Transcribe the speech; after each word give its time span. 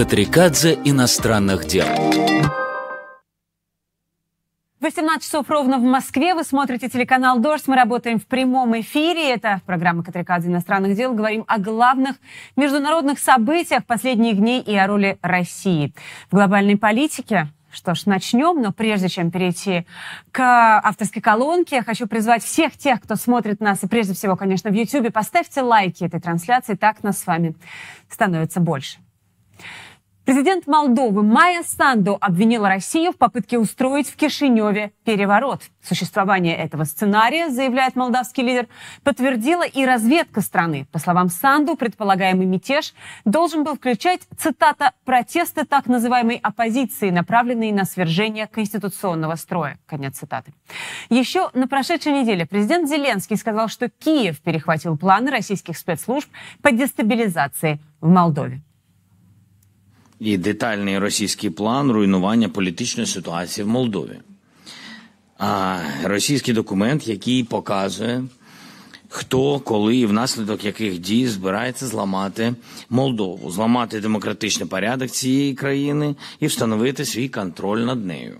Катрикадзе 0.00 0.78
иностранных 0.82 1.66
дел. 1.66 1.84
18 4.80 5.22
часов 5.22 5.50
ровно 5.50 5.76
в 5.76 5.82
Москве. 5.82 6.34
Вы 6.34 6.42
смотрите 6.42 6.88
телеканал 6.88 7.38
«Дождь». 7.38 7.68
Мы 7.68 7.76
работаем 7.76 8.18
в 8.18 8.24
прямом 8.24 8.80
эфире. 8.80 9.30
Это 9.30 9.60
программа 9.66 10.02
«Катрикадзе 10.02 10.48
иностранных 10.48 10.96
дел». 10.96 11.12
Говорим 11.12 11.44
о 11.46 11.58
главных 11.58 12.16
международных 12.56 13.18
событиях 13.18 13.84
последних 13.84 14.38
дней 14.38 14.62
и 14.62 14.74
о 14.74 14.86
роли 14.86 15.18
России 15.20 15.92
в 16.30 16.34
глобальной 16.34 16.78
политике. 16.78 17.48
Что 17.70 17.94
ж, 17.94 18.06
начнем, 18.06 18.62
но 18.62 18.72
прежде 18.72 19.10
чем 19.10 19.30
перейти 19.30 19.86
к 20.32 20.40
авторской 20.82 21.20
колонке, 21.20 21.76
я 21.76 21.82
хочу 21.82 22.06
призвать 22.06 22.42
всех 22.42 22.72
тех, 22.78 23.02
кто 23.02 23.16
смотрит 23.16 23.60
нас, 23.60 23.84
и 23.84 23.86
прежде 23.86 24.14
всего, 24.14 24.34
конечно, 24.34 24.70
в 24.70 24.72
YouTube, 24.72 25.12
поставьте 25.12 25.60
лайки 25.60 26.04
этой 26.04 26.22
трансляции, 26.22 26.72
так 26.72 27.02
нас 27.02 27.18
с 27.18 27.26
вами 27.26 27.54
становится 28.08 28.60
больше. 28.60 28.98
Президент 30.30 30.68
Молдовы 30.68 31.24
Майя 31.24 31.64
Санду 31.64 32.16
обвинила 32.20 32.68
Россию 32.68 33.10
в 33.10 33.16
попытке 33.16 33.58
устроить 33.58 34.08
в 34.08 34.14
Кишиневе 34.14 34.92
переворот. 35.04 35.62
Существование 35.82 36.56
этого 36.56 36.84
сценария, 36.84 37.50
заявляет 37.50 37.96
молдавский 37.96 38.44
лидер, 38.44 38.68
подтвердила 39.02 39.66
и 39.66 39.84
разведка 39.84 40.40
страны. 40.40 40.86
По 40.92 41.00
словам 41.00 41.30
Санду, 41.30 41.74
предполагаемый 41.74 42.46
мятеж 42.46 42.94
должен 43.24 43.64
был 43.64 43.74
включать, 43.74 44.20
цитата, 44.38 44.92
«протесты 45.04 45.64
так 45.64 45.86
называемой 45.86 46.36
оппозиции, 46.36 47.10
направленные 47.10 47.74
на 47.74 47.84
свержение 47.84 48.46
конституционного 48.46 49.34
строя». 49.34 49.80
Конец 49.86 50.18
цитаты. 50.18 50.54
Еще 51.08 51.50
на 51.54 51.66
прошедшей 51.66 52.12
неделе 52.12 52.46
президент 52.46 52.88
Зеленский 52.88 53.36
сказал, 53.36 53.66
что 53.66 53.88
Киев 53.88 54.40
перехватил 54.42 54.96
планы 54.96 55.32
российских 55.32 55.76
спецслужб 55.76 56.30
по 56.62 56.70
дестабилизации 56.70 57.80
в 58.00 58.08
Молдове 58.08 58.62
і 60.20 60.38
детальний 60.38 60.98
російський 60.98 61.50
план 61.50 61.90
руйнування 61.90 62.48
політичної 62.48 63.06
ситуації 63.06 63.64
в 63.64 63.68
Молдові. 63.68 64.20
А 65.38 65.78
російський 66.04 66.54
документ, 66.54 67.08
який 67.08 67.44
показує, 67.44 68.24
хто, 69.08 69.60
коли 69.60 69.96
і 69.96 70.06
внаслідок 70.06 70.64
яких 70.64 70.98
дій 70.98 71.28
збирається 71.28 71.86
зламати 71.86 72.54
Молдову, 72.90 73.50
зламати 73.50 74.00
демократичний 74.00 74.68
порядок 74.68 75.10
цієї 75.10 75.54
країни 75.54 76.14
і 76.40 76.46
встановити 76.46 77.04
свій 77.04 77.28
контроль 77.28 77.80
над 77.80 78.06
нею. 78.06 78.38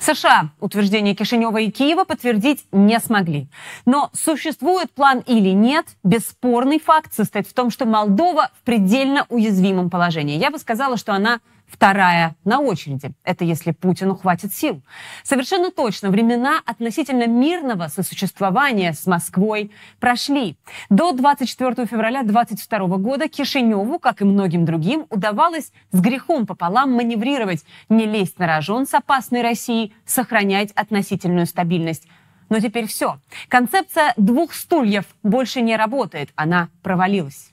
США 0.00 0.50
утверждение 0.60 1.14
Кишинева 1.14 1.58
и 1.58 1.70
Киева 1.70 2.04
подтвердить 2.04 2.64
не 2.72 2.98
смогли. 3.00 3.48
Но 3.86 4.10
существует 4.12 4.90
план 4.90 5.22
или 5.26 5.50
нет, 5.50 5.86
бесспорный 6.02 6.80
факт 6.80 7.12
состоит 7.12 7.46
в 7.46 7.52
том, 7.52 7.70
что 7.70 7.84
Молдова 7.84 8.50
в 8.60 8.64
предельно 8.64 9.26
уязвимом 9.28 9.90
положении. 9.90 10.38
Я 10.38 10.50
бы 10.50 10.58
сказала, 10.58 10.96
что 10.96 11.12
она 11.12 11.40
Вторая 11.70 12.34
на 12.44 12.60
очереди. 12.60 13.12
Это 13.24 13.44
если 13.44 13.70
Путину 13.70 14.16
хватит 14.16 14.52
сил. 14.52 14.82
Совершенно 15.22 15.70
точно 15.70 16.10
времена 16.10 16.60
относительно 16.66 17.26
мирного 17.26 17.86
сосуществования 17.86 18.92
с 18.92 19.06
Москвой 19.06 19.70
прошли. 20.00 20.56
До 20.88 21.12
24 21.12 21.86
февраля 21.86 22.22
2022 22.22 22.96
года 22.98 23.28
Кишиневу, 23.28 23.98
как 23.98 24.20
и 24.20 24.24
многим 24.24 24.64
другим, 24.64 25.06
удавалось 25.10 25.72
с 25.92 26.00
грехом 26.00 26.46
пополам 26.46 26.92
маневрировать, 26.92 27.64
не 27.88 28.06
лезть 28.06 28.38
на 28.38 28.46
рожон 28.46 28.86
с 28.86 28.94
опасной 28.94 29.42
Россией, 29.42 29.94
сохранять 30.04 30.72
относительную 30.72 31.46
стабильность. 31.46 32.06
Но 32.48 32.58
теперь 32.58 32.88
все. 32.88 33.20
Концепция 33.48 34.12
двух 34.16 34.54
стульев 34.54 35.04
больше 35.22 35.60
не 35.60 35.76
работает. 35.76 36.30
Она 36.34 36.68
провалилась 36.82 37.49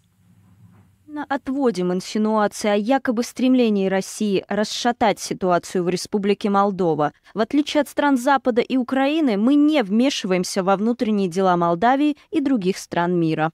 отводим 1.29 1.93
инсинуации 1.93 2.69
о 2.69 2.75
якобы 2.75 3.23
стремлении 3.23 3.87
России 3.87 4.43
расшатать 4.47 5.19
ситуацию 5.19 5.83
в 5.83 5.89
Республике 5.89 6.49
Молдова. 6.49 7.13
В 7.33 7.39
отличие 7.39 7.81
от 7.81 7.89
стран 7.89 8.17
Запада 8.17 8.61
и 8.61 8.77
Украины, 8.77 9.37
мы 9.37 9.55
не 9.55 9.83
вмешиваемся 9.83 10.63
во 10.63 10.75
внутренние 10.75 11.29
дела 11.29 11.55
Молдавии 11.55 12.17
и 12.31 12.41
других 12.41 12.77
стран 12.77 13.17
мира. 13.19 13.51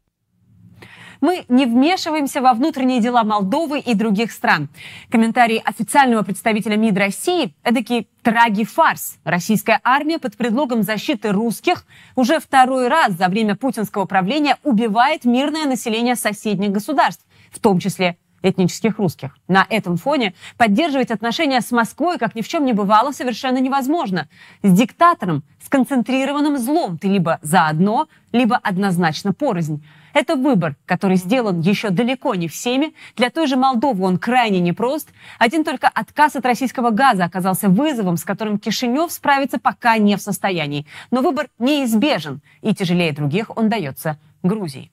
Мы 1.22 1.46
не 1.48 1.66
вмешиваемся 1.66 2.42
во 2.42 2.54
внутренние 2.54 3.00
дела 3.00 3.24
Молдовы 3.24 3.80
и 3.80 3.94
других 3.94 4.34
стран. 4.34 4.68
Комментарий 5.10 5.60
официального 5.60 6.22
представителя 6.24 6.76
МИД 6.76 6.98
России– 6.98 7.56
эдакий 7.64 8.10
траги-фарс. 8.24 9.20
Российская 9.24 9.80
армия 9.86 10.20
под 10.20 10.36
предлогом 10.36 10.84
защиты 10.84 11.32
русских 11.32 11.86
уже 12.18 12.42
второй 12.42 12.90
раз 12.90 13.14
за 13.14 13.30
время 13.30 13.56
путинского 13.56 14.04
правления 14.04 14.58
убивает 14.64 15.24
мирное 15.24 15.66
население 15.66 16.18
соседних 16.18 16.72
государств 16.72 17.26
в 17.54 17.60
том 17.60 17.80
числе 17.80 18.18
этнических 18.44 19.00
русских. 19.00 19.36
На 19.48 19.66
этом 19.70 19.98
фоне 19.98 20.34
поддерживать 20.58 21.12
отношения 21.12 21.62
с 21.62 21.72
Москвой, 21.72 22.20
как 22.20 22.36
ни 22.36 22.42
в 22.42 22.48
чем 22.48 22.66
не 22.66 22.74
бывало, 22.74 23.12
совершенно 23.12 23.58
невозможно. 23.58 24.28
С 24.62 24.72
диктатором, 24.72 25.44
сконцентрированным 25.64 26.58
злом 26.58 26.98
ты 26.98 27.08
либо 27.08 27.40
заодно, 27.42 28.08
либо 28.32 28.58
однозначно 28.58 29.34
порознь. 29.34 29.84
Это 30.14 30.36
выбор, 30.36 30.76
который 30.86 31.18
сделан 31.18 31.62
еще 31.62 31.90
далеко 31.90 32.36
не 32.36 32.48
всеми. 32.48 32.94
Для 33.16 33.32
той 33.32 33.48
же 33.48 33.56
Молдовы 33.56 34.06
он 34.06 34.20
крайне 34.20 34.60
непрост. 34.60 35.10
Один 35.40 35.64
только 35.64 35.88
отказ 35.88 36.36
от 36.36 36.46
российского 36.46 36.92
газа 36.92 37.24
оказался 37.24 37.68
вызовом, 37.68 38.18
с 38.18 38.24
которым 38.24 38.60
Кишинев 38.60 39.12
справиться 39.12 39.58
пока 39.58 39.98
не 39.98 40.16
в 40.16 40.22
состоянии. 40.22 40.86
Но 41.10 41.22
выбор 41.22 41.48
неизбежен, 41.58 42.42
и 42.62 42.76
тяжелее 42.76 43.12
других 43.12 43.58
он 43.58 43.70
дается 43.70 44.20
Грузии. 44.44 44.92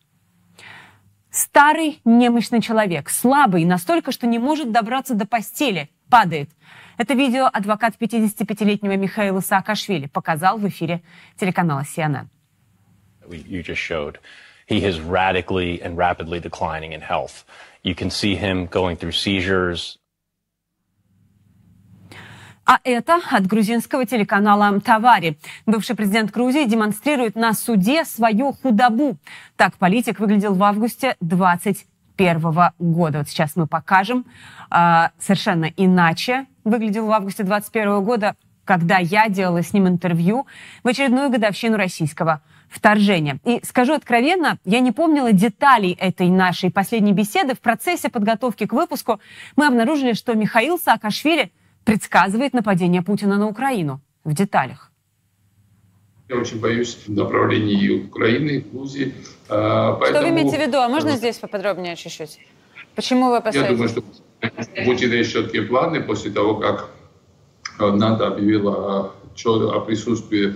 Старый 1.30 2.00
немощный 2.04 2.60
человек, 2.60 3.08
слабый, 3.08 3.64
настолько, 3.64 4.10
что 4.10 4.26
не 4.26 4.38
может 4.38 4.72
добраться 4.72 5.14
до 5.14 5.26
постели, 5.26 5.88
падает. 6.08 6.50
Это 6.98 7.14
видео 7.14 7.48
адвокат 7.52 7.94
55-летнего 7.98 8.96
Михаила 8.96 9.40
Саакашвили 9.40 10.06
показал 10.06 10.58
в 10.58 10.69
эфире 10.69 11.02
телеканала 11.38 11.82
CNN. 11.82 12.26
You 13.28 13.62
just 13.62 13.78
showed. 13.78 14.19
He 14.66 14.82
is 14.84 15.00
radically 15.00 15.80
and 15.80 15.96
rapidly 15.96 16.40
declining 16.40 16.92
in 16.92 17.00
health. 17.00 17.44
You 17.84 17.94
can 17.94 18.10
see 18.10 18.34
him 18.34 18.66
going 18.66 18.96
through 18.96 19.12
seizures, 19.12 19.98
А 22.66 22.78
это 22.84 23.21
от 23.31 23.47
грузинского 23.47 24.06
телеканала 24.06 24.81
«Тавари». 24.81 25.38
Бывший 25.66 25.97
президент 25.97 26.31
Грузии 26.31 26.65
демонстрирует 26.65 27.34
на 27.34 27.53
суде 27.53 28.04
свою 28.04 28.53
худобу. 28.53 29.16
Так 29.56 29.76
политик 29.76 30.21
выглядел 30.21 30.54
в 30.54 30.62
августе 30.62 31.16
2021 31.20 32.72
года. 32.78 33.19
Вот 33.19 33.28
сейчас 33.28 33.56
мы 33.56 33.66
покажем. 33.66 34.26
А, 34.70 35.10
совершенно 35.19 35.66
иначе 35.76 36.46
выглядел 36.64 37.06
в 37.06 37.11
августе 37.11 37.43
2021 37.43 38.05
года, 38.05 38.37
когда 38.64 38.99
я 38.99 39.29
делала 39.29 39.62
с 39.62 39.73
ним 39.73 39.88
интервью 39.88 40.46
в 40.84 40.88
очередную 40.88 41.31
годовщину 41.31 41.76
российского 41.76 42.40
вторжения. 42.69 43.40
И 43.44 43.61
скажу 43.64 43.94
откровенно, 43.94 44.58
я 44.64 44.79
не 44.79 44.93
помнила 44.93 45.32
деталей 45.32 45.96
этой 45.99 46.29
нашей 46.29 46.70
последней 46.70 47.12
беседы. 47.12 47.55
В 47.55 47.61
процессе 47.61 48.11
подготовки 48.11 48.67
к 48.67 48.73
выпуску 48.73 49.19
мы 49.56 49.67
обнаружили, 49.67 50.12
что 50.12 50.34
Михаил 50.34 50.79
Саакашвили– 50.79 51.50
предсказывает 51.85 52.53
нападение 52.55 53.03
Путина 53.03 53.37
на 53.38 53.49
Украину 53.49 54.00
в 54.25 54.35
деталях. 54.35 54.91
Я 56.29 56.37
очень 56.37 56.61
боюсь 56.61 56.99
направлений 57.09 58.05
Украины, 58.05 58.65
Грузии. 58.73 59.12
Поэтому... 59.49 60.06
Что 60.06 60.23
вы 60.23 60.29
имеете 60.29 60.56
в 60.56 60.61
виду? 60.61 60.79
А 60.79 60.88
можно 60.88 61.17
здесь 61.17 61.38
поподробнее 61.38 61.97
чуть-чуть? 61.97 62.38
Почему 62.94 63.31
вы 63.31 63.38
опасаетесь? 63.38 63.69
Я 63.69 63.75
думаю, 63.75 63.88
что 63.88 64.00
у 64.00 64.85
Путина 64.85 65.15
есть 65.15 65.32
четкие 65.32 65.62
планы 65.62 66.00
после 66.00 66.31
того, 66.31 66.55
как 66.55 66.91
НАТО 67.79 68.29
объявила 68.29 69.12
о 69.44 69.81
присутствии 69.81 70.55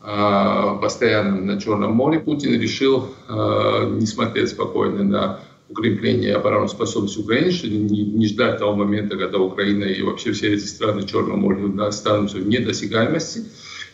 постоянном 0.00 1.46
на 1.46 1.60
Черном 1.60 1.92
море. 1.92 2.20
Путин 2.20 2.60
решил 2.60 3.08
не 3.28 4.06
смотреть 4.06 4.50
спокойно 4.50 5.02
на 5.02 5.40
укрепление 5.68 6.34
оборонной 6.34 6.68
способности 6.68 7.18
Украины, 7.18 7.50
что 7.50 7.68
не, 7.68 8.02
не 8.02 8.26
ждать 8.26 8.58
того 8.58 8.74
момента, 8.74 9.16
когда 9.16 9.38
Украина 9.38 9.84
и 9.84 10.02
вообще 10.02 10.32
все 10.32 10.54
эти 10.54 10.64
страны 10.64 11.06
Черного 11.06 11.36
моря 11.36 11.86
останутся 11.86 12.38
в 12.38 12.46
недосягаемости. 12.46 13.44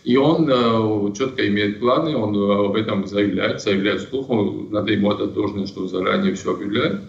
И 0.05 0.17
он 0.17 0.49
э, 0.51 1.15
четко 1.15 1.47
имеет 1.47 1.79
планы, 1.79 2.17
он 2.17 2.35
э, 2.37 2.67
об 2.67 2.75
этом 2.75 3.07
заявляет, 3.07 3.63
заявляет 3.63 4.03
вслух, 4.03 4.29
он, 4.31 4.69
надо 4.71 4.93
ему 4.93 5.11
отдать 5.11 5.33
должное, 5.33 5.67
что 5.67 5.87
заранее 5.87 6.35
все 6.35 6.53
объявляет. 6.53 7.01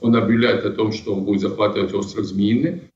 Он 0.00 0.16
объявляет 0.16 0.64
о 0.64 0.70
том, 0.70 0.92
что 0.92 1.14
он 1.14 1.24
будет 1.24 1.42
захватывать 1.42 1.94
остров 1.94 2.24
Змеиный. 2.24 2.89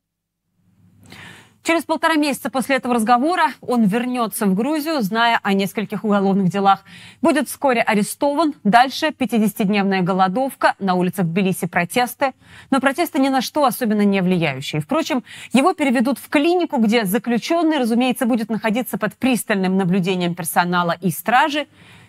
Через 1.64 1.84
полтора 1.84 2.16
месяца 2.16 2.50
после 2.50 2.76
этого 2.76 2.94
разговора 2.94 3.46
он 3.62 3.84
вернется 3.84 4.44
в 4.44 4.54
Грузию, 4.54 5.00
зная 5.00 5.40
о 5.42 5.54
нескольких 5.54 6.04
уголовных 6.04 6.50
делах. 6.50 6.84
Будет 7.22 7.48
вскоре 7.48 7.80
арестован. 7.80 8.52
Дальше 8.64 9.06
50-дневная 9.06 10.02
голодовка, 10.02 10.74
на 10.78 10.94
улицах 10.94 11.24
Тбилиси 11.24 11.66
протесты. 11.66 12.34
Но 12.70 12.80
протесты 12.80 13.18
ни 13.18 13.30
на 13.30 13.40
что 13.40 13.64
особенно 13.64 14.02
не 14.02 14.20
влияющие. 14.20 14.82
Впрочем, 14.82 15.24
его 15.54 15.72
переведут 15.72 16.18
в 16.18 16.28
клинику, 16.28 16.76
где 16.76 17.06
заключенный, 17.06 17.78
разумеется, 17.78 18.26
будет 18.26 18.50
находиться 18.50 18.98
под 18.98 19.14
пристальным 19.14 19.78
наблюдением 19.78 20.34
персонала 20.34 20.94
и 21.00 21.10
стражи. 21.10 21.66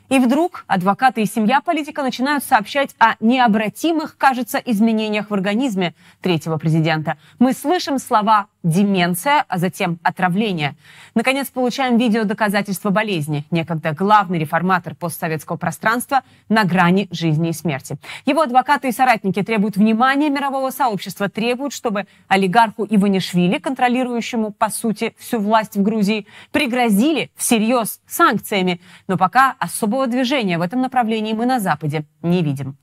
И 0.10 0.20
вдруг 0.20 0.66
адвокаты 0.68 1.24
и 1.24 1.26
семья 1.26 1.62
политика 1.62 2.04
начинают 2.04 2.44
сообщать 2.44 2.96
о 3.00 3.16
необратимых, 3.20 4.18
кажется, 4.18 4.58
изменениях 4.58 5.30
в 5.30 5.34
организме 5.34 5.96
третьего 6.22 6.58
президента. 6.58 7.18
Мы 7.40 7.54
слышим 7.54 7.98
слова 7.98 8.48
деменция, 8.66 9.46
а 9.48 9.58
затем 9.58 10.00
отравление. 10.04 10.76
Наконец, 11.14 11.48
получаем 11.48 11.98
видео 11.98 12.24
доказательства 12.24 12.90
болезни. 12.90 13.46
Некогда 13.52 13.94
главный 13.94 14.40
реформатор 14.40 14.96
постсоветского 14.96 15.56
пространства 15.58 16.24
на 16.50 16.64
грани 16.64 17.08
жизни 17.12 17.50
и 17.50 17.54
смерти. 17.54 17.98
Его 18.26 18.42
адвокаты 18.42 18.90
и 18.90 18.92
соратники 18.92 19.42
требуют 19.44 19.78
внимания 19.78 20.30
мирового 20.30 20.72
сообщества, 20.72 21.30
требуют, 21.30 21.74
чтобы 21.74 22.08
олигарху 22.28 22.88
Иванишвили, 22.90 23.60
контролирующему, 23.60 24.52
по 24.52 24.70
сути, 24.70 25.16
всю 25.20 25.40
власть 25.40 25.76
в 25.76 25.84
Грузии, 25.84 26.26
пригрозили 26.52 27.32
всерьез 27.36 28.02
санкциями. 28.08 28.82
Но 29.08 29.18
пока 29.18 29.56
особого 29.96 30.08
движения 30.08 30.58
в 30.58 30.62
этом 30.62 30.82
направлении 30.82 31.34
мы 31.34 31.46
на 31.46 31.60
Западе 31.60 32.06
не 32.22 32.44
видим. 32.44 32.76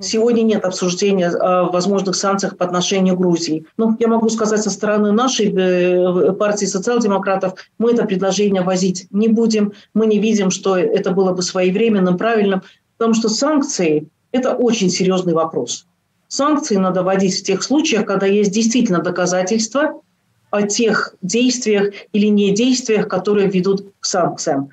Сегодня 0.00 0.42
нет 0.42 0.64
обсуждения 0.64 1.28
о 1.28 1.70
возможных 1.70 2.16
санкциях 2.16 2.56
по 2.56 2.64
отношению 2.64 3.14
к 3.14 3.18
Грузии. 3.18 3.64
Но 3.76 3.90
ну, 3.90 3.96
я 4.00 4.08
могу 4.08 4.28
сказать 4.28 4.60
со 4.60 4.70
стороны 4.70 5.12
нашей 5.12 5.54
э, 5.54 6.32
партии 6.32 6.66
социал-демократов, 6.66 7.54
мы 7.78 7.92
это 7.92 8.04
предложение 8.04 8.62
возить 8.62 9.06
не 9.12 9.28
будем. 9.28 9.72
Мы 9.94 10.06
не 10.06 10.18
видим, 10.18 10.50
что 10.50 10.76
это 10.76 11.12
было 11.12 11.32
бы 11.32 11.42
своевременным, 11.42 12.18
правильным, 12.18 12.62
потому 12.98 13.14
что 13.14 13.28
санкции– 13.28 14.08
это 14.32 14.56
очень 14.56 14.90
серьезный 14.90 15.32
вопрос. 15.32 15.86
Санкции 16.26 16.76
надо 16.76 17.04
вводить 17.04 17.38
в 17.38 17.44
тех 17.44 17.62
случаях, 17.62 18.04
когда 18.04 18.26
есть 18.26 18.50
действительно 18.50 18.98
доказательства 18.98 20.00
о 20.50 20.62
тех 20.62 21.14
действиях 21.22 21.94
или 22.12 22.26
недействиях, 22.26 23.06
которые 23.06 23.48
ведут 23.48 23.92
к 24.00 24.06
санкциям. 24.06 24.70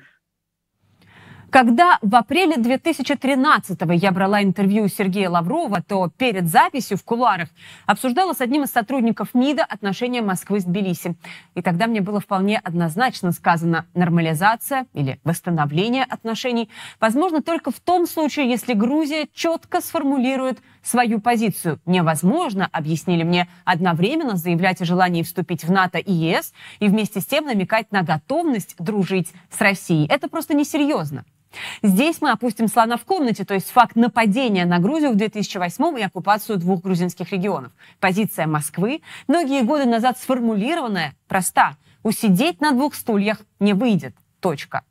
Когда 1.52 1.98
в 2.00 2.16
апреле 2.16 2.56
2013-го 2.56 3.92
я 3.92 4.10
брала 4.10 4.42
интервью 4.42 4.84
у 4.84 4.88
Сергея 4.88 5.28
Лаврова, 5.28 5.82
то 5.86 6.08
перед 6.08 6.48
записью 6.48 6.96
в 6.96 7.04
кулуарах 7.04 7.50
обсуждала 7.84 8.32
с 8.32 8.40
одним 8.40 8.62
из 8.62 8.70
сотрудников 8.70 9.34
МИДа 9.34 9.62
отношения 9.62 10.22
Москвы 10.22 10.60
с 10.60 10.64
Тбилиси. 10.64 11.14
И 11.54 11.60
тогда 11.60 11.88
мне 11.88 12.00
было 12.00 12.20
вполне 12.20 12.58
однозначно 12.58 13.32
сказано, 13.32 13.84
нормализация 13.92 14.86
или 14.94 15.20
восстановление 15.24 16.04
отношений 16.04 16.70
возможно 16.98 17.42
только 17.42 17.70
в 17.70 17.80
том 17.80 18.06
случае, 18.06 18.48
если 18.48 18.72
Грузия 18.72 19.28
четко 19.34 19.82
сформулирует 19.82 20.58
свою 20.82 21.20
позицию. 21.20 21.80
Невозможно, 21.84 22.66
объяснили 22.72 23.24
мне, 23.24 23.46
одновременно 23.66 24.36
заявлять 24.36 24.80
о 24.80 24.86
желании 24.86 25.22
вступить 25.22 25.64
в 25.64 25.70
НАТО 25.70 25.98
и 25.98 26.12
ЕС 26.12 26.54
и 26.80 26.88
вместе 26.88 27.20
с 27.20 27.26
тем 27.26 27.44
намекать 27.44 27.92
на 27.92 28.00
готовность 28.00 28.74
дружить 28.78 29.30
с 29.50 29.60
Россией. 29.60 30.06
Это 30.08 30.30
просто 30.30 30.54
несерьезно. 30.54 31.26
Здесь 31.82 32.20
мы 32.20 32.30
опустим 32.30 32.68
слона 32.68 32.96
в 32.96 33.04
комнате, 33.04 33.44
то 33.44 33.54
есть 33.54 33.70
факт 33.70 33.96
нападения 33.96 34.64
на 34.64 34.78
Грузию 34.78 35.12
в 35.12 35.16
2008 35.16 35.98
и 35.98 36.02
оккупацию 36.02 36.58
двух 36.58 36.82
грузинских 36.82 37.32
регионов. 37.32 37.72
Позиция 38.00 38.46
Москвы, 38.46 39.02
многие 39.28 39.62
годы 39.62 39.84
назад 39.84 40.18
сформулированная, 40.18 41.14
проста. 41.28 41.76
Усидеть 42.02 42.60
на 42.60 42.72
двух 42.72 42.94
стульях 42.94 43.38
не 43.60 43.74
выйдет. 43.74 44.14
Точка. 44.40 44.82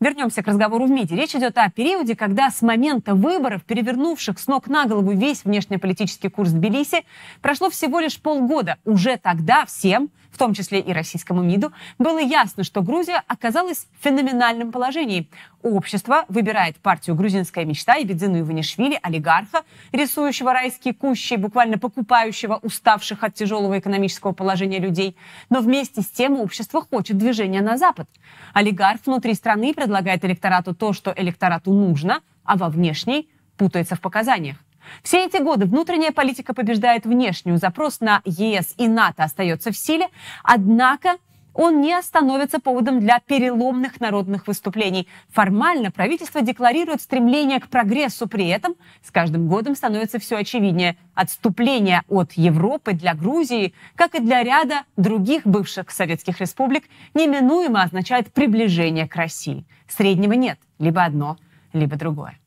Вернемся 0.00 0.42
к 0.42 0.48
разговору 0.48 0.86
в 0.86 0.90
МИДе. 0.90 1.16
Речь 1.16 1.34
идет 1.34 1.56
о 1.56 1.70
периоде, 1.70 2.14
когда 2.14 2.50
с 2.50 2.60
момента 2.60 3.14
выборов, 3.14 3.64
перевернувших 3.64 4.38
с 4.38 4.46
ног 4.46 4.66
на 4.66 4.84
голову 4.84 5.12
весь 5.12 5.44
внешнеполитический 5.44 6.28
курс 6.28 6.50
Тбилиси, 6.50 7.04
прошло 7.40 7.70
всего 7.70 8.00
лишь 8.00 8.20
полгода. 8.20 8.76
Уже 8.84 9.16
тогда 9.16 9.64
всем, 9.64 10.10
в 10.34 10.38
том 10.38 10.52
числе 10.52 10.80
и 10.80 10.92
российскому 10.92 11.42
МИДу, 11.42 11.72
было 11.98 12.18
ясно, 12.18 12.64
что 12.64 12.82
Грузия 12.82 13.22
оказалась 13.28 13.86
в 13.98 14.04
феноменальном 14.04 14.72
положении. 14.72 15.28
Общество 15.62 16.24
выбирает 16.28 16.76
партию 16.76 17.14
«Грузинская 17.14 17.64
мечта» 17.64 17.94
и 17.94 18.04
Бедзину 18.04 18.40
Иванишвили, 18.40 18.98
олигарха, 19.00 19.62
рисующего 19.92 20.52
райские 20.52 20.92
кущи, 20.92 21.34
буквально 21.34 21.78
покупающего 21.78 22.58
уставших 22.62 23.22
от 23.22 23.34
тяжелого 23.34 23.78
экономического 23.78 24.32
положения 24.32 24.80
людей. 24.80 25.16
Но 25.50 25.60
вместе 25.60 26.02
с 26.02 26.08
тем 26.08 26.38
общество 26.40 26.82
хочет 26.82 27.16
движения 27.16 27.62
на 27.62 27.78
Запад. 27.78 28.08
Олигарх 28.52 29.00
внутри 29.06 29.34
страны 29.34 29.72
предлагает 29.72 30.24
электорату 30.24 30.74
то, 30.74 30.92
что 30.92 31.14
электорату 31.16 31.72
нужно, 31.72 32.20
а 32.42 32.56
во 32.56 32.68
внешней 32.68 33.28
путается 33.56 33.94
в 33.94 34.00
показаниях. 34.00 34.56
Все 35.02 35.26
эти 35.26 35.42
годы 35.42 35.66
внутренняя 35.66 36.12
политика 36.12 36.54
побеждает 36.54 37.06
внешнюю. 37.06 37.58
Запрос 37.58 38.00
на 38.00 38.22
ЕС 38.24 38.74
и 38.76 38.88
НАТО 38.88 39.24
остается 39.24 39.72
в 39.72 39.76
силе. 39.76 40.08
Однако 40.42 41.16
он 41.54 41.80
не 41.80 42.00
становится 42.02 42.58
поводом 42.58 42.98
для 42.98 43.20
переломных 43.20 44.00
народных 44.00 44.48
выступлений. 44.48 45.08
Формально 45.28 45.92
правительство 45.92 46.42
декларирует 46.42 47.00
стремление 47.00 47.60
к 47.60 47.68
прогрессу, 47.68 48.26
при 48.26 48.48
этом 48.48 48.74
с 49.02 49.10
каждым 49.12 49.48
годом 49.48 49.76
становится 49.76 50.18
все 50.18 50.36
очевиднее. 50.38 50.96
Отступление 51.14 52.02
от 52.08 52.32
Европы 52.32 52.92
для 52.92 53.14
Грузии, 53.14 53.72
как 53.94 54.16
и 54.16 54.20
для 54.20 54.42
ряда 54.42 54.82
других 54.96 55.46
бывших 55.46 55.90
советских 55.90 56.40
республик, 56.40 56.84
неминуемо 57.14 57.82
означает 57.84 58.32
приближение 58.32 59.08
к 59.08 59.14
России. 59.14 59.64
Среднего 59.88 60.32
нет, 60.32 60.58
либо 60.80 61.04
одно, 61.04 61.38
либо 61.72 61.94
другое. 61.96 62.38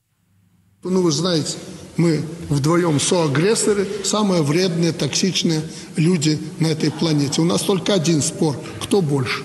Ну, 0.84 1.02
вы 1.02 1.12
знаете, 1.12 1.58
мы 1.98 2.22
вдвоем 2.50 3.00
соагрессоры, 3.00 3.88
самые 4.04 4.42
вредные, 4.44 4.94
токсичные 4.94 5.62
люди 5.96 6.40
на 6.60 6.68
этой 6.68 6.92
планете. 6.92 7.42
У 7.42 7.46
нас 7.46 7.62
только 7.62 7.94
один 7.94 8.22
спор. 8.22 8.56
Кто 8.82 9.02
больше? 9.02 9.44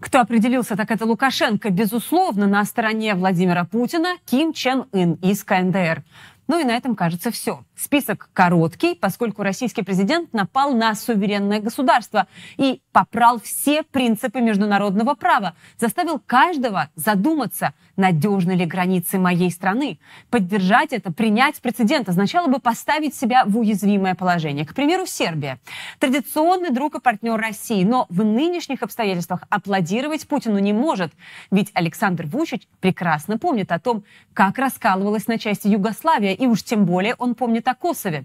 Кто 0.00 0.20
определился, 0.20 0.76
так 0.76 0.90
это 0.90 1.04
Лукашенко. 1.04 1.70
Безусловно, 1.70 2.46
на 2.46 2.64
стороне 2.64 3.14
Владимира 3.14 3.64
Путина 3.64 4.16
Ким 4.24 4.52
Чен 4.52 4.86
Ын 4.92 5.14
из 5.14 5.44
КНДР. 5.44 6.02
Ну 6.50 6.58
и 6.58 6.64
на 6.64 6.72
этом, 6.72 6.96
кажется, 6.96 7.30
все. 7.30 7.64
Список 7.76 8.28
короткий, 8.32 8.96
поскольку 8.96 9.44
российский 9.44 9.82
президент 9.82 10.32
напал 10.32 10.74
на 10.74 10.96
суверенное 10.96 11.60
государство 11.60 12.26
и 12.56 12.82
попрал 12.90 13.40
все 13.40 13.84
принципы 13.84 14.40
международного 14.40 15.14
права, 15.14 15.54
заставил 15.78 16.18
каждого 16.18 16.88
задуматься, 16.96 17.72
надежны 18.00 18.52
ли 18.52 18.64
границы 18.64 19.18
моей 19.18 19.50
страны. 19.50 19.98
Поддержать 20.30 20.92
это, 20.92 21.12
принять 21.12 21.60
прецедент 21.60 22.08
означало 22.08 22.48
бы 22.48 22.58
поставить 22.58 23.14
себя 23.14 23.44
в 23.44 23.58
уязвимое 23.58 24.14
положение. 24.14 24.66
К 24.66 24.74
примеру, 24.74 25.06
Сербия. 25.06 25.60
Традиционный 25.98 26.70
друг 26.70 26.96
и 26.96 27.00
партнер 27.00 27.36
России, 27.36 27.84
но 27.84 28.06
в 28.08 28.24
нынешних 28.24 28.82
обстоятельствах 28.82 29.42
аплодировать 29.50 30.26
Путину 30.26 30.58
не 30.58 30.72
может. 30.72 31.12
Ведь 31.50 31.70
Александр 31.74 32.26
Вучич 32.26 32.66
прекрасно 32.80 33.38
помнит 33.38 33.70
о 33.70 33.78
том, 33.78 34.02
как 34.32 34.58
раскалывалась 34.58 35.28
на 35.28 35.38
части 35.38 35.68
Югославия, 35.68 36.32
и 36.32 36.46
уж 36.46 36.62
тем 36.62 36.86
более 36.86 37.14
он 37.16 37.34
помнит 37.34 37.68
о 37.68 37.74
Косове. 37.74 38.24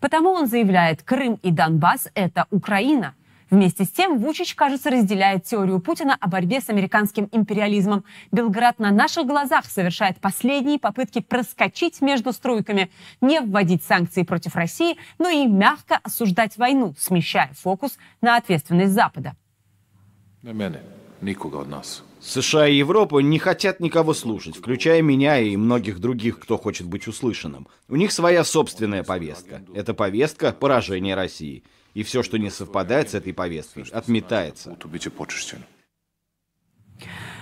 Потому 0.00 0.30
он 0.30 0.46
заявляет, 0.46 1.02
Крым 1.02 1.38
и 1.42 1.50
Донбасс– 1.50 2.08
это 2.14 2.46
Украина. 2.50 3.14
Вместе 3.50 3.84
с 3.84 3.90
тем 3.90 4.18
Вучич, 4.18 4.54
кажется, 4.54 4.90
разделяет 4.90 5.44
теорию 5.44 5.80
Путина 5.80 6.16
о 6.20 6.28
борьбе 6.28 6.60
с 6.60 6.70
американским 6.70 7.28
империализмом. 7.32 8.04
Белград 8.32 8.78
на 8.78 8.90
наших 8.90 9.26
глазах 9.26 9.66
совершает 9.66 10.20
последние 10.20 10.78
попытки 10.78 11.20
проскочить 11.20 12.00
между 12.00 12.32
струйками, 12.32 12.90
не 13.20 13.40
вводить 13.40 13.82
санкции 13.84 14.22
против 14.22 14.56
России, 14.56 14.96
но 15.18 15.28
и 15.28 15.46
мягко 15.46 15.98
осуждать 16.02 16.56
войну, 16.56 16.94
смещая 16.98 17.50
фокус 17.54 17.98
на 18.20 18.36
ответственность 18.36 18.92
Запада. 18.92 19.34
Никого 21.20 21.60
от 21.60 21.68
нас. 21.68 22.04
США 22.20 22.66
и 22.66 22.76
Европа 22.76 23.20
не 23.20 23.38
хотят 23.38 23.80
никого 23.80 24.14
слушать, 24.14 24.56
включая 24.56 25.02
меня 25.02 25.38
и 25.38 25.56
многих 25.56 25.98
других, 25.98 26.38
кто 26.38 26.58
хочет 26.58 26.86
быть 26.86 27.06
услышанным. 27.06 27.68
У 27.88 27.96
них 27.96 28.12
своя 28.12 28.44
собственная 28.44 29.04
повестка. 29.04 29.62
Это 29.74 29.94
повестка 29.94 30.52
поражения 30.52 31.14
России. 31.14 31.64
И 31.94 32.02
все, 32.02 32.22
что 32.22 32.38
не 32.38 32.50
совпадает 32.50 33.10
с 33.10 33.14
этой 33.14 33.32
повесткой, 33.32 33.84
отметается. 33.92 34.76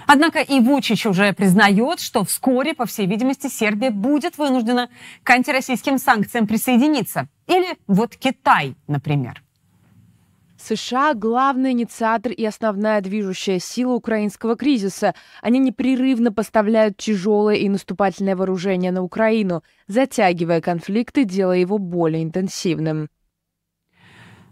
Однако 0.06 0.40
и 0.40 0.60
Вучич 0.60 1.06
уже 1.06 1.32
признает, 1.32 2.00
что 2.00 2.24
вскоре, 2.24 2.74
по 2.74 2.84
всей 2.84 3.06
видимости, 3.06 3.48
Сербия 3.48 3.90
будет 3.90 4.36
вынуждена 4.36 4.90
к 5.22 5.30
антироссийским 5.30 5.98
санкциям 5.98 6.46
присоединиться. 6.46 7.28
Или 7.46 7.78
вот 7.86 8.16
Китай, 8.16 8.74
например. 8.86 9.42
США– 10.58 11.14
главный 11.14 11.72
инициатор 11.72 12.30
и 12.30 12.44
основная 12.44 13.00
движущая 13.00 13.58
сила 13.58 13.94
украинского 13.94 14.54
кризиса. 14.54 15.14
Они 15.40 15.58
непрерывно 15.58 16.32
поставляют 16.32 16.98
тяжелое 16.98 17.56
и 17.56 17.68
наступательное 17.68 18.36
вооружение 18.36 18.92
на 18.92 19.02
Украину, 19.02 19.64
затягивая 19.88 20.60
конфликт 20.60 21.18
и 21.18 21.24
делая 21.24 21.58
его 21.58 21.78
более 21.78 22.22
интенсивным. 22.22 23.08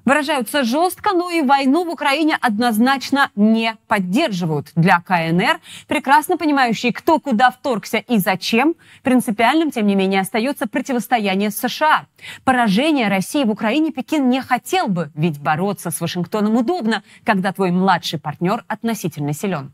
Выражаются 0.04 0.64
жестко, 0.64 1.12
но 1.12 1.30
и 1.30 1.42
войну 1.42 1.84
в 1.84 1.90
Украине 1.90 2.38
однозначно 2.40 3.30
не 3.36 3.76
поддерживают. 3.86 4.72
Для 4.74 5.00
КНР, 5.00 5.60
прекрасно 5.86 6.36
понимающие, 6.36 6.92
кто 6.92 7.18
куда 7.20 7.50
вторгся 7.50 7.98
и 7.98 8.18
зачем, 8.18 8.74
принципиальным, 9.02 9.70
тем 9.70 9.86
не 9.86 9.94
менее, 9.94 10.20
остается 10.20 10.66
противостояние 10.66 11.50
с 11.50 11.58
США. 11.58 12.06
Поражение 12.44 13.08
России 13.08 13.44
в 13.44 13.50
Украине 13.50 13.92
Пекин 13.92 14.28
не 14.28 14.40
хотел 14.40 14.88
бы, 14.88 15.10
ведь 15.14 15.40
бороться 15.40 15.90
с 15.90 16.00
Вашингтоном 16.00 16.56
удобно, 16.56 17.02
когда 17.24 17.52
твой 17.52 17.70
младший 17.70 18.18
партнер 18.18 18.64
относительно 18.68 19.32
силен. 19.32 19.72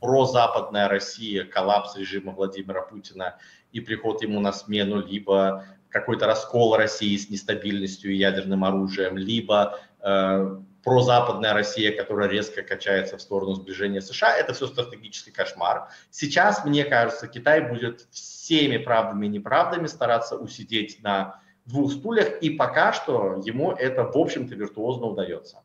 прозападная 0.00 0.88
Россия, 0.88 1.44
коллапс 1.44 1.96
режима 1.96 2.32
Владимира 2.32 2.82
Путина 2.82 3.36
и 3.72 3.80
приход 3.80 4.22
ему 4.22 4.40
на 4.40 4.52
смену, 4.52 5.04
либо 5.04 5.64
какой-то 6.00 6.26
раскол 6.26 6.76
России 6.76 7.16
с 7.16 7.30
нестабильностью 7.30 8.12
и 8.12 8.16
ядерным 8.16 8.64
оружием, 8.64 9.16
либо 9.16 9.78
э, 10.00 10.56
прозападная 10.84 11.54
Россия, 11.54 11.96
которая 11.96 12.28
резко 12.28 12.62
качается 12.62 13.16
в 13.16 13.22
сторону 13.22 13.54
сближения 13.54 14.00
США, 14.00 14.36
это 14.36 14.52
все 14.52 14.66
стратегический 14.66 15.30
кошмар. 15.30 15.88
Сейчас, 16.10 16.64
мне 16.64 16.84
кажется, 16.84 17.26
Китай 17.26 17.60
будет 17.60 18.06
всеми 18.10 18.76
правдами 18.76 19.26
и 19.26 19.30
неправдами 19.30 19.86
стараться 19.86 20.36
усидеть 20.36 21.02
на 21.02 21.40
двух 21.64 21.92
стульях, 21.92 22.40
и 22.42 22.50
пока 22.50 22.92
что 22.92 23.42
ему 23.44 23.72
это, 23.72 24.04
в 24.04 24.16
общем-то, 24.16 24.54
виртуозно 24.54 25.06
удается. 25.06 25.62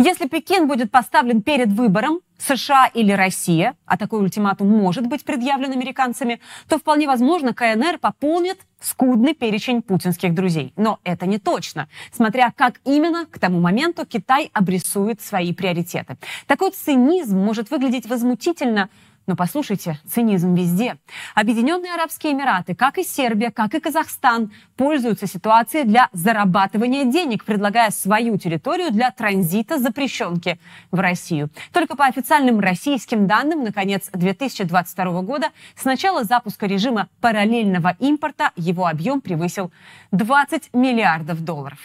Если 0.00 0.28
Пекин 0.28 0.68
будет 0.68 0.92
поставлен 0.92 1.42
перед 1.42 1.72
выбором, 1.72 2.20
США 2.38 2.86
или 2.86 3.10
Россия, 3.10 3.74
а 3.84 3.96
такой 3.96 4.20
ультиматум 4.20 4.68
может 4.68 5.08
быть 5.08 5.24
предъявлен 5.24 5.72
американцами, 5.72 6.40
то 6.68 6.78
вполне 6.78 7.08
возможно 7.08 7.52
КНР 7.52 7.98
пополнит 7.98 8.60
скудный 8.80 9.34
перечень 9.34 9.82
путинских 9.82 10.34
друзей. 10.34 10.72
Но 10.76 11.00
это 11.02 11.26
не 11.26 11.38
точно, 11.38 11.88
смотря 12.12 12.52
как 12.54 12.80
именно 12.84 13.26
к 13.26 13.40
тому 13.40 13.58
моменту 13.58 14.06
Китай 14.06 14.50
обрисует 14.52 15.20
свои 15.20 15.52
приоритеты. 15.52 16.16
Такой 16.46 16.70
цинизм 16.70 17.36
может 17.36 17.72
выглядеть 17.72 18.06
возмутительно, 18.06 18.90
но 19.28 19.36
послушайте, 19.36 20.00
цинизм 20.08 20.54
везде. 20.54 20.96
Объединенные 21.34 21.94
Арабские 21.94 22.32
Эмираты, 22.32 22.74
как 22.74 22.98
и 22.98 23.04
Сербия, 23.04 23.50
как 23.50 23.74
и 23.74 23.80
Казахстан, 23.80 24.50
пользуются 24.76 25.26
ситуацией 25.26 25.84
для 25.84 26.08
зарабатывания 26.12 27.04
денег, 27.04 27.44
предлагая 27.44 27.90
свою 27.90 28.38
территорию 28.38 28.90
для 28.90 29.10
транзита 29.10 29.78
запрещенки 29.78 30.58
в 30.90 30.98
Россию. 30.98 31.50
Только 31.72 31.94
по 31.94 32.06
официальным 32.06 32.58
российским 32.58 33.26
данным, 33.26 33.62
на 33.62 33.72
конец 33.72 34.08
2022 34.12 35.22
года, 35.22 35.50
с 35.76 35.84
начала 35.84 36.24
запуска 36.24 36.66
режима 36.66 37.08
параллельного 37.20 37.96
импорта 37.98 38.52
его 38.56 38.86
объем 38.86 39.20
превысил 39.20 39.70
20 40.10 40.70
миллиардов 40.72 41.44
долларов. 41.44 41.78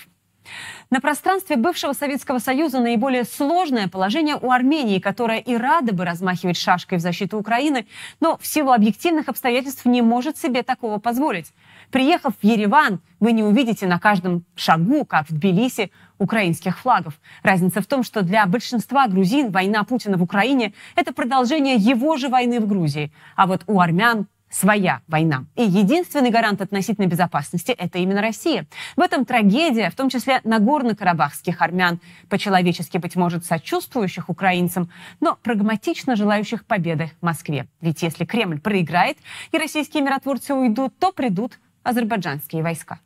На 0.90 1.00
пространстве 1.00 1.56
бывшего 1.56 1.94
Советского 1.94 2.40
Союза 2.40 2.80
наиболее 2.80 3.24
сложное 3.24 3.88
положение 3.88 4.38
у 4.40 4.52
Армении, 4.52 5.00
которая 5.00 5.40
и 5.40 5.56
рада 5.56 5.94
бы 5.94 6.06
размахивать 6.06 6.58
шашкой 6.58 6.98
в 6.98 7.02
защиту 7.02 7.38
Украины, 7.38 7.88
но 8.20 8.38
в 8.38 8.46
силу 8.46 8.72
объективных 8.72 9.30
обстоятельств 9.30 9.86
не 9.86 10.02
может 10.02 10.38
себе 10.38 10.64
такого 10.64 11.00
позволить. 11.00 11.54
Приехав 11.92 12.34
в 12.42 12.46
Ереван, 12.46 13.00
вы 13.20 13.32
не 13.32 13.44
увидите 13.44 13.88
на 13.88 14.00
каждом 14.00 14.46
шагу, 14.56 15.06
как 15.06 15.30
в 15.30 15.34
Тбилиси, 15.34 15.92
украинских 16.20 16.80
флагов. 16.80 17.20
Разница 17.42 17.82
в 17.82 17.86
том, 17.86 18.04
что 18.04 18.22
для 18.22 18.46
большинства 18.46 19.08
грузин 19.08 19.52
война 19.52 19.84
Путина 19.84 20.18
в 20.18 20.24
Украине– 20.24 20.74
это 20.96 21.14
продолжение 21.14 21.76
его 21.76 22.18
же 22.18 22.30
войны 22.30 22.60
в 22.60 22.68
Грузии. 22.68 23.12
А 23.36 23.48
вот 23.48 23.64
у 23.68 23.80
армян 23.80 24.28
своя 24.54 25.02
война. 25.08 25.46
И 25.56 25.64
единственный 25.64 26.30
гарант 26.30 26.62
относительной 26.62 27.08
безопасности– 27.08 27.72
это 27.78 27.98
именно 27.98 28.22
Россия. 28.22 28.68
В 28.96 29.02
этом 29.02 29.26
трагедия, 29.26 29.90
в 29.90 29.96
том 29.96 30.10
числе 30.10 30.42
нагорно-карабахских 30.44 31.62
армян, 31.62 32.00
по-человечески, 32.30 33.00
быть 33.00 33.16
может, 33.16 33.46
сочувствующих 33.46 34.30
украинцам, 34.30 34.90
но 35.20 35.38
прагматично 35.42 36.16
желающих 36.16 36.66
победы 36.66 37.12
Москве. 37.22 37.68
Ведь 37.82 38.04
если 38.04 38.26
Кремль 38.26 38.60
проиграет 38.60 39.18
и 39.52 39.58
российские 39.58 40.04
миротворцы 40.04 40.54
уйдут, 40.54 40.98
то 41.00 41.12
придут 41.12 41.60
азербайджанские 41.82 42.62
войска. 42.62 43.00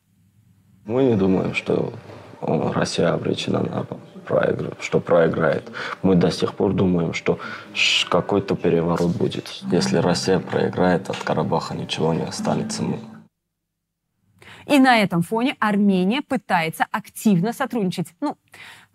Мы 0.86 1.06
не 1.06 1.16
думаем, 1.16 1.54
что 1.54 1.94
Россия 2.42 3.14
обречена 3.14 3.62
на 3.62 3.86
проигр... 4.28 4.76
что 4.82 5.00
проиграет. 5.00 5.72
Мы 6.04 6.16
до 6.16 6.30
сих 6.32 6.54
пор 6.54 6.74
думаем, 6.74 7.14
что 7.14 7.40
какой-то 8.10 8.56
переворот 8.56 9.16
будет. 9.16 9.48
Если 9.72 9.98
Россия 9.98 10.40
проиграет, 10.40 11.10
от 11.10 11.18
Карабаха 11.18 11.76
ничего 11.76 12.14
не 12.14 12.24
останется. 12.24 12.84
И 14.68 14.80
на 14.80 15.02
этом 15.02 15.22
фоне 15.22 15.56
Армения 15.60 16.22
пытается 16.22 16.86
активно 16.92 17.54
сотрудничать. 17.54 18.08
Ну, 18.20 18.38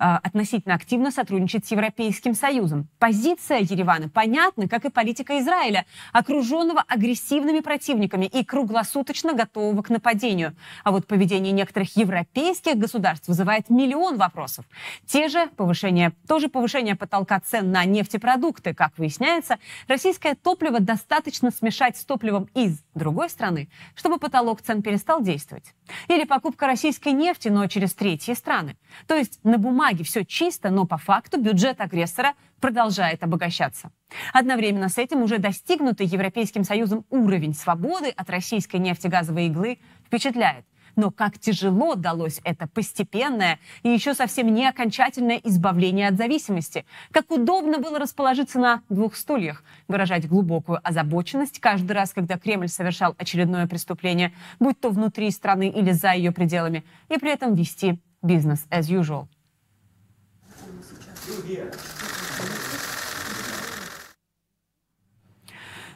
относительно 0.02 0.74
активно 0.74 1.10
сотрудничать 1.10 1.64
с 1.66 1.70
Европейским 1.70 2.34
Союзом. 2.34 2.88
Позиция 2.98 3.60
Еревана 3.60 4.08
понятна, 4.08 4.68
как 4.68 4.84
и 4.84 4.90
политика 4.90 5.38
Израиля, 5.38 5.86
окруженного 6.12 6.82
агрессивными 6.88 7.60
противниками 7.60 8.26
и 8.26 8.44
круглосуточно 8.44 9.32
готового 9.32 9.82
к 9.82 9.90
нападению. 9.90 10.56
А 10.82 10.90
вот 10.90 11.06
поведение 11.06 11.52
некоторых 11.52 11.96
европейских 11.96 12.76
государств 12.76 13.28
вызывает 13.28 13.70
миллион 13.70 14.16
вопросов. 14.16 14.64
Те 15.06 15.28
же 15.28 15.46
повышение, 15.56 16.12
тоже 16.26 16.48
повышение 16.48 16.96
потолка 16.96 17.38
цен 17.38 17.70
на 17.70 17.84
нефтепродукты. 17.84 18.74
Как 18.74 18.98
выясняется, 18.98 19.58
российское 19.86 20.34
топливо 20.34 20.80
достаточно 20.80 21.52
смешать 21.52 21.96
с 21.96 22.04
топливом 22.04 22.48
из 22.54 22.80
другой 22.94 23.30
страны, 23.30 23.68
чтобы 23.94 24.18
потолок 24.18 24.62
цен 24.62 24.82
перестал 24.82 25.22
действовать. 25.22 25.74
Или 26.08 26.24
покупка 26.24 26.66
российской 26.66 27.12
нефти, 27.12 27.48
но 27.48 27.66
через 27.68 27.94
третьи 27.94 28.34
страны. 28.34 28.76
То 29.06 29.14
есть 29.14 29.38
на 29.44 29.58
бумаге 29.58 29.91
бумаге 29.92 30.04
все 30.04 30.24
чисто, 30.24 30.70
но 30.70 30.86
по 30.86 30.96
факту 30.96 31.40
бюджет 31.40 31.80
агрессора 31.80 32.34
продолжает 32.60 33.22
обогащаться. 33.22 33.90
Одновременно 34.32 34.88
с 34.88 34.98
этим 34.98 35.22
уже 35.22 35.38
достигнутый 35.38 36.06
Европейским 36.06 36.64
Союзом 36.64 37.04
уровень 37.10 37.54
свободы 37.54 38.08
от 38.08 38.30
российской 38.30 38.76
нефтегазовой 38.76 39.46
иглы 39.46 39.78
впечатляет. 40.06 40.64
Но 40.94 41.10
как 41.10 41.38
тяжело 41.38 41.94
далось 41.94 42.40
это 42.44 42.68
постепенное 42.68 43.58
и 43.82 43.88
еще 43.88 44.14
совсем 44.14 44.52
не 44.52 44.68
окончательное 44.68 45.40
избавление 45.42 46.08
от 46.08 46.16
зависимости. 46.16 46.84
Как 47.12 47.30
удобно 47.30 47.78
было 47.78 47.98
расположиться 47.98 48.58
на 48.58 48.82
двух 48.90 49.16
стульях, 49.16 49.64
выражать 49.88 50.28
глубокую 50.28 50.80
озабоченность 50.82 51.60
каждый 51.60 51.92
раз, 51.92 52.12
когда 52.12 52.38
Кремль 52.38 52.68
совершал 52.68 53.14
очередное 53.16 53.66
преступление, 53.66 54.32
будь 54.60 54.80
то 54.80 54.90
внутри 54.90 55.30
страны 55.30 55.70
или 55.70 55.92
за 55.92 56.12
ее 56.12 56.30
пределами, 56.30 56.84
и 57.08 57.18
при 57.18 57.32
этом 57.32 57.54
вести 57.54 57.98
бизнес 58.22 58.66
as 58.70 58.88
usual. 58.90 59.28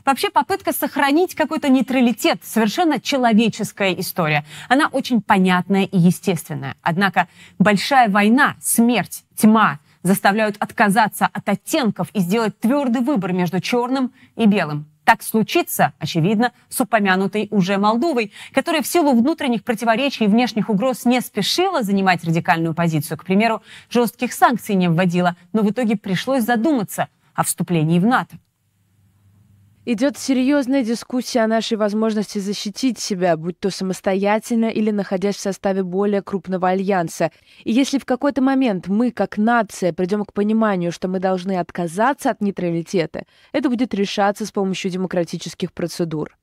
Вообще 0.05 0.31
попытка 0.31 0.73
сохранить 0.73 1.35
какой-то 1.35 1.69
нейтралитет– 1.69 2.41
совершенно 2.45 3.01
человеческая 3.01 3.93
история. 3.95 4.45
Она 4.69 4.87
очень 4.87 5.21
понятная 5.21 5.83
и 5.83 5.99
естественная. 5.99 6.77
Однако 6.81 7.27
большая 7.59 8.09
война, 8.09 8.55
смерть, 8.63 9.25
тьма 9.35 9.81
заставляют 10.05 10.57
отказаться 10.61 11.27
от 11.27 11.49
оттенков 11.49 12.09
и 12.13 12.21
сделать 12.21 12.57
твердый 12.61 13.03
выбор 13.03 13.33
между 13.33 13.61
черным 13.61 14.13
и 14.37 14.47
белым. 14.47 14.87
Так 15.07 15.23
случится, 15.23 15.93
очевидно, 16.01 16.53
с 16.69 16.81
упомянутой 16.81 17.47
уже 17.53 17.79
Молдовой, 17.79 18.33
которая 18.53 18.83
в 18.83 18.89
силу 18.89 19.13
внутренних 19.13 19.63
противоречий 19.63 20.25
и 20.25 20.27
внешних 20.27 20.69
угроз 20.69 21.05
не 21.05 21.21
спешила 21.21 21.85
занимать 21.85 22.25
радикальную 22.25 22.75
позицию. 22.75 23.17
К 23.17 23.25
примеру, 23.25 23.63
жестких 23.89 24.33
санкций 24.33 24.75
не 24.75 24.89
вводила, 24.89 25.37
но 25.53 25.63
в 25.63 25.71
итоге 25.71 25.97
пришлось 25.97 26.43
задуматься 26.43 27.07
о 27.35 27.45
вступлении 27.45 28.01
в 28.01 28.05
НАТО. 28.05 28.37
Идет 29.89 30.19
серьезная 30.19 30.83
дискуссия 30.83 31.43
о 31.43 31.47
нашей 31.47 31.77
возможности 31.77 32.41
защитить 32.41 32.99
себя, 32.99 33.37
будь 33.37 33.61
то 33.61 33.71
самостоятельно 33.71 34.65
или 34.65 34.91
находясь 34.91 35.37
в 35.37 35.41
составе 35.41 35.85
более 35.85 36.23
крупного 36.23 36.71
альянса. 36.71 37.31
И 37.63 37.71
если 37.71 38.01
в 38.01 38.05
какой-то 38.05 38.43
момент 38.43 38.89
мы, 38.89 39.13
как 39.13 39.39
нация, 39.39 39.93
придем 39.93 40.25
к 40.25 40.33
пониманию, 40.33 40.91
что 40.91 41.07
мы 41.07 41.21
должны 41.21 41.57
отказаться 41.61 42.31
от 42.31 42.41
нейтралитета, 42.41 43.27
это 43.53 43.69
будет 43.69 43.95
решаться 43.95 44.45
с 44.45 44.51
помощью 44.51 44.91
демократических 44.91 45.73
процедур. 45.73 46.37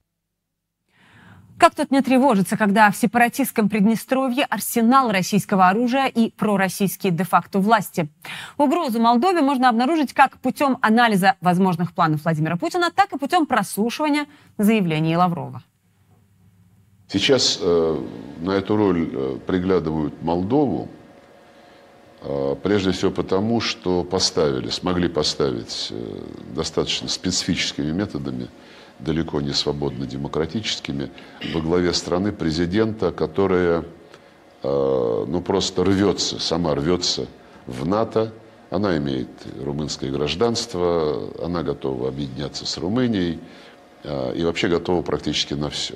Как 1.63 1.75
тут 1.75 1.91
не 1.91 2.01
тревожиться, 2.01 2.57
когда 2.57 2.91
в 2.91 2.97
сепаратистском 2.97 3.69
Приднестровье 3.69 4.43
арсенал 4.43 5.09
российского 5.09 5.69
оружия 5.69 6.07
и 6.07 6.29
пророссийские 6.29 7.13
де-факто 7.13 7.59
власти? 7.59 8.09
Угрозу 8.57 8.99
Молдове 8.99 9.39
можно 9.39 9.69
обнаружить 9.69 10.11
как 10.11 10.37
путем 10.39 10.77
анализа 10.81 11.35
возможных 11.39 11.93
планов 11.93 12.25
Владимира 12.25 12.57
Путина, 12.57 12.91
так 12.93 13.13
и 13.13 13.17
путем 13.17 13.45
прослушивания 13.45 14.25
заявлений 14.57 15.15
Лаврова. 15.15 15.63
Сейчас 17.07 17.57
э, 17.61 17.97
на 18.41 18.51
эту 18.51 18.75
роль 18.75 19.09
э, 19.13 19.37
приглядывают 19.47 20.21
Молдову, 20.21 20.89
э, 22.23 22.55
прежде 22.61 22.91
всего 22.91 23.11
потому, 23.11 23.61
что 23.61 24.03
поставили, 24.03 24.67
смогли 24.67 25.07
поставить 25.07 25.87
э, 25.91 26.23
достаточно 26.53 27.07
специфическими 27.07 27.93
методами 27.93 28.49
далеко 28.99 29.41
не 29.41 29.53
свободно 29.53 30.05
демократическими, 30.05 31.11
во 31.53 31.61
главе 31.61 31.93
страны 31.93 32.31
президента, 32.31 33.11
которая 33.11 33.83
э, 34.63 35.25
ну, 35.27 35.41
просто 35.41 35.83
рвется, 35.83 36.39
сама 36.39 36.75
рвется 36.75 37.27
в 37.67 37.85
НАТО. 37.85 38.33
Она 38.69 38.97
имеет 38.97 39.29
румынское 39.61 40.11
гражданство, 40.11 41.29
она 41.43 41.63
готова 41.63 42.07
объединяться 42.09 42.65
с 42.65 42.77
Румынией 42.77 43.39
э, 44.03 44.35
и 44.35 44.43
вообще 44.43 44.67
готова 44.67 45.01
практически 45.01 45.53
на 45.53 45.69
все. 45.69 45.95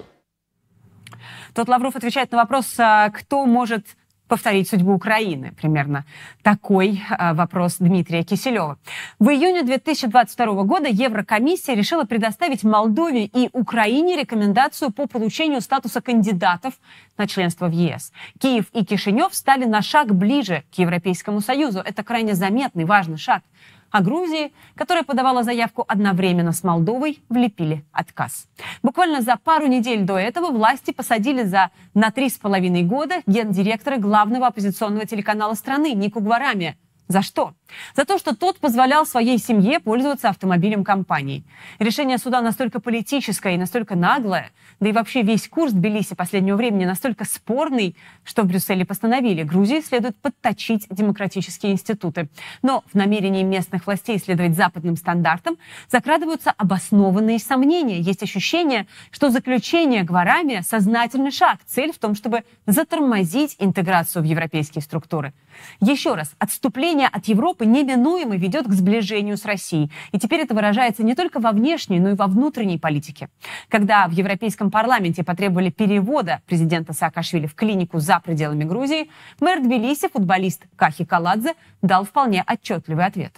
Тут 1.56 1.70
Лавров 1.70 1.96
отвечает 1.96 2.32
на 2.32 2.38
вопрос, 2.38 2.76
а 2.78 3.10
кто 3.10 3.46
может 3.46 3.88
повторить 4.28 4.70
судьбу 4.70 4.94
Украины? 4.94 5.54
Примерно 5.60 6.06
такой 6.44 7.02
э, 7.10 7.34
вопрос 7.34 7.78
Дмитрия 7.80 8.24
Киселева. 8.24 8.78
В 9.20 9.30
июне 9.30 9.64
2022 9.64 10.64
года 10.64 10.88
Еврокомиссия 10.88 11.76
решила 11.76 12.04
предоставить 12.04 12.64
Молдове 12.64 13.26
и 13.26 13.50
Украине 13.54 14.18
рекомендацию 14.18 14.92
по 14.92 15.08
получению 15.08 15.62
статуса 15.62 16.02
кандидатов 16.02 16.74
на 17.18 17.28
членство 17.28 17.68
в 17.68 17.72
ЕС. 17.72 18.12
Киев 18.40 18.66
и 18.74 18.86
Кишинев 18.86 19.34
стали 19.34 19.66
на 19.66 19.82
шаг 19.82 20.14
ближе 20.14 20.64
к 20.74 20.80
Европейскому 20.80 21.42
Союзу. 21.42 21.80
Это 21.80 22.04
крайне 22.04 22.36
заметный, 22.36 22.86
важный 22.86 23.18
шаг– 23.18 23.44
а 23.92 24.02
Грузии, 24.02 24.52
которая 24.76 25.04
подавала 25.04 25.44
заявку 25.44 25.86
одновременно 25.88 26.52
с 26.52 26.64
Молдовой, 26.64 27.20
влепили 27.30 27.86
отказ. 27.92 28.48
Буквально 28.84 29.22
за 29.22 29.38
пару 29.38 29.68
недель 29.68 30.04
до 30.04 30.18
этого 30.18 30.52
власти 30.52 30.92
посадили 30.92 31.44
за 31.44 31.72
на 31.94 32.12
три 32.12 32.30
с 32.30 32.38
половиной 32.38 32.84
года 32.84 33.22
гендиректора 33.26 33.98
главного 33.98 34.48
оппозиционного 34.48 35.06
телеканала 35.06 35.54
страны 35.54 35.94
Нику 35.94 36.20
Гварами– 36.20 36.78
за 37.08 37.22
что? 37.22 37.54
За 37.96 38.06
то, 38.06 38.18
что 38.18 38.36
тот 38.36 38.60
позволял 38.60 39.06
своей 39.06 39.38
семье 39.38 39.80
пользоваться 39.80 40.30
автомобилем 40.30 40.84
компании. 40.84 41.44
Решение 41.80 42.18
суда 42.18 42.42
настолько 42.42 42.80
политическое 42.80 43.56
и 43.56 43.58
настолько 43.58 43.96
наглое, 43.96 44.52
да 44.80 44.90
и 44.90 44.92
вообще 44.92 45.22
весь 45.22 45.48
курс 45.48 45.74
Тбилиси 45.74 46.16
последнего 46.16 46.56
времени 46.56 46.86
настолько 46.86 47.26
спорный, 47.26 47.96
что 48.24 48.44
в 48.44 48.48
Брюсселе 48.48 48.86
постановили, 48.86 49.44
Грузии 49.44 49.82
следует 49.82 50.18
подточить 50.18 50.86
демократические 50.90 51.74
институты. 51.74 52.30
Но 52.62 52.84
в 52.92 52.96
намерении 52.96 53.44
местных 53.44 53.86
властей 53.86 54.20
следовать 54.20 54.56
западным 54.56 54.96
стандартам 54.96 55.58
закрадываются 55.90 56.52
обоснованные 56.52 57.40
сомнения. 57.40 58.00
Есть 58.00 58.24
ощущение, 58.24 58.88
что 59.12 59.30
заключение 59.30 60.04
Гварами– 60.04 60.62
сознательный 60.68 61.32
шаг. 61.32 61.60
Цель 61.66 61.92
в 61.92 62.00
том, 62.00 62.16
чтобы 62.16 62.44
затормозить 62.66 63.56
интеграцию 63.60 64.24
в 64.24 64.26
европейские 64.26 64.82
структуры. 64.82 65.34
Еще 65.80 66.14
раз, 66.14 66.34
отступление 66.40 66.97
от 67.06 67.26
Европы 67.26 67.66
неминуемо 67.66 68.38
ведет 68.38 68.66
к 68.66 68.72
сближению 68.72 69.38
с 69.38 69.46
Россией. 69.46 69.92
И 70.12 70.20
теперь 70.20 70.42
это 70.42 70.56
выражается 70.56 71.04
не 71.04 71.14
только 71.14 71.40
во 71.40 71.52
внешней, 71.52 72.00
но 72.00 72.10
и 72.10 72.16
во 72.16 72.28
внутренней 72.28 72.80
политике. 72.80 73.30
Когда 73.70 74.08
в 74.08 74.12
Европейском 74.12 74.72
парламенте 74.72 75.24
потребовали 75.24 75.70
перевода 75.70 76.42
президента 76.48 76.94
Саакашвили 76.94 77.46
в 77.48 77.56
клинику 77.56 78.00
за 78.00 78.20
пределами 78.20 78.64
Грузии, 78.64 79.10
мэр 79.40 79.62
Тбилиси, 79.62 80.10
футболист 80.12 80.64
Кахи 80.76 81.06
Каладзе, 81.06 81.54
дал 81.82 82.06
вполне 82.06 82.44
отчетливый 82.48 83.06
ответ. 83.06 83.34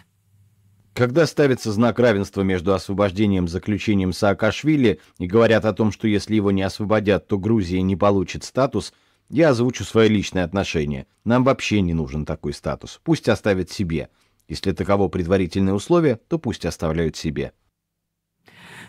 Когда 0.93 1.25
ставится 1.25 1.71
знак 1.71 1.99
равенства 1.99 2.41
между 2.41 2.73
освобождением 2.73 3.45
и 3.45 3.49
заключением 3.49 4.11
Саакашвили 4.11 4.99
и 5.17 5.27
говорят 5.27 5.65
о 5.65 5.73
том, 5.73 5.91
что 5.91 6.07
если 6.07 6.35
его 6.35 6.51
не 6.51 6.61
освободят, 6.61 7.27
то 7.27 7.37
Грузия 7.37 7.81
не 7.81 7.95
получит 7.95 8.43
статус– 8.43 8.93
я 9.29 9.49
озвучу 9.49 9.83
свое 9.83 10.09
личное 10.09 10.43
отношение. 10.43 11.07
Нам 11.23 11.43
вообще 11.43 11.81
не 11.81 11.93
нужен 11.93 12.25
такой 12.25 12.53
статус. 12.53 12.99
Пусть 13.03 13.29
оставят 13.29 13.69
себе. 13.69 14.09
Если 14.47 14.71
таково 14.71 15.07
предварительное 15.07 15.73
условие, 15.73 16.19
то 16.27 16.39
пусть 16.39 16.65
оставляют 16.65 17.15
себе. 17.15 17.53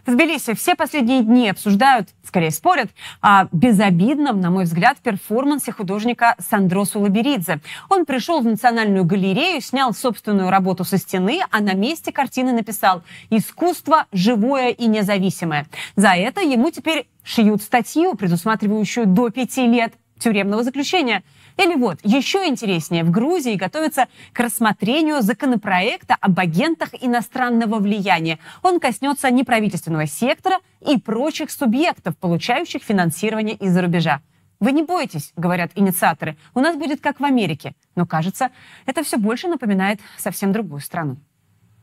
В 0.07 0.13
Тбилиси 0.13 0.55
все 0.55 0.75
последние 0.75 1.23
дни 1.23 1.51
обсуждают, 1.51 2.09
скорее 2.25 2.51
спорят, 2.51 2.91
о 3.21 3.47
безобидном, 3.53 4.41
на 4.41 4.51
мой 4.51 4.65
взгляд, 4.65 4.99
перформансе 4.99 5.73
художника 5.73 6.37
Сандросу 6.39 7.01
Лаберидзе. 7.01 7.61
Он 7.91 8.07
пришел 8.07 8.41
в 8.41 8.45
Национальную 8.45 9.05
галерею, 9.05 9.61
снял 9.61 9.93
собственную 9.93 10.49
работу 10.51 10.85
со 10.85 10.97
стены, 10.97 11.41
а 11.51 11.61
на 11.61 11.75
месте 11.75 12.13
картины 12.13 12.53
написал 12.53 13.03
«Искусство 13.29 14.07
живое 14.11 14.71
и 14.71 14.87
независимое». 14.87 15.67
За 15.97 16.15
это 16.15 16.41
ему 16.41 16.71
теперь 16.71 17.07
шьют 17.23 17.63
статью, 17.63 18.15
предусматривающую 18.15 19.07
до 19.07 19.29
пяти 19.29 19.67
лет 19.67 19.93
тюремного 20.21 20.63
заключения. 20.63 21.25
Или 21.57 21.75
вот, 21.75 21.99
еще 22.05 22.47
интереснее, 22.47 23.03
в 23.03 23.11
Грузии 23.11 23.57
готовится 23.57 24.07
к 24.33 24.41
рассмотрению 24.41 25.23
законопроекта 25.23 26.17
об 26.21 26.39
агентах 26.39 26.91
иностранного 27.01 27.81
влияния. 27.81 28.39
Он 28.63 28.79
коснется 28.79 29.31
неправительственного 29.31 30.07
сектора 30.07 30.59
и 30.81 30.99
прочих 30.99 31.51
субъектов, 31.51 32.17
получающих 32.17 32.83
финансирование 32.83 33.57
из-за 33.57 33.83
рубежа. 33.83 34.21
Вы 34.61 34.73
не 34.73 34.83
бойтесь, 34.83 35.33
говорят 35.37 35.71
инициаторы, 35.75 36.37
у 36.55 36.61
нас 36.61 36.77
будет 36.77 37.01
как 37.01 37.19
в 37.19 37.25
Америке. 37.25 37.75
Но 37.97 38.07
кажется, 38.07 38.51
это 38.85 39.03
все 39.03 39.17
больше 39.17 39.49
напоминает 39.49 40.01
совсем 40.19 40.53
другую 40.53 40.81
страну. 40.81 41.17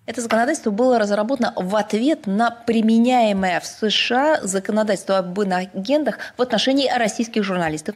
Это 0.05 0.21
законодательство 0.21 0.71
было 0.71 0.99
разработано 0.99 1.53
в 1.57 1.75
ответ 1.75 2.27
на 2.27 2.49
применяемое 2.49 3.59
в 3.59 3.65
США 3.65 4.39
законодательство 4.41 5.17
об 5.17 5.39
иноагентах 5.41 6.19
в 6.37 6.41
отношении 6.41 6.89
российских 6.89 7.43
журналистов. 7.43 7.95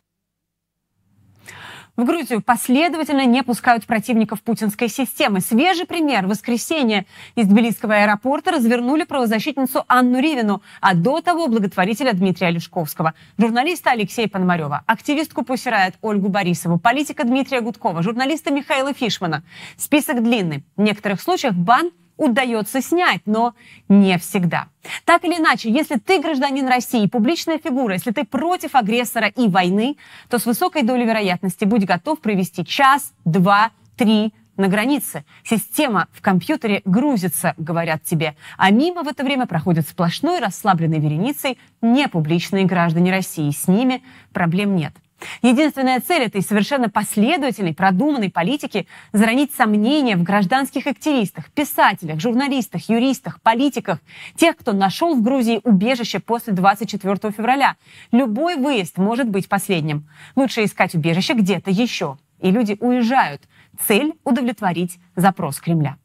В 2.01 2.03
Грузию 2.03 2.41
последовательно 2.41 3.27
не 3.27 3.43
пускают 3.43 3.85
противников 3.85 4.41
путинской 4.41 4.89
системы. 4.89 5.39
Свежий 5.39 5.85
пример. 5.85 6.25
В 6.25 6.29
воскресенье 6.29 7.05
из 7.35 7.45
Тбилисского 7.45 7.93
аэропорта 7.93 8.49
развернули 8.49 9.03
правозащитницу 9.03 9.83
Анну 9.87 10.19
Ривину, 10.19 10.63
а 10.79 10.95
до 10.95 11.21
того 11.21 11.47
благотворителя 11.47 12.13
Дмитрия 12.13 12.49
Лешковского, 12.49 13.13
журналиста 13.37 13.91
Алексея 13.91 14.27
Пономарева, 14.27 14.81
активистку 14.87 15.45
Пусирает 15.45 15.93
Ольгу 16.01 16.29
Борисову, 16.29 16.79
политика 16.79 17.23
Дмитрия 17.23 17.61
Гудкова, 17.61 18.01
журналиста 18.01 18.51
Михаила 18.51 18.95
Фишмана. 18.95 19.43
Список 19.77 20.23
длинный. 20.23 20.63
В 20.77 20.81
некоторых 20.81 21.21
случаях 21.21 21.53
бан 21.53 21.91
удается 22.17 22.81
снять, 22.81 23.21
но 23.25 23.53
не 23.89 24.17
всегда. 24.17 24.67
Так 25.05 25.23
или 25.25 25.35
иначе, 25.35 25.71
если 25.71 25.97
ты 25.97 26.19
гражданин 26.19 26.67
России, 26.67 27.07
публичная 27.07 27.57
фигура, 27.57 27.93
если 27.93 28.11
ты 28.11 28.25
против 28.25 28.75
агрессора 28.75 29.27
и 29.27 29.47
войны, 29.47 29.97
то 30.29 30.39
с 30.39 30.45
высокой 30.45 30.83
долей 30.83 31.05
вероятности 31.05 31.65
будь 31.65 31.85
готов 31.85 32.19
провести 32.19 32.65
час, 32.65 33.13
два, 33.25 33.71
три 33.97 34.33
на 34.57 34.67
границе. 34.67 35.25
Система 35.43 36.07
в 36.11 36.21
компьютере 36.21 36.81
грузится, 36.85 37.53
говорят 37.57 38.03
тебе, 38.03 38.35
а 38.57 38.71
мимо 38.71 39.03
в 39.03 39.07
это 39.07 39.23
время 39.23 39.47
проходят 39.47 39.87
сплошной 39.87 40.39
расслабленной 40.39 40.99
вереницей 40.99 41.57
непубличные 41.81 42.65
граждане 42.65 43.11
России. 43.11 43.51
С 43.51 43.67
ними 43.67 44.03
проблем 44.33 44.75
нет. 44.75 44.93
Единственная 45.41 45.99
цель 45.99 46.23
этой 46.23 46.41
совершенно 46.41 46.89
последовательной, 46.89 47.73
продуманной 47.73 48.29
политики– 48.29 48.87
заронить 49.13 49.53
сомнения 49.53 50.15
в 50.15 50.23
гражданских 50.23 50.87
активистах, 50.87 51.51
писателях, 51.51 52.19
журналистах, 52.19 52.89
юристах, 52.89 53.41
политиках, 53.41 53.99
тех, 54.35 54.57
кто 54.57 54.73
нашел 54.73 55.15
в 55.15 55.21
Грузии 55.21 55.61
убежище 55.63 56.19
после 56.19 56.53
24 56.53 57.31
февраля. 57.31 57.75
Любой 58.11 58.55
выезд 58.55 58.97
может 58.97 59.29
быть 59.29 59.49
последним. 59.49 60.07
Лучше 60.35 60.63
искать 60.63 60.95
убежище 60.95 61.33
где-то 61.33 61.71
еще. 61.71 62.17
И 62.39 62.51
люди 62.51 62.77
уезжают. 62.79 63.43
Цель– 63.87 64.13
удовлетворить 64.23 64.99
запрос 65.15 65.59
Кремля. 65.59 65.97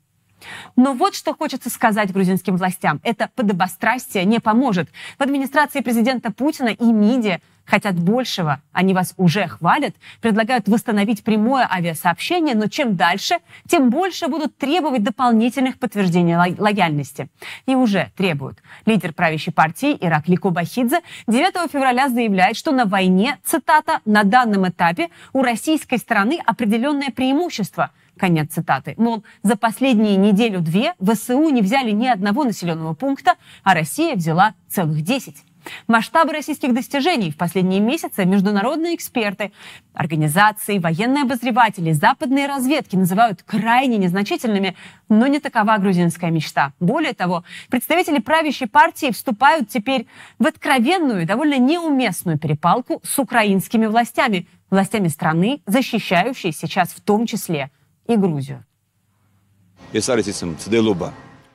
Но 0.76 0.92
вот 0.92 1.14
что 1.14 1.34
хочется 1.34 1.70
сказать 1.70 2.12
грузинским 2.12 2.56
властям. 2.56 3.00
Это 3.02 3.30
подобострастие 3.34 4.24
не 4.24 4.38
поможет. 4.38 4.88
В 5.18 5.22
администрации 5.22 5.80
президента 5.80 6.30
Путина 6.30 6.68
и 6.68 6.84
МИДе 6.84 7.40
хотят 7.66 7.98
большего. 7.98 8.62
Они 8.72 8.94
вас 8.94 9.14
уже 9.16 9.46
хвалят, 9.48 9.94
предлагают 10.20 10.68
восстановить 10.68 11.24
прямое 11.24 11.68
авиасообщение, 11.70 12.54
но 12.54 12.68
чем 12.68 12.96
дальше, 12.96 13.38
тем 13.68 13.90
больше 13.90 14.28
будут 14.28 14.56
требовать 14.56 15.02
дополнительных 15.02 15.78
подтверждений 15.78 16.36
лояльности. 16.36 17.28
И 17.66 17.74
уже 17.74 18.10
требуют. 18.16 18.58
Лидер 18.86 19.12
правящей 19.12 19.52
партии 19.52 19.96
Иракли 20.00 20.36
Кубахидзе 20.36 21.00
9 21.26 21.70
февраля 21.70 22.08
заявляет, 22.08 22.56
что 22.56 22.72
на 22.72 22.84
войне, 22.84 23.38
цитата, 23.44 24.00
на 24.04 24.22
данном 24.22 24.68
этапе 24.68 25.08
у 25.32 25.42
российской 25.42 25.98
стороны 25.98 26.40
определенное 26.44 27.10
преимущество– 27.10 27.90
Конец 28.18 28.54
цитаты. 28.54 28.94
Мол, 28.96 29.24
за 29.42 29.56
последние 29.56 30.16
неделю-две 30.16 30.94
ВСУ 31.00 31.50
не 31.50 31.60
взяли 31.60 31.90
ни 31.90 32.06
одного 32.06 32.44
населенного 32.44 32.94
пункта, 32.94 33.34
а 33.62 33.74
Россия 33.74 34.16
взяла 34.16 34.54
целых 34.68 35.02
десять. 35.02 35.44
Масштабы 35.86 36.32
российских 36.32 36.74
достижений 36.74 37.30
в 37.30 37.36
последние 37.36 37.80
месяцы 37.80 38.24
международные 38.24 38.94
эксперты, 38.94 39.52
организации, 39.94 40.78
военные 40.78 41.22
обозреватели, 41.22 41.92
западные 41.92 42.46
разведки 42.46 42.96
называют 42.96 43.42
крайне 43.42 43.96
незначительными, 43.96 44.76
но 45.08 45.26
не 45.26 45.40
такова 45.40 45.76
грузинская 45.78 46.30
мечта. 46.30 46.72
Более 46.80 47.14
того, 47.14 47.44
представители 47.70 48.18
правящей 48.18 48.68
партии 48.68 49.10
вступают 49.12 49.68
теперь 49.68 50.06
в 50.38 50.46
откровенную, 50.46 51.26
довольно 51.26 51.58
неуместную 51.58 52.38
перепалку 52.38 53.00
с 53.04 53.18
украинскими 53.18 53.86
властями, 53.86 54.48
властями 54.70 55.08
страны, 55.08 55.62
защищающей 55.66 56.52
сейчас 56.52 56.90
в 56.90 57.00
том 57.00 57.26
числе 57.26 57.70
и 58.06 58.16
Грузию. 58.16 58.64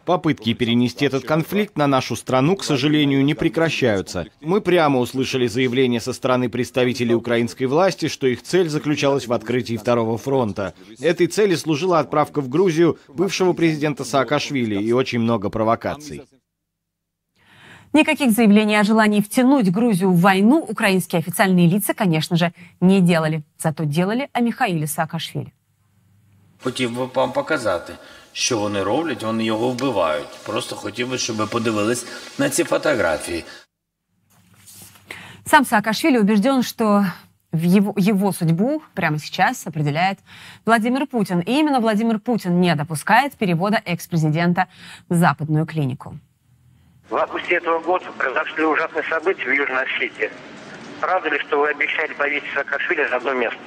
Попытки 0.05 0.53
перенести 0.53 1.05
этот 1.05 1.25
конфликт 1.25 1.77
на 1.77 1.87
нашу 1.87 2.15
страну, 2.15 2.55
к 2.55 2.63
сожалению, 2.63 3.23
не 3.23 3.35
прекращаются. 3.35 4.25
Мы 4.41 4.59
прямо 4.59 4.99
услышали 4.99 5.47
заявление 5.47 5.99
со 5.99 6.13
стороны 6.13 6.49
представителей 6.49 7.13
украинской 7.13 7.65
власти, 7.65 8.07
что 8.07 8.27
их 8.27 8.41
цель 8.41 8.67
заключалась 8.69 9.27
в 9.27 9.33
открытии 9.33 9.77
второго 9.77 10.17
фронта. 10.17 10.73
Этой 10.99 11.27
цели 11.27 11.55
служила 11.55 11.99
отправка 11.99 12.41
в 12.41 12.49
Грузию 12.49 12.97
бывшего 13.07 13.53
президента 13.53 14.03
Саакашвили 14.03 14.81
и 14.81 14.91
очень 14.91 15.19
много 15.19 15.49
провокаций. 15.49 16.23
Никаких 17.93 18.31
заявлений 18.31 18.77
о 18.77 18.83
желании 18.83 19.19
втянуть 19.19 19.69
Грузию 19.69 20.11
в 20.11 20.21
войну 20.21 20.59
украинские 20.59 21.19
официальные 21.19 21.67
лица, 21.67 21.93
конечно 21.93 22.37
же, 22.37 22.53
не 22.79 23.01
делали. 23.01 23.43
Зато 23.59 23.83
делали 23.83 24.29
о 24.33 24.41
Михаиле 24.41 24.87
Саакашвили. 24.87 25.51
Хотів 26.63 26.93
вам 27.13 27.31
показати, 27.31 27.93
що 28.32 28.59
вони 28.59 28.82
роблять, 28.82 29.22
вони 29.22 29.44
його 29.44 29.68
вбивають. 29.68 30.28
Просто 30.46 30.76
хотів 30.76 31.09
би, 31.09 31.18
щоб 31.18 31.37
ви 31.37 31.46
подивились 31.46 32.06
на 32.38 32.50
ці 32.50 32.64
фотографії. 32.64 33.44
Сам 35.46 35.64
Саакашвили 35.64 36.18
убежден, 36.18 36.62
что 36.62 37.06
в 37.52 37.62
его, 37.62 37.94
его 37.96 38.32
судьбу 38.32 38.82
прямо 38.94 39.18
сейчас 39.18 39.66
определяет 39.66 40.18
Владимир 40.64 41.06
Путин. 41.06 41.40
И 41.40 41.52
именно 41.61 41.80
Владимир 41.80 42.18
Путин 42.18 42.61
не 42.61 42.74
допускает 42.74 43.35
перевода 43.37 43.80
экс-президента 43.85 44.66
в 45.09 45.14
западную 45.14 45.66
клинику. 45.66 46.18
В 47.09 47.16
августе 47.16 47.54
этого 47.54 47.78
года 47.80 48.06
произошли 48.18 48.64
ужасные 48.64 49.04
события 49.04 49.44
в 49.44 49.52
Южной 49.52 49.85
Осетии. 49.85 50.30
Правда 51.00 51.28
ли, 51.28 51.38
что 51.38 51.61
вы 51.61 51.68
обещали 51.68 52.12
повесить 52.14 52.48
Саакашвили 52.52 53.09
за 53.09 53.16
одно 53.16 53.32
место? 53.35 53.61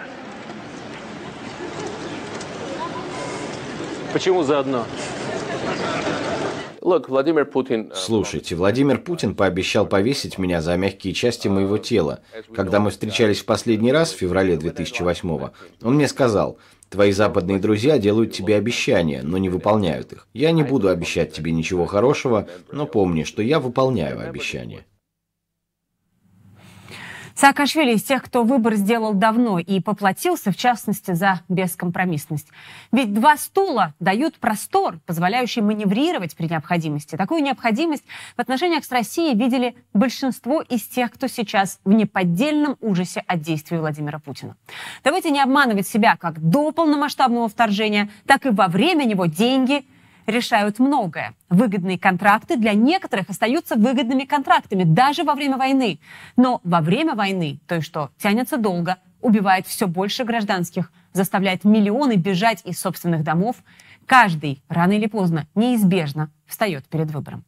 Почему 4.15 4.45
заодно? 4.45 4.87
Путин... 7.47 7.91
Слушайте, 7.97 8.55
Владимир 8.55 9.01
Путин 9.01 9.35
пообещал 9.35 9.87
повесить 9.87 10.39
меня 10.39 10.61
за 10.61 10.77
мягкие 10.77 11.13
части 11.15 11.49
моего 11.49 11.79
тела. 11.79 12.21
Когда 12.55 12.79
мы 12.79 12.93
встречались 12.93 13.41
в 13.41 13.45
последний 13.45 13.91
раз 13.91 14.13
в 14.13 14.19
феврале 14.19 14.55
2008-го, 14.55 15.51
он 15.83 15.97
мне 15.97 16.07
сказал, 16.07 16.59
твои 16.91 17.11
западные 17.11 17.59
друзья 17.59 17.99
делают 17.99 18.33
тебе 18.33 18.55
обещания, 18.55 19.23
но 19.25 19.37
не 19.37 19.49
выполняют 19.49 20.13
их. 20.13 20.29
Я 20.33 20.53
не 20.53 20.63
буду 20.63 20.91
обещать 20.91 21.33
тебе 21.33 21.51
ничего 21.51 21.85
хорошего, 21.85 22.47
но 22.71 22.87
помни, 22.87 23.25
что 23.25 23.43
я 23.43 23.59
выполняю 23.59 24.21
обещания. 24.21 24.87
Саакашвили 27.35 27.95
из 27.95 28.03
тех, 28.03 28.23
кто 28.23 28.45
выбор 28.45 28.75
сделал 28.75 29.13
давно 29.13 29.59
и 29.59 29.81
поплатился, 29.81 30.53
в 30.53 30.57
частности, 30.57 31.13
за 31.13 31.41
бескомпромиссность. 31.49 32.47
Ведь 32.93 33.13
два 33.13 33.37
стула 33.37 33.95
дают 33.99 34.39
простор, 34.39 34.99
позволяющий 35.05 35.61
маневрировать 35.61 36.37
при 36.37 36.47
необходимости. 36.47 37.17
Такую 37.17 37.43
необходимость 37.43 38.05
в 38.37 38.41
отношениях 38.41 38.85
с 38.85 38.93
Россией 38.93 39.37
видели 39.37 39.75
большинство 39.93 40.63
из 40.63 40.83
тех, 40.83 41.11
кто 41.11 41.27
сейчас 41.27 41.81
в 41.85 41.93
неподдельном 41.93 42.77
ужасе 42.81 43.25
от 43.27 43.41
действий 43.41 43.79
Владимира 43.79 44.21
Путина. 44.21 44.57
Давайте 45.03 45.31
не 45.31 45.41
обманывать 45.41 45.89
себя 45.89 46.17
как 46.17 46.41
до 46.41 46.71
полномасштабного 46.71 47.49
вторжения, 47.49 48.11
так 48.27 48.47
и 48.47 48.51
во 48.51 48.69
время 48.69 49.05
него 49.05 49.27
деньги– 49.27 49.85
решают 50.27 50.79
многое. 50.79 51.35
Выгодные 51.49 51.99
контракты 51.99 52.57
для 52.57 52.73
некоторых 52.73 53.31
остаются 53.31 53.77
выгодными 53.77 54.25
контрактами 54.25 54.85
даже 54.85 55.25
во 55.25 55.35
время 55.35 55.57
войны. 55.57 55.99
Но 56.37 56.61
во 56.65 56.81
время 56.81 57.15
войны, 57.15 57.61
то 57.67 57.77
есть 57.77 57.87
что 57.87 58.11
тянется 58.19 58.57
долго, 58.57 58.99
убивает 59.21 59.67
все 59.67 59.87
больше 59.87 60.25
гражданских, 60.25 60.93
заставляет 61.13 61.65
миллионы 61.65 62.17
бежать 62.17 62.63
из 62.65 62.79
собственных 62.81 63.23
домов, 63.25 63.57
каждый 64.07 64.63
рано 64.69 64.93
или 64.93 65.07
поздно 65.07 65.47
неизбежно 65.55 66.31
встает 66.47 66.85
перед 66.87 67.11
выбором. 67.11 67.45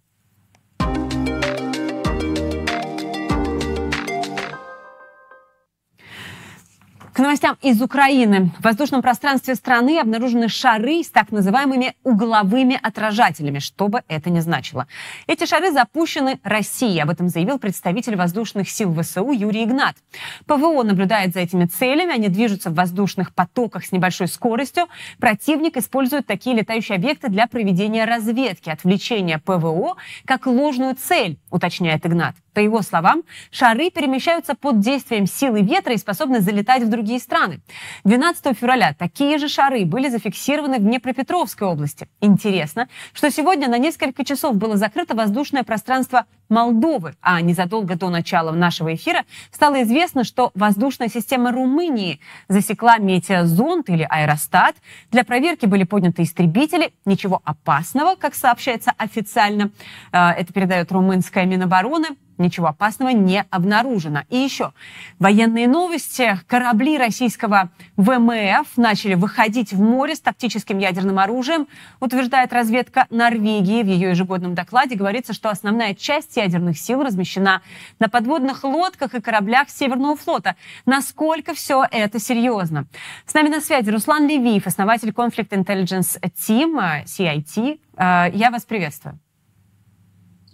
К 7.17 7.21
новостям 7.21 7.57
из 7.63 7.81
Украины. 7.81 8.51
В 8.59 8.65
воздушном 8.65 9.01
пространстве 9.01 9.55
страны 9.55 9.99
обнаружены 9.99 10.51
шары 10.51 11.03
с 11.03 11.09
так 11.09 11.33
называемыми 11.33 11.95
угловыми 12.05 12.79
отражателями, 12.83 13.59
что 13.59 13.89
бы 13.89 14.03
это 14.07 14.29
ни 14.29 14.41
значило. 14.41 14.87
Эти 15.27 15.47
шары 15.47 15.73
запущены 15.73 16.41
Россией, 16.43 17.01
об 17.01 17.09
этом 17.09 17.31
заявил 17.31 17.59
представитель 17.59 18.17
воздушных 18.17 18.69
сил 18.69 18.95
ВСУ 19.01 19.31
Юрий 19.31 19.65
Игнат. 19.65 19.97
ПВО 20.45 20.83
наблюдает 20.83 21.33
за 21.33 21.41
этими 21.41 21.65
целями, 21.65 22.13
они 22.13 22.29
движутся 22.29 22.69
в 22.69 22.75
воздушных 22.75 23.33
потоках 23.35 23.87
с 23.87 23.93
небольшой 23.93 24.29
скоростью. 24.29 24.85
Противник 25.19 25.79
использует 25.79 26.27
такие 26.27 26.55
летающие 26.55 26.97
объекты 26.97 27.31
для 27.31 27.47
проведения 27.47 28.05
разведки, 28.05 28.69
отвлечения 28.69 29.39
ПВО 29.39 29.97
как 30.27 30.47
ложную 30.47 30.95
цель, 30.97 31.39
уточняет 31.51 32.05
Игнат. 32.05 32.37
По 32.57 32.61
его 32.61 32.81
словам, 32.81 33.23
шары 33.51 33.91
перемещаются 33.91 34.55
под 34.55 34.81
действием 34.81 35.27
силы 35.27 35.61
ветра 35.61 35.93
и 35.93 35.99
способны 35.99 36.41
залетать 36.41 36.85
в 36.85 36.89
другие 36.89 37.21
страны. 37.21 37.61
12 38.05 38.57
февраля 38.57 38.95
такие 38.99 39.37
же 39.37 39.47
шары 39.47 39.85
были 39.85 40.09
зафиксированы 40.09 40.79
в 40.79 40.83
Днепропетровской 40.83 41.69
области. 41.69 42.09
Интересно, 42.23 42.89
что 43.13 43.31
сегодня 43.31 43.69
на 43.69 43.77
несколько 43.77 44.25
часов 44.25 44.57
было 44.57 44.79
закрыто 44.79 45.15
воздушное 45.15 45.65
пространство 45.65 46.25
Молдовы, 46.49 47.17
а 47.21 47.41
незадолго 47.41 47.97
до 47.97 48.09
начала 48.09 48.53
нашего 48.53 48.95
эфира 48.95 49.25
стало 49.51 49.83
известно, 49.83 50.23
что 50.23 50.53
воздушная 50.55 51.09
система 51.09 51.51
Румынии 51.51 52.21
засекла 52.49 52.99
метеозонд 52.99 53.91
или 53.91 54.07
аэростат. 54.09 54.77
Для 55.11 55.25
проверки 55.25 55.67
были 55.67 55.83
подняты 55.83 56.23
истребители. 56.23 56.95
Ничего 57.05 57.43
опасного, 57.45 58.15
как 58.15 58.37
сообщается 58.37 58.93
официально, 58.97 59.73
э, 60.13 60.19
это 60.19 60.53
передает 60.53 60.93
румынская 60.93 61.47
Минобороны, 61.47 62.11
ничего 62.39 62.69
опасного 62.69 63.11
не 63.11 63.45
обнаружено. 63.51 64.23
И 64.29 64.37
еще 64.37 64.73
военные 65.19 65.69
новости. 65.69 66.39
Корабли 66.47 66.99
российского 66.99 67.71
ВМФ 67.97 68.77
начали 68.77 69.15
выходить 69.15 69.73
в 69.73 69.81
море 69.81 70.15
с 70.15 70.21
тактическим 70.21 70.79
ядерным 70.79 71.19
оружием, 71.19 71.67
утверждает 72.01 72.53
разведка 72.53 73.07
Норвегии. 73.11 73.83
В 73.83 73.87
ее 73.87 74.11
ежегодном 74.11 74.55
докладе 74.55 74.97
говорится, 74.97 75.33
что 75.33 75.51
основная 75.51 75.95
часть 75.95 76.37
ядерных 76.37 76.79
сил 76.79 77.03
размещена 77.03 77.63
на 77.99 78.09
подводных 78.09 78.65
лодках 78.65 79.15
и 79.15 79.21
кораблях 79.21 79.69
Северного 79.71 80.17
флота. 80.17 80.57
Насколько 80.85 81.55
все 81.55 81.85
это 81.91 82.19
серьезно? 82.19 82.87
С 83.27 83.35
нами 83.35 83.49
на 83.49 83.61
связи 83.61 83.91
Руслан 83.91 84.27
Левиев, 84.27 84.67
основатель 84.67 85.11
Conflict 85.11 85.51
Intelligence 85.51 86.21
Team, 86.21 87.05
CIT. 87.05 87.81
Э, 87.97 88.31
я 88.33 88.51
вас 88.51 88.65
приветствую. 88.65 89.19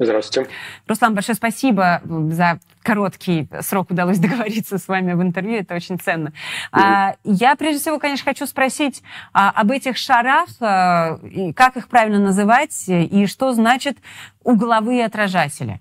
Здравствуйте. 0.05 0.51
Руслан, 0.87 1.15
большое 1.15 1.37
спасибо 1.37 2.01
за 2.05 2.59
короткий 2.83 3.49
срок 3.61 3.91
удалось 3.91 4.19
договориться 4.19 4.79
с 4.79 4.89
вами 4.89 5.13
в 5.13 5.23
интервью, 5.23 5.59
это 5.59 5.75
очень 5.75 5.99
ценно. 5.99 6.33
Mm-hmm. 6.73 7.17
Я 7.25 7.57
прежде 7.57 7.81
всего, 7.81 7.99
конечно, 7.99 8.25
хочу 8.25 8.47
спросить 8.47 9.03
а, 9.33 9.51
об 9.51 9.71
этих 9.71 9.97
шарах, 9.97 10.49
а, 10.61 11.19
и 11.23 11.53
как 11.53 11.77
их 11.77 11.89
правильно 11.89 12.19
называть, 12.19 12.85
и 12.89 13.27
что 13.27 13.53
значит 13.53 13.99
угловые 14.43 15.05
отражатели? 15.05 15.81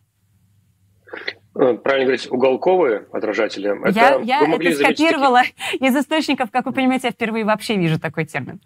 Э, 1.54 1.74
правильно 1.74 2.06
говорить, 2.06 2.32
уголковые 2.32 3.08
отражатели. 3.12 3.68
Я 3.92 4.12
это, 4.12 4.22
я 4.24 4.42
это 4.42 4.76
скопировала 4.76 5.42
такие... 5.42 5.90
из 5.90 5.96
источников, 5.96 6.50
как 6.50 6.66
вы 6.66 6.72
понимаете, 6.72 7.08
я 7.08 7.12
впервые 7.12 7.44
вообще 7.44 7.76
вижу 7.76 8.00
такой 8.00 8.26
термин. 8.26 8.62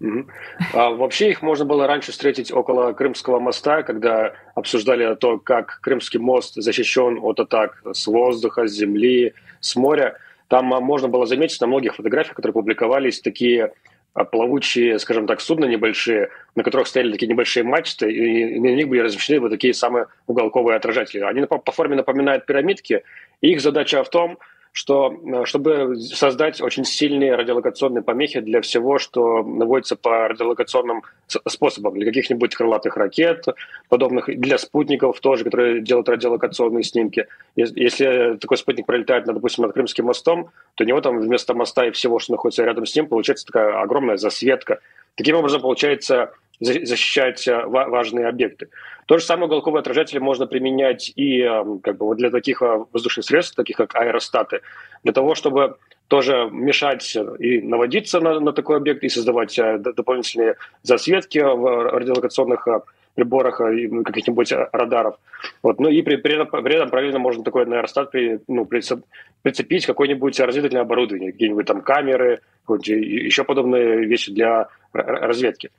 Угу. 0.00 0.26
А 0.72 0.90
вообще 0.90 1.30
их 1.30 1.42
можно 1.42 1.66
было 1.66 1.86
раньше 1.86 2.12
встретить 2.12 2.50
около 2.50 2.92
Крымского 2.92 3.38
моста, 3.38 3.82
когда 3.82 4.32
обсуждали 4.54 5.14
то, 5.14 5.38
как 5.38 5.80
Крымский 5.82 6.18
мост 6.18 6.54
защищен 6.54 7.18
от 7.22 7.38
атак 7.38 7.82
с 7.92 8.06
воздуха, 8.06 8.66
с 8.66 8.72
земли, 8.72 9.34
с 9.60 9.76
моря. 9.76 10.16
Там 10.48 10.72
а, 10.72 10.80
можно 10.80 11.08
было 11.08 11.26
заметить 11.26 11.60
на 11.60 11.66
многих 11.66 11.96
фотографиях, 11.96 12.34
которые 12.34 12.54
публиковались, 12.54 13.20
такие 13.20 13.72
а, 14.14 14.24
плавучие, 14.24 14.98
скажем 14.98 15.26
так, 15.26 15.42
судна 15.42 15.66
небольшие, 15.66 16.30
на 16.56 16.64
которых 16.64 16.88
стояли 16.88 17.12
такие 17.12 17.28
небольшие 17.28 17.62
мачты, 17.62 18.10
и 18.10 18.58
на 18.58 18.74
них 18.74 18.88
были 18.88 19.00
размещены 19.00 19.40
вот 19.40 19.50
такие 19.50 19.74
самые 19.74 20.06
уголковые 20.26 20.76
отражатели. 20.76 21.20
Они 21.20 21.44
по 21.44 21.72
форме 21.72 21.94
напоминают 21.94 22.46
пирамидки, 22.46 23.04
и 23.42 23.52
их 23.52 23.60
задача 23.60 24.02
в 24.02 24.08
том, 24.08 24.38
что 24.72 25.12
э, 25.12 25.44
чтобы 25.46 25.96
создать 25.96 26.60
очень 26.60 26.84
сильные 26.84 27.34
радиолокационные 27.34 28.02
помехи 28.02 28.40
для 28.40 28.60
всего, 28.60 28.98
что 28.98 29.42
наводится 29.42 29.96
по 29.96 30.28
радиолокационным 30.28 31.02
способам, 31.26 31.94
для 31.94 32.06
каких-нибудь 32.06 32.54
крылатых 32.54 32.96
ракет, 32.96 33.46
подобных 33.88 34.26
для 34.26 34.58
спутников 34.58 35.20
тоже, 35.20 35.44
которые 35.44 35.80
делают 35.80 36.08
радиолокационные 36.08 36.84
снимки. 36.84 37.26
Если 37.56 38.36
такой 38.40 38.56
спутник 38.58 38.86
пролетает, 38.86 39.24
допустим, 39.24 39.64
над 39.64 39.72
Крымским 39.72 40.04
мостом, 40.04 40.50
то 40.76 40.84
у 40.84 40.86
него 40.86 41.00
там 41.00 41.18
вместо 41.18 41.54
моста 41.54 41.86
и 41.86 41.90
всего, 41.90 42.18
что 42.18 42.32
находится 42.32 42.64
рядом 42.64 42.86
с 42.86 42.94
ним, 42.94 43.08
получается 43.08 43.46
такая 43.46 43.80
огромная 43.80 44.16
засветка. 44.16 44.80
Таким 45.16 45.36
образом, 45.36 45.60
получается 45.60 46.32
защищать 46.60 47.48
э, 47.48 47.64
важные 47.66 48.26
объекты. 48.28 48.68
То 49.06 49.18
же 49.18 49.24
самое 49.24 49.46
уголковые 49.46 49.80
отражатели 49.80 50.18
можно 50.18 50.46
применять 50.46 51.12
и 51.16 51.40
эм, 51.40 51.80
как 51.80 51.96
бы, 51.96 52.14
для 52.14 52.30
таких 52.30 52.62
э, 52.62 52.84
воздушных 52.92 53.24
средств, 53.24 53.56
таких 53.56 53.76
как 53.76 53.94
аэростаты, 53.96 54.60
для 55.02 55.12
того, 55.12 55.34
чтобы 55.34 55.76
тоже 56.08 56.48
мешать 56.50 57.16
и 57.38 57.60
наводиться 57.60 58.20
на, 58.20 58.40
на 58.40 58.52
такой 58.52 58.76
объект, 58.76 59.02
и 59.02 59.08
создавать 59.08 59.58
э, 59.58 59.78
дополнительные 59.78 60.56
засветки 60.82 61.38
в 61.38 61.90
радиолокационных 61.90 62.68
приборах 63.14 63.60
и 63.60 63.88
ну, 63.88 64.04
каких-нибудь 64.04 64.52
радаров. 64.72 65.16
Вот. 65.62 65.80
Ну 65.80 65.88
и 65.88 66.02
при, 66.02 66.16
при, 66.16 66.34
этом, 66.34 66.62
при 66.62 66.76
этом 66.76 66.90
параллельно 66.90 67.18
можно 67.18 67.42
такой 67.42 67.64
аэростат 67.64 68.10
при, 68.10 68.40
ну, 68.46 68.66
прицепить 68.66 69.86
какое-нибудь 69.86 70.38
разведывательное 70.38 70.82
оборудование, 70.82 71.32
какие-нибудь 71.32 71.66
там 71.66 71.80
камеры, 71.80 72.40
еще 72.68 73.44
подобные 73.44 74.04
вещи 74.06 74.32
для 74.32 74.68
разведки. 74.92 75.70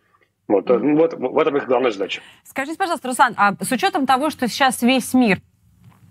Вот, 0.52 0.70
mm. 0.70 0.96
вот, 0.96 1.14
в 1.14 1.38
этом 1.38 1.58
их 1.58 1.66
главная 1.66 1.92
задача. 1.92 2.22
Скажите, 2.44 2.78
пожалуйста, 2.78 3.08
Руслан, 3.08 3.34
а 3.38 3.54
с 3.60 3.72
учетом 3.72 4.06
того, 4.06 4.30
что 4.30 4.48
сейчас 4.48 4.82
весь 4.82 5.14
мир 5.14 5.40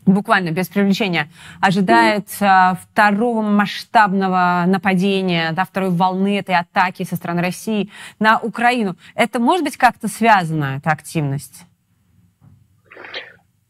буквально 0.06 0.50
без 0.50 0.68
привлечения, 0.68 1.28
ожидает 1.60 2.26
mm. 2.40 2.78
второго 2.82 3.42
масштабного 3.42 4.64
нападения, 4.66 5.52
да, 5.52 5.64
второй 5.64 5.90
волны 5.90 6.38
этой 6.38 6.54
атаки 6.54 7.04
со 7.04 7.16
стороны 7.16 7.42
России 7.42 7.90
на 8.18 8.38
Украину. 8.38 8.96
Это 9.14 9.38
может 9.38 9.64
быть 9.64 9.76
как-то 9.76 10.08
связано, 10.08 10.78
эта 10.78 10.90
активность? 10.90 11.64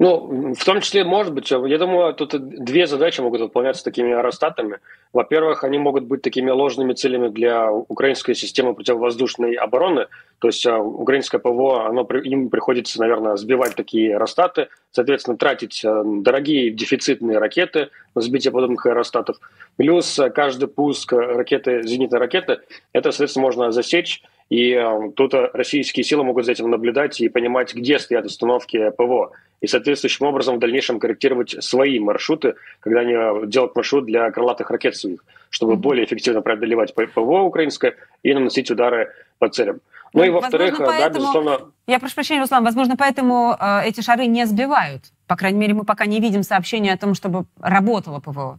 Ну, 0.00 0.54
в 0.54 0.64
том 0.64 0.80
числе, 0.80 1.04
может 1.04 1.34
быть, 1.34 1.50
я 1.50 1.76
думаю, 1.76 2.14
тут 2.14 2.30
две 2.32 2.86
задачи 2.86 3.20
могут 3.20 3.42
выполняться 3.42 3.84
такими 3.84 4.14
аэростатами. 4.14 4.78
Во-первых, 5.12 5.62
они 5.62 5.76
могут 5.76 6.04
быть 6.04 6.22
такими 6.22 6.48
ложными 6.48 6.94
целями 6.94 7.28
для 7.28 7.70
украинской 7.70 8.32
системы 8.32 8.72
противовоздушной 8.72 9.52
обороны. 9.56 10.06
То 10.38 10.48
есть 10.48 10.66
а, 10.66 10.78
украинское 10.78 11.38
ПВО, 11.38 11.86
оно, 11.86 12.08
им 12.24 12.48
приходится, 12.48 12.98
наверное, 12.98 13.36
сбивать 13.36 13.76
такие 13.76 14.14
аэростаты, 14.14 14.68
соответственно, 14.90 15.36
тратить 15.36 15.84
а, 15.84 16.02
дорогие 16.02 16.70
дефицитные 16.70 17.36
ракеты 17.36 17.90
на 18.14 18.22
сбитие 18.22 18.52
подобных 18.52 18.86
аэростатов. 18.86 19.36
Плюс 19.76 20.18
а, 20.18 20.30
каждый 20.30 20.68
пуск 20.68 21.12
ракеты, 21.12 21.82
зенитной 21.82 22.20
ракеты, 22.20 22.60
это, 22.94 23.10
соответственно, 23.10 23.44
можно 23.44 23.70
засечь 23.70 24.22
и 24.50 24.72
э, 24.72 25.12
тут 25.14 25.32
российские 25.54 26.04
силы 26.04 26.24
могут 26.24 26.44
за 26.44 26.52
этим 26.52 26.68
наблюдать 26.68 27.20
и 27.20 27.28
понимать, 27.28 27.72
где 27.72 27.98
стоят 27.98 28.26
установки 28.26 28.90
ПВО. 28.90 29.30
И 29.60 29.66
соответствующим 29.66 30.26
образом 30.26 30.56
в 30.56 30.58
дальнейшем 30.58 30.98
корректировать 30.98 31.62
свои 31.62 32.00
маршруты, 32.00 32.56
когда 32.80 33.00
они 33.00 33.12
э, 33.12 33.46
делают 33.46 33.76
маршрут 33.76 34.06
для 34.06 34.28
крылатых 34.32 34.70
ракет 34.70 34.96
своих, 34.96 35.24
чтобы 35.50 35.74
mm-hmm. 35.74 35.76
более 35.76 36.04
эффективно 36.04 36.42
преодолевать 36.42 36.94
ПВО 36.94 37.42
украинское 37.42 37.94
и 38.24 38.34
наносить 38.34 38.70
удары 38.70 39.12
по 39.38 39.48
целям. 39.48 39.80
Ну, 40.12 40.20
ну 40.20 40.26
и 40.26 40.30
во-вторых, 40.30 40.78
поэтому... 40.78 40.98
да, 40.98 41.08
безусловно... 41.08 41.58
Я 41.86 42.00
прошу 42.00 42.14
прощения, 42.16 42.40
Руслан, 42.40 42.64
возможно, 42.64 42.96
поэтому 42.96 43.56
э, 43.58 43.82
эти 43.86 44.00
шары 44.00 44.26
не 44.26 44.46
сбивают. 44.46 45.04
По 45.28 45.36
крайней 45.36 45.60
мере, 45.60 45.74
мы 45.74 45.84
пока 45.84 46.06
не 46.06 46.18
видим 46.18 46.42
сообщения 46.42 46.92
о 46.92 46.98
том, 46.98 47.14
чтобы 47.14 47.44
работало 47.60 48.18
ПВО. 48.18 48.58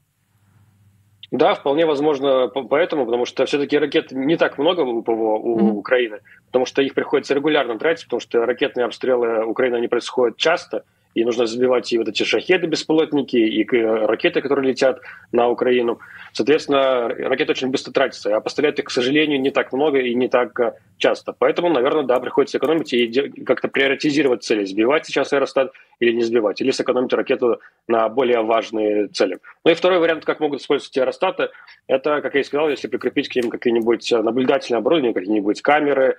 Да, 1.32 1.54
вполне 1.54 1.86
возможно 1.86 2.50
поэтому, 2.50 3.06
потому 3.06 3.26
что 3.26 3.46
все-таки 3.46 3.78
ракет 3.78 4.12
не 4.12 4.36
так 4.36 4.58
много 4.58 4.82
у 4.82 5.02
ПВО 5.02 5.38
у 5.38 5.60
mm-hmm. 5.60 5.72
Украины, 5.72 6.20
потому 6.48 6.66
что 6.66 6.82
их 6.82 6.94
приходится 6.94 7.34
регулярно 7.34 7.80
тратить, 7.80 8.04
потому 8.04 8.20
что 8.20 8.46
ракетные 8.46 8.86
обстрелы 8.86 9.46
Украины 9.46 9.76
они 9.78 9.88
происходят 9.88 10.36
часто, 10.36 10.84
и 11.14 11.26
нужно 11.26 11.46
забивать 11.46 11.92
и 11.92 11.98
вот 11.98 12.08
эти 12.08 12.24
шахеды 12.24 12.68
беспилотники, 12.68 13.36
и 13.36 13.66
ракеты, 13.82 14.42
которые 14.42 14.70
летят 14.70 15.02
на 15.32 15.50
Украину. 15.50 16.00
Соответственно, 16.34 17.10
ракеты 17.10 17.52
очень 17.52 17.70
быстро 17.70 17.92
тратятся, 17.92 18.36
а 18.36 18.40
поставлять 18.40 18.80
их, 18.80 18.86
к 18.86 18.92
сожалению, 18.92 19.42
не 19.42 19.52
так 19.52 19.74
много 19.74 20.00
и 20.00 20.16
не 20.16 20.30
так 20.30 20.58
э, 20.60 20.74
часто. 20.98 21.34
Поэтому, 21.38 21.70
наверное, 21.70 22.04
да, 22.04 22.20
приходится 22.20 22.58
экономить 22.58 22.94
и 22.94 23.44
как-то 23.46 23.68
приоритизировать 23.68 24.44
цели, 24.44 24.64
сбивать 24.64 25.06
сейчас 25.06 25.34
аэростат 25.34 25.72
или 26.00 26.14
не 26.14 26.24
сбивать, 26.24 26.62
или 26.62 26.72
сэкономить 26.72 27.14
ракету 27.14 27.60
на 27.88 28.08
более 28.08 28.42
важные 28.42 29.08
цели. 29.08 29.40
Ну 29.66 29.72
и 29.72 29.76
второй 29.76 30.00
вариант, 30.00 30.24
как 30.24 30.40
могут 30.40 30.62
использовать 30.62 30.98
аэростаты, 30.98 31.50
это, 31.88 32.22
как 32.22 32.36
я 32.36 32.42
и 32.42 32.44
сказал, 32.44 32.70
если 32.70 32.88
прикрепить 32.88 33.28
к 33.28 33.36
ним 33.36 33.50
какие-нибудь 33.50 34.12
наблюдательные 34.12 34.80
оборудования, 34.80 35.14
какие-нибудь 35.14 35.62
камеры, 35.62 36.18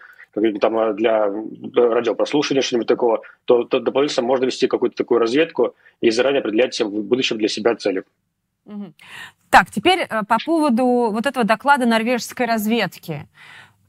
там 0.61 0.79
а, 0.79 0.93
для 0.93 1.31
радиопрослушивания, 1.75 2.63
что-нибудь 2.63 2.89
такого, 2.89 3.23
то, 3.45 3.65
то 3.65 3.81
дополнительно 3.81 4.27
можно 4.27 4.47
вести 4.47 4.67
какую-то 4.67 4.97
такую 4.97 5.21
разведку 5.21 5.75
и 6.01 6.11
заранее 6.11 6.41
определять 6.41 6.81
в 6.81 7.03
будущем 7.03 7.39
для 7.39 7.49
себя 7.49 7.75
цели. 7.77 8.05
Так, 9.51 9.71
теперь 9.71 10.01
э, 10.01 10.23
по 10.27 10.39
поводу 10.45 10.85
вот 10.85 11.27
этого 11.27 11.45
доклада 11.45 11.85
норвежской 11.85 12.47
разведки. 12.47 13.29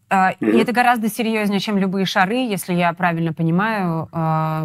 Mm-hmm. 0.10 0.36
И 0.40 0.58
это 0.58 0.72
гораздо 0.72 1.10
серьезнее, 1.10 1.60
чем 1.60 1.78
любые 1.78 2.06
шары, 2.06 2.36
если 2.36 2.74
я 2.74 2.94
правильно 2.94 3.34
понимаю. 3.34 4.10
А, 4.12 4.64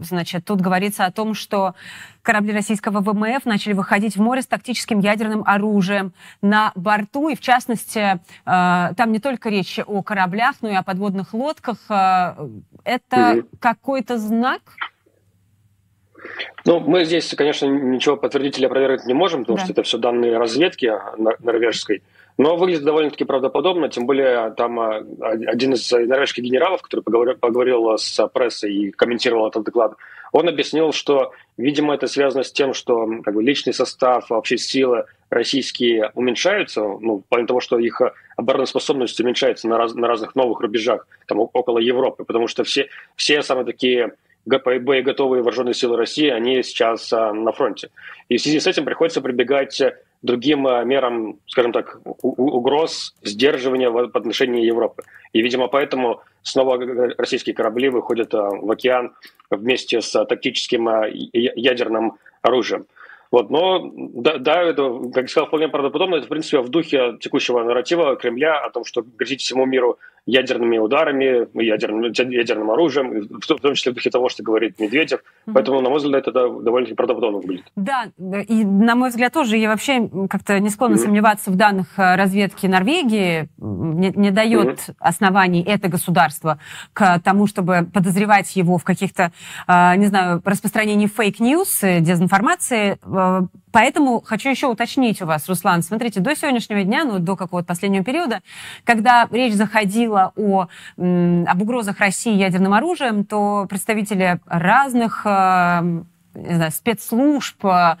значит, 0.00 0.44
тут 0.44 0.60
говорится 0.60 1.04
о 1.04 1.12
том, 1.12 1.34
что 1.34 1.74
корабли 2.22 2.52
российского 2.52 3.00
ВМФ 3.00 3.44
начали 3.44 3.74
выходить 3.74 4.16
в 4.16 4.20
море 4.20 4.42
с 4.42 4.46
тактическим 4.46 5.00
ядерным 5.00 5.42
оружием 5.46 6.12
на 6.40 6.72
борту. 6.74 7.28
И, 7.28 7.36
в 7.36 7.40
частности, 7.40 8.20
а, 8.44 8.94
там 8.94 9.12
не 9.12 9.18
только 9.18 9.50
речь 9.50 9.78
о 9.84 10.02
кораблях, 10.02 10.56
но 10.62 10.70
и 10.70 10.74
о 10.74 10.82
подводных 10.82 11.34
лодках. 11.34 11.76
Это 12.84 13.44
какой-то 13.60 14.18
знак? 14.18 14.60
Ну, 16.64 16.80
мы 16.80 17.04
здесь, 17.04 17.32
конечно, 17.36 17.66
ничего 17.66 18.16
подтвердить 18.16 18.58
или 18.58 18.66
опровергнуть 18.66 19.06
не 19.06 19.14
можем, 19.14 19.40
потому 19.40 19.58
да. 19.58 19.64
что 19.64 19.72
это 19.72 19.82
все 19.82 19.98
данные 19.98 20.36
разведки 20.38 20.92
норвежской. 21.18 22.02
Но 22.38 22.56
выглядит 22.56 22.84
довольно-таки 22.84 23.24
правдоподобно, 23.24 23.88
тем 23.88 24.06
более 24.06 24.50
там 24.52 24.78
а, 24.78 24.96
один 25.20 25.72
из 25.72 25.90
норвежских 25.90 26.44
генералов, 26.44 26.82
который 26.82 27.00
поговорил, 27.00 27.36
поговорил 27.36 27.96
с 27.96 28.28
прессой 28.28 28.74
и 28.74 28.90
комментировал 28.90 29.48
этот 29.48 29.64
доклад, 29.64 29.94
он 30.32 30.48
объяснил, 30.48 30.92
что, 30.92 31.32
видимо, 31.56 31.94
это 31.94 32.06
связано 32.08 32.42
с 32.42 32.52
тем, 32.52 32.74
что 32.74 33.08
как 33.24 33.34
бы, 33.34 33.42
личный 33.42 33.72
состав, 33.72 34.28
вообще 34.28 34.58
силы 34.58 35.04
российские 35.30 36.10
уменьшаются, 36.14 36.80
ну, 36.82 37.18
в 37.18 37.22
плане 37.22 37.46
того, 37.46 37.60
что 37.60 37.78
их 37.78 38.00
обороноспособность 38.36 39.18
уменьшается 39.18 39.66
на, 39.66 39.78
раз, 39.78 39.94
на 39.94 40.06
разных 40.06 40.34
новых 40.34 40.60
рубежах, 40.60 41.06
там, 41.26 41.40
около 41.40 41.78
Европы, 41.78 42.24
потому 42.24 42.48
что 42.48 42.64
все, 42.64 42.88
все 43.16 43.42
самые 43.42 43.64
такие 43.64 44.12
боеготовые 44.44 45.42
вооруженные 45.42 45.74
силы 45.74 45.96
России, 45.96 46.28
они 46.28 46.62
сейчас 46.62 47.12
а, 47.12 47.32
на 47.32 47.50
фронте. 47.52 47.90
И 48.28 48.36
в 48.36 48.42
связи 48.42 48.60
с 48.60 48.66
этим 48.66 48.84
приходится 48.84 49.20
прибегать 49.20 49.80
другим 50.22 50.66
э, 50.66 50.84
мерам, 50.84 51.38
скажем 51.46 51.72
так, 51.72 52.00
угроз, 52.22 53.14
сдерживания 53.22 53.90
в 53.90 53.98
отношении 53.98 54.64
Европы. 54.64 55.02
И, 55.32 55.42
видимо, 55.42 55.68
поэтому 55.68 56.20
снова 56.42 56.78
российские 57.18 57.54
корабли 57.54 57.88
выходят 57.88 58.34
э, 58.34 58.38
в 58.38 58.70
океан 58.70 59.14
вместе 59.50 60.00
с 60.00 60.24
тактическим 60.24 60.88
э, 60.88 61.10
ядерным 61.12 62.14
оружием. 62.42 62.86
Вот, 63.30 63.50
но 63.50 63.90
да, 63.94 64.38
да, 64.38 64.62
это, 64.62 65.10
как 65.12 65.28
сказал, 65.28 65.48
вполне 65.48 65.68
правдоподобно. 65.68 66.16
Это, 66.16 66.26
в 66.26 66.28
принципе, 66.28 66.60
в 66.60 66.68
духе 66.68 67.16
текущего 67.20 67.62
нарратива 67.62 68.16
Кремля 68.16 68.58
о 68.58 68.70
том, 68.70 68.84
что 68.84 69.02
грозить 69.02 69.40
всему 69.40 69.66
миру 69.66 69.98
ядерными 70.26 70.78
ударами, 70.78 71.46
ядерным, 71.62 72.02
ядерным 72.02 72.70
оружием, 72.70 73.28
в 73.40 73.46
том 73.46 73.74
числе 73.74 73.92
в 73.92 73.94
духе 73.94 74.10
того, 74.10 74.28
что 74.28 74.42
говорит 74.42 74.78
Медведев. 74.80 75.20
Mm-hmm. 75.20 75.52
Поэтому, 75.54 75.80
на 75.80 75.88
мой 75.88 75.98
взгляд, 75.98 76.26
это 76.26 76.32
довольно-таки 76.32 76.96
правдоподобно 76.96 77.38
выглядит. 77.38 77.66
Да, 77.76 78.06
и 78.18 78.64
на 78.64 78.96
мой 78.96 79.10
взгляд 79.10 79.32
тоже 79.32 79.56
я 79.56 79.68
вообще 79.68 80.10
как-то 80.28 80.58
не 80.58 80.68
склонна 80.68 80.94
mm-hmm. 80.94 80.98
сомневаться 80.98 81.50
в 81.50 81.54
данных 81.54 81.86
э, 81.96 82.16
разведки 82.16 82.66
Норвегии. 82.66 83.48
Не, 83.56 84.10
не 84.10 84.30
дает 84.32 84.78
mm-hmm. 84.78 84.94
оснований 84.98 85.62
это 85.62 85.88
государство 85.88 86.58
к 86.92 87.20
тому, 87.20 87.46
чтобы 87.46 87.88
подозревать 87.92 88.56
его 88.56 88.78
в 88.78 88.84
каких-то, 88.84 89.32
э, 89.68 89.96
не 89.96 90.06
знаю, 90.06 90.42
распространении 90.44 91.06
fake 91.06 91.41
news, 91.41 91.84
э, 91.84 92.00
дезинформации. 92.00 92.98
Поэтому 93.76 94.22
хочу 94.22 94.48
еще 94.48 94.68
уточнить 94.68 95.20
у 95.20 95.26
вас, 95.26 95.46
Руслан, 95.50 95.82
смотрите, 95.82 96.20
до 96.20 96.34
сегодняшнего 96.34 96.82
дня, 96.82 97.04
ну, 97.04 97.18
до 97.18 97.36
какого-то 97.36 97.68
последнего 97.68 98.02
периода, 98.02 98.40
когда 98.84 99.28
речь 99.30 99.52
заходила 99.52 100.32
о, 100.34 100.68
об 100.96 101.60
угрозах 101.62 102.00
России 102.00 102.32
ядерным 102.32 102.72
оружием, 102.72 103.26
то 103.26 103.66
представители 103.68 104.40
разных 104.46 105.26
э, 105.26 106.00
не 106.32 106.54
знаю, 106.54 106.72
спецслужб, 106.72 107.62
э, 107.66 107.96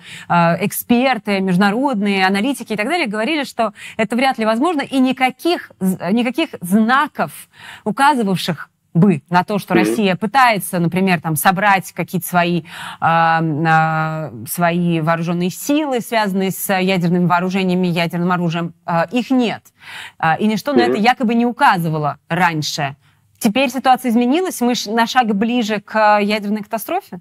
эксперты, 0.64 1.40
международные 1.40 2.24
аналитики 2.24 2.72
и 2.72 2.76
так 2.76 2.86
далее 2.86 3.06
говорили, 3.06 3.44
что 3.44 3.74
это 3.98 4.16
вряд 4.16 4.38
ли 4.38 4.46
возможно, 4.46 4.80
и 4.80 4.98
никаких, 4.98 5.72
никаких 5.80 6.54
знаков, 6.62 7.50
указывавших 7.84 8.70
бы 8.96 9.22
на 9.30 9.44
то, 9.44 9.58
что 9.58 9.74
mm-hmm. 9.74 9.78
Россия 9.78 10.16
пытается, 10.16 10.78
например, 10.78 11.20
там 11.20 11.36
собрать 11.36 11.92
какие-то 11.92 12.26
свои, 12.26 12.62
э, 13.00 14.46
свои 14.48 15.00
вооруженные 15.00 15.50
силы, 15.50 16.00
связанные 16.00 16.50
с 16.50 16.72
ядерными 16.72 17.26
вооружениями, 17.26 17.86
ядерным 17.86 18.32
оружием, 18.32 18.74
э, 18.86 19.04
их 19.12 19.30
нет. 19.30 19.62
И 20.38 20.46
ничто 20.46 20.72
mm-hmm. 20.72 20.76
на 20.76 20.82
это 20.82 20.96
якобы 20.96 21.34
не 21.34 21.46
указывало 21.46 22.18
раньше. 22.28 22.96
Теперь 23.38 23.68
ситуация 23.68 24.10
изменилась, 24.10 24.60
мы 24.60 24.72
на 24.86 25.06
шаг 25.06 25.34
ближе 25.34 25.80
к 25.80 26.18
ядерной 26.20 26.62
катастрофе? 26.62 27.20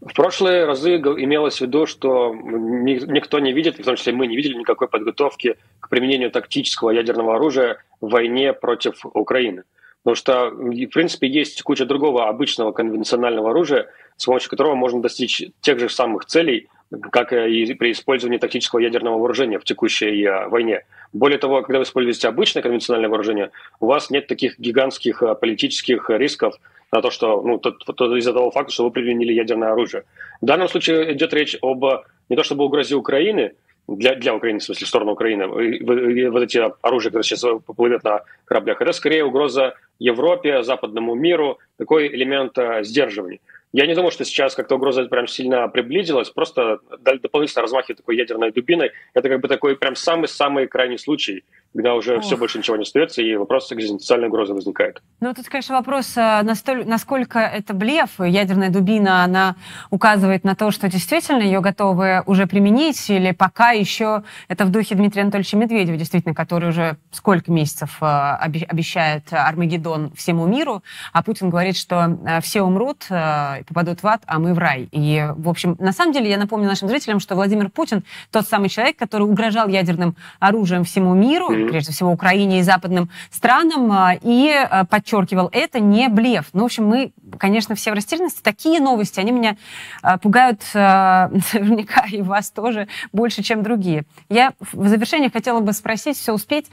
В 0.00 0.12
прошлые 0.12 0.66
разы 0.66 0.96
имелось 0.96 1.58
в 1.58 1.60
виду, 1.62 1.86
что 1.86 2.34
никто 2.34 3.38
не 3.38 3.52
видит, 3.52 3.78
в 3.78 3.84
том 3.84 3.96
числе 3.96 4.12
мы 4.12 4.26
не 4.26 4.36
видели 4.36 4.54
никакой 4.54 4.86
подготовки 4.86 5.56
к 5.80 5.88
применению 5.88 6.30
тактического 6.30 6.90
ядерного 6.90 7.36
оружия 7.36 7.78
в 8.02 8.10
войне 8.10 8.52
против 8.52 9.04
Украины. 9.06 9.64
Потому 10.04 10.16
что, 10.16 10.50
в 10.50 10.86
принципе, 10.88 11.26
есть 11.26 11.62
куча 11.62 11.86
другого 11.86 12.28
обычного 12.28 12.72
конвенционального 12.72 13.50
оружия, 13.50 13.88
с 14.18 14.26
помощью 14.26 14.50
которого 14.50 14.74
можно 14.74 15.00
достичь 15.00 15.42
тех 15.62 15.78
же 15.78 15.88
самых 15.88 16.26
целей, 16.26 16.68
как 17.10 17.32
и 17.32 17.72
при 17.72 17.92
использовании 17.92 18.38
тактического 18.38 18.80
ядерного 18.80 19.18
вооружения 19.18 19.58
в 19.58 19.64
текущей 19.64 20.22
э, 20.22 20.46
войне. 20.48 20.84
Более 21.14 21.38
того, 21.38 21.62
когда 21.62 21.78
вы 21.78 21.84
используете 21.84 22.28
обычное 22.28 22.62
конвенциональное 22.62 23.08
вооружение, 23.08 23.50
у 23.80 23.86
вас 23.86 24.10
нет 24.10 24.26
таких 24.26 24.58
гигантских 24.58 25.22
э, 25.22 25.34
политических 25.34 26.10
рисков 26.10 26.54
на 26.92 27.00
то, 27.00 27.10
что 27.10 27.40
ну, 27.40 27.58
то, 27.58 27.70
то, 27.70 28.16
из-за 28.18 28.34
того 28.34 28.50
факта, 28.50 28.72
что 28.72 28.84
вы 28.84 28.90
применили 28.90 29.32
ядерное 29.32 29.72
оружие. 29.72 30.04
В 30.42 30.44
данном 30.44 30.68
случае 30.68 31.14
идет 31.14 31.32
речь 31.32 31.56
об 31.62 31.82
не 32.28 32.36
то 32.36 32.42
чтобы 32.42 32.64
угрозе 32.64 32.94
Украины, 32.94 33.54
для, 33.88 34.14
для 34.14 34.34
Украины, 34.34 34.58
в 34.58 34.64
смысле, 34.64 34.86
в 34.86 34.88
сторону 34.88 35.12
Украины, 35.12 35.46
вот 35.46 36.42
эти 36.42 36.58
оружия, 36.82 37.10
которые 37.10 37.24
сейчас 37.24 37.44
поплывет 37.66 38.02
на 38.04 38.22
кораблях, 38.44 38.80
это 38.80 38.92
скорее 38.92 39.24
угроза 39.24 39.74
Европе, 39.98 40.62
западному 40.62 41.14
миру 41.14 41.58
такой 41.76 42.08
элемент 42.08 42.56
сдерживания. 42.82 43.40
Я 43.72 43.86
не 43.86 43.94
думаю, 43.94 44.12
что 44.12 44.24
сейчас 44.24 44.54
как-то 44.54 44.76
угроза 44.76 45.04
прям 45.06 45.26
сильно 45.26 45.66
приблизилась, 45.66 46.30
просто 46.30 46.78
дополнительно 47.00 47.62
размахивать 47.62 47.98
такой 47.98 48.16
ядерной 48.16 48.52
дубиной. 48.52 48.92
Это 49.14 49.28
как 49.28 49.40
бы 49.40 49.48
такой 49.48 49.76
прям 49.76 49.96
самый-самый 49.96 50.68
крайний 50.68 50.98
случай, 50.98 51.42
когда 51.74 51.94
уже 51.94 52.18
Ох. 52.18 52.22
все 52.22 52.36
больше 52.36 52.58
ничего 52.58 52.76
не 52.76 52.82
остается, 52.82 53.20
и 53.20 53.34
вопрос 53.34 53.72
экзистенциальной 53.72 54.28
угрозы 54.28 54.54
возникает. 54.54 55.02
Ну, 55.20 55.34
тут, 55.34 55.48
конечно, 55.48 55.74
вопрос, 55.76 56.16
э, 56.16 56.42
насколько 56.42 57.40
это 57.40 57.74
блеф. 57.74 58.20
Ядерная 58.20 58.70
дубина, 58.70 59.24
она 59.24 59.56
указывает 59.90 60.44
на 60.44 60.54
то, 60.54 60.70
что 60.70 60.88
действительно 60.88 61.42
ее 61.42 61.60
готовы 61.60 62.22
уже 62.26 62.46
применить, 62.46 63.10
или 63.10 63.32
пока 63.32 63.72
еще 63.72 64.22
это 64.48 64.64
в 64.66 64.70
духе 64.70 64.94
Дмитрия 64.94 65.22
Анатольевича 65.22 65.56
Медведева, 65.56 65.98
действительно, 65.98 66.34
который 66.34 66.68
уже 66.68 66.96
сколько 67.10 67.50
месяцев 67.50 67.98
э, 68.00 68.06
обещает 68.06 69.32
Армагеддон 69.32 70.12
всему 70.14 70.46
миру, 70.46 70.84
а 71.12 71.24
Путин 71.24 71.50
говорит, 71.50 71.76
что 71.76 72.18
э, 72.24 72.40
все 72.40 72.62
умрут 72.62 73.06
попадут 73.08 74.02
в 74.02 74.06
ад, 74.06 74.22
а 74.26 74.38
мы 74.38 74.54
в 74.54 74.58
рай. 74.58 74.88
И, 74.92 75.26
в 75.36 75.48
общем, 75.48 75.76
на 75.78 75.92
самом 75.92 76.12
деле, 76.12 76.30
я 76.30 76.38
напомню 76.38 76.66
нашим 76.66 76.88
зрителям, 76.88 77.20
что 77.20 77.34
Владимир 77.34 77.68
Путин 77.68 78.04
тот 78.30 78.46
самый 78.46 78.68
человек, 78.68 78.96
который 78.96 79.24
угрожал 79.24 79.68
ядерным 79.68 80.16
оружием 80.38 80.84
всему 80.84 81.14
миру, 81.14 81.63
прежде 81.68 81.92
всего 81.92 82.10
Украине 82.10 82.60
и 82.60 82.62
западным 82.62 83.10
странам, 83.30 83.90
а, 83.92 84.14
и 84.20 84.50
а, 84.50 84.84
подчеркивал, 84.84 85.48
это 85.52 85.80
не 85.80 86.08
блеф. 86.08 86.46
Ну, 86.52 86.62
в 86.62 86.64
общем, 86.66 86.86
мы, 86.86 87.12
конечно, 87.38 87.74
все 87.74 87.90
в 87.90 87.94
растерянности. 87.94 88.40
Такие 88.42 88.80
новости, 88.80 89.20
они 89.20 89.32
меня 89.32 89.56
а, 90.02 90.18
пугают 90.18 90.62
наверняка 90.74 92.06
и 92.10 92.22
вас 92.22 92.50
тоже 92.50 92.88
больше, 93.12 93.42
чем 93.42 93.62
другие. 93.62 94.04
Я 94.28 94.52
в 94.72 94.88
завершение 94.88 95.30
хотела 95.30 95.60
бы 95.60 95.72
спросить, 95.72 96.16
все 96.16 96.32
успеть, 96.32 96.66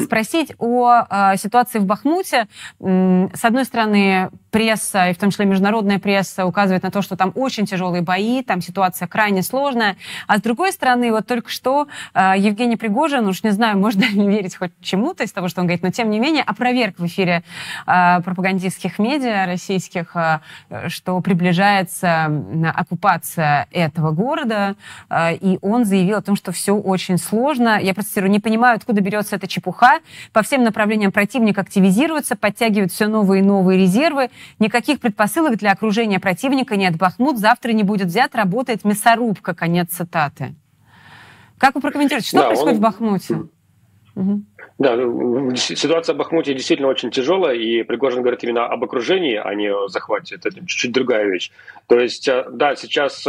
спросить 0.00 0.52
о 0.58 1.36
ситуации 1.36 1.78
в 1.78 1.84
Бахмуте. 1.84 2.48
С 2.80 3.44
одной 3.44 3.64
стороны, 3.64 4.30
пресса, 4.50 5.08
и 5.08 5.14
в 5.14 5.18
том 5.18 5.30
числе 5.30 5.46
международная 5.46 5.98
пресса, 5.98 6.46
указывает 6.46 6.82
на 6.82 6.90
то, 6.90 7.02
что 7.02 7.16
там 7.16 7.32
очень 7.34 7.66
тяжелые 7.66 8.02
бои, 8.02 8.42
там 8.42 8.60
ситуация 8.60 9.08
крайне 9.08 9.42
сложная. 9.42 9.96
А 10.26 10.38
с 10.38 10.42
другой 10.42 10.72
стороны, 10.72 11.10
вот 11.10 11.26
только 11.26 11.50
что 11.50 11.88
Евгений 12.14 12.76
Пригожин, 12.76 13.26
уж 13.26 13.42
не 13.42 13.50
знаю, 13.50 13.78
можно 13.78 14.02
ли 14.02 14.26
верить 14.26 14.56
хоть 14.56 14.72
чему-то 14.80 15.24
из 15.24 15.32
того, 15.32 15.48
что 15.48 15.60
он 15.60 15.66
говорит, 15.66 15.82
но 15.82 15.90
тем 15.90 16.10
не 16.10 16.20
менее 16.20 16.42
опроверг 16.42 16.98
в 16.98 17.06
эфире 17.06 17.42
э, 17.86 18.20
пропагандистских 18.20 18.98
медиа 18.98 19.46
российских, 19.46 20.03
э, 20.14 20.88
что 20.88 21.20
приближается 21.20 22.30
оккупация 22.74 23.66
этого 23.70 24.10
города, 24.12 24.76
э, 25.08 25.34
и 25.36 25.58
он 25.62 25.84
заявил 25.84 26.18
о 26.18 26.22
том, 26.22 26.36
что 26.36 26.52
все 26.52 26.74
очень 26.74 27.18
сложно. 27.18 27.78
Я 27.80 27.94
процитирую, 27.94 28.30
не 28.30 28.40
понимаю, 28.40 28.76
откуда 28.76 29.00
берется 29.00 29.36
эта 29.36 29.46
чепуха. 29.46 30.00
По 30.32 30.42
всем 30.42 30.64
направлениям 30.64 31.12
противник 31.12 31.58
активизируется, 31.58 32.36
подтягивает 32.36 32.92
все 32.92 33.06
новые 33.06 33.42
и 33.42 33.44
новые 33.44 33.80
резервы. 33.80 34.30
Никаких 34.58 35.00
предпосылок 35.00 35.56
для 35.56 35.72
окружения 35.72 36.20
противника 36.20 36.76
нет. 36.76 36.96
Бахмут 36.96 37.38
завтра 37.38 37.72
не 37.72 37.82
будет 37.82 38.08
взят, 38.08 38.34
работает 38.34 38.84
мясорубка. 38.84 39.54
Конец 39.54 39.90
цитаты. 39.90 40.54
Как 41.58 41.74
вы 41.74 41.80
прокомментируете, 41.80 42.28
что 42.28 42.38
да, 42.38 42.46
происходит 42.46 42.74
он... 42.74 42.78
в 42.78 42.82
Бахмуте? 42.82 43.38
Да, 44.78 44.96
ситуация 45.54 46.14
в 46.14 46.18
Бахмуте 46.18 46.52
действительно 46.52 46.88
очень 46.88 47.10
тяжелая, 47.12 47.54
и 47.54 47.84
Пригожин 47.84 48.22
говорит 48.22 48.42
именно 48.42 48.66
об 48.66 48.82
окружении, 48.82 49.36
а 49.36 49.54
не 49.54 49.72
о 49.72 49.86
захвате. 49.88 50.34
Это 50.34 50.50
чуть-чуть 50.50 50.92
другая 50.92 51.26
вещь. 51.26 51.52
То 51.86 51.98
есть, 52.00 52.26
э, 52.26 52.44
да, 52.50 52.74
сейчас 52.74 53.24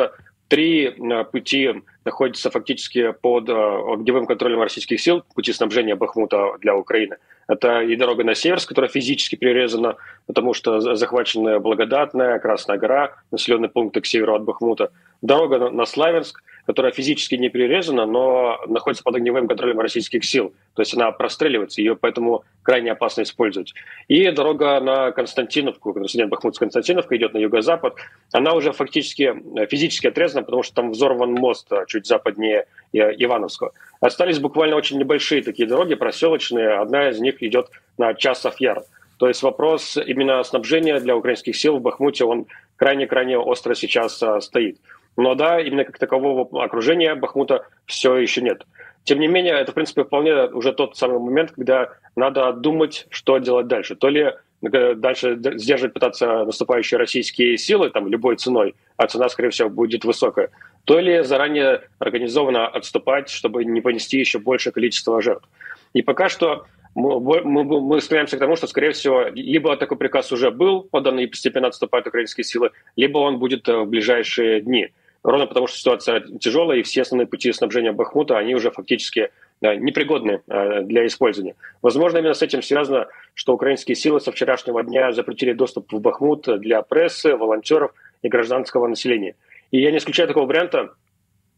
три 0.48 0.86
э, 0.88 1.24
пути 1.26 1.84
находятся 2.04 2.50
фактически 2.50 3.12
под 3.12 3.50
э, 3.50 3.54
огневым 3.54 4.26
контролем 4.26 4.62
российских 4.62 5.00
сил, 5.00 5.24
пути 5.36 5.54
снабжения 5.54 5.96
Бахмута 5.96 6.58
для 6.62 6.76
Украины. 6.76 7.18
Это 7.48 7.82
и 7.82 7.96
дорога 7.96 8.24
на 8.24 8.34
север, 8.34 8.60
которая 8.66 8.90
физически 8.90 9.36
прирезана, 9.36 9.98
потому 10.26 10.56
что 10.56 10.96
захвачена 10.96 11.60
Благодатная, 11.60 12.40
Красная 12.40 12.80
гора, 12.80 13.18
населенные 13.32 13.70
пункты 13.70 14.02
к 14.02 14.08
северу 14.08 14.34
от 14.34 14.44
Бахмута. 14.44 14.92
Дорога 15.22 15.70
на 15.70 15.86
Славянск– 15.86 16.42
которая 16.66 16.92
физически 16.92 17.36
не 17.36 17.50
прирезана, 17.50 18.06
но 18.06 18.60
находится 18.68 19.04
под 19.04 19.16
огневым 19.16 19.48
контролем 19.48 19.80
российских 19.80 20.24
сил. 20.26 20.54
То 20.74 20.82
есть 20.82 20.94
она 20.96 21.12
простреливается, 21.12 21.82
ее 21.82 21.96
поэтому 21.96 22.44
крайне 22.64 22.92
опасно 22.92 23.22
использовать. 23.22 23.74
И 24.08 24.30
дорога 24.32 24.80
на 24.80 25.12
Константиновку, 25.12 25.94
Константин 25.94 26.30
Бахмут 26.30 26.56
с 26.56 26.60
Константиновкой 26.60 27.18
идет 27.18 27.34
на 27.34 27.38
юго-запад, 27.38 27.96
она 28.32 28.54
уже 28.54 28.72
фактически 28.72 29.34
э, 29.60 29.68
физически 29.68 30.08
отрезана, 30.08 30.44
потому 30.44 30.64
что 30.64 30.74
там 30.76 30.92
взорван 30.92 31.34
мост 31.34 31.72
э, 31.72 31.86
чуть 31.88 32.08
западнее 32.08 32.66
э, 32.94 32.98
Ивановского. 33.18 33.72
Остались 34.00 34.40
буквально 34.40 34.76
очень 34.76 34.98
небольшие 34.98 35.44
такие 35.44 35.68
дороги, 35.68 35.96
проселочные. 35.96 36.80
Одна 36.80 37.10
из 37.10 37.20
них 37.20 37.42
идет 37.44 37.70
на 37.98 38.14
Часов 38.14 38.60
Яр. 38.60 38.84
То 39.18 39.28
есть 39.28 39.44
вопрос 39.44 39.98
именно 39.98 40.44
снабжения 40.44 41.00
для 41.00 41.16
украинских 41.16 41.56
сил 41.56 41.78
в 41.78 41.82
Бахмуте, 41.82 42.26
он 42.26 42.48
крайне-крайне 42.76 43.38
остро 43.38 43.74
сейчас 43.74 44.22
стоит. 44.42 44.78
Но 45.18 45.36
да, 45.36 45.62
именно 45.62 45.86
как 45.86 45.98
такового 45.98 46.64
окружения 46.64 47.16
Бахмута 47.16 47.66
все 47.86 48.16
еще 48.16 48.42
нет. 48.42 48.66
Тем 49.06 49.20
не 49.20 49.28
менее, 49.28 49.54
это, 49.54 49.72
в 49.72 49.76
принципе, 49.76 50.04
вполне 50.04 50.46
уже 50.46 50.74
тот 50.74 50.98
самый 50.98 51.20
момент, 51.20 51.52
когда 51.52 51.90
надо 52.16 52.52
думать, 52.54 53.06
что 53.10 53.38
делать 53.38 53.68
дальше. 53.68 53.96
То 53.96 54.10
ли 54.10 54.34
э, 54.64 54.96
дальше 54.96 55.38
сдерживать 55.56 55.94
пытаться 55.94 56.44
наступающие 56.44 56.98
российские 56.98 57.58
силы 57.58 57.92
там 57.92 58.08
любой 58.08 58.36
ценой, 58.38 58.76
а 58.98 59.08
цена, 59.08 59.30
скорее 59.30 59.52
всего, 59.52 59.70
будет 59.70 60.06
высокая, 60.06 60.50
то 60.86 61.00
ли 61.00 61.24
заранее 61.24 61.82
организованно 62.00 62.68
отступать, 62.68 63.30
чтобы 63.30 63.64
не 63.64 63.80
понести 63.82 64.18
еще 64.18 64.40
большее 64.40 64.74
количество 64.74 65.22
жертв. 65.22 65.48
И 65.94 66.02
пока 66.02 66.28
что 66.28 66.66
мы, 66.96 67.42
мы, 67.42 67.64
мы 67.64 68.02
стремимся 68.02 68.38
к 68.38 68.40
тому, 68.40 68.56
что, 68.56 68.68
скорее 68.68 68.92
всего, 68.92 69.26
либо 69.34 69.78
такой 69.78 69.98
приказ 69.98 70.32
уже 70.32 70.50
был 70.50 70.82
подан 70.82 71.20
и 71.20 71.28
постепенно 71.28 71.68
отступают 71.68 72.08
украинские 72.08 72.44
силы, 72.44 72.72
либо 72.96 73.20
он 73.20 73.38
будет 73.38 73.70
э, 73.70 73.78
в 73.78 73.86
ближайшие 73.86 74.62
дни 74.62 74.90
ровно 75.26 75.48
потому, 75.48 75.68
что 75.68 75.78
ситуация 75.78 76.22
тяжелая, 76.40 76.80
и 76.80 76.84
все 76.84 77.02
основные 77.02 77.28
пути 77.28 77.52
снабжения 77.52 77.92
Бахмута, 77.92 78.38
они 78.38 78.56
уже 78.56 78.72
фактически 78.72 79.32
непригодны 79.62 80.42
э, 80.48 80.82
для 80.82 81.06
использования. 81.08 81.56
Возможно, 81.82 82.18
именно 82.18 82.34
с 82.34 82.42
этим 82.42 82.62
связано, 82.62 83.08
что 83.34 83.54
украинские 83.54 83.96
силы 83.96 84.20
со 84.20 84.32
вчерашнего 84.32 84.84
дня 84.84 85.12
запретили 85.12 85.54
доступ 85.54 85.92
в 85.92 86.00
Бахмут 86.00 86.48
для 86.60 86.82
прессы, 86.82 87.36
волонтеров 87.36 87.94
и 88.22 88.28
гражданского 88.28 88.88
населения. 88.88 89.36
И 89.72 89.82
я 89.82 89.92
не 89.92 89.98
исключаю 89.98 90.28
такого 90.28 90.46
варианта, 90.46 90.92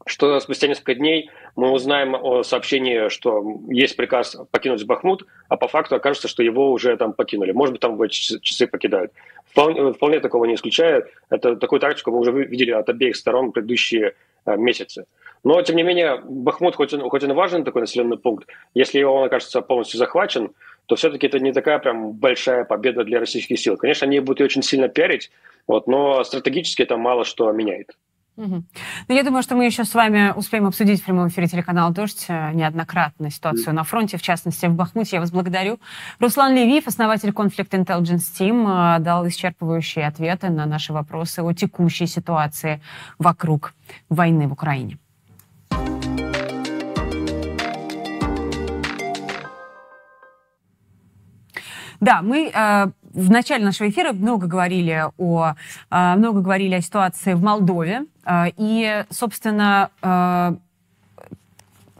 что 0.05 0.39
спустя 0.39 0.67
несколько 0.67 0.95
дней 0.95 1.29
мы 1.55 1.71
узнаем 1.71 2.15
о 2.15 2.43
сообщении, 2.43 3.09
что 3.09 3.43
есть 3.69 3.95
приказ 3.95 4.37
покинуть 4.51 4.85
Бахмут, 4.85 5.25
а 5.49 5.57
по 5.57 5.67
факту 5.67 5.95
окажется, 5.95 6.27
что 6.27 6.43
его 6.43 6.71
уже 6.71 6.95
там 6.97 7.13
покинули. 7.13 7.51
Может 7.51 7.73
быть, 7.73 7.81
там 7.81 7.97
в 7.97 8.01
эти 8.01 8.39
часы 8.39 8.67
покидают. 8.67 9.11
Вполне, 9.51 9.93
вполне 9.93 10.19
такого 10.19 10.45
не 10.45 10.55
исключаю. 10.55 11.07
Это 11.29 11.55
такую 11.55 11.79
тактику 11.79 12.11
мы 12.11 12.19
уже 12.19 12.31
видели 12.31 12.71
от 12.71 12.89
обеих 12.89 13.15
сторон 13.15 13.51
предыдущие 13.51 14.13
э, 14.45 14.55
месяцы. 14.57 15.05
Но, 15.43 15.61
тем 15.61 15.75
не 15.75 15.83
менее, 15.83 16.21
Бахмут, 16.23 16.75
хоть 16.75 16.93
он, 16.93 17.09
хоть 17.09 17.23
он 17.23 17.33
важен, 17.33 17.63
такой 17.63 17.81
населенный 17.81 18.17
пункт, 18.17 18.47
если 18.73 19.01
он 19.03 19.25
окажется 19.25 19.61
полностью 19.61 19.97
захвачен, 19.97 20.51
то 20.87 20.95
все-таки 20.95 21.27
это 21.27 21.39
не 21.39 21.53
такая 21.53 21.79
прям 21.79 22.11
большая 22.11 22.63
победа 22.63 23.03
для 23.03 23.19
российских 23.19 23.59
сил. 23.59 23.77
Конечно, 23.77 24.07
они 24.07 24.19
будут 24.19 24.39
ее 24.39 24.45
очень 24.45 24.63
сильно 24.63 24.87
пиарить, 24.87 25.31
вот, 25.67 25.87
но 25.87 26.23
стратегически 26.23 26.83
это 26.83 26.97
мало 26.97 27.23
что 27.25 27.51
меняет. 27.51 27.97
Угу. 28.37 28.63
Ну, 29.07 29.15
я 29.15 29.23
думаю, 29.23 29.41
что 29.41 29.55
мы 29.55 29.65
еще 29.65 29.83
с 29.83 29.95
вами 29.95 30.31
успеем 30.35 30.67
обсудить 30.67 31.01
в 31.01 31.05
прямом 31.05 31.27
эфире 31.29 31.47
телеканала 31.47 31.91
«Дождь» 31.91 32.25
э, 32.27 32.51
неоднократно 32.53 33.31
ситуацию 33.31 33.73
на 33.73 33.83
фронте, 33.83 34.17
в 34.17 34.21
частности, 34.21 34.67
в 34.67 34.75
Бахмуте. 34.75 35.15
Я 35.15 35.21
вас 35.21 35.31
благодарю. 35.31 35.79
Руслан 36.19 36.53
Левиев, 36.53 36.85
основатель 36.85 37.29
Conflict 37.29 37.71
Intelligence 37.71 38.31
Team, 38.37 38.97
э, 38.97 38.99
дал 38.99 39.25
исчерпывающие 39.25 40.05
ответы 40.05 40.49
на 40.49 40.67
наши 40.67 40.93
вопросы 40.93 41.41
о 41.41 41.51
текущей 41.53 42.05
ситуации 42.05 42.79
вокруг 43.17 43.73
войны 44.07 44.47
в 44.47 44.53
Украине. 44.53 44.99
Да, 51.99 52.21
мы 52.21 52.51
э, 52.53 52.87
в 53.17 53.31
начале 53.31 53.65
нашего 53.65 53.89
эфира 53.89 54.13
много 54.13 54.45
говорили 54.45 55.05
о, 55.17 55.55
э, 55.89 56.15
много 56.15 56.41
говорили 56.41 56.75
о 56.75 56.81
ситуации 56.81 57.33
в 57.33 57.41
Молдове. 57.41 58.05
Э, 58.25 58.45
и, 58.55 59.05
собственно, 59.09 59.89
э, 60.03 60.55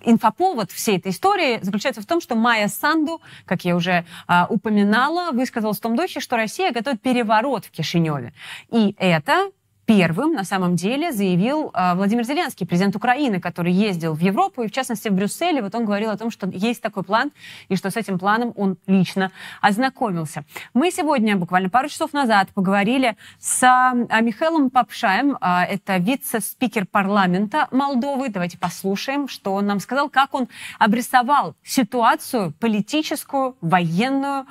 инфоповод 0.04 0.72
всей 0.72 0.98
этой 0.98 1.12
истории 1.12 1.60
заключается 1.64 2.02
в 2.02 2.06
том, 2.06 2.22
что 2.22 2.36
Майя 2.36 2.68
Санду, 2.68 3.20
как 3.46 3.66
я 3.66 3.76
уже 3.76 4.06
упоминала, 4.48 5.32
высказалась 5.32 5.80
в 5.80 5.82
том 5.82 5.98
духе, 5.98 6.22
что 6.22 6.38
Россия 6.38 6.72
готовит 6.72 7.02
переворот 7.02 7.66
в 7.66 7.72
Кишиневе. 7.72 8.32
И 8.70 8.96
это 8.98 9.50
первым, 9.88 10.34
на 10.34 10.44
самом 10.44 10.76
деле, 10.76 11.14
заявил 11.14 11.72
э, 11.74 11.96
Владимир 11.96 12.26
Зеленский, 12.26 12.68
президент 12.68 12.96
Украины, 12.98 13.40
который 13.40 13.72
ездил 13.72 14.14
в 14.14 14.20
Европу, 14.20 14.64
и 14.64 14.68
в 14.68 14.72
частности 14.72 15.08
в 15.08 15.14
Брюсселе. 15.14 15.62
Вот 15.62 15.74
он 15.76 15.86
говорил 15.86 16.10
о 16.10 16.18
том, 16.18 16.30
что 16.30 16.48
есть 16.50 16.82
такой 16.82 17.04
план, 17.04 17.32
и 17.70 17.78
что 17.78 17.90
с 17.90 17.96
этим 17.96 18.20
планом 18.20 18.52
он 18.58 18.78
лично 18.86 19.32
ознакомился. 19.62 20.44
Мы 20.74 20.92
сегодня, 20.92 21.38
буквально 21.38 21.70
пару 21.70 21.88
часов 21.88 22.12
назад, 22.12 22.50
поговорили 22.54 23.16
с 23.40 23.64
э, 23.64 24.22
Михаилом 24.22 24.70
Попшаем, 24.70 25.38
э, 25.40 25.64
это 25.70 25.98
вице-спикер 25.98 26.86
парламента 26.86 27.70
Молдовы. 27.72 28.28
Давайте 28.28 28.58
послушаем, 28.58 29.30
что 29.30 29.54
он 29.54 29.68
нам 29.68 29.80
сказал, 29.80 30.10
как 30.10 30.34
он 30.34 30.50
обрисовал 30.80 31.56
ситуацию 31.64 32.54
политическую, 32.60 33.56
военную, 33.62 34.46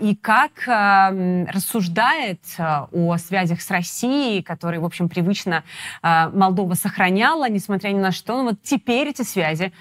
и 0.00 0.16
как 0.20 0.50
рассуждает 0.66 2.40
о 2.58 3.16
связях 3.18 3.60
с 3.60 3.70
Россией, 3.70 4.42
которые 4.42 4.63
которые, 4.64 4.80
в 4.80 4.86
общем, 4.86 5.10
привычно 5.10 5.62
э, 6.02 6.28
Молдова 6.30 6.72
сохраняла, 6.72 7.50
несмотря 7.50 7.90
ни 7.90 7.98
на 7.98 8.12
что. 8.12 8.38
Но 8.38 8.44
вот 8.44 8.62
теперь 8.62 9.08
эти 9.08 9.20
связи 9.20 9.74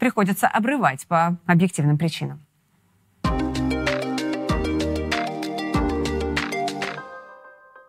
приходится 0.00 0.48
обрывать 0.48 1.06
по 1.06 1.36
объективным 1.46 1.98
причинам. 1.98 2.40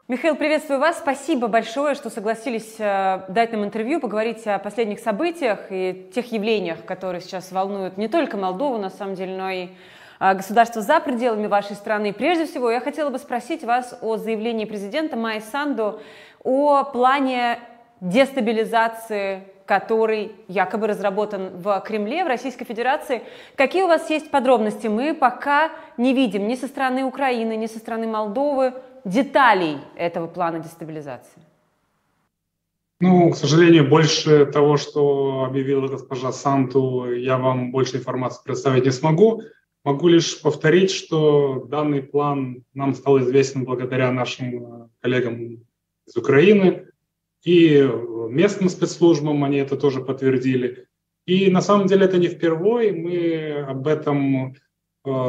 Михаил, 0.07 0.35
приветствую 0.35 0.79
вас. 0.79 0.99
Спасибо 0.99 1.47
большое, 1.47 1.95
что 1.95 2.11
согласились 2.11 2.75
э, 2.77 3.25
дать 3.27 3.51
нам 3.51 3.63
интервью, 3.63 3.99
поговорить 3.99 4.45
о 4.45 4.59
последних 4.59 4.99
событиях 4.99 5.71
и 5.71 6.11
тех 6.13 6.31
явлениях, 6.31 6.85
которые 6.85 7.21
сейчас 7.21 7.51
волнуют 7.51 7.97
не 7.97 8.07
только 8.07 8.37
Молдову, 8.37 8.77
на 8.77 8.91
самом 8.91 9.15
деле, 9.15 9.35
но 9.35 9.49
и 9.49 9.69
э, 10.19 10.33
государство 10.33 10.81
за 10.81 10.99
пределами 10.99 11.47
вашей 11.47 11.75
страны. 11.75 12.13
Прежде 12.13 12.45
всего, 12.45 12.69
я 12.71 12.79
хотела 12.79 13.09
бы 13.09 13.17
спросить 13.19 13.63
вас 13.63 13.97
о 14.01 14.17
заявлении 14.17 14.65
президента 14.65 15.15
Майи 15.15 15.39
Санду 15.39 15.99
о 16.43 16.83
плане 16.83 17.59
дестабилизации, 18.01 19.43
который 19.65 20.31
якобы 20.47 20.87
разработан 20.87 21.61
в 21.61 21.79
Кремле, 21.85 22.23
в 22.23 22.27
Российской 22.27 22.65
Федерации. 22.65 23.21
Какие 23.55 23.83
у 23.83 23.87
вас 23.87 24.09
есть 24.09 24.31
подробности? 24.31 24.87
Мы 24.87 25.13
пока 25.13 25.69
не 25.97 26.13
видим 26.13 26.47
ни 26.47 26.55
со 26.55 26.67
стороны 26.67 27.03
Украины, 27.03 27.55
ни 27.55 27.67
со 27.67 27.77
стороны 27.77 28.07
Молдовы 28.07 28.73
деталей 29.05 29.77
этого 29.95 30.27
плана 30.27 30.59
дестабилизации. 30.59 31.41
Ну, 33.01 33.31
к 33.31 33.37
сожалению, 33.37 33.87
больше 33.87 34.45
того, 34.45 34.75
что 34.75 35.45
объявила 35.45 35.87
госпожа 35.87 36.33
Санту, 36.33 37.13
я 37.13 37.37
вам 37.37 37.71
больше 37.71 37.97
информации 37.97 38.41
представить 38.43 38.85
не 38.85 38.91
смогу. 38.91 39.43
Могу 39.83 40.07
лишь 40.07 40.41
повторить, 40.41 40.91
что 40.91 41.65
данный 41.69 42.03
план 42.03 42.65
нам 42.73 42.93
стал 42.93 43.19
известен 43.19 43.63
благодаря 43.63 44.11
нашим 44.11 44.91
коллегам 45.01 45.65
из 46.05 46.15
Украины, 46.17 46.87
и 47.43 47.89
местным 48.29 48.69
спецслужбам 48.69 49.43
они 49.43 49.57
это 49.57 49.77
тоже 49.77 50.01
подтвердили. 50.01 50.87
И 51.25 51.49
на 51.49 51.61
самом 51.61 51.87
деле 51.87 52.05
это 52.05 52.17
не 52.17 52.27
впервые. 52.27 52.91
Мы 52.91 53.63
об 53.67 53.87
этом 53.87 54.47
э, 54.47 54.53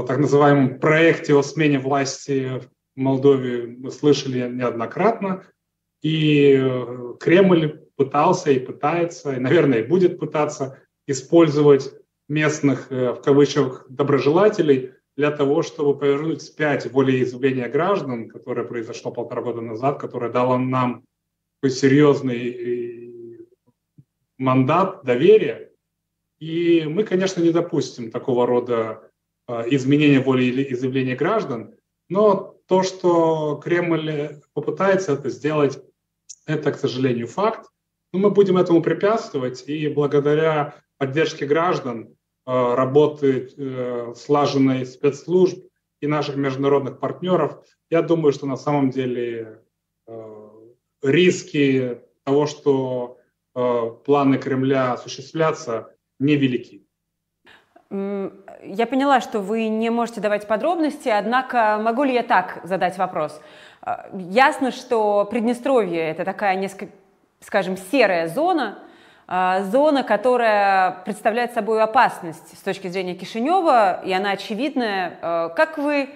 так 0.07 0.19
называемом 0.19 0.81
проекте 0.81 1.35
о 1.35 1.43
смене 1.43 1.79
власти 1.79 2.61
в 2.61 2.69
Молдове 2.97 3.91
слышали 3.91 4.49
неоднократно. 4.49 5.45
И 6.03 6.59
э, 6.59 7.15
Кремль 7.21 7.81
пытался 7.97 8.51
и 8.51 8.59
пытается, 8.59 9.35
и, 9.35 9.39
наверное, 9.39 9.87
будет 9.87 10.19
пытаться 10.19 10.79
использовать 11.07 11.93
местных, 12.31 12.91
э, 12.91 13.13
в 13.13 13.21
кавычках, 13.21 13.87
доброжелателей 13.91 14.93
для 15.17 15.33
того, 15.33 15.63
чтобы 15.63 15.99
повернуть 15.99 16.41
вспять 16.41 16.91
волеизъявление 16.91 17.69
граждан, 17.69 18.29
которое 18.29 18.65
произошло 18.67 19.11
полтора 19.11 19.43
года 19.43 19.61
назад, 19.61 20.01
которое 20.01 20.31
дало 20.31 20.57
нам 20.57 21.05
серьезный 21.67 22.49
э, 22.49 23.47
мандат 24.39 25.05
доверия. 25.05 25.73
И 26.39 26.85
мы, 26.89 27.03
конечно, 27.03 27.43
не 27.43 27.51
допустим 27.51 28.13
такого 28.13 28.47
рода 28.47 29.11
э, 29.49 29.65
изменения 29.73 30.21
волеизъявления 30.21 31.17
граждан, 31.17 31.75
но 32.09 32.57
то, 32.67 32.85
что 32.85 33.61
Кремль 33.63 34.41
попытается 34.55 35.15
это 35.15 35.31
сделать, 35.31 35.83
это, 36.47 36.71
к 36.71 36.79
сожалению, 36.79 37.27
факт. 37.27 37.69
Но 38.13 38.21
мы 38.21 38.31
будем 38.31 38.57
этому 38.57 38.83
препятствовать, 38.83 39.69
и 39.69 39.89
благодаря 39.89 40.77
поддержке 40.97 41.47
граждан 41.47 42.17
работы 42.51 43.49
э, 43.57 44.15
слаженной 44.17 44.85
спецслужб 44.85 45.65
и 46.01 46.07
наших 46.07 46.37
международных 46.37 46.99
партнеров, 46.99 47.59
я 47.91 48.03
думаю, 48.03 48.33
что 48.33 48.47
на 48.47 48.57
самом 48.57 48.91
деле 48.91 49.63
э, 50.07 50.49
риски 51.03 52.01
того, 52.25 52.47
что 52.47 53.17
планы 53.53 54.39
Кремля 54.39 54.93
осуществлятся, 54.93 55.93
невелики. 56.21 56.87
Я 57.91 58.87
поняла, 58.89 59.21
что 59.21 59.41
вы 59.41 59.67
не 59.67 59.91
можете 59.91 60.21
давать 60.21 60.47
подробности, 60.47 61.09
однако 61.09 61.81
могу 61.83 62.05
ли 62.05 62.15
я 62.15 62.23
так 62.23 62.61
задать 62.63 62.97
вопрос? 62.97 63.41
Ясно, 64.13 64.71
что 64.71 65.25
Приднестровье– 65.25 65.99
это 66.11 66.25
такая 66.25 66.55
несколько, 66.55 66.93
скажем, 67.41 67.77
серая 67.77 68.29
зона– 68.29 68.79
зона, 69.31 70.03
которая 70.03 71.03
представляет 71.05 71.53
собой 71.53 71.81
опасность 71.83 72.59
с 72.59 72.63
точки 72.63 72.89
зрения 72.89 73.15
Кишинева, 73.15 74.03
и 74.05 74.13
она 74.13 74.33
очевидная. 74.33 75.19
А, 75.23 75.49
как 75.51 75.79
вы 75.79 76.09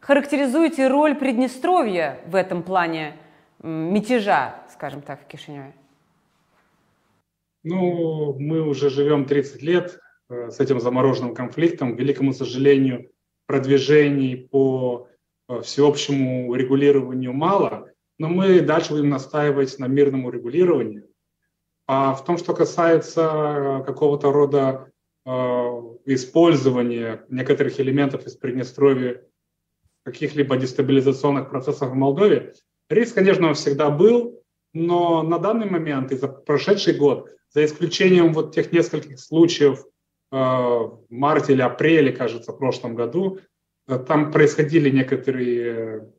характеризуете 0.00 0.88
роль 0.88 1.14
Приднестровья 1.14 2.20
в 2.26 2.34
этом 2.34 2.62
плане 2.62 3.14
мятежа, 3.62 4.54
скажем 4.70 5.00
так, 5.00 5.22
в 5.22 5.26
Кишиневе? 5.26 5.72
Ну, 7.64 8.36
мы 8.38 8.60
уже 8.60 8.90
живем 8.90 9.24
30 9.24 9.62
лет 9.62 9.98
э, 10.28 10.50
с 10.50 10.60
этим 10.60 10.78
замороженным 10.78 11.34
конфликтом. 11.34 11.96
К 11.96 11.98
великому 11.98 12.32
сожалению, 12.32 13.10
продвижений 13.46 14.36
по 14.36 15.08
э, 15.48 15.62
всеобщему 15.62 16.54
регулированию 16.54 17.32
мало, 17.32 17.90
но 18.18 18.28
мы 18.28 18.60
дальше 18.60 18.90
будем 18.90 19.08
настаивать 19.08 19.78
на 19.78 19.86
мирном 19.86 20.26
урегулировании. 20.26 21.04
А 21.88 22.12
в 22.12 22.22
том, 22.22 22.36
что 22.36 22.54
касается 22.54 23.22
э, 23.22 23.84
какого-то 23.84 24.30
рода 24.30 24.92
э, 25.24 25.30
использования 26.04 27.24
некоторых 27.30 27.80
элементов 27.80 28.26
из 28.26 28.36
Приднестровья 28.36 29.24
каких-либо 30.04 30.58
дестабилизационных 30.58 31.48
процессов 31.48 31.88
в 31.90 31.94
Молдове, 31.94 32.52
риск, 32.90 33.14
конечно, 33.14 33.54
всегда 33.54 33.88
был, 33.88 34.42
но 34.74 35.22
на 35.22 35.38
данный 35.38 35.68
момент 35.68 36.12
и 36.12 36.16
за 36.16 36.28
прошедший 36.28 36.94
год, 36.94 37.30
за 37.54 37.64
исключением 37.64 38.34
вот 38.34 38.54
тех 38.54 38.70
нескольких 38.70 39.18
случаев 39.18 39.82
э, 40.30 40.36
в 40.36 41.06
марте 41.08 41.54
или 41.54 41.62
апреле, 41.62 42.12
кажется, 42.12 42.52
в 42.52 42.58
прошлом 42.58 42.96
году, 42.96 43.38
э, 43.86 43.98
там 43.98 44.30
происходили 44.30 44.90
некоторые, 44.90 46.12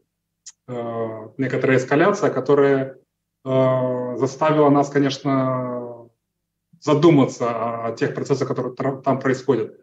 э, 0.67 1.27
некоторая 1.37 1.77
эскаляция, 1.77 2.31
которая 2.31 2.97
Э, 3.45 4.17
заставило 4.17 4.69
нас, 4.69 4.89
конечно, 4.89 6.09
задуматься 6.79 7.85
о 7.85 7.91
тех 7.93 8.13
процессах, 8.13 8.47
которые 8.47 8.75
там 9.01 9.19
происходят. 9.19 9.79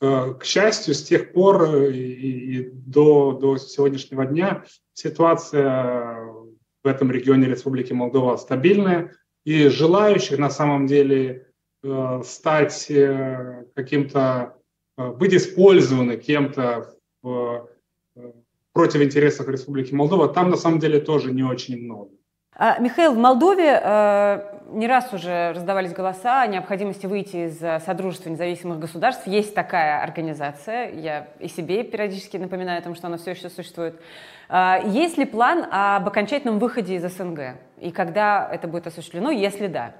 Э, 0.00 0.34
к 0.34 0.44
счастью, 0.44 0.94
с 0.94 1.02
тех 1.02 1.32
пор 1.32 1.86
и, 1.86 1.98
и 1.98 2.70
до, 2.70 3.32
до 3.32 3.56
сегодняшнего 3.56 4.26
дня 4.26 4.64
ситуация 4.94 6.22
в 6.84 6.86
этом 6.86 7.10
регионе 7.10 7.46
Республики 7.46 7.92
Молдова 7.92 8.36
стабильная, 8.36 9.14
и 9.44 9.68
желающих 9.68 10.38
на 10.38 10.50
самом 10.50 10.86
деле 10.86 11.48
э, 11.82 12.22
стать 12.24 12.92
каким-то, 13.74 14.56
быть 14.96 15.34
использованы 15.34 16.16
кем-то 16.16 16.94
в, 17.22 17.68
против 18.72 19.02
интересов 19.02 19.48
Республики 19.48 19.94
Молдова, 19.94 20.28
там 20.28 20.50
на 20.50 20.56
самом 20.56 20.78
деле 20.78 21.00
тоже 21.00 21.32
не 21.32 21.42
очень 21.42 21.82
много. 21.82 22.17
А, 22.60 22.80
Михаил, 22.80 23.14
в 23.14 23.18
Молдове 23.18 23.80
э, 23.80 24.42
не 24.72 24.88
раз 24.88 25.12
уже 25.12 25.52
раздавались 25.52 25.92
голоса 25.92 26.42
о 26.42 26.46
необходимости 26.48 27.06
выйти 27.06 27.46
из 27.46 27.62
э, 27.62 27.78
Содружества 27.86 28.30
независимых 28.30 28.80
государств. 28.80 29.28
Есть 29.28 29.54
такая 29.54 30.02
организация. 30.02 30.90
Я 30.90 31.28
и 31.38 31.46
себе 31.46 31.84
периодически 31.84 32.36
напоминаю 32.36 32.80
о 32.80 32.82
том, 32.82 32.96
что 32.96 33.06
она 33.06 33.16
все 33.16 33.30
еще 33.30 33.48
существует. 33.48 33.94
Э, 34.48 34.78
есть 34.86 35.16
ли 35.18 35.24
план 35.24 35.66
об 35.70 36.08
окончательном 36.08 36.58
выходе 36.58 36.96
из 36.96 37.04
СНГ? 37.04 37.60
И 37.80 37.92
когда 37.92 38.50
это 38.52 38.66
будет 38.66 38.88
осуществлено, 38.88 39.30
если 39.30 39.68
да? 39.68 39.94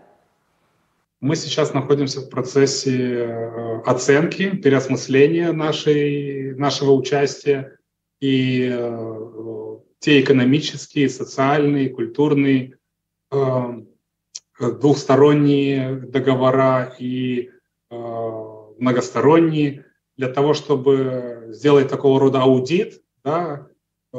Мы 1.20 1.36
сейчас 1.36 1.72
находимся 1.74 2.22
в 2.22 2.28
процессе 2.28 3.20
э, 3.20 3.80
оценки, 3.86 4.56
переосмысления 4.56 5.52
нашей, 5.52 6.56
нашего 6.56 6.90
участия. 6.90 7.78
И 8.20 8.68
те 10.00 10.20
экономические, 10.20 11.08
социальные, 11.08 11.90
культурные, 11.90 12.78
э, 13.30 13.82
двухсторонние 14.58 15.96
договора 15.96 16.94
и 16.98 17.50
э, 17.90 17.94
многосторонние, 18.78 19.84
для 20.16 20.28
того, 20.28 20.52
чтобы 20.52 21.46
сделать 21.48 21.88
такого 21.88 22.18
рода 22.18 22.42
аудит 22.42 23.02
да, 23.24 23.68
э, 24.12 24.18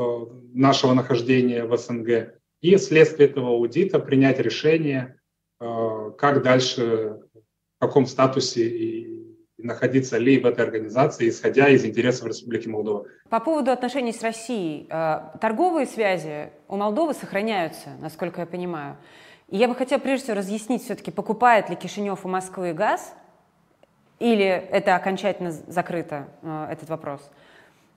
нашего 0.53 0.93
нахождения 0.93 1.65
в 1.65 1.77
СНГ 1.77 2.35
и 2.61 2.75
вследствие 2.75 3.29
этого 3.29 3.49
аудита 3.49 3.99
принять 3.99 4.39
решение, 4.39 5.15
как 5.59 6.41
дальше, 6.41 7.19
в 7.33 7.79
каком 7.79 8.05
статусе 8.05 8.67
и 8.67 9.08
находиться 9.61 10.17
ли 10.17 10.39
в 10.39 10.45
этой 10.45 10.65
организации, 10.65 11.29
исходя 11.29 11.69
из 11.69 11.85
интересов 11.85 12.27
Республики 12.27 12.67
Молдова. 12.67 13.05
По 13.29 13.39
поводу 13.39 13.71
отношений 13.71 14.13
с 14.13 14.23
Россией. 14.23 14.87
Торговые 15.39 15.85
связи 15.85 16.49
у 16.67 16.77
Молдовы 16.77 17.13
сохраняются, 17.13 17.89
насколько 17.99 18.41
я 18.41 18.47
понимаю. 18.47 18.97
И 19.47 19.57
я 19.57 19.67
бы 19.67 19.75
хотела 19.75 19.99
прежде 19.99 20.25
всего 20.25 20.37
разъяснить 20.37 20.83
все-таки, 20.83 21.11
покупает 21.11 21.69
ли 21.69 21.75
Кишинев 21.75 22.25
у 22.25 22.29
Москвы 22.29 22.73
газ, 22.73 23.15
или 24.19 24.45
это 24.45 24.95
окончательно 24.95 25.51
закрыто, 25.51 26.27
этот 26.69 26.89
вопрос. 26.89 27.31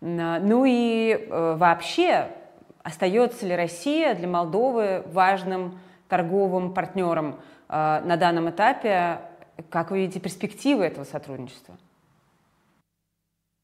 Ну 0.00 0.64
и 0.66 1.28
вообще, 1.30 2.28
остается 2.82 3.46
ли 3.46 3.54
Россия 3.54 4.14
для 4.14 4.28
Молдовы 4.28 5.02
важным 5.06 5.78
торговым 6.08 6.74
партнером 6.74 7.40
на 7.68 8.16
данном 8.16 8.50
этапе? 8.50 9.18
Как 9.70 9.90
вы 9.90 10.00
видите 10.00 10.20
перспективы 10.20 10.84
этого 10.84 11.04
сотрудничества? 11.04 11.78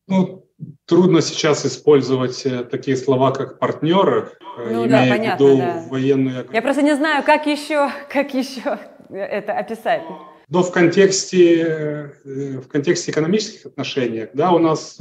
Ну, 0.06 0.46
трудно 0.86 1.20
сейчас 1.20 1.66
использовать 1.66 2.44
э, 2.46 2.64
такие 2.64 2.96
слова, 2.96 3.30
как 3.30 3.58
партнеры, 3.58 4.32
э, 4.58 4.72
ну, 4.72 4.86
имея 4.86 4.88
да, 4.88 5.16
понятно, 5.16 5.46
в 5.46 5.48
виду 5.48 5.58
да. 5.58 5.86
военную... 5.88 6.48
Я 6.50 6.62
просто 6.62 6.82
не 6.82 6.96
знаю, 6.96 7.22
как 7.24 7.46
еще, 7.46 7.90
как 8.10 8.32
еще 8.32 8.78
это 9.10 9.52
описать. 9.52 10.02
Но 10.48 10.62
в 10.62 10.72
контексте, 10.72 12.12
э, 12.24 12.58
в 12.58 12.68
контексте 12.68 13.10
экономических 13.10 13.66
отношений, 13.66 14.28
да, 14.32 14.52
у 14.52 14.58
нас 14.58 14.98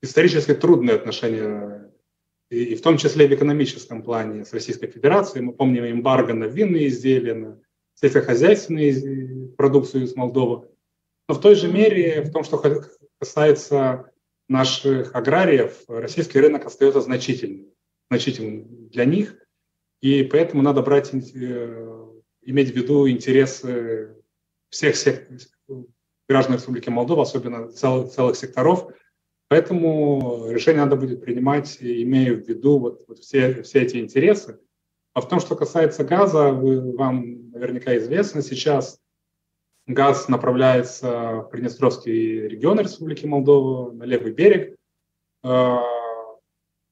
исторически 0.00 0.54
трудные 0.54 0.94
отношения, 0.94 1.90
и 2.50 2.76
в 2.76 2.82
том 2.82 2.98
числе 2.98 3.26
в 3.26 3.34
экономическом 3.34 4.02
плане 4.02 4.44
с 4.44 4.52
Российской 4.52 4.86
Федерацией. 4.86 5.44
Мы 5.44 5.52
помним 5.52 5.84
эмбарго 5.84 6.32
на 6.32 6.44
винные 6.44 6.86
изделия, 6.86 7.34
на 7.34 7.58
сельскохозяйственную 7.96 9.54
продукцию 9.56 10.04
из 10.04 10.14
Молдовы. 10.14 10.68
Но 11.28 11.34
в 11.34 11.40
той 11.40 11.54
же 11.54 11.68
мере, 11.68 12.22
в 12.22 12.30
том, 12.30 12.44
что 12.44 12.62
касается 13.18 14.10
наших 14.48 15.14
аграриев, 15.14 15.84
российский 15.88 16.38
рынок 16.38 16.66
остается 16.66 17.00
значительным, 17.00 17.66
значительным 18.10 18.88
для 18.88 19.04
них, 19.04 19.36
и 20.00 20.22
поэтому 20.22 20.62
надо 20.62 20.82
брать, 20.82 21.12
э, 21.12 22.06
иметь 22.42 22.70
в 22.70 22.76
виду 22.76 23.08
интересы 23.08 24.14
всех, 24.70 24.94
всех 24.94 25.26
граждан 26.28 26.56
Республики 26.56 26.90
Молдова, 26.90 27.22
особенно 27.22 27.68
целых, 27.70 28.12
целых 28.12 28.36
секторов. 28.36 28.92
Поэтому 29.48 30.48
решение 30.50 30.82
надо 30.82 30.96
будет 30.96 31.22
принимать, 31.22 31.78
имея 31.80 32.34
в 32.34 32.46
виду 32.46 32.78
вот, 32.78 33.04
вот 33.06 33.20
все, 33.20 33.62
все 33.62 33.82
эти 33.82 33.96
интересы. 33.96 34.60
А 35.16 35.22
в 35.22 35.28
том, 35.28 35.40
что 35.40 35.56
касается 35.56 36.04
газа, 36.04 36.50
вы, 36.52 36.94
вам 36.94 37.50
наверняка 37.50 37.96
известно, 37.96 38.42
сейчас 38.42 39.00
газ 39.86 40.28
направляется 40.28 41.36
в 41.36 41.48
Приднестровский 41.50 42.46
регион 42.46 42.80
Республики 42.80 43.24
Молдова, 43.24 43.92
на 43.92 44.02
левый 44.02 44.32
берег. 44.32 44.76
А, 45.42 45.82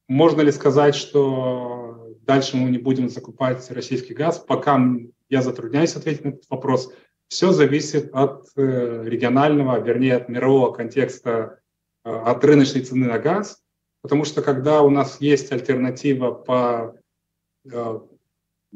можно 0.07 0.41
ли 0.41 0.51
сказать, 0.51 0.95
что 0.95 2.15
дальше 2.21 2.57
мы 2.57 2.71
не 2.71 2.79
будем 2.79 3.09
закупать 3.09 3.69
российский 3.69 4.15
газ? 4.15 4.39
Пока 4.39 4.81
я 5.29 5.43
затрудняюсь 5.43 5.95
ответить 5.95 6.25
на 6.25 6.29
этот 6.29 6.49
вопрос. 6.49 6.91
Все 7.27 7.51
зависит 7.51 8.09
от 8.11 8.47
э, 8.55 9.03
регионального, 9.05 9.79
вернее, 9.79 10.15
от 10.15 10.29
мирового 10.29 10.73
контекста, 10.73 11.59
э, 12.03 12.09
от 12.09 12.43
рыночной 12.43 12.81
цены 12.81 13.05
на 13.05 13.19
газ. 13.19 13.61
Потому 14.01 14.25
что 14.25 14.41
когда 14.41 14.81
у 14.81 14.89
нас 14.89 15.21
есть 15.21 15.51
альтернатива 15.51 16.31
по 16.31 16.95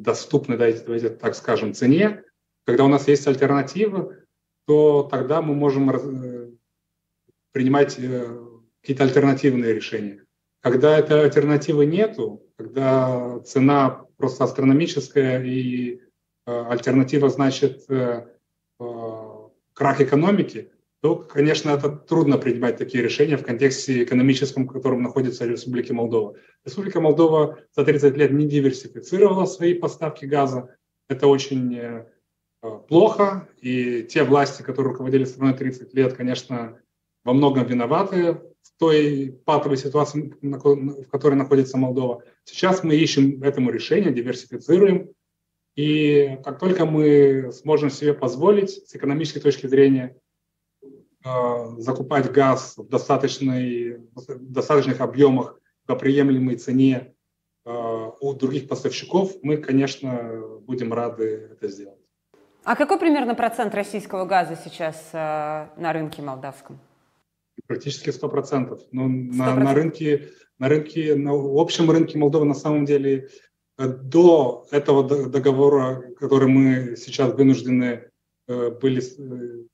доступной, 0.01 0.57
давайте 0.57 1.09
так 1.09 1.35
скажем, 1.35 1.73
цене, 1.73 2.23
когда 2.65 2.85
у 2.85 2.87
нас 2.87 3.07
есть 3.07 3.27
альтернативы, 3.27 4.25
то 4.65 5.03
тогда 5.09 5.41
мы 5.41 5.55
можем 5.55 5.89
э, 5.89 6.51
принимать 7.51 7.97
э, 7.97 8.45
какие-то 8.81 9.03
альтернативные 9.03 9.73
решения. 9.73 10.25
Когда 10.61 10.97
этой 10.97 11.23
альтернативы 11.23 11.85
нету, 11.85 12.43
когда 12.57 13.39
цена 13.39 14.05
просто 14.17 14.43
астрономическая 14.43 15.43
и 15.43 16.01
э, 16.45 16.65
альтернатива 16.69 17.29
значит 17.29 17.87
крах 19.73 20.01
экономики, 20.01 20.71
то, 21.01 21.15
конечно, 21.15 21.69
это 21.69 21.89
трудно 21.89 22.37
принимать 22.37 22.77
такие 22.77 23.03
решения 23.03 23.37
в 23.37 23.45
контексте 23.45 24.03
экономическом, 24.03 24.67
в 24.67 24.71
котором 24.71 25.01
находится 25.01 25.45
Республика 25.45 25.93
Молдова. 25.93 26.35
Республика 26.65 26.99
Молдова 26.99 27.59
за 27.75 27.85
30 27.85 28.17
лет 28.17 28.31
не 28.31 28.47
диверсифицировала 28.47 29.45
свои 29.45 29.73
поставки 29.73 30.25
газа. 30.25 30.75
Это 31.07 31.27
очень 31.27 32.05
Э, 32.61 32.77
плохо, 32.87 33.47
и 33.61 34.03
те 34.03 34.23
власти, 34.23 34.63
которые 34.63 34.91
руководили 34.91 35.23
страной 35.23 35.53
30 35.53 35.93
лет, 35.93 36.13
конечно, 36.13 36.77
во 37.23 37.33
многом 37.33 37.65
виноваты 37.65 38.33
в 38.33 38.77
той 38.77 39.39
патовой 39.45 39.77
ситуации, 39.77 40.33
в 40.41 41.09
которой 41.09 41.35
находится 41.35 41.77
Молдова. 41.77 42.23
Сейчас 42.43 42.83
мы 42.83 42.95
ищем 42.95 43.41
этому 43.43 43.71
решение, 43.71 44.11
диверсифицируем, 44.11 45.09
и 45.75 46.37
как 46.43 46.59
только 46.59 46.85
мы 46.85 47.51
сможем 47.53 47.89
себе 47.89 48.13
позволить 48.13 48.71
с 48.71 48.93
экономической 48.93 49.39
точки 49.39 49.67
зрения 49.67 50.17
э, 50.17 50.19
закупать 51.23 52.31
газ 52.31 52.77
в, 52.77 52.87
достаточной, 52.87 53.97
в 54.15 54.51
достаточных 54.51 55.01
объемах 55.01 55.59
по 55.85 55.95
приемлемой 55.95 56.55
цене 56.55 57.15
э, 57.65 57.71
у 58.21 58.33
других 58.33 58.67
поставщиков, 58.67 59.33
мы, 59.41 59.57
конечно, 59.57 60.41
будем 60.61 60.93
рады 60.93 61.49
это 61.51 61.67
сделать. 61.67 61.99
А 62.63 62.75
какой 62.75 62.99
примерно 62.99 63.35
процент 63.35 63.73
российского 63.73 64.25
газа 64.25 64.55
сейчас 64.63 65.09
э, 65.13 65.67
на 65.77 65.91
рынке 65.91 66.21
молдавском? 66.21 66.79
Практически 67.65 68.09
100%. 68.09 68.79
Но 68.91 69.07
100%. 69.07 69.35
На, 69.35 69.55
на 69.55 69.73
рынке, 69.73 70.29
на 70.59 70.69
рынке, 70.69 71.15
на 71.15 71.31
общем 71.33 71.89
рынке 71.89 72.17
Молдовы 72.17 72.45
на 72.45 72.53
самом 72.53 72.85
деле 72.85 73.29
э, 73.77 73.87
до 73.87 74.67
этого 74.71 75.03
договора, 75.27 76.13
который 76.19 76.47
мы 76.47 76.95
сейчас 76.95 77.33
вынуждены 77.33 78.09
э, 78.47 78.69
были 78.71 79.01
э, 79.01 79.65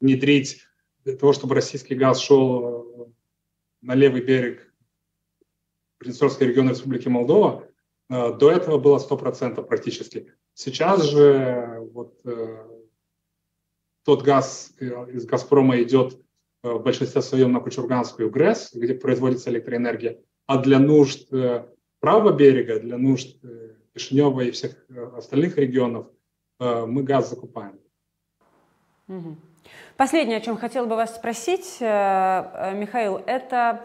внедрить 0.00 0.66
для 1.10 1.18
того, 1.18 1.32
чтобы 1.32 1.54
российский 1.54 1.94
газ 1.94 2.20
шел 2.20 3.14
на 3.82 3.94
левый 3.94 4.22
берег 4.22 4.72
Приднестровского 5.98 6.46
региона 6.46 6.70
Республики 6.70 7.08
Молдова, 7.08 7.68
до 8.08 8.50
этого 8.50 8.78
было 8.78 8.98
100% 8.98 9.62
практически. 9.66 10.32
Сейчас 10.54 11.04
же 11.04 11.78
вот 11.92 12.20
э, 12.24 12.66
тот 14.04 14.22
газ 14.22 14.72
э, 14.80 14.84
из 15.12 15.24
«Газпрома» 15.26 15.80
идет 15.82 16.20
э, 16.62 16.70
в 16.70 16.82
большинстве 16.82 17.22
своем 17.22 17.52
на 17.52 17.60
Кучурганскую 17.60 18.30
ГРЭС, 18.30 18.72
где 18.74 18.94
производится 18.94 19.50
электроэнергия, 19.50 20.20
а 20.46 20.58
для 20.58 20.78
нужд 20.78 21.32
э, 21.32 21.66
правого 22.00 22.36
берега, 22.36 22.80
для 22.80 22.98
нужд 22.98 23.38
э, 23.44 23.76
Кишинева 23.94 24.40
и 24.40 24.50
всех 24.50 24.76
э, 24.88 25.12
остальных 25.16 25.56
регионов 25.56 26.08
э, 26.58 26.86
мы 26.86 27.02
газ 27.02 27.30
закупаем. 27.30 27.78
Последнее, 29.96 30.38
о 30.38 30.40
чем 30.40 30.56
хотела 30.56 30.86
бы 30.86 30.96
вас 30.96 31.14
спросить, 31.14 31.76
э, 31.80 31.84
э, 31.84 32.74
Михаил, 32.74 33.20
это 33.26 33.82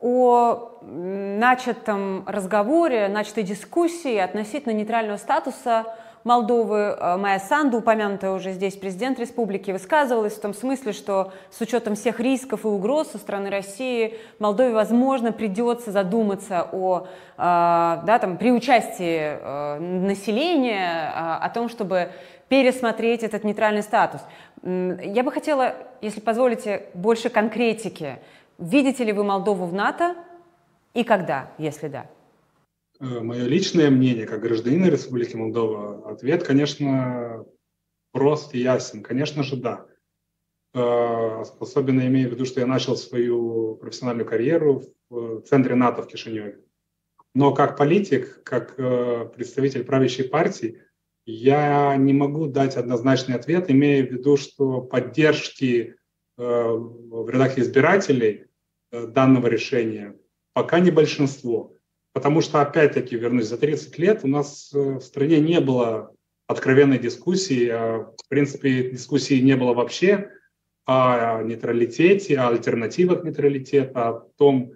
о 0.00 0.78
начатом 0.82 2.24
разговоре, 2.26 3.08
начатой 3.08 3.42
дискуссии 3.42 4.18
относительно 4.18 4.72
нейтрального 4.72 5.16
статуса 5.16 5.86
Молдовы. 6.24 6.96
Э, 6.98 7.16
Майя 7.16 7.38
Санду, 7.38 7.78
упомянутая 7.78 8.32
уже 8.32 8.52
здесь 8.52 8.74
президент 8.74 9.18
республики, 9.18 9.70
высказывалась 9.70 10.34
в 10.34 10.40
том 10.40 10.54
смысле, 10.54 10.92
что 10.92 11.32
с 11.50 11.60
учетом 11.60 11.94
всех 11.94 12.20
рисков 12.20 12.64
и 12.64 12.68
угроз 12.68 13.12
со 13.12 13.18
стороны 13.18 13.48
России 13.48 14.18
Молдове, 14.38 14.74
возможно, 14.74 15.32
придется 15.32 15.92
задуматься 15.92 16.68
о, 16.72 17.06
э, 17.06 17.38
да, 17.38 18.18
там, 18.20 18.36
при 18.36 18.52
участии 18.52 19.78
населения 19.78 21.12
о 21.14 21.48
том, 21.48 21.68
чтобы 21.68 22.10
пересмотреть 22.48 23.22
этот 23.22 23.44
нейтральный 23.44 23.82
статус. 23.82 24.20
Я 24.66 25.22
бы 25.22 25.30
хотела, 25.30 25.76
если 26.00 26.20
позволите, 26.20 26.88
больше 26.92 27.30
конкретики. 27.30 28.18
Видите 28.58 29.04
ли 29.04 29.12
вы 29.12 29.22
Молдову 29.22 29.66
в 29.66 29.72
НАТО 29.72 30.16
и 30.92 31.04
когда, 31.04 31.52
если 31.56 31.86
да? 31.86 32.10
Э, 32.98 33.20
Мое 33.20 33.44
личное 33.44 33.90
мнение, 33.90 34.26
как 34.26 34.40
гражданина 34.40 34.86
Республики 34.86 35.36
Молдова, 35.36 36.10
ответ, 36.10 36.42
конечно, 36.42 37.44
прост 38.12 38.54
и 38.54 38.58
ясен. 38.58 39.04
Конечно 39.04 39.44
же, 39.44 39.56
да. 39.56 39.86
Э, 40.74 41.42
особенно 41.60 42.04
имея 42.06 42.28
в 42.28 42.32
виду, 42.32 42.44
что 42.44 42.58
я 42.58 42.66
начал 42.66 42.96
свою 42.96 43.76
профессиональную 43.76 44.26
карьеру 44.26 44.82
в 45.10 45.42
центре 45.42 45.76
НАТО 45.76 46.02
в 46.02 46.08
Кишиневе. 46.08 46.58
Но 47.36 47.54
как 47.54 47.76
политик, 47.76 48.42
как 48.42 48.74
э, 48.78 49.30
представитель 49.36 49.84
правящей 49.84 50.28
партии, 50.28 50.82
я 51.26 51.96
не 51.96 52.12
могу 52.12 52.46
дать 52.46 52.76
однозначный 52.76 53.34
ответ, 53.34 53.70
имея 53.70 54.06
в 54.06 54.10
виду, 54.10 54.36
что 54.36 54.80
поддержки 54.80 55.96
в 56.36 57.30
рядах 57.30 57.58
избирателей 57.58 58.46
данного 58.92 59.48
решения 59.48 60.16
пока 60.52 60.80
не 60.80 60.90
большинство. 60.90 61.72
потому 62.14 62.40
что, 62.40 62.62
опять-таки, 62.62 63.14
вернусь, 63.14 63.44
за 63.44 63.58
30 63.58 63.98
лет 63.98 64.20
у 64.22 64.26
нас 64.26 64.70
в 64.72 65.00
стране 65.00 65.38
не 65.38 65.60
было 65.60 66.14
откровенной 66.46 66.98
дискуссии, 66.98 67.68
а, 67.68 68.10
в 68.16 68.28
принципе, 68.28 68.90
дискуссии 68.90 69.38
не 69.40 69.54
было 69.54 69.74
вообще 69.74 70.30
о 70.86 71.42
нейтралитете, 71.42 72.38
о 72.38 72.48
альтернативах 72.48 73.22
нейтралитета, 73.22 74.08
о 74.08 74.12
том, 74.38 74.72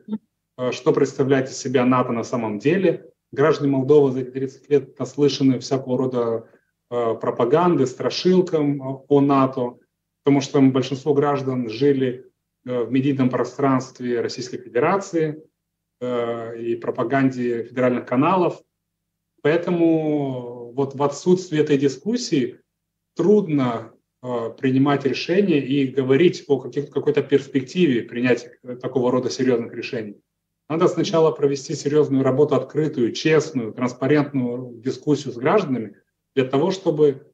что 0.71 0.93
представляет 0.93 1.49
из 1.49 1.57
себя 1.57 1.87
НАТО 1.87 2.13
на 2.13 2.25
самом 2.25 2.59
деле. 2.59 3.10
Граждане 3.33 3.73
Молдовы 3.73 4.13
за 4.13 4.21
эти 4.21 4.31
30 4.31 4.71
лет 4.71 4.99
наслышаны 4.99 5.59
всякого 5.59 5.99
рода 5.99 6.49
пропаганды, 6.89 7.87
страшилкам 7.87 8.83
о 8.83 9.21
НАТО, 9.21 9.79
потому 10.25 10.41
что 10.41 10.61
большинство 10.61 11.15
граждан 11.15 11.69
жили 11.69 12.31
Э, 12.67 12.83
в 12.83 12.93
медийном 12.93 13.31
пространстве 13.31 14.21
Российской 14.21 14.59
Федерации 14.59 15.43
э, 16.01 16.61
и 16.61 16.77
пропаганде 16.77 17.65
федеральных 17.65 18.07
каналов. 18.07 18.61
Поэтому 19.43 20.73
вот 20.73 20.95
в 20.95 21.03
отсутствии 21.03 21.59
этой 21.59 21.79
дискуссии 21.79 22.61
трудно 23.17 23.95
э, 24.23 24.51
принимать 24.59 25.07
решения 25.07 25.59
и 25.59 25.87
говорить 25.87 26.45
о 26.49 26.59
какой-то 26.59 27.23
перспективе 27.23 28.03
принятия 28.03 28.59
такого 28.83 29.11
рода 29.11 29.31
серьезных 29.31 29.73
решений. 29.73 30.21
Надо 30.71 30.87
сначала 30.87 31.33
провести 31.33 31.75
серьезную 31.75 32.23
работу, 32.23 32.55
открытую, 32.55 33.11
честную, 33.11 33.73
транспарентную 33.73 34.81
дискуссию 34.81 35.33
с 35.33 35.37
гражданами 35.37 35.97
для 36.37 36.45
того, 36.45 36.71
чтобы 36.71 37.33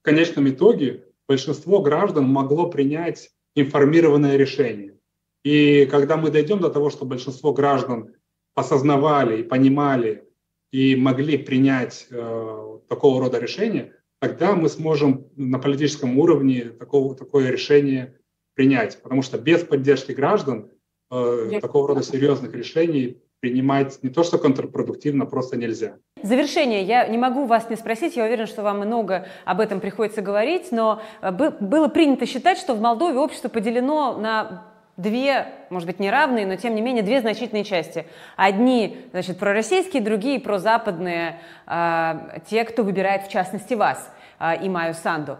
в 0.00 0.04
конечном 0.04 0.48
итоге 0.48 1.06
большинство 1.26 1.80
граждан 1.82 2.26
могло 2.26 2.70
принять 2.70 3.30
информированное 3.56 4.36
решение. 4.36 4.96
И 5.42 5.86
когда 5.86 6.16
мы 6.16 6.30
дойдем 6.30 6.60
до 6.60 6.70
того, 6.70 6.90
что 6.90 7.04
большинство 7.04 7.52
граждан 7.52 8.14
осознавали 8.54 9.40
и 9.40 9.42
понимали 9.42 10.28
и 10.70 10.94
могли 10.94 11.36
принять 11.36 12.06
э, 12.10 12.78
такого 12.88 13.20
рода 13.20 13.40
решение, 13.40 13.96
тогда 14.20 14.54
мы 14.54 14.68
сможем 14.68 15.26
на 15.34 15.58
политическом 15.58 16.16
уровне 16.16 16.66
такого, 16.66 17.16
такое 17.16 17.50
решение 17.50 18.20
принять. 18.54 19.02
Потому 19.02 19.22
что 19.22 19.36
без 19.36 19.64
поддержки 19.64 20.12
граждан 20.12 20.70
э, 21.10 21.60
такого 21.60 21.88
рода 21.88 22.02
серьезных 22.02 22.54
решений 22.54 23.18
принимать 23.40 24.02
не 24.02 24.10
то 24.10 24.24
что 24.24 24.38
контрпродуктивно, 24.38 25.24
просто 25.24 25.56
нельзя. 25.56 25.94
Завершение. 26.22 26.82
Я 26.82 27.06
не 27.06 27.18
могу 27.18 27.46
вас 27.46 27.70
не 27.70 27.76
спросить, 27.76 28.16
я 28.16 28.24
уверена, 28.24 28.46
что 28.46 28.62
вам 28.62 28.78
много 28.78 29.28
об 29.44 29.60
этом 29.60 29.78
приходится 29.80 30.22
говорить, 30.22 30.72
но 30.72 31.00
э, 31.20 31.30
было 31.30 31.88
принято 31.88 32.26
считать, 32.26 32.58
что 32.58 32.74
в 32.74 32.80
Молдове 32.80 33.18
общество 33.18 33.48
поделено 33.48 34.18
на 34.18 34.64
две, 34.96 35.46
может 35.70 35.86
быть, 35.86 36.00
неравные, 36.00 36.46
но 36.46 36.56
тем 36.56 36.74
не 36.74 36.82
менее 36.82 37.04
две 37.04 37.20
значительные 37.20 37.64
части. 37.64 38.06
Одни, 38.36 38.98
значит, 39.12 39.38
пророссийские, 39.38 40.02
другие 40.02 40.40
прозападные, 40.40 41.40
э, 41.66 42.40
те, 42.50 42.64
кто 42.64 42.82
выбирает, 42.82 43.22
в 43.22 43.30
частности, 43.30 43.74
вас 43.74 44.12
э, 44.40 44.64
и 44.64 44.68
Маю 44.68 44.94
Санду. 44.94 45.38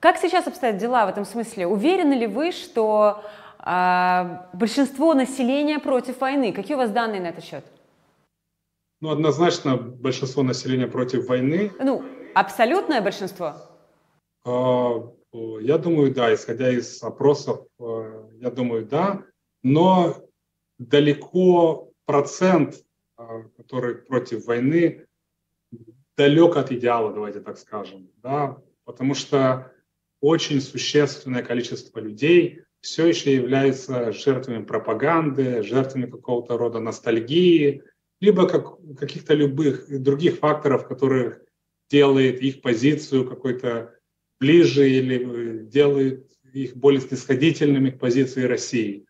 Как 0.00 0.16
сейчас 0.16 0.46
обстоят 0.46 0.78
дела 0.78 1.06
в 1.06 1.10
этом 1.10 1.24
смысле? 1.24 1.66
Уверены 1.66 2.14
ли 2.14 2.26
вы, 2.26 2.52
что 2.52 3.22
а, 3.66 4.50
большинство 4.52 5.14
населения 5.14 5.78
против 5.78 6.20
войны. 6.20 6.52
Какие 6.52 6.74
у 6.74 6.78
вас 6.78 6.90
данные 6.90 7.22
на 7.22 7.28
этот 7.28 7.44
счет? 7.44 7.64
Ну, 9.00 9.08
однозначно 9.10 9.78
большинство 9.78 10.42
населения 10.42 10.86
против 10.86 11.26
войны. 11.26 11.72
Ну, 11.80 12.04
абсолютное 12.34 13.00
большинство? 13.00 13.54
А, 14.44 15.10
я 15.32 15.78
думаю, 15.78 16.12
да. 16.12 16.34
Исходя 16.34 16.68
из 16.70 17.02
опросов, 17.02 17.66
а, 17.80 18.28
я 18.38 18.50
думаю, 18.50 18.84
да. 18.84 19.22
Но 19.62 20.14
далеко 20.78 21.90
процент, 22.04 22.84
который 23.56 23.94
против 23.94 24.44
войны, 24.44 25.06
далек 26.18 26.56
от 26.56 26.70
идеала, 26.70 27.14
давайте 27.14 27.40
так 27.40 27.56
скажем. 27.56 28.10
Да? 28.22 28.58
Потому 28.84 29.14
что 29.14 29.72
очень 30.20 30.60
существенное 30.60 31.42
количество 31.42 31.98
людей 31.98 32.64
все 32.84 33.06
еще 33.06 33.34
являются 33.34 34.12
жертвами 34.12 34.62
пропаганды, 34.62 35.62
жертвами 35.62 36.04
какого-то 36.04 36.58
рода 36.58 36.80
ностальгии, 36.80 37.82
либо 38.20 38.46
как, 38.46 38.76
каких-то 38.98 39.32
любых 39.32 40.02
других 40.02 40.36
факторов, 40.36 40.86
которые 40.86 41.40
делают 41.90 42.40
их 42.40 42.60
позицию 42.60 43.26
какой-то 43.26 43.94
ближе 44.38 44.88
или 44.88 45.16
э, 45.16 45.64
делают 45.64 46.30
их 46.52 46.76
более 46.76 47.00
снисходительными 47.00 47.88
к 47.88 47.98
позиции 47.98 48.42
России. 48.42 49.06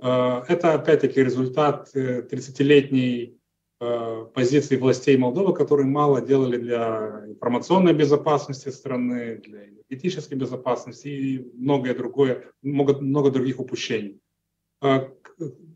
Э, 0.00 0.42
это 0.46 0.74
опять-таки 0.74 1.20
результат 1.20 1.90
30-летней 1.92 3.36
э, 3.80 4.26
позиции 4.32 4.76
властей 4.76 5.16
Молдовы, 5.16 5.54
которые 5.54 5.88
мало 5.88 6.20
делали 6.20 6.56
для 6.56 7.24
информационной 7.26 7.94
безопасности 7.94 8.68
страны, 8.68 9.38
для 9.38 9.64
этической 9.88 10.36
безопасности 10.36 11.08
и 11.08 11.50
многое 11.54 11.94
другое, 11.94 12.44
много, 12.62 12.98
много 13.00 13.30
других 13.30 13.58
упущений. 13.60 14.20
А, 14.80 15.10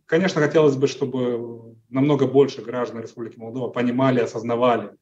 конечно, 0.06 0.40
хотелось 0.40 0.76
бы, 0.76 0.86
чтобы 0.86 1.76
намного 1.88 2.26
больше 2.26 2.62
граждан 2.62 3.02
Республики 3.02 3.38
Молдова 3.38 3.68
понимали, 3.68 4.20
осознавали, 4.20 4.96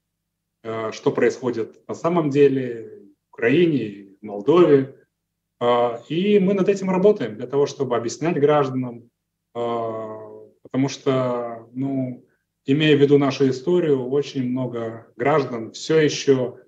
а, 0.62 0.92
что 0.92 1.10
происходит 1.10 1.86
на 1.88 1.94
самом 1.94 2.30
деле 2.30 3.02
в 3.30 3.34
Украине, 3.34 4.14
в 4.20 4.24
Молдове. 4.24 4.96
А, 5.60 6.00
и 6.08 6.38
мы 6.38 6.54
над 6.54 6.68
этим 6.68 6.90
работаем 6.90 7.36
для 7.36 7.46
того, 7.46 7.66
чтобы 7.66 7.96
объяснять 7.96 8.38
гражданам, 8.38 9.10
потому 9.52 10.88
что, 10.88 11.68
ну, 11.72 12.24
имея 12.66 12.96
в 12.96 13.00
виду 13.00 13.18
нашу 13.18 13.48
историю, 13.48 14.08
очень 14.08 14.48
много 14.48 15.08
граждан 15.16 15.72
все 15.72 15.98
еще 15.98 16.60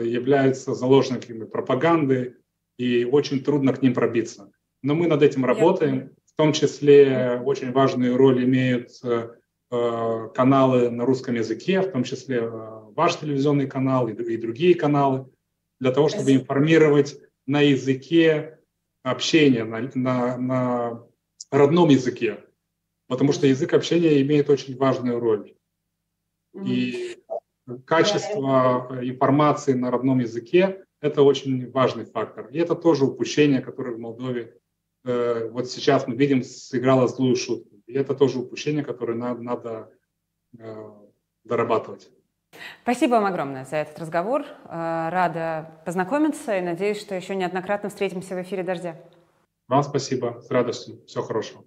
являются 0.00 0.74
заложниками 0.74 1.44
пропаганды, 1.44 2.36
и 2.78 3.04
очень 3.04 3.42
трудно 3.42 3.72
к 3.72 3.82
ним 3.82 3.94
пробиться. 3.94 4.52
Но 4.82 4.94
мы 4.94 5.06
над 5.06 5.22
этим 5.22 5.44
работаем. 5.44 6.14
В 6.26 6.36
том 6.36 6.52
числе 6.52 7.40
очень 7.44 7.72
важную 7.72 8.16
роль 8.16 8.44
имеют 8.44 8.90
э, 9.02 9.30
э, 9.70 10.28
каналы 10.34 10.90
на 10.90 11.06
русском 11.06 11.34
языке, 11.34 11.80
в 11.80 11.90
том 11.90 12.04
числе 12.04 12.42
ваш 12.42 13.16
телевизионный 13.16 13.66
канал 13.66 14.08
и 14.08 14.36
другие 14.36 14.74
каналы, 14.74 15.30
для 15.80 15.92
того, 15.92 16.08
чтобы 16.08 16.32
информировать 16.32 17.18
на 17.46 17.60
языке 17.62 18.58
общения, 19.02 19.64
на, 19.64 19.90
на, 19.94 20.36
на 20.36 21.06
родном 21.50 21.88
языке. 21.88 22.44
Потому 23.08 23.32
что 23.32 23.46
язык 23.46 23.72
общения 23.72 24.20
имеет 24.20 24.50
очень 24.50 24.76
важную 24.76 25.20
роль. 25.20 25.54
И 26.64 27.15
качество 27.84 29.00
информации 29.02 29.72
на 29.72 29.90
родном 29.90 30.20
языке– 30.20 30.84
это 31.00 31.22
очень 31.22 31.70
важный 31.70 32.04
фактор. 32.04 32.48
И 32.48 32.58
это 32.58 32.74
тоже 32.74 33.04
упущение, 33.04 33.60
которое 33.60 33.94
в 33.94 33.98
Молдове 33.98 34.58
э, 35.04 35.48
вот 35.50 35.68
сейчас 35.68 36.06
мы 36.06 36.16
видим, 36.16 36.42
сыграло 36.42 37.08
злую 37.08 37.36
шутку. 37.36 37.76
И 37.86 37.94
это 37.94 38.14
тоже 38.14 38.38
упущение, 38.38 38.84
которое 38.84 39.14
надо, 39.14 39.42
надо 39.42 39.92
э, 40.58 40.90
дорабатывать. 41.44 42.10
Спасибо 42.82 43.12
вам 43.12 43.26
огромное 43.26 43.64
за 43.64 43.76
этот 43.76 43.98
разговор. 43.98 44.42
Э, 44.64 45.08
рада 45.10 45.80
познакомиться 45.84 46.56
и 46.56 46.62
надеюсь, 46.62 47.00
что 47.00 47.14
еще 47.14 47.34
неоднократно 47.34 47.88
встретимся 47.88 48.34
в 48.34 48.42
эфире 48.42 48.62
«Дождя». 48.62 48.96
Вам 49.68 49.82
спасибо. 49.82 50.40
С 50.40 50.50
радостью. 50.50 51.04
Всего 51.06 51.24
хорошего. 51.24 51.64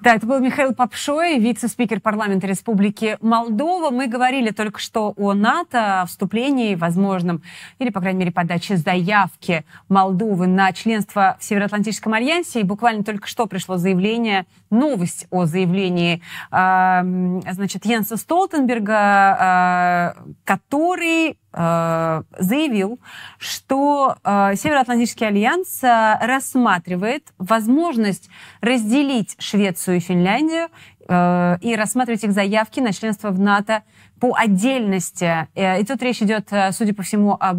Да, 0.00 0.16
это 0.16 0.26
был 0.26 0.40
Михаил 0.40 0.74
Попшой, 0.74 1.38
вице-спикер 1.38 2.00
парламента 2.00 2.46
Республики 2.46 3.16
Молдова. 3.22 3.90
Мы 3.90 4.06
говорили 4.06 4.50
только 4.50 4.78
что 4.78 5.14
о 5.16 5.32
НАТО, 5.32 6.02
о 6.02 6.06
вступлении 6.06 6.74
возможном, 6.74 7.42
или, 7.78 7.90
по 7.90 8.00
крайней 8.00 8.18
мере, 8.18 8.32
подаче 8.32 8.76
заявки 8.76 9.64
Молдовы 9.88 10.46
на 10.46 10.72
членство 10.72 11.38
в 11.40 11.44
Североатлантическом 11.44 12.12
альянсе. 12.12 12.60
И 12.60 12.64
буквально 12.64 13.04
только 13.04 13.26
что 13.26 13.46
пришло 13.46 13.76
заявление, 13.76 14.46
новость 14.68 15.26
о 15.30 15.46
заявлении, 15.46 16.20
э, 16.50 17.42
значит, 17.52 17.86
Йенса 17.86 18.16
Столтенберга, 18.16 20.14
э, 20.18 20.32
который 20.44 21.38
заявил, 21.56 22.98
что 23.38 24.16
э, 24.24 24.54
Североатлантический 24.56 25.28
альянс 25.28 25.84
э, 25.84 26.18
рассматривает 26.20 27.32
возможность 27.38 28.28
разделить 28.60 29.36
Швецию 29.38 29.98
и 29.98 30.00
Финляндию 30.00 30.68
и 31.06 31.74
рассматривать 31.76 32.24
их 32.24 32.32
заявки 32.32 32.80
на 32.80 32.94
членство 32.94 33.28
в 33.28 33.38
НАТО 33.38 33.82
по 34.18 34.34
отдельности. 34.34 35.48
И 35.54 35.84
тут 35.84 36.02
речь 36.02 36.22
идет, 36.22 36.48
судя 36.70 36.94
по 36.94 37.02
всему, 37.02 37.32
о 37.38 37.54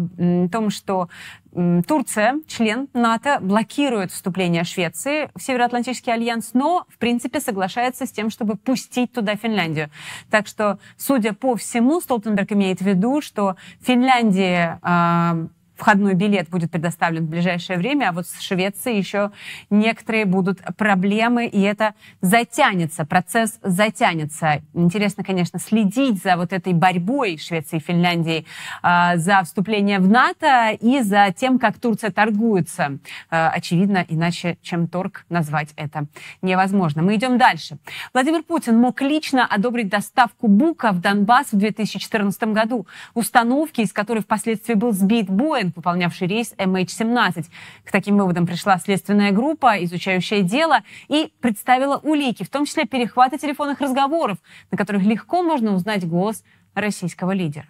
том, 0.50 0.70
что 0.70 1.08
Турция, 1.86 2.40
член 2.46 2.88
НАТО, 2.92 3.38
блокирует 3.40 4.12
вступление 4.12 4.64
Швеции 4.64 5.30
в 5.34 5.42
Североатлантический 5.42 6.12
альянс, 6.12 6.50
но, 6.52 6.84
в 6.88 6.98
принципе, 6.98 7.40
соглашается 7.40 8.06
с 8.06 8.10
тем, 8.10 8.30
чтобы 8.30 8.56
пустить 8.56 9.12
туда 9.12 9.36
Финляндию. 9.36 9.90
Так 10.30 10.46
что, 10.46 10.78
судя 10.96 11.32
по 11.32 11.56
всему, 11.56 12.00
Столтенберг 12.00 12.52
имеет 12.52 12.80
в 12.80 12.86
виду, 12.86 13.20
что 13.20 13.56
Финляндия 13.80 14.80
входной 15.76 16.14
билет 16.14 16.48
будет 16.48 16.70
предоставлен 16.70 17.26
в 17.26 17.28
ближайшее 17.28 17.78
время, 17.78 18.08
а 18.08 18.12
вот 18.12 18.26
с 18.26 18.40
Швецией 18.40 18.98
еще 18.98 19.30
некоторые 19.70 20.24
будут 20.24 20.60
проблемы, 20.76 21.46
и 21.46 21.60
это 21.60 21.94
затянется, 22.20 23.04
процесс 23.04 23.58
затянется. 23.62 24.62
Интересно, 24.74 25.24
конечно, 25.24 25.58
следить 25.58 26.22
за 26.22 26.36
вот 26.36 26.52
этой 26.52 26.72
борьбой 26.72 27.38
Швеции 27.38 27.76
и 27.76 27.80
Финляндии 27.80 28.46
э, 28.82 29.16
за 29.16 29.42
вступление 29.44 29.98
в 29.98 30.08
НАТО 30.08 30.70
и 30.80 31.00
за 31.02 31.34
тем, 31.36 31.58
как 31.58 31.78
Турция 31.78 32.10
торгуется. 32.10 32.98
Э, 33.30 33.48
очевидно, 33.48 34.04
иначе, 34.08 34.58
чем 34.62 34.88
торг, 34.88 35.24
назвать 35.28 35.70
это 35.76 36.06
невозможно. 36.42 37.02
Мы 37.02 37.16
идем 37.16 37.38
дальше. 37.38 37.78
Владимир 38.12 38.42
Путин 38.42 38.78
мог 38.78 39.00
лично 39.02 39.46
одобрить 39.46 39.88
доставку 39.88 40.48
Бука 40.48 40.92
в 40.92 41.00
Донбасс 41.00 41.52
в 41.52 41.56
2014 41.56 42.42
году. 42.44 42.86
Установки, 43.14 43.80
из 43.80 43.92
которой 43.92 44.20
впоследствии 44.20 44.74
был 44.74 44.92
сбит 44.92 45.28
Боинг, 45.28 45.65
Боинг, 45.66 45.76
выполнявший 45.76 46.28
рейс 46.28 46.54
MH17. 46.58 47.44
К 47.84 47.92
таким 47.92 48.18
выводам 48.18 48.46
пришла 48.46 48.78
следственная 48.78 49.32
группа, 49.32 49.82
изучающая 49.84 50.42
дело, 50.42 50.80
и 51.08 51.32
представила 51.40 51.98
улики, 51.98 52.44
в 52.44 52.50
том 52.50 52.66
числе 52.66 52.86
перехваты 52.86 53.38
телефонных 53.38 53.80
разговоров, 53.80 54.38
на 54.70 54.78
которых 54.78 55.02
легко 55.02 55.42
можно 55.42 55.74
узнать 55.74 56.06
голос 56.06 56.44
российского 56.74 57.32
лидера. 57.32 57.66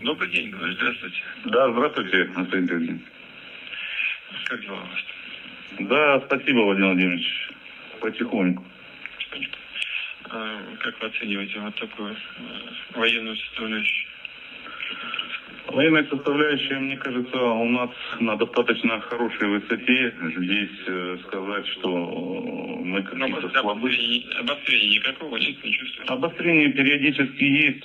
Добрый 0.00 0.30
день, 0.30 0.54
здравствуйте. 0.54 1.22
Да, 1.46 1.72
здравствуйте, 1.72 2.30
Анатолий 2.34 2.66
Дмитриевич. 2.66 3.02
Как 4.44 4.60
дела 4.60 4.74
у 4.74 4.80
вас? 4.80 5.88
Да, 5.88 6.20
спасибо, 6.26 6.60
Владимир 6.60 6.88
Владимирович. 6.88 7.50
Потихоньку. 8.00 8.64
А, 10.28 10.60
как 10.80 11.00
вы 11.00 11.06
оцениваете 11.06 11.60
вот 11.60 11.74
такую 11.76 12.12
э, 12.12 12.16
военную 12.94 13.36
составляющую? 13.36 14.06
Военная 15.68 16.04
составляющая, 16.08 16.78
мне 16.78 16.96
кажется, 16.96 17.36
у 17.36 17.64
нас 17.64 17.90
на 18.20 18.36
достаточно 18.36 19.00
хорошей 19.00 19.48
высоте. 19.48 20.14
Здесь 20.38 20.70
э, 20.86 21.18
сказать, 21.26 21.66
что 21.66 21.88
э, 21.88 22.84
мы 22.84 23.02
какие-то 23.02 23.50
слабы. 23.60 23.90
Обострения 24.40 24.98
никакого 24.98 25.36
нет, 25.36 25.64
не? 25.64 25.78
Обострение 26.06 26.68
периодически 26.72 27.44
есть. 27.44 27.84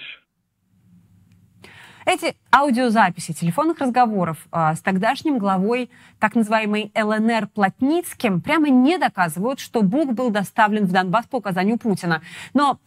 Эти 2.06 2.36
аудиозаписи 2.52 3.34
телефонных 3.34 3.80
разговоров 3.80 4.38
э, 4.52 4.74
с 4.76 4.82
тогдашним 4.82 5.38
главой 5.38 5.90
так 6.20 6.36
называемой 6.36 6.92
ЛНР 6.96 7.48
Плотницким 7.48 8.42
прямо 8.42 8.70
не 8.70 8.98
доказывают, 8.98 9.60
что 9.60 9.82
Бук 9.82 10.14
был 10.14 10.30
доставлен 10.30 10.86
в 10.86 10.92
Донбасс 10.92 11.26
по 11.28 11.38
указанию 11.38 11.78
Путина. 11.78 12.22
Но 12.54 12.80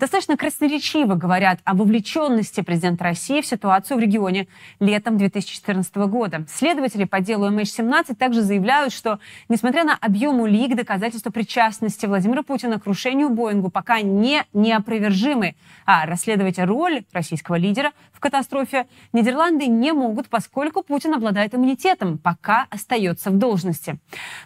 достаточно 0.00 0.38
красноречиво 0.38 1.14
говорят 1.14 1.60
о 1.64 1.74
вовлеченности 1.74 2.62
президента 2.62 3.04
России 3.04 3.42
в 3.42 3.46
ситуацию 3.46 3.98
в 3.98 4.00
регионе 4.00 4.48
летом 4.80 5.18
2014 5.18 5.94
года. 6.08 6.46
Следователи 6.48 7.04
по 7.04 7.20
делу 7.20 7.50
MH17 7.50 8.14
также 8.14 8.40
заявляют, 8.40 8.94
что, 8.94 9.20
несмотря 9.50 9.84
на 9.84 9.94
объем 9.94 10.40
улик, 10.40 10.74
доказательства 10.74 11.30
причастности 11.30 12.06
Владимира 12.06 12.42
Путина 12.42 12.80
к 12.80 12.84
крушению 12.84 13.28
Боингу 13.28 13.70
пока 13.70 14.00
не 14.00 14.42
неопровержимы, 14.54 15.54
а 15.84 16.06
расследовать 16.06 16.58
роль 16.58 17.04
российского 17.12 17.56
лидера 17.56 17.92
в 18.12 18.20
катастрофе 18.20 18.86
Нидерланды 19.12 19.66
не 19.66 19.92
могут, 19.92 20.28
поскольку 20.28 20.82
Путин 20.82 21.12
обладает 21.12 21.54
иммунитетом, 21.54 22.16
пока 22.16 22.66
остается 22.70 23.30
в 23.30 23.36
должности. 23.36 23.98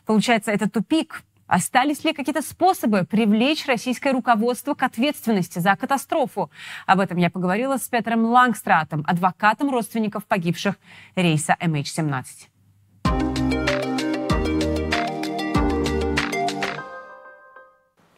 Получается, 0.04 0.50
это 0.50 0.68
тупик, 0.68 1.22
Остались 1.54 2.02
ли 2.02 2.12
какие-то 2.12 2.42
способы 2.42 3.06
привлечь 3.08 3.64
российское 3.66 4.10
руководство 4.10 4.74
к 4.74 4.82
ответственности 4.82 5.60
за 5.60 5.76
катастрофу? 5.76 6.50
Об 6.84 6.98
этом 6.98 7.16
я 7.16 7.30
поговорила 7.30 7.76
с 7.76 7.86
Петром 7.86 8.24
Лангстратом, 8.24 9.04
адвокатом 9.06 9.70
родственников 9.70 10.24
погибших 10.26 10.74
рейса 11.14 11.56
MH17. 11.60 12.24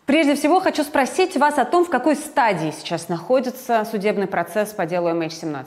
Прежде 0.07 0.34
всего, 0.34 0.59
хочу 0.61 0.82
спросить 0.82 1.37
вас 1.37 1.59
о 1.59 1.66
том, 1.66 1.84
в 1.84 1.91
какой 1.91 2.16
стадии 2.16 2.70
сейчас 2.70 3.11
находится 3.11 3.84
судебный 3.84 4.28
процесс 4.28 4.72
по 4.72 4.87
делу 4.87 5.11
MH17. 5.11 5.66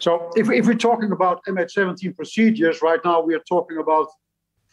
So, 0.00 0.32
if, 0.34 0.50
if 0.50 0.66
we're 0.66 0.74
talking 0.74 1.12
about 1.12 1.38
MH17 1.48 2.16
procedures, 2.16 2.82
right 2.82 2.98
now 3.04 3.22
we 3.22 3.36
are 3.36 3.44
talking 3.48 3.78
about 3.78 4.08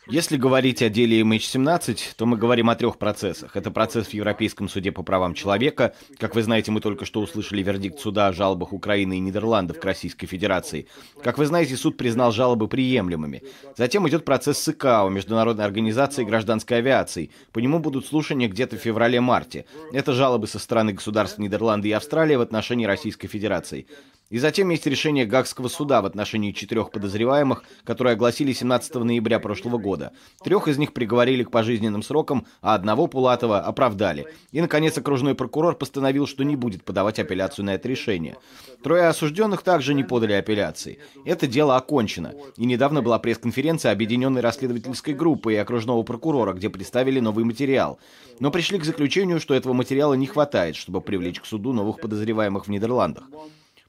если 0.10 0.38
говорить 0.38 0.82
о 0.82 0.90
деле 0.90 1.22
MH17, 1.22 2.16
то 2.16 2.26
мы 2.26 2.38
говорим 2.38 2.70
о 2.70 2.76
трех 2.76 2.98
процессах. 2.98 3.56
Это 3.56 3.72
процесс 3.72 4.08
в 4.08 4.14
Европейском 4.14 4.70
суде 4.70 4.92
по 4.92 5.04
правам 5.04 5.34
человека. 5.34 5.94
Как 6.18 6.36
вы 6.36 6.44
знаете, 6.44 6.72
мы 6.72 6.82
только 6.82 7.06
что 7.06 7.22
услышали 7.22 7.62
вердикт 7.62 8.00
суда 8.00 8.28
о 8.28 8.34
жалобах 8.34 8.74
Украины 8.74 9.18
и 9.18 9.20
Нидерландов 9.20 9.80
к 9.80 9.86
Российской 9.86 10.28
Федерации. 10.28 10.88
Как 11.24 11.38
вы 11.38 11.46
знаете, 11.46 11.76
суд 11.76 11.98
признал 11.98 12.32
жалобы 12.32 12.68
приемлемыми. 12.68 13.44
Затем 13.76 14.08
идет 14.08 14.26
процесс 14.26 14.60
СКАО, 14.62 15.10
Международной 15.10 15.66
организации 15.66 16.24
гражданской 16.24 16.78
авиации. 16.78 17.32
По 17.52 17.60
нему 17.60 17.80
будут 17.80 18.06
слушания 18.06 18.48
где-то 18.48 18.78
в 18.78 18.80
феврале-марте. 18.80 19.66
Это 19.92 20.14
жалобы 20.14 20.48
со 20.48 20.60
стороны 20.60 20.94
государств 20.94 21.38
Нидерланды 21.38 21.90
и 21.90 21.92
Австралии 21.94 22.36
в 22.36 22.42
отношении 22.42 22.86
Российской 22.86 23.28
Федерации. 23.28 23.88
И 24.30 24.40
затем 24.40 24.70
есть 24.70 24.86
решение 24.86 25.26
Гагского 25.26 25.70
суда 25.70 26.02
в 26.02 26.06
отношении 26.06 26.52
четырех 26.52 26.92
подозреваемых, 26.92 27.64
которые 27.86 28.14
огласили 28.14 28.52
17 28.52 28.96
ноября 28.96 29.40
прошлого 29.40 29.78
года. 29.78 30.12
Трех 30.44 30.68
из 30.68 30.78
них 30.78 30.94
приговорили 30.94 31.44
к 31.44 31.52
пожизненным 31.52 32.04
срокам, 32.04 32.46
а 32.62 32.76
одного 32.76 33.08
Пулатова 33.08 33.60
оправдали. 33.60 34.28
И, 34.52 34.60
наконец, 34.60 34.98
окружной 34.98 35.34
прокурор 35.34 35.78
постановил, 35.78 36.28
что 36.28 36.44
не 36.44 36.58
будет 36.58 36.84
подавать 36.84 37.20
апелляцию 37.20 37.66
на 37.66 37.76
это 37.76 37.88
решение. 37.88 38.36
Трое 38.84 39.08
осужденных 39.08 39.64
также 39.64 39.94
не 39.94 40.04
подали 40.04 40.34
апелляции. 40.34 41.00
Это 41.24 41.48
дело 41.48 41.78
окончено. 41.78 42.34
И 42.58 42.66
недавно 42.66 43.02
была 43.02 43.20
пресс-конференция 43.20 43.92
Объединенной 43.94 44.42
расследовательской 44.42 45.14
группы 45.14 45.54
и 45.54 45.58
окружного 45.58 46.04
прокурора, 46.04 46.54
где 46.54 46.70
представили 46.70 47.22
новый 47.22 47.46
материал. 47.46 47.98
Но 48.40 48.52
пришли 48.52 48.78
к 48.78 48.84
заключению, 48.84 49.40
что 49.40 49.54
этого 49.54 49.74
материала 49.74 50.14
не 50.14 50.28
хватает, 50.28 50.76
чтобы 50.76 51.02
привлечь 51.02 51.40
к 51.40 51.46
суду 51.46 51.72
новых 51.72 52.00
подозреваемых 52.00 52.68
в 52.68 52.70
Нидерландах. 52.70 53.24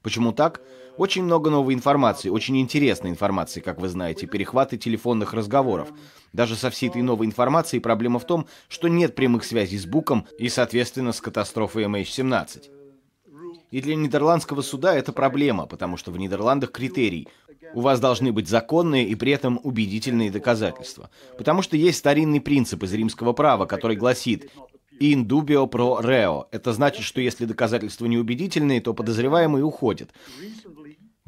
Почему 0.02 0.32
так? 0.32 0.60
Очень 0.96 1.24
много 1.24 1.50
новой 1.50 1.74
информации, 1.74 2.28
очень 2.28 2.60
интересной 2.60 3.10
информации, 3.10 3.60
как 3.60 3.80
вы 3.80 3.88
знаете, 3.88 4.26
перехваты 4.26 4.76
телефонных 4.76 5.32
разговоров. 5.32 5.88
Даже 6.32 6.56
со 6.56 6.70
всей 6.70 6.88
этой 6.88 7.02
новой 7.02 7.26
информацией 7.26 7.80
проблема 7.80 8.18
в 8.18 8.26
том, 8.26 8.46
что 8.68 8.88
нет 8.88 9.14
прямых 9.14 9.44
связей 9.44 9.78
с 9.78 9.86
Буком 9.86 10.26
и, 10.38 10.48
соответственно, 10.48 11.12
с 11.12 11.20
катастрофой 11.20 11.84
MH17. 11.84 12.70
И 13.70 13.80
для 13.80 13.96
нидерландского 13.96 14.62
суда 14.62 14.94
это 14.94 15.12
проблема, 15.12 15.66
потому 15.66 15.96
что 15.96 16.10
в 16.10 16.18
Нидерландах 16.18 16.72
критерий. 16.72 17.28
У 17.74 17.80
вас 17.80 18.00
должны 18.00 18.32
быть 18.32 18.48
законные 18.48 19.06
и 19.06 19.14
при 19.14 19.32
этом 19.32 19.60
убедительные 19.62 20.30
доказательства. 20.30 21.10
Потому 21.36 21.60
что 21.60 21.76
есть 21.76 21.98
старинный 21.98 22.40
принцип 22.40 22.82
из 22.82 22.94
римского 22.94 23.34
права, 23.34 23.66
который 23.66 23.96
гласит 23.96 24.50
In 25.00 25.26
dubio 25.26 25.66
pro 25.66 26.00
reo. 26.00 26.46
Это 26.50 26.72
значит, 26.72 27.04
что 27.04 27.20
если 27.20 27.44
доказательства 27.44 28.06
неубедительные, 28.06 28.80
то 28.80 28.94
подозреваемый 28.94 29.62
уходит. 29.62 30.10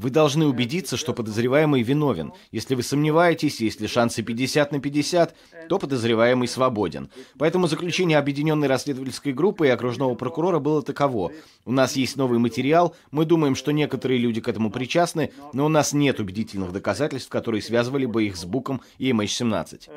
Вы 0.00 0.08
должны 0.08 0.46
убедиться, 0.46 0.96
что 0.96 1.12
подозреваемый 1.12 1.82
виновен. 1.82 2.32
Если 2.52 2.74
вы 2.74 2.82
сомневаетесь, 2.82 3.60
если 3.60 3.86
шансы 3.86 4.22
50 4.22 4.72
на 4.72 4.80
50, 4.80 5.34
то 5.68 5.78
подозреваемый 5.78 6.48
свободен. 6.48 7.10
Поэтому 7.36 7.66
заключение 7.66 8.16
Объединенной 8.16 8.66
расследовательской 8.66 9.34
группы 9.34 9.66
и 9.66 9.70
окружного 9.70 10.14
прокурора 10.14 10.58
было 10.58 10.82
таково. 10.82 11.32
У 11.66 11.72
нас 11.72 11.96
есть 11.96 12.16
новый 12.16 12.38
материал, 12.38 12.96
мы 13.10 13.26
думаем, 13.26 13.54
что 13.54 13.72
некоторые 13.72 14.18
люди 14.18 14.40
к 14.40 14.48
этому 14.48 14.70
причастны, 14.70 15.32
но 15.52 15.66
у 15.66 15.68
нас 15.68 15.92
нет 15.92 16.18
убедительных 16.18 16.72
доказательств, 16.72 17.28
которые 17.28 17.60
связывали 17.60 18.06
бы 18.06 18.24
их 18.24 18.36
с 18.36 18.46
Буком 18.46 18.80
и 18.96 19.10
MH17. 19.10 19.90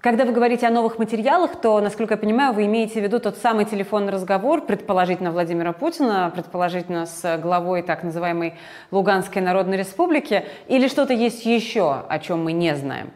Когда 0.00 0.24
вы 0.24 0.32
говорите 0.32 0.66
о 0.66 0.70
новых 0.70 0.98
материалах, 0.98 1.60
то, 1.60 1.78
насколько 1.78 2.14
я 2.14 2.18
понимаю, 2.18 2.54
вы 2.54 2.64
имеете 2.64 3.00
в 3.00 3.04
виду 3.04 3.20
тот 3.20 3.36
самый 3.36 3.66
телефонный 3.66 4.10
разговор, 4.10 4.64
предположительно 4.64 5.30
Владимира 5.30 5.74
Путина, 5.74 6.32
предположительно 6.34 7.04
с 7.04 7.36
главой 7.36 7.82
так 7.82 8.02
называемой 8.02 8.54
Луганской 8.90 9.42
Народной 9.42 9.76
Республики, 9.76 10.46
или 10.68 10.88
что-то 10.88 11.12
есть 11.12 11.44
еще, 11.44 11.92
о 12.08 12.18
чем 12.18 12.42
мы 12.44 12.52
не 12.52 12.74
знаем? 12.76 13.10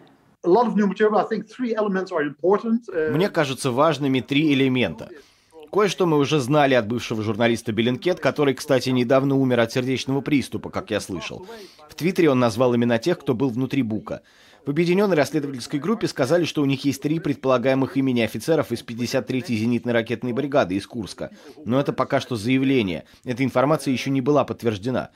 Мне 2.93 3.31
кажется 3.31 3.71
важными 3.71 4.21
три 4.21 4.53
элемента. 4.53 5.09
Кое-что 5.73 6.05
мы 6.05 6.19
уже 6.19 6.39
знали 6.39 6.75
от 6.75 6.87
бывшего 6.87 7.23
журналиста 7.23 7.73
Беллинкет, 7.73 8.21
который, 8.21 8.53
кстати, 8.53 8.91
недавно 8.91 9.37
умер 9.37 9.61
от 9.61 9.73
сердечного 9.73 10.21
приступа, 10.21 10.69
как 10.69 10.91
я 10.91 11.01
слышал. 11.01 11.47
В 11.89 11.95
Твиттере 11.95 12.29
он 12.29 12.41
назвал 12.41 12.77
имена 12.77 12.99
тех, 12.99 13.19
кто 13.19 13.33
был 13.35 13.49
внутри 13.49 13.83
Бука. 13.83 14.21
В 14.67 14.71
Объединенной 14.71 15.17
расследовательской 15.17 15.79
группе 15.79 16.09
сказали, 16.09 16.45
что 16.45 16.63
у 16.63 16.65
них 16.65 16.85
есть 16.87 17.03
три 17.03 17.19
предполагаемых 17.19 17.99
имени 17.99 18.23
офицеров 18.23 18.73
из 18.73 18.83
53-й 18.83 19.57
зенитной 19.57 19.93
ракетной 19.93 20.33
бригады 20.33 20.75
из 20.75 20.87
Курска. 20.87 21.31
Но 21.67 21.79
это 21.79 21.93
пока 21.93 22.19
что 22.19 22.37
заявление. 22.37 23.05
Эта 23.25 23.45
информация 23.45 23.93
еще 23.93 24.09
не 24.09 24.23
была 24.23 24.45
подтверждена. 24.45 25.11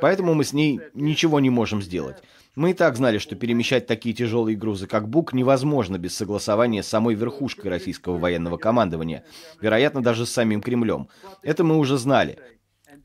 Поэтому 0.00 0.34
мы 0.34 0.44
с 0.44 0.52
ней 0.52 0.80
ничего 0.94 1.40
не 1.40 1.50
можем 1.50 1.82
сделать. 1.82 2.22
Мы 2.54 2.72
и 2.72 2.74
так 2.74 2.96
знали, 2.96 3.18
что 3.18 3.34
перемещать 3.34 3.86
такие 3.86 4.14
тяжелые 4.14 4.56
грузы, 4.56 4.86
как 4.86 5.08
БУК, 5.08 5.32
невозможно 5.32 5.98
без 5.98 6.14
согласования 6.14 6.82
с 6.82 6.88
самой 6.88 7.14
верхушкой 7.14 7.70
российского 7.70 8.18
военного 8.18 8.58
командования. 8.58 9.24
Вероятно, 9.60 10.02
даже 10.02 10.26
с 10.26 10.30
самим 10.30 10.60
Кремлем. 10.60 11.08
Это 11.42 11.64
мы 11.64 11.78
уже 11.78 11.96
знали. 11.96 12.38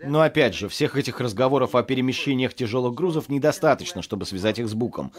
Но 0.04 0.22
опять 0.22 0.54
же, 0.54 0.70
всех 0.70 0.96
этих 0.96 1.20
разговоров 1.20 1.76
о 1.76 1.84
перемещениях 1.84 2.54
тяжелых 2.54 2.94
грузов 2.94 3.30
недостаточно, 3.30 4.02
чтобы 4.02 4.26
связать 4.26 4.60
их 4.60 4.68
с 4.68 4.74
Буком. 4.74 5.12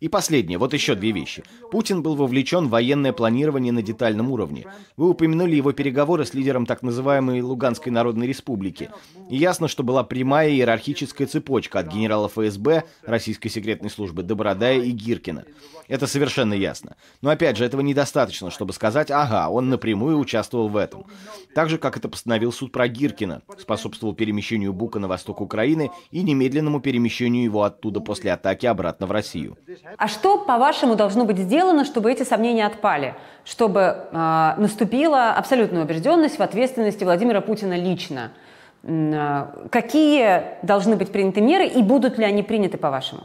И 0.00 0.08
последнее, 0.08 0.58
вот 0.58 0.72
еще 0.72 0.94
две 0.94 1.12
вещи. 1.12 1.44
Путин 1.70 2.02
был 2.02 2.14
вовлечен 2.14 2.66
в 2.66 2.70
военное 2.70 3.12
планирование 3.12 3.72
на 3.72 3.82
детальном 3.82 4.30
уровне. 4.30 4.66
Вы 4.96 5.10
упомянули 5.10 5.56
его 5.56 5.72
переговоры 5.72 6.24
с 6.24 6.34
лидером 6.34 6.66
так 6.66 6.82
называемой 6.82 7.42
Луганской 7.42 7.92
Народной 7.92 8.26
Республики. 8.26 8.90
И 9.30 9.36
ясно, 9.36 9.68
что 9.68 9.82
была 9.82 10.04
прямая 10.04 10.50
иерархическая 10.50 11.26
цепочка 11.26 11.80
от 11.80 11.88
генерала 11.88 12.28
ФСБ, 12.28 12.84
Российской 13.04 13.48
секретной 13.48 13.90
службы, 13.90 14.22
до 14.22 14.34
Бородая 14.34 14.80
и 14.80 14.90
Гиркина. 14.90 15.44
Это 15.88 16.06
совершенно 16.06 16.54
ясно. 16.54 16.96
Но 17.20 17.30
опять 17.30 17.56
же, 17.56 17.64
этого 17.64 17.82
недостаточно, 17.82 18.50
чтобы 18.50 18.72
сказать, 18.72 19.10
ага, 19.10 19.48
он 19.50 19.68
напрямую 19.68 20.18
участвовал 20.18 20.68
в 20.68 20.76
этом. 20.76 21.04
Так 21.54 21.68
же, 21.68 21.78
как 21.78 21.96
это 21.96 22.08
постановил 22.08 22.52
суд 22.52 22.72
про 22.72 22.88
Гиркина, 22.88 23.42
способствовал 23.58 24.13
перемещению 24.14 24.72
Бука 24.72 24.98
на 24.98 25.08
восток 25.08 25.40
Украины 25.40 25.90
и 26.10 26.22
немедленному 26.22 26.80
перемещению 26.80 27.44
его 27.44 27.62
оттуда 27.62 28.00
после 28.00 28.32
атаки 28.32 28.66
обратно 28.66 29.06
в 29.06 29.12
Россию. 29.12 29.56
А 29.96 30.08
что, 30.08 30.38
по-вашему, 30.38 30.96
должно 30.96 31.24
быть 31.24 31.38
сделано, 31.38 31.84
чтобы 31.84 32.12
эти 32.12 32.22
сомнения 32.22 32.66
отпали? 32.66 33.14
Чтобы 33.44 33.80
э, 33.80 34.54
наступила 34.58 35.32
абсолютная 35.32 35.84
убежденность 35.84 36.38
в 36.38 36.42
ответственности 36.42 37.04
Владимира 37.04 37.40
Путина 37.40 37.76
лично? 37.76 38.32
Э, 38.82 39.68
какие 39.70 40.64
должны 40.64 40.96
быть 40.96 41.10
приняты 41.10 41.40
меры 41.40 41.66
и 41.66 41.82
будут 41.82 42.18
ли 42.18 42.24
они 42.24 42.42
приняты, 42.42 42.78
по-вашему? 42.78 43.22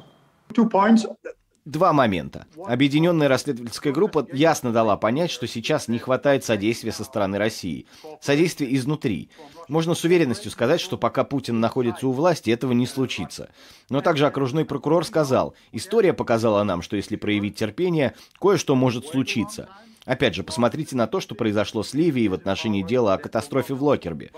Два 1.65 1.93
момента. 1.93 2.47
Объединенная 2.65 3.27
расследовательская 3.27 3.91
группа 3.91 4.25
ясно 4.31 4.71
дала 4.71 4.95
понять, 4.97 5.29
что 5.29 5.45
сейчас 5.45 5.87
не 5.87 5.99
хватает 5.99 6.43
содействия 6.43 6.91
со 6.91 7.03
стороны 7.03 7.37
России. 7.37 7.85
Содействия 8.21 8.73
изнутри. 8.73 9.29
Можно 9.67 9.93
с 9.93 10.03
уверенностью 10.03 10.51
сказать, 10.51 10.79
что 10.79 10.97
пока 10.97 11.23
Путин 11.23 11.59
находится 11.59 12.07
у 12.07 12.11
власти, 12.11 12.49
этого 12.49 12.71
не 12.71 12.87
случится. 12.87 13.49
Но 13.89 14.01
также 14.01 14.25
окружной 14.25 14.65
прокурор 14.65 15.05
сказал, 15.05 15.53
история 15.71 16.13
показала 16.13 16.63
нам, 16.63 16.81
что 16.81 16.95
если 16.95 17.17
проявить 17.17 17.55
терпение, 17.55 18.15
кое-что 18.39 18.75
может 18.75 19.05
случиться. 19.07 19.69
Опять 20.05 20.35
же, 20.35 20.43
посмотрите 20.43 20.95
на 20.95 21.07
то, 21.07 21.19
что 21.19 21.35
произошло 21.35 21.83
с 21.83 21.93
Ливией 21.93 22.29
в 22.29 22.33
отношении 22.33 22.83
дела 22.83 23.13
о 23.13 23.17
катастрофе 23.17 23.73
в 23.73 23.83
Локербе. 23.83 24.31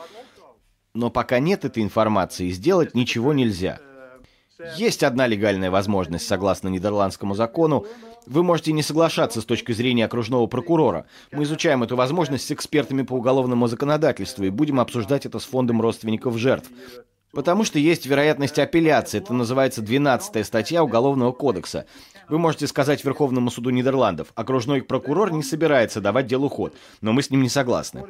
Но 0.94 1.10
пока 1.10 1.40
нет 1.40 1.64
этой 1.64 1.84
информации, 1.84 2.50
сделать 2.50 2.94
ничего 2.96 3.32
нельзя. 3.32 3.80
Есть 4.78 5.04
одна 5.04 5.28
легальная 5.28 5.72
возможность, 5.72 6.28
согласно 6.28 6.68
нидерландскому 6.68 7.36
закону. 7.36 7.86
Вы 8.26 8.44
можете 8.44 8.72
не 8.74 8.84
соглашаться 8.84 9.42
с 9.42 9.46
точки 9.46 9.72
зрения 9.72 10.06
окружного 10.06 10.48
прокурора. 10.48 11.06
Мы 11.32 11.44
изучаем 11.44 11.84
эту 11.84 11.96
возможность 11.96 12.48
с 12.48 12.52
экспертами 12.52 13.02
по 13.02 13.14
уголовному 13.14 13.68
законодательству 13.68 14.44
и 14.44 14.50
будем 14.50 14.80
обсуждать 14.80 15.26
это 15.26 15.40
с 15.40 15.44
фондом 15.44 15.82
родственников 15.82 16.38
жертв. 16.38 16.70
Потому 17.34 17.64
что 17.64 17.80
есть 17.80 18.06
вероятность 18.06 18.60
апелляции. 18.60 19.20
Это 19.20 19.34
называется 19.34 19.82
12 19.82 20.46
статья 20.46 20.84
Уголовного 20.84 21.32
кодекса. 21.32 21.86
Вы 22.30 22.38
можете 22.38 22.68
сказать 22.68 23.04
Верховному 23.04 23.50
суду 23.50 23.70
Нидерландов, 23.70 24.32
окружной 24.36 24.82
прокурор 24.82 25.32
не 25.32 25.44
собирается 25.44 26.02
давать 26.02 26.28
делу 26.28 26.50
ход, 26.50 26.76
но 27.02 27.14
мы 27.14 27.22
с 27.22 27.30
ним 27.30 27.42
не 27.42 27.50
согласны. 27.50 28.04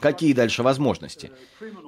Какие 0.00 0.32
дальше 0.32 0.62
возможности? 0.62 1.32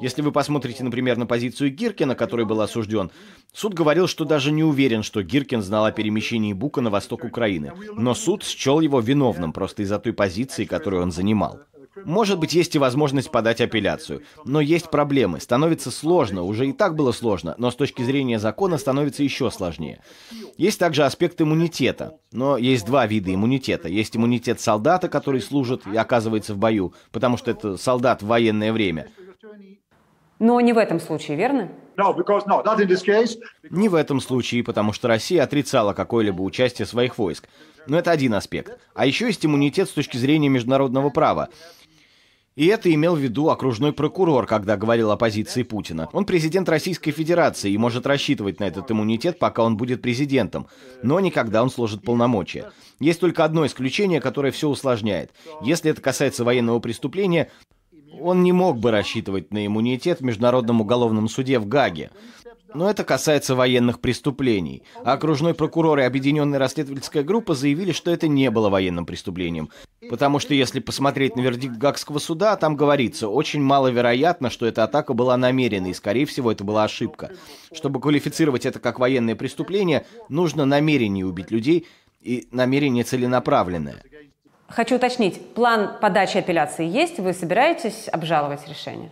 Если 0.01 0.23
вы 0.23 0.33
посмотрите, 0.33 0.83
например, 0.83 1.17
на 1.17 1.27
позицию 1.27 1.71
Гиркина, 1.71 2.15
который 2.15 2.45
был 2.45 2.61
осужден, 2.61 3.11
суд 3.53 3.75
говорил, 3.75 4.09
что 4.09 4.25
даже 4.25 4.51
не 4.51 4.65
уверен, 4.65 5.03
что 5.03 5.23
Гиркин 5.23 5.63
знал 5.63 5.85
о 5.85 5.93
перемещении 5.93 6.53
Бука 6.53 6.81
на 6.81 6.91
восток 6.91 7.25
Украины. 7.25 7.73
Но 7.95 8.15
суд 8.15 8.43
счел 8.43 8.81
его 8.81 9.01
виновным 9.01 9.53
просто 9.53 9.83
из-за 9.83 9.99
той 9.99 10.13
позиции, 10.13 10.65
которую 10.65 11.03
он 11.03 11.13
занимал. 11.13 11.61
Может 12.05 12.39
быть, 12.39 12.53
есть 12.53 12.75
и 12.75 12.79
возможность 12.79 13.31
подать 13.31 13.61
апелляцию. 13.61 14.23
Но 14.45 14.61
есть 14.61 14.91
проблемы. 14.91 15.41
Становится 15.41 15.91
сложно. 15.91 16.43
Уже 16.43 16.69
и 16.69 16.73
так 16.73 16.95
было 16.95 17.13
сложно, 17.13 17.55
но 17.59 17.71
с 17.71 17.77
точки 17.77 18.03
зрения 18.03 18.39
закона 18.39 18.79
становится 18.79 19.23
еще 19.23 19.51
сложнее. 19.51 20.01
Есть 20.57 20.79
также 20.79 21.05
аспект 21.05 21.41
иммунитета. 21.41 22.19
Но 22.33 22.57
есть 22.57 22.87
два 22.87 23.07
вида 23.07 23.35
иммунитета. 23.35 23.89
Есть 23.89 24.17
иммунитет 24.17 24.61
солдата, 24.61 25.09
который 25.09 25.41
служит 25.41 25.87
и 25.87 25.97
оказывается 25.97 26.55
в 26.55 26.59
бою, 26.59 26.95
потому 27.13 27.37
что 27.37 27.51
это 27.51 27.77
солдат 27.77 28.23
в 28.23 28.27
военное 28.27 28.73
время. 28.73 29.09
Но 30.39 30.59
не 30.61 30.73
в 30.73 30.79
этом 30.79 31.01
случае, 31.01 31.37
верно? 31.37 31.71
Не 33.69 33.89
в 33.91 33.95
этом 33.95 34.21
случае, 34.21 34.65
потому 34.65 34.95
что 34.95 35.07
Россия 35.07 35.43
отрицала 35.43 35.93
какое-либо 35.93 36.41
участие 36.41 36.87
своих 36.87 37.19
войск. 37.19 37.47
Но 37.87 37.99
это 37.99 38.11
один 38.11 38.33
аспект. 38.35 38.79
А 38.95 39.05
еще 39.05 39.27
есть 39.27 39.45
иммунитет 39.45 39.89
с 39.89 39.93
точки 39.93 40.17
зрения 40.17 40.49
международного 40.49 41.11
права. 41.11 41.51
И 42.61 42.67
это 42.67 42.93
имел 42.93 43.17
в 43.17 43.19
виду 43.19 43.49
окружной 43.49 43.95
прокурор, 43.95 44.45
когда 44.45 44.77
говорил 44.77 45.11
о 45.11 45.17
позиции 45.17 45.63
Путина. 45.63 46.11
Он 46.13 46.27
президент 46.27 46.69
Российской 46.69 47.11
Федерации 47.11 47.73
и 47.73 47.79
может 47.79 48.07
рассчитывать 48.07 48.61
на 48.61 48.65
этот 48.65 48.91
иммунитет, 48.91 49.39
пока 49.39 49.63
он 49.63 49.79
будет 49.79 50.03
президентом, 50.03 50.67
но 51.03 51.21
не 51.21 51.31
когда 51.31 51.63
он 51.63 51.71
сложит 51.71 52.03
полномочия. 52.03 52.71
Есть 52.99 53.21
только 53.21 53.47
одно 53.47 53.65
исключение, 53.65 54.21
которое 54.21 54.53
все 54.53 54.69
усложняет. 54.69 55.31
Если 55.63 55.91
это 55.91 56.03
касается 56.03 56.45
военного 56.45 56.81
преступления, 56.81 57.51
он 58.21 58.43
не 58.43 58.53
мог 58.53 58.79
бы 58.79 58.91
рассчитывать 58.91 59.55
на 59.55 59.65
иммунитет 59.65 60.21
в 60.21 60.25
Международном 60.25 60.83
уголовном 60.83 61.29
суде 61.29 61.59
в 61.59 61.67
Гаге. 61.67 62.11
Но 62.75 62.89
это 62.89 63.05
касается 63.05 63.55
военных 63.55 64.01
преступлений. 64.01 64.83
А 65.05 65.13
окружной 65.13 65.55
прокурор 65.55 65.99
и 65.99 66.03
объединенная 66.03 66.59
расследовательская 66.59 67.23
группа 67.23 67.55
заявили, 67.55 67.93
что 67.93 68.11
это 68.11 68.29
не 68.29 68.51
было 68.51 68.69
военным 68.69 69.07
преступлением. 69.07 69.71
Потому 70.09 70.39
что 70.39 70.55
если 70.55 70.81
посмотреть 70.81 71.37
на 71.37 71.41
вердикт 71.41 71.77
Гагского 71.77 72.19
суда, 72.19 72.57
там 72.57 72.77
говорится, 72.77 73.29
очень 73.29 73.63
маловероятно, 73.63 74.51
что 74.51 74.67
эта 74.67 74.85
атака 74.85 75.15
была 75.15 75.37
намеренной, 75.37 75.91
и, 75.91 75.95
скорее 75.95 76.27
всего, 76.27 76.51
это 76.51 76.65
была 76.65 76.85
ошибка. 76.85 77.31
Чтобы 77.73 78.01
квалифицировать 78.01 78.67
это 78.67 78.79
как 78.79 78.99
военное 78.99 79.37
преступление, 79.37 80.07
нужно 80.29 80.65
намерение 80.65 81.27
убить 81.27 81.51
людей 81.51 81.87
и 82.21 82.49
намерение 82.51 83.05
целенаправленное. 83.05 84.03
Хочу 84.69 84.97
уточнить, 84.97 85.55
план 85.55 85.99
подачи 86.01 86.39
апелляции 86.39 86.87
есть? 86.87 87.19
Вы 87.19 87.33
собираетесь 87.33 88.09
обжаловать 88.09 88.69
решение? 88.69 89.11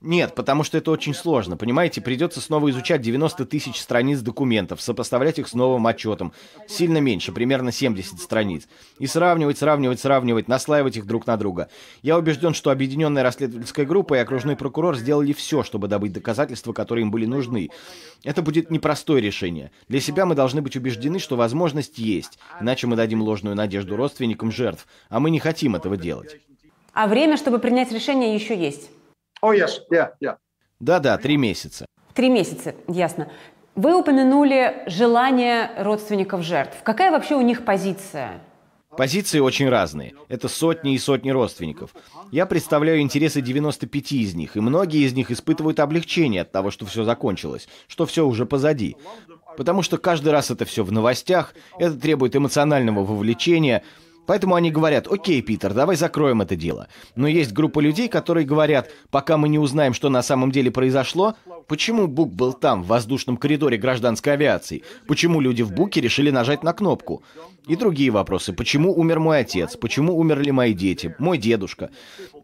Нет, 0.00 0.34
потому 0.34 0.62
что 0.62 0.76
это 0.76 0.90
очень 0.90 1.14
сложно, 1.14 1.56
понимаете? 1.56 2.00
Придется 2.00 2.40
снова 2.40 2.70
изучать 2.70 3.00
90 3.00 3.46
тысяч 3.46 3.80
страниц 3.80 4.20
документов, 4.20 4.82
сопоставлять 4.82 5.38
их 5.38 5.48
с 5.48 5.54
новым 5.54 5.86
отчетом. 5.86 6.32
Сильно 6.68 6.98
меньше, 6.98 7.32
примерно 7.32 7.72
70 7.72 8.20
страниц. 8.20 8.68
И 8.98 9.06
сравнивать, 9.06 9.58
сравнивать, 9.58 9.98
сравнивать, 9.98 10.48
наслаивать 10.48 10.98
их 10.98 11.06
друг 11.06 11.26
на 11.26 11.36
друга. 11.36 11.68
Я 12.02 12.18
убежден, 12.18 12.52
что 12.52 12.70
Объединенная 12.70 13.22
расследовательская 13.22 13.86
группа 13.86 14.14
и 14.14 14.18
окружной 14.18 14.54
прокурор 14.54 14.96
сделали 14.96 15.32
все, 15.32 15.62
чтобы 15.62 15.88
добыть 15.88 16.12
доказательства, 16.12 16.74
которые 16.74 17.02
им 17.02 17.10
были 17.10 17.24
нужны. 17.24 17.70
Это 18.22 18.42
будет 18.42 18.70
непростое 18.70 19.22
решение. 19.22 19.70
Для 19.88 20.00
себя 20.00 20.26
мы 20.26 20.34
должны 20.34 20.60
быть 20.60 20.76
убеждены, 20.76 21.18
что 21.18 21.36
возможность 21.36 21.96
есть, 21.98 22.38
иначе 22.60 22.86
мы 22.86 22.96
дадим 22.96 23.22
ложную 23.22 23.56
надежду 23.56 23.96
родственникам 23.96 24.52
жертв, 24.52 24.86
а 25.08 25.20
мы 25.20 25.30
не 25.30 25.38
хотим 25.38 25.74
этого 25.74 25.96
делать. 25.96 26.36
А 26.96 27.08
время, 27.08 27.36
чтобы 27.36 27.58
принять 27.58 27.92
решение, 27.92 28.34
еще 28.34 28.56
есть. 28.56 28.88
Oh, 29.44 29.54
yes, 29.54 29.82
yeah, 29.92 30.12
yeah. 30.24 30.36
Да-да, 30.80 31.18
три 31.18 31.36
месяца. 31.36 31.84
Три 32.14 32.30
месяца, 32.30 32.74
ясно. 32.88 33.30
Вы 33.74 33.94
упомянули 33.94 34.82
желание 34.86 35.72
родственников 35.76 36.42
жертв. 36.42 36.78
Какая 36.82 37.10
вообще 37.10 37.34
у 37.34 37.42
них 37.42 37.66
позиция? 37.66 38.40
Позиции 38.96 39.40
очень 39.40 39.68
разные. 39.68 40.14
Это 40.28 40.48
сотни 40.48 40.94
и 40.94 40.98
сотни 40.98 41.28
родственников. 41.28 41.90
Я 42.32 42.46
представляю 42.46 43.00
интересы 43.00 43.42
95 43.42 44.12
из 44.12 44.34
них, 44.34 44.56
и 44.56 44.60
многие 44.60 45.04
из 45.04 45.12
них 45.12 45.30
испытывают 45.30 45.80
облегчение 45.80 46.40
от 46.40 46.50
того, 46.50 46.70
что 46.70 46.86
все 46.86 47.04
закончилось, 47.04 47.68
что 47.88 48.06
все 48.06 48.26
уже 48.26 48.46
позади. 48.46 48.96
Потому 49.58 49.82
что 49.82 49.98
каждый 49.98 50.30
раз 50.30 50.50
это 50.50 50.64
все 50.64 50.82
в 50.82 50.92
новостях, 50.92 51.52
это 51.78 51.94
требует 52.00 52.34
эмоционального 52.36 53.04
вовлечения, 53.04 53.82
Поэтому 54.26 54.54
они 54.54 54.70
говорят, 54.70 55.06
окей, 55.06 55.40
Питер, 55.42 55.72
давай 55.72 55.96
закроем 55.96 56.42
это 56.42 56.56
дело. 56.56 56.88
Но 57.14 57.26
есть 57.26 57.52
группа 57.52 57.80
людей, 57.80 58.08
которые 58.08 58.46
говорят, 58.46 58.90
пока 59.10 59.36
мы 59.36 59.48
не 59.48 59.58
узнаем, 59.58 59.94
что 59.94 60.08
на 60.08 60.22
самом 60.22 60.50
деле 60.50 60.70
произошло, 60.70 61.34
почему 61.66 62.06
Бук 62.06 62.32
был 62.32 62.52
там, 62.52 62.82
в 62.82 62.88
воздушном 62.88 63.36
коридоре 63.36 63.76
гражданской 63.78 64.32
авиации, 64.32 64.82
почему 65.06 65.40
люди 65.40 65.62
в 65.62 65.72
Буке 65.72 66.00
решили 66.00 66.30
нажать 66.30 66.62
на 66.62 66.72
кнопку. 66.72 67.22
И 67.66 67.74
другие 67.74 68.12
вопросы. 68.12 68.52
Почему 68.52 68.96
умер 68.96 69.18
мой 69.18 69.40
отец? 69.40 69.76
Почему 69.76 70.16
умерли 70.16 70.52
мои 70.52 70.72
дети? 70.72 71.16
Мой 71.18 71.36
дедушка? 71.36 71.90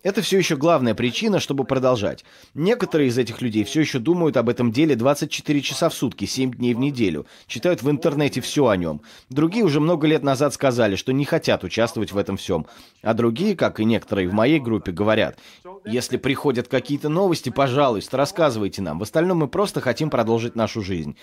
Это 0.03 0.21
все 0.21 0.37
еще 0.37 0.57
главная 0.57 0.97
причина, 0.97 1.39
чтобы 1.39 1.63
продолжать. 1.63 2.25
Некоторые 2.55 3.09
из 3.09 3.17
этих 3.17 3.41
людей 3.41 3.63
все 3.63 3.83
еще 3.83 4.01
думают 4.01 4.37
об 4.37 4.49
этом 4.49 4.73
деле 4.73 4.97
24 4.97 5.61
часа 5.61 5.89
в 5.91 5.95
сутки, 5.95 6.25
7 6.25 6.55
дней 6.55 6.75
в 6.75 6.81
неделю. 6.81 7.27
Читают 7.47 7.85
в 7.85 7.91
интернете 7.91 8.41
все 8.41 8.67
о 8.67 8.77
нем. 8.77 9.01
Другие 9.31 9.65
уже 9.65 9.79
много 9.79 10.09
лет 10.09 10.25
назад 10.25 10.55
сказали, 10.55 10.97
что 10.97 11.13
не 11.13 11.25
хотят 11.25 11.63
участвовать 11.63 12.11
в 12.11 12.19
этом 12.19 12.37
всем. 12.37 12.67
А 13.01 13.15
другие, 13.15 13.55
как 13.55 13.79
и 13.79 13.85
некоторые 13.85 14.29
в 14.29 14.33
моей 14.33 14.59
группе, 14.59 14.91
говорят, 14.91 15.39
если 15.85 16.17
приходят 16.17 16.67
какие-то 16.67 17.09
новости, 17.09 17.51
пожалуйста, 17.51 18.17
рассказывайте 18.17 18.83
нам. 18.83 18.99
В 18.99 19.05
остальном 19.05 19.39
мы 19.39 19.47
просто 19.47 19.81
хотим 19.81 20.11
продолжить 20.11 20.57
нашу 20.57 20.83
жизнь. 20.83 21.17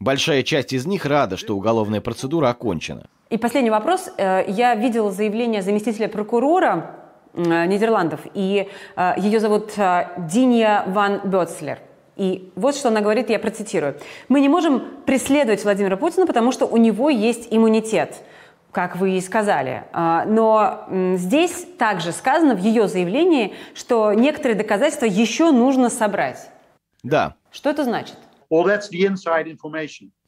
Большая 0.00 0.42
часть 0.42 0.72
из 0.72 0.86
них 0.86 1.04
рада, 1.04 1.36
что 1.36 1.56
уголовная 1.56 2.00
процедура 2.00 2.48
окончена. 2.48 3.06
И 3.30 3.38
последний 3.38 3.70
вопрос. 3.70 4.10
Э, 4.16 4.44
я 4.48 4.74
видела 4.74 5.10
заявление 5.10 5.62
заместителя 5.62 6.08
прокурора 6.08 6.94
Нидерландов, 7.34 8.20
и 8.34 8.68
ее 9.16 9.38
зовут 9.38 9.74
Динья 9.76 10.84
ван 10.88 11.20
Бетцлер. 11.24 11.78
И 12.16 12.50
вот 12.56 12.74
что 12.74 12.88
она 12.88 13.00
говорит, 13.00 13.30
я 13.30 13.38
процитирую. 13.38 13.96
«Мы 14.28 14.40
не 14.40 14.48
можем 14.48 14.82
преследовать 15.06 15.62
Владимира 15.62 15.96
Путина, 15.96 16.26
потому 16.26 16.50
что 16.50 16.66
у 16.66 16.76
него 16.76 17.10
есть 17.10 17.48
иммунитет» 17.50 18.16
как 18.70 18.96
вы 18.96 19.16
и 19.16 19.20
сказали. 19.20 19.84
Но 19.92 20.86
здесь 21.16 21.66
также 21.78 22.12
сказано 22.12 22.54
в 22.54 22.60
ее 22.60 22.86
заявлении, 22.86 23.54
что 23.74 24.12
некоторые 24.12 24.56
доказательства 24.56 25.06
еще 25.06 25.50
нужно 25.50 25.90
собрать. 25.90 26.50
Да. 27.02 27.34
Что 27.50 27.70
это 27.70 27.84
значит? 27.84 28.16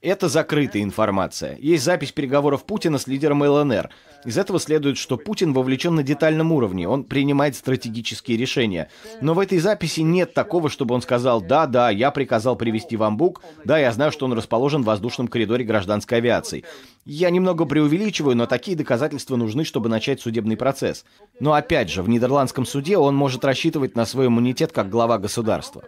Это 0.03 0.29
закрытая 0.29 0.83
информация. 0.83 1.57
Есть 1.59 1.85
запись 1.85 2.13
переговоров 2.13 2.65
Путина 2.65 2.99
с 2.99 3.07
лидером 3.07 3.43
ЛНР. 3.43 3.89
Из 4.27 4.37
этого 4.37 4.61
следует, 4.61 4.99
что 4.99 5.17
Путин 5.17 5.55
вовлечен 5.55 5.95
на 5.95 6.03
детальном 6.03 6.53
уровне, 6.53 6.87
он 6.87 7.05
принимает 7.05 7.57
стратегические 7.57 8.37
решения. 8.37 8.91
Но 9.23 9.33
в 9.33 9.39
этой 9.39 9.59
записи 9.59 10.01
нет 10.01 10.35
такого, 10.35 10.69
чтобы 10.69 10.95
он 10.95 11.01
сказал 11.01 11.41
«Да, 11.41 11.67
да, 11.67 11.89
я 11.89 12.11
приказал 12.11 12.57
привести 12.57 12.97
в 12.97 13.03
Амбук, 13.03 13.43
да, 13.65 13.79
я 13.79 13.91
знаю, 13.91 14.13
что 14.13 14.27
он 14.27 14.35
расположен 14.35 14.83
в 14.83 14.87
воздушном 14.87 15.29
коридоре 15.29 15.65
гражданской 15.65 16.19
авиации». 16.19 16.65
Я 17.07 17.31
немного 17.31 17.65
преувеличиваю, 17.65 18.37
но 18.37 18.47
такие 18.47 18.77
доказательства 18.77 19.37
нужны, 19.37 19.65
чтобы 19.65 19.89
начать 19.89 20.21
судебный 20.21 20.59
процесс. 20.59 21.07
Но 21.41 21.55
опять 21.55 21.89
же, 21.89 22.03
в 22.03 22.09
нидерландском 22.11 22.67
суде 22.67 22.99
он 22.99 23.17
может 23.17 23.47
рассчитывать 23.47 23.97
на 23.97 24.05
свой 24.05 24.27
иммунитет 24.27 24.73
как 24.73 24.91
глава 24.91 25.17
государства. 25.17 25.85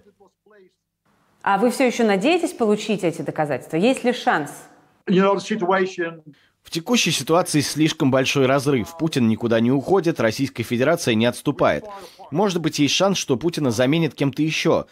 А 1.42 1.58
вы 1.58 1.70
все 1.70 1.86
еще 1.86 2.04
надеетесь 2.04 2.52
получить 2.52 3.02
эти 3.02 3.22
доказательства? 3.22 3.76
Есть 3.76 4.04
ли 4.04 4.12
шанс? 4.12 4.50
В 6.62 6.70
текущей 6.70 7.10
ситуации 7.10 7.60
слишком 7.60 8.10
большой 8.10 8.46
разрыв. 8.46 8.96
Путин 8.96 9.26
никуда 9.28 9.58
не 9.58 9.72
уходит, 9.72 10.20
Российская 10.20 10.62
Федерация 10.62 11.14
не 11.14 11.26
отступает. 11.26 11.84
Может 12.30 12.60
быть, 12.60 12.78
есть 12.78 12.94
шанс, 12.94 13.18
что 13.18 13.36
Путина 13.36 13.70
заменит 13.70 14.14
кем-то 14.14 14.42
еще. 14.42 14.86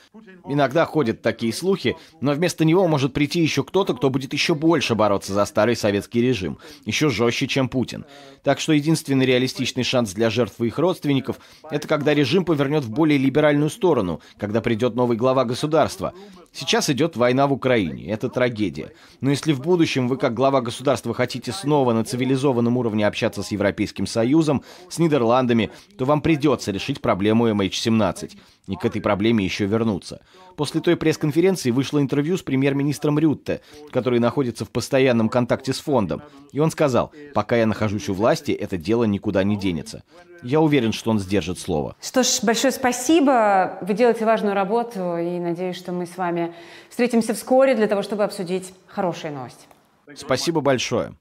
Иногда 0.47 0.85
ходят 0.85 1.23
такие 1.23 1.53
слухи, 1.53 1.97
но 2.21 2.33
вместо 2.33 2.65
него 2.65 2.87
может 2.89 3.15
прийти 3.15 3.41
еще 3.41 3.63
кто-то, 3.63 3.95
кто 3.95 4.11
будет 4.11 4.33
еще 4.33 4.55
больше 4.55 4.95
бороться 4.95 5.33
за 5.33 5.45
старый 5.47 5.77
советский 5.77 6.21
режим, 6.21 6.59
еще 6.85 7.09
жестче, 7.09 7.47
чем 7.47 7.69
Путин. 7.69 8.05
Так 8.43 8.59
что 8.61 8.73
единственный 8.73 9.25
реалистичный 9.25 9.85
шанс 9.85 10.13
для 10.13 10.29
жертв 10.29 10.61
и 10.61 10.67
их 10.67 10.79
родственников– 10.79 11.39
это 11.71 11.87
когда 11.87 12.13
режим 12.13 12.45
повернет 12.45 12.85
в 12.85 12.91
более 12.91 13.17
либеральную 13.17 13.71
сторону, 13.71 14.21
когда 14.39 14.61
придет 14.61 14.97
новый 14.97 15.17
глава 15.17 15.45
государства. 15.45 16.13
Сейчас 16.53 16.91
идет 16.91 17.17
война 17.17 17.47
в 17.47 17.53
Украине, 17.53 18.11
это 18.11 18.29
трагедия. 18.29 18.93
Но 19.21 19.31
если 19.31 19.53
в 19.53 19.61
будущем 19.61 20.09
вы 20.09 20.17
как 20.17 20.35
глава 20.35 20.61
государства 20.61 21.15
хотите 21.15 21.53
снова 21.53 21.93
на 21.93 22.05
цивилизованном 22.05 22.77
уровне 22.77 23.07
общаться 23.07 23.43
с 23.43 23.53
Европейским 23.53 24.07
Союзом, 24.07 24.65
с 24.89 24.99
Нидерландами, 24.99 25.71
то 25.97 26.05
вам 26.05 26.21
придется 26.21 26.73
решить 26.73 27.01
проблему 27.01 27.49
MH17 27.49 28.33
и 28.71 28.77
к 28.77 28.85
этой 28.85 29.03
проблеме 29.03 29.45
еще 29.45 29.67
вернуться. 29.67 30.23
После 30.57 30.81
той 30.81 30.97
пресс-конференции 30.97 31.73
вышло 31.73 32.01
интервью 32.01 32.37
с 32.37 32.43
премьер-министром 32.43 33.19
Рютте, 33.19 33.63
который 33.91 34.21
находится 34.21 34.65
в 34.65 34.71
постоянном 34.71 35.29
контакте 35.29 35.73
с 35.73 35.81
фондом. 35.81 36.23
И 36.53 36.61
он 36.61 36.71
сказал, 36.71 37.13
пока 37.35 37.57
я 37.57 37.67
нахожусь 37.67 38.09
у 38.09 38.15
власти, 38.15 38.53
это 38.53 38.77
дело 38.77 39.05
никуда 39.05 39.43
не 39.43 39.57
денется. 39.57 40.05
Я 40.45 40.61
уверен, 40.61 40.93
что 40.93 41.11
он 41.11 41.19
сдержит 41.19 41.59
слово. 41.59 41.97
Что 42.01 42.23
ж, 42.23 42.39
большое 42.43 42.73
спасибо. 42.73 43.79
Вы 43.83 43.95
делаете 43.95 44.25
важную 44.25 44.55
работу, 44.55 45.17
и 45.17 45.41
надеюсь, 45.41 45.77
что 45.77 45.91
мы 45.91 46.07
с 46.07 46.17
вами 46.17 46.55
встретимся 46.89 47.35
вскоре 47.35 47.75
для 47.75 47.89
того, 47.89 48.03
чтобы 48.03 48.23
обсудить 48.23 48.73
хорошие 48.87 49.33
новости. 49.33 49.67
Спасибо 50.15 50.61
большое. 50.61 51.15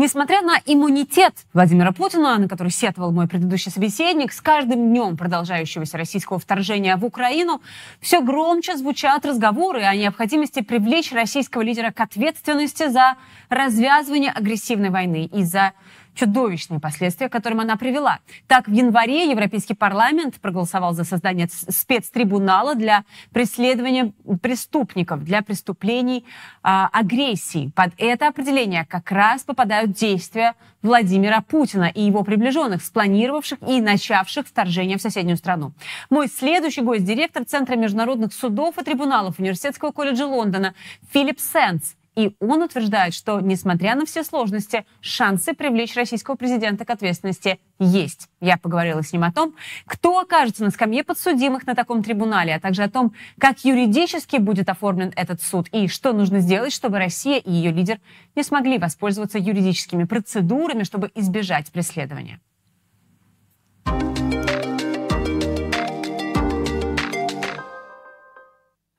Несмотря 0.00 0.42
на 0.42 0.60
иммунитет 0.64 1.34
Владимира 1.52 1.90
Путина, 1.90 2.38
на 2.38 2.48
который 2.48 2.70
сетовал 2.70 3.10
мой 3.10 3.26
предыдущий 3.26 3.72
собеседник, 3.72 4.32
с 4.32 4.40
каждым 4.40 4.90
днем 4.90 5.16
продолжающегося 5.16 5.98
российского 5.98 6.38
вторжения 6.38 6.96
в 6.96 7.04
Украину 7.04 7.60
все 8.00 8.20
громче 8.20 8.76
звучат 8.76 9.26
разговоры 9.26 9.82
о 9.82 9.96
необходимости 9.96 10.62
привлечь 10.62 11.10
российского 11.10 11.62
лидера 11.62 11.90
к 11.90 12.00
ответственности 12.00 12.88
за 12.88 13.16
развязывание 13.48 14.30
агрессивной 14.30 14.90
войны 14.90 15.28
и 15.32 15.42
за 15.42 15.72
чудовищные 16.18 16.80
последствия, 16.80 17.28
к 17.28 17.32
которым 17.32 17.60
она 17.60 17.76
привела. 17.76 18.18
Так, 18.48 18.66
в 18.66 18.72
январе 18.72 19.30
Европейский 19.30 19.74
парламент 19.74 20.40
проголосовал 20.40 20.92
за 20.92 21.04
создание 21.04 21.48
спецтрибунала 21.48 22.74
для 22.74 23.04
преследования 23.32 24.12
преступников, 24.42 25.22
для 25.22 25.42
преступлений 25.42 26.24
э, 26.64 26.68
агрессии. 26.92 27.70
Под 27.74 27.92
это 27.98 28.28
определение 28.28 28.84
как 28.84 29.12
раз 29.12 29.42
попадают 29.42 29.92
действия 29.92 30.54
Владимира 30.82 31.40
Путина 31.40 31.84
и 31.84 32.02
его 32.02 32.24
приближенных, 32.24 32.82
спланировавших 32.82 33.58
и 33.68 33.80
начавших 33.80 34.46
вторжение 34.46 34.98
в 34.98 35.02
соседнюю 35.02 35.36
страну. 35.36 35.72
Мой 36.10 36.28
следующий 36.28 36.82
гость– 36.82 37.04
директор 37.06 37.44
Центра 37.44 37.76
международных 37.76 38.32
судов 38.32 38.78
и 38.78 38.84
трибуналов 38.84 39.38
Университетского 39.38 39.92
колледжа 39.92 40.26
Лондона 40.26 40.74
Филипп 41.12 41.38
Сенс. 41.40 41.97
И 42.18 42.34
он 42.40 42.62
утверждает, 42.64 43.14
что, 43.14 43.38
несмотря 43.38 43.94
на 43.94 44.04
все 44.04 44.24
сложности, 44.24 44.84
шансы 45.00 45.54
привлечь 45.54 45.94
российского 45.94 46.34
президента 46.34 46.84
к 46.84 46.90
ответственности 46.90 47.60
есть. 47.78 48.28
Я 48.40 48.56
поговорила 48.56 49.04
с 49.04 49.12
ним 49.12 49.22
о 49.22 49.30
том, 49.30 49.54
кто 49.86 50.18
окажется 50.18 50.64
на 50.64 50.72
скамье 50.72 51.04
подсудимых 51.04 51.64
на 51.64 51.76
таком 51.76 52.02
трибунале, 52.02 52.56
а 52.56 52.58
также 52.58 52.82
о 52.82 52.90
том, 52.90 53.14
как 53.38 53.64
юридически 53.64 54.38
будет 54.38 54.68
оформлен 54.68 55.12
этот 55.14 55.40
суд 55.40 55.68
и 55.70 55.86
что 55.86 56.12
нужно 56.12 56.40
сделать, 56.40 56.72
чтобы 56.72 56.98
Россия 56.98 57.38
и 57.38 57.52
ее 57.52 57.70
лидер 57.70 58.00
не 58.34 58.42
смогли 58.42 58.78
воспользоваться 58.78 59.38
юридическими 59.38 60.02
процедурами, 60.02 60.82
чтобы 60.82 61.12
избежать 61.14 61.70
преследования. 61.70 62.40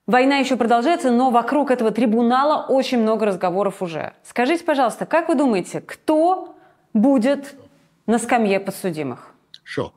Война 0.10 0.38
еще 0.38 0.56
продолжается, 0.56 1.12
но 1.12 1.30
вокруг 1.30 1.70
этого 1.70 1.92
трибунала 1.92 2.66
очень 2.66 2.98
много 2.98 3.28
разговоров 3.28 3.84
уже. 3.84 4.14
Скажите, 4.24 4.64
пожалуйста, 4.64 5.06
как 5.06 5.30
вы 5.30 5.36
думаете, 5.36 5.82
кто 5.82 6.56
будет 6.96 7.54
на 8.08 8.18
скамье 8.18 8.60
подсудимых? 8.60 9.36
Sure. 9.64 9.92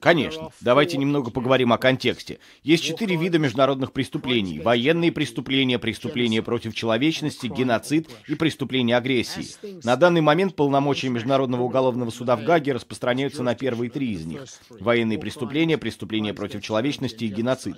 Конечно. 0.00 0.48
Давайте 0.62 0.96
немного 0.96 1.30
поговорим 1.30 1.74
о 1.74 1.78
контексте. 1.78 2.38
Есть 2.62 2.84
четыре 2.84 3.16
вида 3.16 3.38
международных 3.38 3.92
преступлений. 3.92 4.60
Военные 4.60 5.12
преступления, 5.12 5.78
преступления 5.78 6.42
против 6.42 6.74
человечности, 6.74 7.48
геноцид 7.48 8.08
и 8.26 8.34
преступления 8.34 8.96
агрессии. 8.96 9.46
На 9.84 9.96
данный 9.96 10.22
момент 10.22 10.56
полномочия 10.56 11.10
Международного 11.10 11.62
уголовного 11.62 12.08
суда 12.10 12.34
в 12.36 12.44
Гаге 12.44 12.72
распространяются 12.72 13.42
на 13.42 13.54
первые 13.54 13.90
три 13.90 14.12
из 14.12 14.24
них. 14.24 14.42
Военные 14.70 15.18
преступления, 15.18 15.76
преступления 15.76 16.32
против 16.32 16.62
человечности 16.62 17.24
и 17.24 17.28
геноцид. 17.28 17.76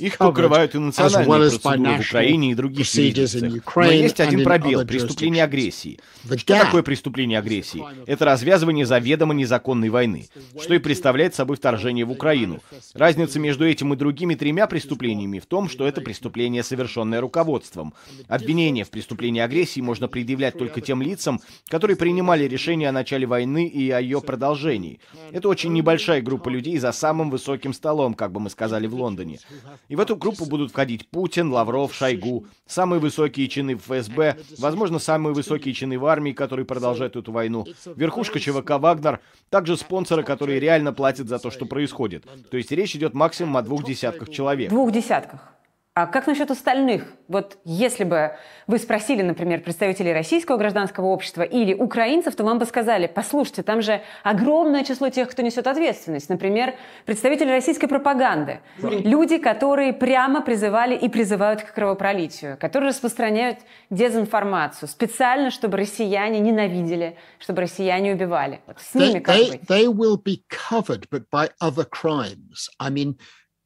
Их 0.00 0.18
покрывают 0.18 0.74
и 0.76 0.78
национальные 0.78 1.26
процедуры 1.50 1.98
в 1.98 2.00
Украине 2.10 2.52
и 2.52 2.54
других 2.54 2.86
юрисдикциях. 2.94 3.76
Но 3.76 3.82
есть 4.04 4.20
один 4.20 4.44
пробел– 4.44 4.86
преступление 4.86 5.42
агрессии. 5.42 5.98
Что 6.36 6.54
такое 6.60 6.82
преступление 6.84 7.40
агрессии? 7.40 7.82
Это 8.06 8.24
развязывание 8.24 8.86
заведомо 8.86 9.34
незаконной 9.48 9.88
войны, 9.88 10.28
что 10.60 10.74
и 10.74 10.78
представляет 10.78 11.34
собой 11.34 11.56
вторжение 11.56 12.04
в 12.04 12.10
Украину. 12.10 12.60
Разница 12.94 13.40
между 13.40 13.66
этим 13.66 13.94
и 13.94 13.96
другими 13.96 14.34
тремя 14.34 14.66
преступлениями 14.66 15.38
в 15.38 15.46
том, 15.46 15.68
что 15.68 15.86
это 15.86 16.00
преступление, 16.00 16.62
совершенное 16.62 17.20
руководством. 17.20 17.94
Обвинение 18.28 18.84
в 18.84 18.90
преступлении 18.90 19.40
агрессии 19.40 19.80
можно 19.80 20.08
предъявлять 20.08 20.58
только 20.58 20.80
тем 20.80 21.00
лицам, 21.00 21.40
которые 21.68 21.96
принимали 21.96 22.44
решение 22.44 22.90
о 22.90 22.92
начале 22.92 23.26
войны 23.26 23.66
и 23.66 23.90
о 23.90 24.00
ее 24.00 24.20
продолжении. 24.20 25.00
Это 25.32 25.48
очень 25.48 25.72
небольшая 25.72 26.20
группа 26.20 26.48
людей 26.48 26.78
за 26.78 26.92
самым 26.92 27.30
высоким 27.30 27.72
столом, 27.72 28.14
как 28.14 28.32
бы 28.32 28.40
мы 28.40 28.50
сказали 28.50 28.86
в 28.86 28.94
Лондоне. 28.94 29.40
И 29.88 29.96
в 29.96 30.00
эту 30.00 30.16
группу 30.16 30.44
будут 30.44 30.72
входить 30.72 31.08
Путин, 31.08 31.50
Лавров, 31.50 31.94
Шойгу, 31.94 32.46
самые 32.66 33.00
высокие 33.00 33.48
чины 33.48 33.76
ФСБ, 33.76 34.36
возможно, 34.58 34.98
самые 34.98 35.32
высокие 35.32 35.72
чины 35.72 35.98
в 35.98 36.04
армии, 36.04 36.32
которые 36.32 36.66
продолжают 36.66 37.16
эту 37.16 37.32
войну, 37.32 37.66
верхушка 37.96 38.38
ЧВК 38.38 38.72
«Вагнер», 38.78 39.20
также 39.50 39.76
спонсоры, 39.76 40.22
которые 40.22 40.60
реально 40.60 40.92
платят 40.92 41.28
за 41.28 41.38
то, 41.38 41.44
то, 41.44 41.50
что 41.50 41.66
происходит. 41.66 42.24
То 42.50 42.56
есть 42.56 42.70
речь 42.72 42.94
идет 42.94 43.14
максимум 43.14 43.56
о 43.56 43.62
двух 43.62 43.84
десятках 43.84 44.30
человек. 44.30 44.70
Двух 44.70 44.92
десятках. 44.92 45.57
А 46.00 46.06
как 46.06 46.28
насчет 46.28 46.48
остальных? 46.52 47.02
Вот 47.26 47.58
если 47.64 48.04
бы 48.04 48.36
вы 48.68 48.78
спросили, 48.78 49.22
например, 49.22 49.62
представителей 49.62 50.12
российского 50.12 50.56
гражданского 50.56 51.06
общества 51.06 51.42
или 51.42 51.74
украинцев, 51.74 52.36
то 52.36 52.44
вам 52.44 52.60
бы 52.60 52.66
сказали, 52.66 53.10
послушайте, 53.12 53.64
там 53.64 53.82
же 53.82 54.00
огромное 54.22 54.84
число 54.84 55.08
тех, 55.08 55.28
кто 55.28 55.42
несет 55.42 55.66
ответственность. 55.66 56.28
Например, 56.28 56.76
представители 57.04 57.50
российской 57.50 57.88
пропаганды. 57.88 58.60
Люди, 58.80 59.38
которые 59.38 59.92
прямо 59.92 60.40
призывали 60.40 60.94
и 60.94 61.08
призывают 61.08 61.62
к 61.62 61.74
кровопролитию, 61.74 62.56
которые 62.60 62.90
распространяют 62.90 63.58
дезинформацию 63.90 64.88
специально, 64.88 65.50
чтобы 65.50 65.78
россияне 65.78 66.38
ненавидели, 66.38 67.16
чтобы 67.40 67.62
россияне 67.62 68.14
убивали. 68.14 68.60
Вот 68.68 68.76
с 68.78 68.94
ними 68.94 69.18
как 69.18 69.34
they, 69.34 69.50
быть? 69.50 69.62
they 69.68 69.86
will 69.92 70.16
be 70.16 70.44
covered, 70.48 71.08
but 71.10 71.24
by 71.32 71.50
other 71.60 71.84
crimes. 71.84 72.70
I 72.78 72.88
mean, 72.88 73.16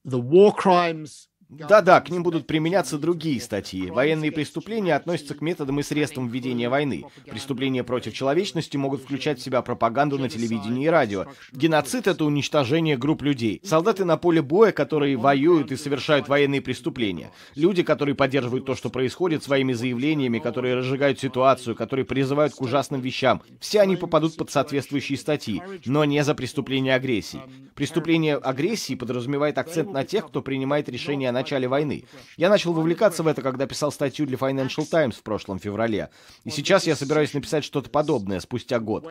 the 0.06 0.18
war 0.18 0.54
crimes 0.54 1.28
Да-да, 1.52 2.00
к 2.00 2.08
ним 2.08 2.22
будут 2.22 2.46
применяться 2.46 2.96
другие 2.96 3.38
статьи. 3.38 3.90
Военные 3.90 4.32
преступления 4.32 4.96
относятся 4.96 5.34
к 5.34 5.42
методам 5.42 5.80
и 5.80 5.82
средствам 5.82 6.28
ведения 6.28 6.70
войны. 6.70 7.04
Преступления 7.26 7.84
против 7.84 8.14
человечности 8.14 8.78
могут 8.78 9.02
включать 9.02 9.38
в 9.38 9.42
себя 9.42 9.60
пропаганду 9.60 10.18
на 10.18 10.30
телевидении 10.30 10.86
и 10.86 10.88
радио. 10.88 11.26
Геноцид— 11.52 12.06
это 12.08 12.24
уничтожение 12.24 12.96
групп 12.96 13.20
людей. 13.20 13.60
Солдаты 13.64 14.06
на 14.06 14.16
поле 14.16 14.40
боя, 14.40 14.72
которые 14.72 15.18
воюют 15.18 15.72
и 15.72 15.76
совершают 15.76 16.26
военные 16.26 16.62
преступления. 16.62 17.32
Люди, 17.54 17.82
которые 17.82 18.14
поддерживают 18.14 18.64
то, 18.64 18.74
что 18.74 18.88
происходит, 18.88 19.44
своими 19.44 19.74
заявлениями, 19.74 20.38
которые 20.38 20.76
разжигают 20.76 21.20
ситуацию, 21.20 21.76
которые 21.76 22.06
призывают 22.06 22.54
к 22.54 22.62
ужасным 22.62 23.02
вещам. 23.02 23.42
Все 23.60 23.80
они 23.82 23.96
попадут 23.96 24.36
под 24.36 24.50
соответствующие 24.50 25.18
статьи, 25.18 25.62
но 25.84 26.06
не 26.06 26.24
за 26.24 26.34
преступление 26.34 26.94
агрессии. 26.94 27.42
Преступление 27.74 28.36
агрессии 28.36 28.94
подразумевает 28.94 29.58
акцент 29.58 29.92
на 29.92 30.04
тех, 30.04 30.28
кто 30.28 30.40
принимает 30.40 30.88
решения 30.88 31.28
о 31.28 31.32
начале 31.42 31.68
войны. 31.68 32.04
Я 32.36 32.48
начал 32.48 32.72
вовлекаться 32.72 33.22
в 33.22 33.26
это, 33.26 33.42
когда 33.42 33.66
писал 33.66 33.92
статью 33.92 34.26
для 34.26 34.36
Financial 34.36 34.84
Times 34.84 35.16
в 35.16 35.22
прошлом 35.22 35.58
феврале. 35.58 36.08
И 36.44 36.50
сейчас 36.50 36.86
я 36.86 36.96
собираюсь 36.96 37.34
написать 37.34 37.64
что-то 37.64 37.90
подобное 37.90 38.40
спустя 38.40 38.78
год. 38.78 39.06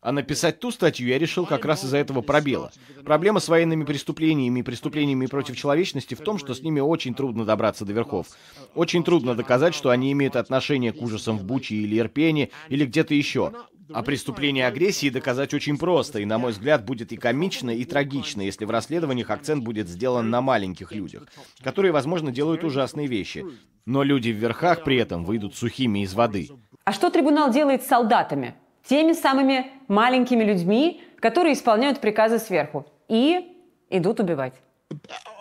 А 0.00 0.12
написать 0.12 0.60
ту 0.60 0.70
статью 0.70 1.08
я 1.08 1.18
решил 1.18 1.46
как 1.46 1.64
раз 1.64 1.84
из-за 1.84 1.96
этого 1.98 2.20
пробела. 2.20 2.70
Проблема 3.04 3.40
с 3.40 3.48
военными 3.48 3.84
преступлениями 3.84 4.60
и 4.60 4.62
преступлениями 4.62 5.26
против 5.26 5.56
человечности 5.56 6.14
в 6.14 6.20
том, 6.20 6.38
что 6.38 6.54
с 6.54 6.62
ними 6.62 6.80
очень 6.80 7.14
трудно 7.14 7.44
добраться 7.44 7.84
до 7.84 7.92
верхов. 7.92 8.28
Очень 8.74 9.04
трудно 9.04 9.34
доказать, 9.34 9.74
что 9.74 9.90
они 9.90 10.12
имеют 10.12 10.36
отношение 10.36 10.92
к 10.92 11.02
ужасам 11.02 11.38
в 11.38 11.44
Буче 11.44 11.74
или 11.74 11.98
Ирпене 11.98 12.50
или 12.68 12.84
где-то 12.84 13.14
еще. 13.14 13.52
А 13.92 14.02
преступление 14.02 14.66
агрессии 14.66 15.10
доказать 15.10 15.54
очень 15.54 15.78
просто, 15.78 16.18
и, 16.18 16.24
на 16.24 16.38
мой 16.38 16.52
взгляд, 16.52 16.84
будет 16.84 17.12
и 17.12 17.16
комично, 17.16 17.70
и 17.70 17.84
трагично, 17.84 18.40
если 18.42 18.64
в 18.64 18.70
расследованиях 18.70 19.30
акцент 19.30 19.62
будет 19.62 19.88
сделан 19.88 20.30
на 20.30 20.40
маленьких 20.40 20.92
людях, 20.92 21.24
которые, 21.62 21.92
возможно, 21.92 22.32
делают 22.32 22.64
ужасные 22.64 23.06
вещи. 23.06 23.44
Но 23.84 24.02
люди 24.02 24.30
в 24.30 24.36
верхах 24.36 24.82
при 24.82 24.96
этом 24.96 25.24
выйдут 25.24 25.54
сухими 25.54 26.00
из 26.00 26.14
воды. 26.14 26.50
А 26.84 26.92
что 26.92 27.10
трибунал 27.10 27.52
делает 27.52 27.84
с 27.84 27.86
солдатами? 27.86 28.54
Теми 28.84 29.12
самыми 29.12 29.70
маленькими 29.88 30.44
людьми, 30.44 31.02
которые 31.20 31.54
исполняют 31.54 32.00
приказы 32.00 32.38
сверху 32.38 32.86
и 33.08 33.52
идут 33.90 34.20
убивать. 34.20 34.54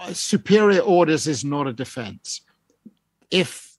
Superior 0.09 0.83
orders 0.85 1.27
is 1.27 1.43
not 1.43 1.67
a 1.67 1.73
defense. 1.73 2.41
If 3.31 3.74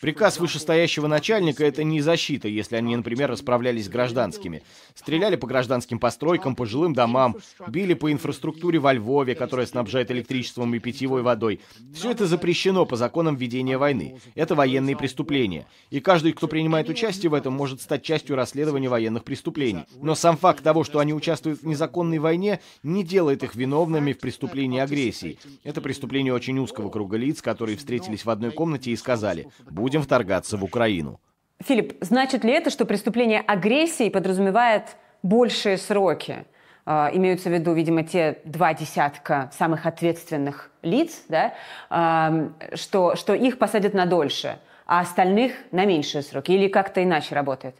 Приказ 0.00 0.38
вышестоящего 0.38 1.06
начальника— 1.06 1.64
это 1.66 1.84
не 1.84 2.00
защита, 2.00 2.48
если 2.48 2.76
они, 2.76 2.96
например, 2.96 3.30
расправлялись 3.30 3.86
с 3.86 3.88
гражданскими. 3.88 4.62
Стреляли 4.94 5.36
по 5.36 5.46
гражданским 5.46 5.98
постройкам, 5.98 6.56
по 6.56 6.64
жилым 6.64 6.94
домам, 6.94 7.36
били 7.68 7.92
по 7.94 8.10
инфраструктуре 8.10 8.78
во 8.78 8.94
Львове, 8.94 9.34
которая 9.34 9.66
снабжает 9.66 10.10
электричеством 10.10 10.74
и 10.74 10.78
питьевой 10.78 11.22
водой. 11.22 11.60
Все 11.94 12.10
это 12.10 12.26
запрещено 12.26 12.86
по 12.86 12.96
законам 12.96 13.36
ведения 13.36 13.76
войны. 13.76 14.18
Это 14.34 14.54
военные 14.54 14.96
преступления. 14.96 15.66
И 15.90 16.00
каждый, 16.00 16.32
кто 16.32 16.48
принимает 16.48 16.88
участие 16.88 17.30
в 17.30 17.34
этом, 17.34 17.52
может 17.52 17.82
стать 17.82 18.02
частью 18.02 18.36
расследования 18.36 18.88
военных 18.88 19.24
преступлений. 19.24 19.84
Но 20.00 20.14
сам 20.14 20.36
факт 20.38 20.62
того, 20.62 20.84
что 20.84 21.00
они 21.00 21.12
участвуют 21.12 21.60
в 21.62 21.66
незаконной 21.66 22.18
войне, 22.18 22.60
не 22.82 23.04
делает 23.04 23.42
их 23.42 23.54
виновными 23.54 24.14
в 24.14 24.18
преступлении 24.18 24.80
агрессии. 24.80 25.38
Это 25.64 25.80
преступление 25.80 26.32
очень 26.32 26.58
узкого 26.58 26.88
круга 26.88 27.18
лиц, 27.18 27.42
которые 27.42 27.76
встретились 27.76 28.24
в 28.24 28.30
одной 28.38 28.52
комнате 28.52 28.90
и 28.90 28.96
сказали, 28.96 29.48
будем 29.70 30.02
вторгаться 30.02 30.56
в 30.56 30.64
Украину. 30.64 31.20
Филипп, 31.62 31.96
значит 32.00 32.44
ли 32.44 32.52
это, 32.52 32.70
что 32.70 32.84
преступление 32.84 33.40
агрессии 33.40 34.08
подразумевает 34.08 34.96
большие 35.22 35.76
сроки? 35.76 36.46
Uh, 36.86 37.14
имеются 37.14 37.50
в 37.50 37.52
виду, 37.52 37.74
видимо, 37.74 38.02
те 38.02 38.38
два 38.46 38.72
десятка 38.72 39.50
самых 39.52 39.84
ответственных 39.84 40.70
лиц, 40.80 41.24
да, 41.28 41.52
uh, 41.90 42.74
что, 42.76 43.14
что 43.14 43.34
их 43.34 43.58
посадят 43.58 43.92
на 43.92 44.06
дольше, 44.06 44.58
а 44.86 45.00
остальных 45.00 45.52
на 45.70 45.84
меньшие 45.84 46.22
сроки, 46.22 46.52
или 46.52 46.66
как-то 46.68 47.04
иначе 47.04 47.34
работает? 47.34 47.74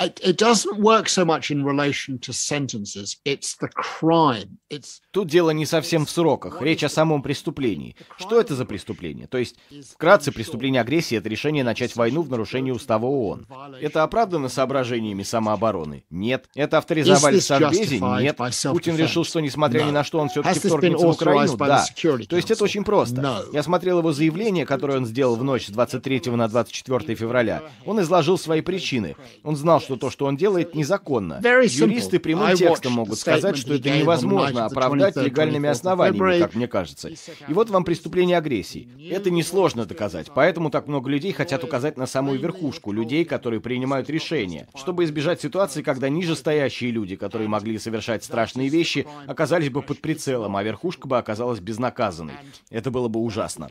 it 0.00 0.36
doesn't 0.36 0.78
work 0.78 1.08
so 1.08 1.24
much 1.24 1.50
in 1.50 1.64
relation 1.64 2.18
to 2.18 2.32
sentences. 2.32 3.16
It's 3.24 3.56
the 3.56 3.68
crime. 3.68 4.58
It's 4.70 5.00
Тут 5.18 5.26
дело 5.26 5.50
не 5.50 5.66
совсем 5.66 6.06
в 6.06 6.10
сроках, 6.10 6.62
речь 6.62 6.84
о 6.84 6.88
самом 6.88 7.22
преступлении. 7.22 7.96
Что 8.18 8.40
это 8.40 8.54
за 8.54 8.64
преступление? 8.64 9.26
То 9.26 9.38
есть, 9.38 9.56
вкратце, 9.92 10.30
преступление 10.30 10.80
агрессии— 10.80 11.16
это 11.18 11.28
решение 11.28 11.64
начать 11.64 11.96
войну 11.96 12.22
в 12.22 12.30
нарушении 12.30 12.70
устава 12.70 13.06
ООН. 13.06 13.48
Это 13.80 14.04
оправдано 14.04 14.48
соображениями 14.48 15.24
самообороны? 15.24 16.04
Нет. 16.08 16.48
Это 16.54 16.78
авторизовали 16.78 17.40
в 17.40 17.42
Совбезе? 17.42 17.98
Нет. 17.98 18.36
Путин 18.70 18.96
решил, 18.96 19.24
что 19.24 19.40
несмотря 19.40 19.82
ни 19.82 19.90
на 19.90 20.04
что, 20.04 20.20
он 20.20 20.28
все-таки 20.28 20.60
вторгнется 20.60 21.06
в 21.06 21.10
Украину? 21.10 21.56
Да. 21.56 21.84
То 22.28 22.36
есть 22.36 22.52
это 22.52 22.62
очень 22.62 22.84
просто. 22.84 23.44
Я 23.52 23.64
смотрел 23.64 23.98
его 23.98 24.12
заявление, 24.12 24.66
которое 24.66 24.98
он 24.98 25.06
сделал 25.06 25.34
в 25.34 25.42
ночь 25.42 25.66
с 25.66 25.70
23 25.70 26.30
на 26.30 26.46
24 26.46 27.16
февраля. 27.16 27.64
Он 27.84 28.00
изложил 28.00 28.38
свои 28.38 28.60
причины. 28.60 29.16
Он 29.42 29.56
знал, 29.56 29.68
знал, 29.68 29.80
что 29.80 29.96
то, 29.96 30.10
что 30.10 30.26
он 30.26 30.36
делает, 30.36 30.74
незаконно. 30.74 31.40
Юристы 31.42 32.20
прямым 32.20 32.56
текстом 32.56 32.92
могут 32.92 33.18
сказать, 33.18 33.56
что 33.56 33.74
это 33.74 33.90
невозможно 33.90 34.66
оправдать 34.66 35.07
легальными 35.16 35.68
основаниями, 35.68 36.40
как 36.40 36.54
мне 36.54 36.68
кажется. 36.68 37.08
И 37.08 37.52
вот 37.52 37.70
вам 37.70 37.84
преступление 37.84 38.36
агрессии. 38.36 38.88
Это 39.10 39.30
несложно 39.30 39.84
доказать, 39.84 40.30
поэтому 40.34 40.70
так 40.70 40.86
много 40.86 41.10
людей 41.10 41.32
хотят 41.32 41.64
указать 41.64 41.96
на 41.96 42.06
самую 42.06 42.38
верхушку, 42.38 42.92
людей, 42.92 43.24
которые 43.24 43.60
принимают 43.60 44.10
решения, 44.10 44.68
чтобы 44.74 45.04
избежать 45.04 45.40
ситуации, 45.40 45.82
когда 45.82 46.08
ниже 46.08 46.36
стоящие 46.36 46.90
люди, 46.90 47.16
которые 47.16 47.48
могли 47.48 47.78
совершать 47.78 48.24
страшные 48.24 48.68
вещи, 48.68 49.06
оказались 49.26 49.70
бы 49.70 49.82
под 49.82 50.00
прицелом, 50.00 50.56
а 50.56 50.62
верхушка 50.62 51.08
бы 51.08 51.18
оказалась 51.18 51.60
безнаказанной. 51.60 52.34
Это 52.70 52.90
было 52.90 53.08
бы 53.08 53.20
ужасно. 53.20 53.70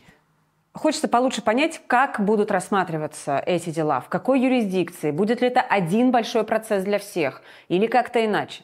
Хочется 0.74 1.08
получше 1.08 1.42
понять, 1.42 1.82
как 1.88 2.24
будут 2.24 2.52
рассматриваться 2.52 3.40
эти 3.40 3.72
дела, 3.72 4.00
в 4.00 4.10
какой 4.10 4.42
юрисдикции, 4.42 5.10
будет 5.10 5.42
ли 5.42 5.48
это 5.48 5.62
один 5.62 6.12
большой 6.12 6.44
процесс 6.44 6.84
для 6.84 7.00
всех 7.00 7.42
или 7.68 7.88
как-то 7.88 8.24
иначе. 8.24 8.62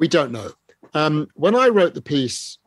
We 0.00 0.08
don't 0.08 0.30
know. 0.30 0.52
Um, 0.94 1.28
when 1.34 1.56
I 1.56 1.68
wrote 1.68 1.94
the 1.94 2.02
piece 2.02 2.58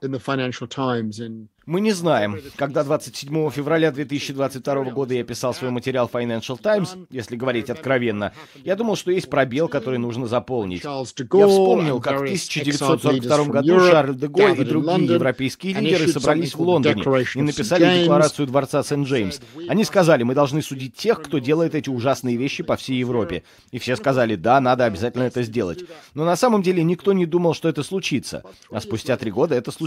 Мы 1.68 1.82
не 1.82 1.92
знаем. 1.92 2.40
Когда 2.56 2.84
27 2.84 3.50
февраля 3.50 3.92
2022 3.92 4.84
года 4.92 5.14
я 5.14 5.24
писал 5.26 5.54
свой 5.54 5.72
материал 5.72 6.10
Financial 6.12 6.58
Times, 6.58 6.96
если 7.10 7.36
говорить 7.36 7.70
откровенно, 7.70 8.32
я 8.64 8.78
думал, 8.78 8.96
что 8.96 9.12
есть 9.12 9.30
пробел, 9.30 9.68
который 9.68 10.00
нужно 10.00 10.28
заполнить. 10.28 10.84
Я 10.84 11.04
вспомнил, 11.04 12.00
как 12.00 12.20
в 12.20 12.24
1942 12.24 13.46
году 13.46 13.80
Шарль 13.82 14.16
де 14.16 14.28
Голь 14.28 14.62
и 14.62 14.64
другие 14.64 15.06
европейские 15.06 15.74
лидеры 15.74 16.08
собрались 16.08 16.54
в 16.54 16.62
Лондоне 16.62 17.04
и 17.36 17.42
написали 17.42 18.02
декларацию 18.02 18.48
Дворца 18.48 18.84
Сент-Джеймс. 18.84 19.40
Они 19.68 19.84
сказали, 19.84 20.24
мы 20.24 20.36
должны 20.36 20.62
судить 20.62 20.96
тех, 20.96 21.22
кто 21.22 21.40
делает 21.40 21.76
эти 21.76 21.90
ужасные 21.90 22.38
вещи 22.38 22.64
по 22.64 22.78
всей 22.78 22.98
Европе. 22.98 23.44
И 23.72 23.80
все 23.80 23.96
сказали, 23.96 24.36
да, 24.36 24.62
надо 24.62 24.86
обязательно 24.86 25.24
это 25.24 25.44
сделать. 25.44 25.84
Но 26.14 26.24
на 26.24 26.38
самом 26.38 26.62
деле 26.62 26.84
никто 26.84 27.12
не 27.12 27.26
думал, 27.26 27.54
что 27.54 27.68
это 27.68 27.84
случится. 27.84 28.44
А 28.72 28.80
спустя 28.80 29.18
три 29.18 29.32
года 29.32 29.56
это 29.56 29.72
случилось. 29.72 29.87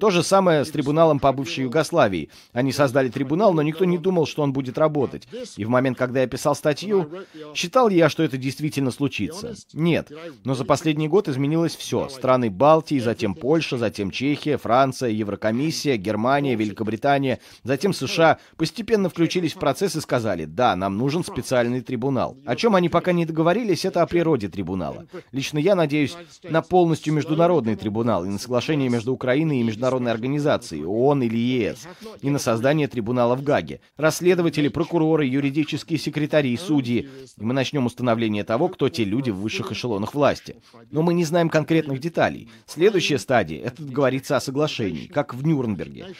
То 0.00 0.10
же 0.10 0.22
самое 0.22 0.64
с 0.64 0.70
трибуналом 0.70 1.18
по 1.18 1.32
бывшей 1.32 1.64
Югославии. 1.64 2.30
Они 2.52 2.72
создали 2.72 3.08
трибунал, 3.08 3.52
но 3.52 3.62
никто 3.62 3.84
не 3.84 3.98
думал, 3.98 4.26
что 4.26 4.42
он 4.42 4.52
будет 4.52 4.78
работать. 4.78 5.28
И 5.56 5.64
в 5.64 5.68
момент, 5.68 5.98
когда 5.98 6.20
я 6.20 6.26
писал 6.26 6.54
статью, 6.54 7.10
считал 7.54 7.88
я, 7.88 8.08
что 8.08 8.22
это 8.22 8.36
действительно 8.36 8.90
случится? 8.90 9.54
Нет. 9.72 10.10
Но 10.44 10.54
за 10.54 10.64
последний 10.64 11.08
год 11.08 11.28
изменилось 11.28 11.76
все. 11.76 12.08
Страны 12.08 12.50
Балтии, 12.50 12.98
затем 12.98 13.34
Польша, 13.34 13.76
затем 13.76 14.10
Чехия, 14.10 14.56
Франция, 14.56 15.10
Еврокомиссия, 15.10 15.96
Германия, 15.96 16.54
Великобритания, 16.54 17.40
затем 17.62 17.92
США 17.92 18.38
постепенно 18.56 19.08
включились 19.08 19.52
в 19.52 19.58
процесс 19.58 19.96
и 19.96 20.00
сказали, 20.00 20.44
да, 20.44 20.76
нам 20.76 20.96
нужен 20.96 21.24
специальный 21.24 21.80
трибунал. 21.80 22.36
О 22.46 22.56
чем 22.56 22.74
они 22.74 22.88
пока 22.88 23.12
не 23.12 23.26
договорились, 23.26 23.84
это 23.84 24.02
о 24.02 24.06
природе 24.06 24.48
трибунала. 24.48 25.06
Лично 25.32 25.58
я 25.58 25.74
надеюсь 25.74 26.16
на 26.42 26.62
полностью 26.62 27.12
международный 27.12 27.76
трибунал 27.76 28.24
и 28.24 28.28
на 28.28 28.38
соглашение 28.38 28.88
между 28.88 29.12
Украиной 29.12 29.33
и 29.42 29.62
международной 29.62 30.12
организацией, 30.12 30.84
ООН 30.84 31.22
или 31.24 31.36
ЕС, 31.36 31.86
и 32.22 32.30
на 32.30 32.38
создание 32.38 32.88
трибунала 32.88 33.34
в 33.36 33.42
Гаге. 33.42 33.80
Расследователи, 33.96 34.68
прокуроры, 34.68 35.26
юридические 35.26 35.98
секретари 35.98 36.56
судьи. 36.56 37.08
И 37.36 37.44
мы 37.44 37.54
начнем 37.54 37.86
установление 37.86 38.44
того, 38.44 38.68
кто 38.68 38.88
те 38.88 39.04
люди 39.04 39.30
в 39.30 39.36
высших 39.36 39.72
эшелонах 39.72 40.14
власти. 40.14 40.56
Но 40.90 41.02
мы 41.02 41.14
не 41.14 41.24
знаем 41.24 41.48
конкретных 41.48 42.00
деталей. 42.00 42.48
Следующая 42.66 43.18
стадия— 43.18 43.62
это 43.64 43.82
говорится 43.82 44.36
о 44.36 44.40
соглашении, 44.40 45.06
как 45.06 45.34
в 45.34 45.46
Нюрнберге. 45.46 46.14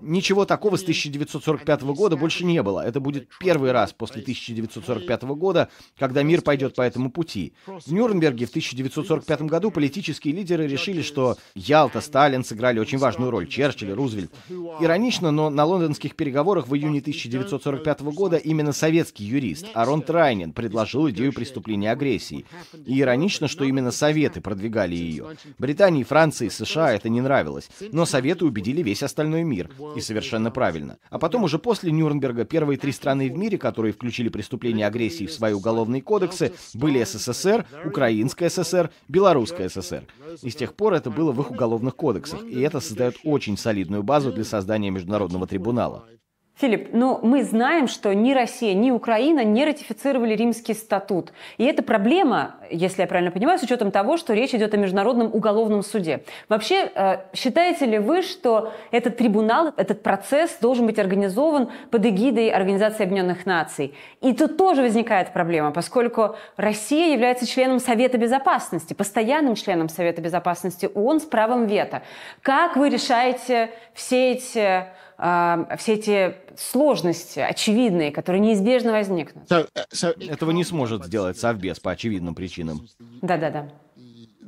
Ничего 0.00 0.44
такого 0.44 0.76
с 0.76 0.82
1945 0.82 1.82
года 1.82 2.16
больше 2.16 2.44
не 2.44 2.62
было. 2.62 2.80
Это 2.86 3.00
будет 3.00 3.28
первый 3.40 3.72
раз 3.72 3.92
после 3.92 4.22
1945 4.22 5.22
года, 5.22 5.68
когда 5.98 6.22
мир 6.22 6.42
пойдет 6.42 6.74
по 6.74 6.82
этому 6.82 7.10
пути. 7.10 7.52
В 7.66 7.92
Нюрнберге 7.92 8.46
в 8.46 8.50
1945 8.50 9.42
году 9.42 9.70
политические 9.70 10.34
лидеры 10.34 10.66
решили, 10.66 11.02
что 11.02 11.36
Ялта, 11.54 12.00
Сталин 12.00 12.44
сыграли 12.60 12.78
очень 12.78 12.98
важную 12.98 13.30
роль, 13.30 13.48
Черчилль, 13.48 13.92
Рузвельт, 13.92 14.30
Рузвельт. 14.50 14.82
Иронично, 14.82 15.30
но 15.30 15.50
на 15.50 15.64
лондонских 15.64 16.14
переговорах 16.14 16.68
в 16.68 16.74
июне 16.74 17.00
1945 17.00 18.00
года 18.02 18.36
именно 18.36 18.72
советский 18.72 19.24
юрист 19.24 19.66
Арон 19.74 20.02
Трайнин 20.02 20.52
предложил 20.52 21.08
идею 21.10 21.32
преступления 21.32 21.90
агрессии. 21.90 22.44
И 22.86 23.00
иронично, 23.00 23.48
что 23.48 23.64
именно 23.64 23.90
Советы 23.90 24.40
продвигали 24.40 24.94
ее. 24.94 25.36
Британии, 25.58 26.02
Франции, 26.02 26.48
США 26.48 26.92
это 26.92 27.08
не 27.08 27.20
нравилось. 27.20 27.70
Но 27.92 28.04
Советы 28.04 28.44
убедили 28.44 28.82
весь 28.82 29.02
остальной 29.02 29.42
мир. 29.42 29.70
И 29.96 30.00
совершенно 30.00 30.50
правильно. 30.50 30.98
А 31.08 31.18
потом 31.18 31.44
уже 31.44 31.58
после 31.58 31.92
Нюрнберга 31.92 32.44
первые 32.44 32.76
три 32.76 32.92
страны 32.92 33.30
в 33.30 33.36
мире, 33.36 33.56
которые 33.58 33.92
включили 33.92 34.28
преступление 34.28 34.86
агрессии 34.86 35.26
в 35.26 35.32
свои 35.32 35.52
уголовные 35.52 36.02
кодексы, 36.02 36.52
были 36.74 37.02
СССР, 37.04 37.64
Украинская 37.84 38.50
ССР, 38.50 38.90
Белорусская 39.08 39.68
ССР. 39.68 40.04
И 40.42 40.50
с 40.50 40.56
тех 40.56 40.74
пор 40.74 40.94
это 40.94 41.10
было 41.10 41.32
в 41.32 41.40
их 41.40 41.50
уголовных 41.50 41.96
кодексах. 41.96 42.40
И 42.50 42.60
это 42.60 42.80
создает 42.80 43.16
очень 43.22 43.56
солидную 43.56 44.02
базу 44.02 44.32
для 44.32 44.44
создания 44.44 44.90
международного 44.90 45.46
трибунала. 45.46 46.08
Филипп, 46.60 46.90
ну 46.92 47.18
мы 47.22 47.42
знаем, 47.42 47.88
что 47.88 48.14
ни 48.14 48.34
Россия, 48.34 48.74
ни 48.74 48.90
Украина 48.90 49.42
не 49.44 49.64
ратифицировали 49.64 50.34
Римский 50.36 50.74
статут. 50.74 51.32
И 51.56 51.64
это 51.64 51.82
проблема, 51.82 52.56
если 52.70 53.00
я 53.00 53.06
правильно 53.06 53.30
понимаю, 53.30 53.58
с 53.58 53.62
учетом 53.62 53.90
того, 53.90 54.18
что 54.18 54.34
речь 54.34 54.54
идет 54.54 54.74
о 54.74 54.76
Международном 54.76 55.34
уголовном 55.34 55.82
суде. 55.82 56.22
Вообще, 56.50 56.90
э, 56.94 57.20
считаете 57.34 57.86
ли 57.86 57.98
вы, 57.98 58.20
что 58.20 58.74
этот 58.90 59.16
трибунал, 59.16 59.72
этот 59.78 60.02
процесс 60.02 60.58
должен 60.60 60.84
быть 60.84 60.98
организован 60.98 61.70
под 61.90 62.04
эгидой 62.04 62.50
Организации 62.50 63.04
Объединенных 63.04 63.46
Наций? 63.46 63.94
И 64.20 64.34
тут 64.34 64.58
тоже 64.58 64.82
возникает 64.82 65.32
проблема, 65.32 65.70
поскольку 65.70 66.36
Россия 66.58 67.14
является 67.14 67.46
членом 67.46 67.78
Совета 67.78 68.18
Безопасности, 68.18 68.92
постоянным 68.92 69.54
членом 69.54 69.88
Совета 69.88 70.20
Безопасности 70.20 70.90
ООН 70.92 71.20
с 71.20 71.24
правом 71.24 71.66
вето. 71.66 72.02
Как 72.42 72.76
вы 72.76 72.90
решаете 72.90 73.70
все 73.94 74.32
эти 74.32 74.84
все 75.20 75.94
эти 75.94 76.34
сложности 76.56 77.40
очевидные, 77.40 78.10
которые 78.10 78.40
неизбежно 78.40 78.92
возникнут. 78.92 79.50
So, 79.50 79.68
so 79.92 80.30
Этого 80.30 80.50
не 80.50 80.64
сможет 80.64 81.04
сделать 81.04 81.38
Совбез 81.38 81.78
по 81.78 81.90
очевидным 81.90 82.34
причинам. 82.34 82.88
Да-да-да. 83.20 83.68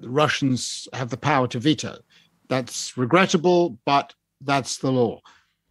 Russians 0.03 0.89
have 0.93 1.11
the 1.11 1.19
power 1.19 1.47
to 1.49 1.61
veto. 1.61 1.99
That's 2.49 2.97
regrettable, 2.97 3.79
but 3.87 4.15
that's 4.45 4.79
the 4.79 4.91
law. 4.91 5.21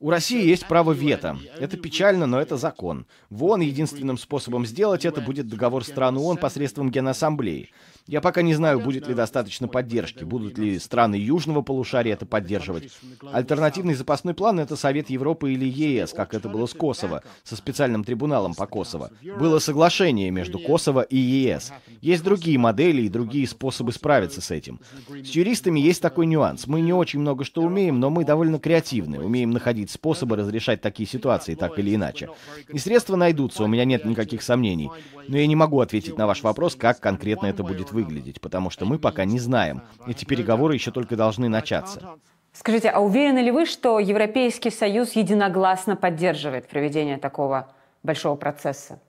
У 0.01 0.09
России 0.09 0.43
есть 0.43 0.67
право 0.67 0.93
вето. 0.93 1.37
Это 1.59 1.77
печально, 1.77 2.25
но 2.25 2.41
это 2.41 2.57
закон. 2.57 3.05
В 3.29 3.43
ООН 3.43 3.61
единственным 3.61 4.17
способом 4.17 4.65
сделать 4.65 5.05
это 5.05 5.21
будет 5.21 5.47
договор 5.47 5.85
стран 5.85 6.17
ООН 6.17 6.37
посредством 6.37 6.89
Генассамблеи. 6.89 7.69
Я 8.07 8.19
пока 8.19 8.41
не 8.41 8.55
знаю, 8.55 8.79
будет 8.79 9.07
ли 9.07 9.13
достаточно 9.13 9.67
поддержки, 9.67 10.23
будут 10.23 10.57
ли 10.57 10.79
страны 10.79 11.15
Южного 11.15 11.61
полушария 11.61 12.13
это 12.13 12.25
поддерживать. 12.25 12.91
Альтернативный 13.31 13.93
запасной 13.93 14.33
план— 14.33 14.59
это 14.59 14.75
Совет 14.75 15.11
Европы 15.11 15.53
или 15.53 15.65
ЕС, 15.65 16.11
как 16.11 16.33
это 16.33 16.49
было 16.49 16.65
с 16.65 16.73
Косово, 16.73 17.21
со 17.43 17.55
специальным 17.55 18.03
трибуналом 18.03 18.55
по 18.55 18.65
Косово. 18.65 19.11
Было 19.39 19.59
соглашение 19.59 20.31
между 20.31 20.57
Косово 20.57 21.01
и 21.01 21.17
ЕС. 21.17 21.71
Есть 22.01 22.23
другие 22.23 22.57
модели 22.57 23.03
и 23.03 23.09
другие 23.09 23.47
способы 23.47 23.91
справиться 23.91 24.41
с 24.41 24.49
этим. 24.49 24.79
С 25.07 25.29
юристами 25.29 25.79
есть 25.79 26.01
такой 26.01 26.25
нюанс. 26.25 26.65
Мы 26.65 26.81
не 26.81 26.93
очень 26.93 27.19
много 27.19 27.43
что 27.43 27.61
умеем, 27.61 27.99
но 27.99 28.09
мы 28.09 28.25
довольно 28.25 28.57
креативны, 28.57 29.19
умеем 29.19 29.51
находить 29.51 29.90
способы 29.91 30.35
разрешать 30.35 30.81
такие 30.81 31.07
ситуации 31.07 31.55
так 31.55 31.79
или 31.79 31.95
иначе. 31.95 32.29
И 32.69 32.77
средства 32.77 33.15
найдутся, 33.15 33.63
у 33.63 33.67
меня 33.67 33.85
нет 33.85 34.05
никаких 34.05 34.41
сомнений. 34.43 34.91
Но 35.27 35.37
я 35.37 35.47
не 35.47 35.55
могу 35.55 35.79
ответить 35.79 36.17
на 36.17 36.27
ваш 36.27 36.43
вопрос, 36.43 36.75
как 36.75 36.99
конкретно 36.99 37.47
это 37.47 37.63
будет 37.63 37.91
выглядеть 37.91 38.41
потому 38.41 38.69
что 38.69 38.85
мы 38.85 38.99
пока 38.99 39.23
не 39.25 39.39
знаем. 39.39 39.81
Эти 40.07 40.25
переговоры 40.25 40.73
еще 40.73 40.91
только 40.91 41.15
должны 41.15 41.47
начаться. 41.47 42.17
Скажите, 42.53 42.89
а 42.89 42.99
уверены 42.99 43.39
ли 43.39 43.51
вы, 43.51 43.65
что 43.65 43.99
Европейский 43.99 44.71
Союз 44.71 45.13
единогласно 45.13 45.95
поддерживает 45.95 46.67
проведение 46.67 47.17
такого 47.17 47.73
большого 48.03 48.35
процесса? 48.35 48.99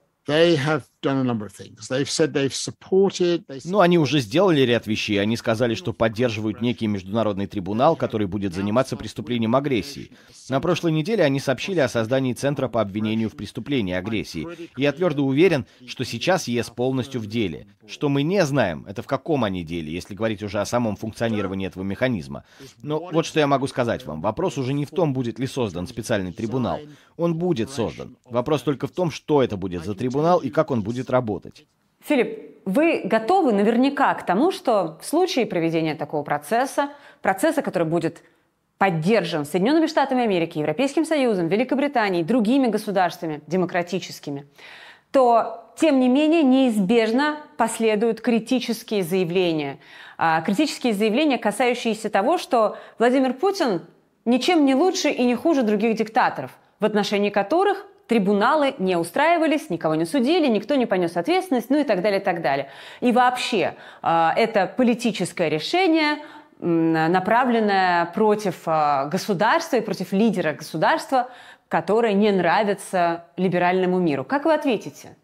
Ну, 3.65 3.81
они 3.81 3.99
уже 3.99 4.21
сделали 4.21 4.61
ряд 4.61 4.87
вещей. 4.87 5.21
Они 5.21 5.37
сказали, 5.37 5.75
что 5.75 5.93
поддерживают 5.93 6.63
некий 6.63 6.87
международный 6.87 7.47
трибунал, 7.47 7.97
который 7.97 8.27
будет 8.27 8.55
заниматься 8.55 8.97
преступлением 8.97 9.57
агрессии. 9.57 10.13
На 10.49 10.61
прошлой 10.61 10.93
неделе 10.93 11.25
они 11.25 11.41
сообщили 11.41 11.81
о 11.81 11.89
создании 11.89 12.33
Центра 12.33 12.69
по 12.69 12.81
обвинению 12.81 13.29
в 13.31 13.37
преступлении 13.37 13.95
агрессии. 13.95 14.47
Я 14.77 14.93
твердо 14.93 15.25
уверен, 15.25 15.67
что 15.87 16.05
сейчас 16.05 16.49
ЕС 16.49 16.71
полностью 16.71 17.21
в 17.21 17.27
деле. 17.27 17.67
Что 17.87 18.09
мы 18.09 18.23
не 18.23 18.45
знаем, 18.45 18.85
это 18.89 19.03
в 19.03 19.07
каком 19.07 19.45
они 19.45 19.65
деле, 19.65 19.93
если 19.93 20.15
говорить 20.15 20.43
уже 20.43 20.61
о 20.61 20.67
самом 20.67 20.97
функционировании 20.97 21.67
этого 21.67 21.83
механизма. 21.83 22.45
Но 22.83 23.09
вот 23.13 23.27
что 23.27 23.41
я 23.41 23.47
могу 23.47 23.67
сказать 23.67 24.07
вам. 24.07 24.21
Вопрос 24.21 24.59
уже 24.59 24.73
не 24.73 24.85
в 24.85 24.91
том, 24.91 25.13
будет 25.13 25.39
ли 25.39 25.47
создан 25.47 25.87
специальный 25.87 26.33
трибунал. 26.33 26.81
Он 27.17 27.35
будет 27.35 27.71
создан. 27.71 28.17
Вопрос 28.25 28.63
только 28.63 28.87
в 28.87 28.93
том, 28.93 29.11
что 29.11 29.43
это 29.43 29.57
будет 29.57 29.85
за 29.85 29.95
трибунал 29.95 30.39
и 30.39 30.51
как 30.51 30.71
он 30.71 30.83
будет 30.83 30.92
работать. 31.11 31.67
Филипп, 32.05 32.53
вы 32.65 33.03
готовы 33.05 33.53
наверняка 33.53 34.15
к 34.15 34.27
тому, 34.27 34.51
что 34.51 34.99
в 35.01 35.07
случае 35.07 35.47
проведения 35.47 35.95
такого 35.95 36.23
процесса, 36.23 36.91
процесса, 37.21 37.63
который 37.63 37.87
будет 37.87 38.23
поддержан 38.79 39.45
Соединенными 39.45 39.87
Штатами 39.87 40.25
Америки, 40.25 40.59
Европейским 40.59 41.05
Союзом, 41.05 41.47
Великобританией, 41.49 42.25
другими 42.25 42.67
государствами 42.67 43.41
демократическими, 43.47 44.47
то, 45.13 45.73
тем 45.77 46.01
не 46.01 46.09
менее, 46.09 46.43
неизбежно 46.43 47.37
последуют 47.57 48.21
критические 48.21 49.05
заявления. 49.05 49.79
А, 50.19 50.41
критические 50.41 50.95
заявления, 50.95 51.39
касающиеся 51.39 52.11
того, 52.11 52.39
что 52.39 52.77
Владимир 52.99 53.35
Путин 53.35 53.83
ничем 54.25 54.65
не 54.65 54.75
лучше 54.75 55.11
и 55.11 55.25
не 55.25 55.37
хуже 55.37 55.63
других 55.63 55.97
диктаторов, 55.97 56.51
в 56.81 56.85
отношении 56.85 57.31
которых 57.31 57.87
трибуналы 58.07 58.75
не 58.79 58.97
устраивались, 58.97 59.71
никого 59.71 59.95
не 59.95 60.05
судили, 60.05 60.47
никто 60.47 60.75
не 60.75 60.87
понес 60.87 61.17
ответственность, 61.17 61.71
ну 61.71 61.79
и 61.79 61.85
так 61.85 62.03
далее, 62.03 62.21
и 62.21 62.25
так 62.25 62.43
далее. 62.43 62.69
И 63.01 63.13
вообще, 63.13 63.75
а, 64.03 64.35
это 64.37 64.67
политическое 64.67 65.49
решение, 65.49 66.19
направленное 66.61 68.07
против 68.07 68.63
а, 68.67 69.07
государства 69.07 69.77
и 69.77 69.81
против 69.81 70.13
лидера 70.13 70.53
государства, 70.53 71.29
которое 71.69 72.13
не 72.13 72.31
нравится 72.31 73.25
либеральному 73.37 73.99
миру. 73.99 74.25
Как 74.25 74.45
вы 74.45 74.55
ответите? 74.55 75.17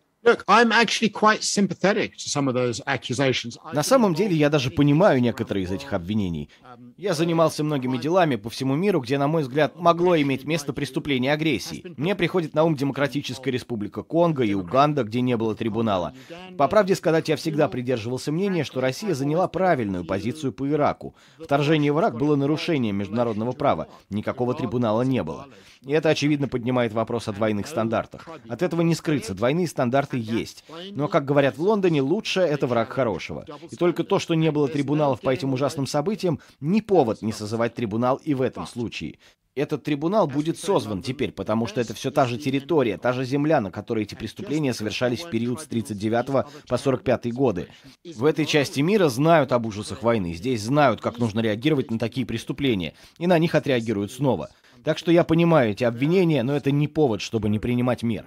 На 3.72 3.82
самом 3.84 4.14
деле 4.14 4.34
я 4.34 4.50
даже 4.50 4.70
понимаю 4.70 5.22
некоторые 5.22 5.64
из 5.64 5.70
этих 5.70 5.92
обвинений. 5.92 6.50
Я 6.96 7.14
занимался 7.14 7.62
многими 7.62 7.98
делами 7.98 8.34
по 8.34 8.50
всему 8.50 8.74
миру, 8.74 9.00
где, 9.00 9.16
на 9.16 9.28
мой 9.28 9.42
взгляд, 9.42 9.76
могло 9.76 10.20
иметь 10.20 10.44
место 10.44 10.72
преступление 10.72 11.32
агрессии. 11.32 11.94
Мне 11.96 12.16
приходит 12.16 12.54
на 12.54 12.64
ум 12.64 12.74
Демократическая 12.74 13.52
Республика 13.52 14.02
Конго 14.02 14.42
и 14.42 14.54
Уганда, 14.54 15.04
где 15.04 15.20
не 15.20 15.36
было 15.36 15.54
трибунала. 15.54 16.12
По 16.56 16.66
правде 16.66 16.96
сказать, 16.96 17.28
я 17.28 17.36
всегда 17.36 17.68
придерживался 17.68 18.32
мнения, 18.32 18.64
что 18.64 18.80
Россия 18.80 19.14
заняла 19.14 19.46
правильную 19.46 20.04
позицию 20.04 20.52
по 20.52 20.68
Ираку. 20.68 21.14
Вторжение 21.38 21.92
в 21.92 21.98
Ирак 22.00 22.18
было 22.18 22.34
нарушением 22.34 22.96
международного 22.96 23.52
права. 23.52 23.86
Никакого 24.10 24.54
трибунала 24.54 25.02
не 25.02 25.22
было. 25.22 25.46
И 25.82 25.92
это, 25.92 26.08
очевидно, 26.08 26.48
поднимает 26.48 26.92
вопрос 26.92 27.28
о 27.28 27.32
двойных 27.32 27.68
стандартах. 27.68 28.28
От 28.48 28.62
этого 28.62 28.82
не 28.82 28.96
скрыться, 28.96 29.34
двойные 29.34 29.68
стандарты 29.68 30.07
есть. 30.16 30.64
Но, 30.92 31.08
как 31.08 31.24
говорят 31.24 31.58
в 31.58 31.62
Лондоне, 31.62 32.02
лучшее— 32.02 32.46
это 32.48 32.66
враг 32.66 32.90
хорошего. 32.90 33.44
И 33.70 33.76
только 33.76 34.04
то, 34.04 34.18
что 34.18 34.34
не 34.34 34.50
было 34.50 34.68
трибуналов 34.68 35.20
по 35.20 35.30
этим 35.30 35.52
ужасным 35.52 35.86
событиям, 35.86 36.40
не 36.60 36.82
повод 36.82 37.22
не 37.22 37.32
созывать 37.32 37.74
трибунал 37.74 38.16
и 38.16 38.34
в 38.34 38.42
этом 38.42 38.66
случае. 38.66 39.18
Этот 39.58 39.82
трибунал 39.82 40.28
будет 40.28 40.56
созван 40.56 41.02
теперь, 41.02 41.32
потому 41.32 41.66
что 41.66 41.80
это 41.80 41.92
все 41.92 42.12
та 42.12 42.26
же 42.26 42.38
территория, 42.38 42.96
та 42.96 43.12
же 43.12 43.24
земля, 43.24 43.60
на 43.60 43.72
которой 43.72 44.04
эти 44.04 44.14
преступления 44.14 44.72
совершались 44.72 45.22
в 45.22 45.30
период 45.30 45.60
с 45.60 45.66
39 45.66 46.46
по 46.68 46.78
45 46.78 47.32
годы. 47.32 47.66
В 48.04 48.24
этой 48.24 48.46
части 48.46 48.78
мира 48.80 49.08
знают 49.08 49.50
об 49.50 49.66
ужасах 49.66 50.04
войны, 50.04 50.32
здесь 50.34 50.62
знают, 50.62 51.00
как 51.00 51.18
нужно 51.18 51.40
реагировать 51.40 51.90
на 51.90 51.98
такие 51.98 52.24
преступления, 52.24 52.94
и 53.18 53.26
на 53.26 53.36
них 53.40 53.56
отреагируют 53.56 54.12
снова. 54.12 54.48
Так 54.84 54.96
что 54.96 55.10
я 55.10 55.24
понимаю 55.24 55.72
эти 55.72 55.82
обвинения, 55.82 56.44
но 56.44 56.54
это 56.54 56.70
не 56.70 56.86
повод, 56.86 57.20
чтобы 57.20 57.48
не 57.48 57.58
принимать 57.58 58.04
мер. 58.04 58.26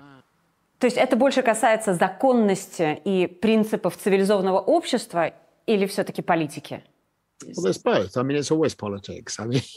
То 0.82 0.86
есть 0.86 0.98
это 0.98 1.16
больше 1.16 1.44
касается 1.44 1.94
законности 1.94 3.00
и 3.06 3.28
принципов 3.28 3.96
цивилизованного 3.98 4.60
общества 4.60 5.32
или 5.68 5.86
все-таки 5.86 6.24
политики? 6.24 6.84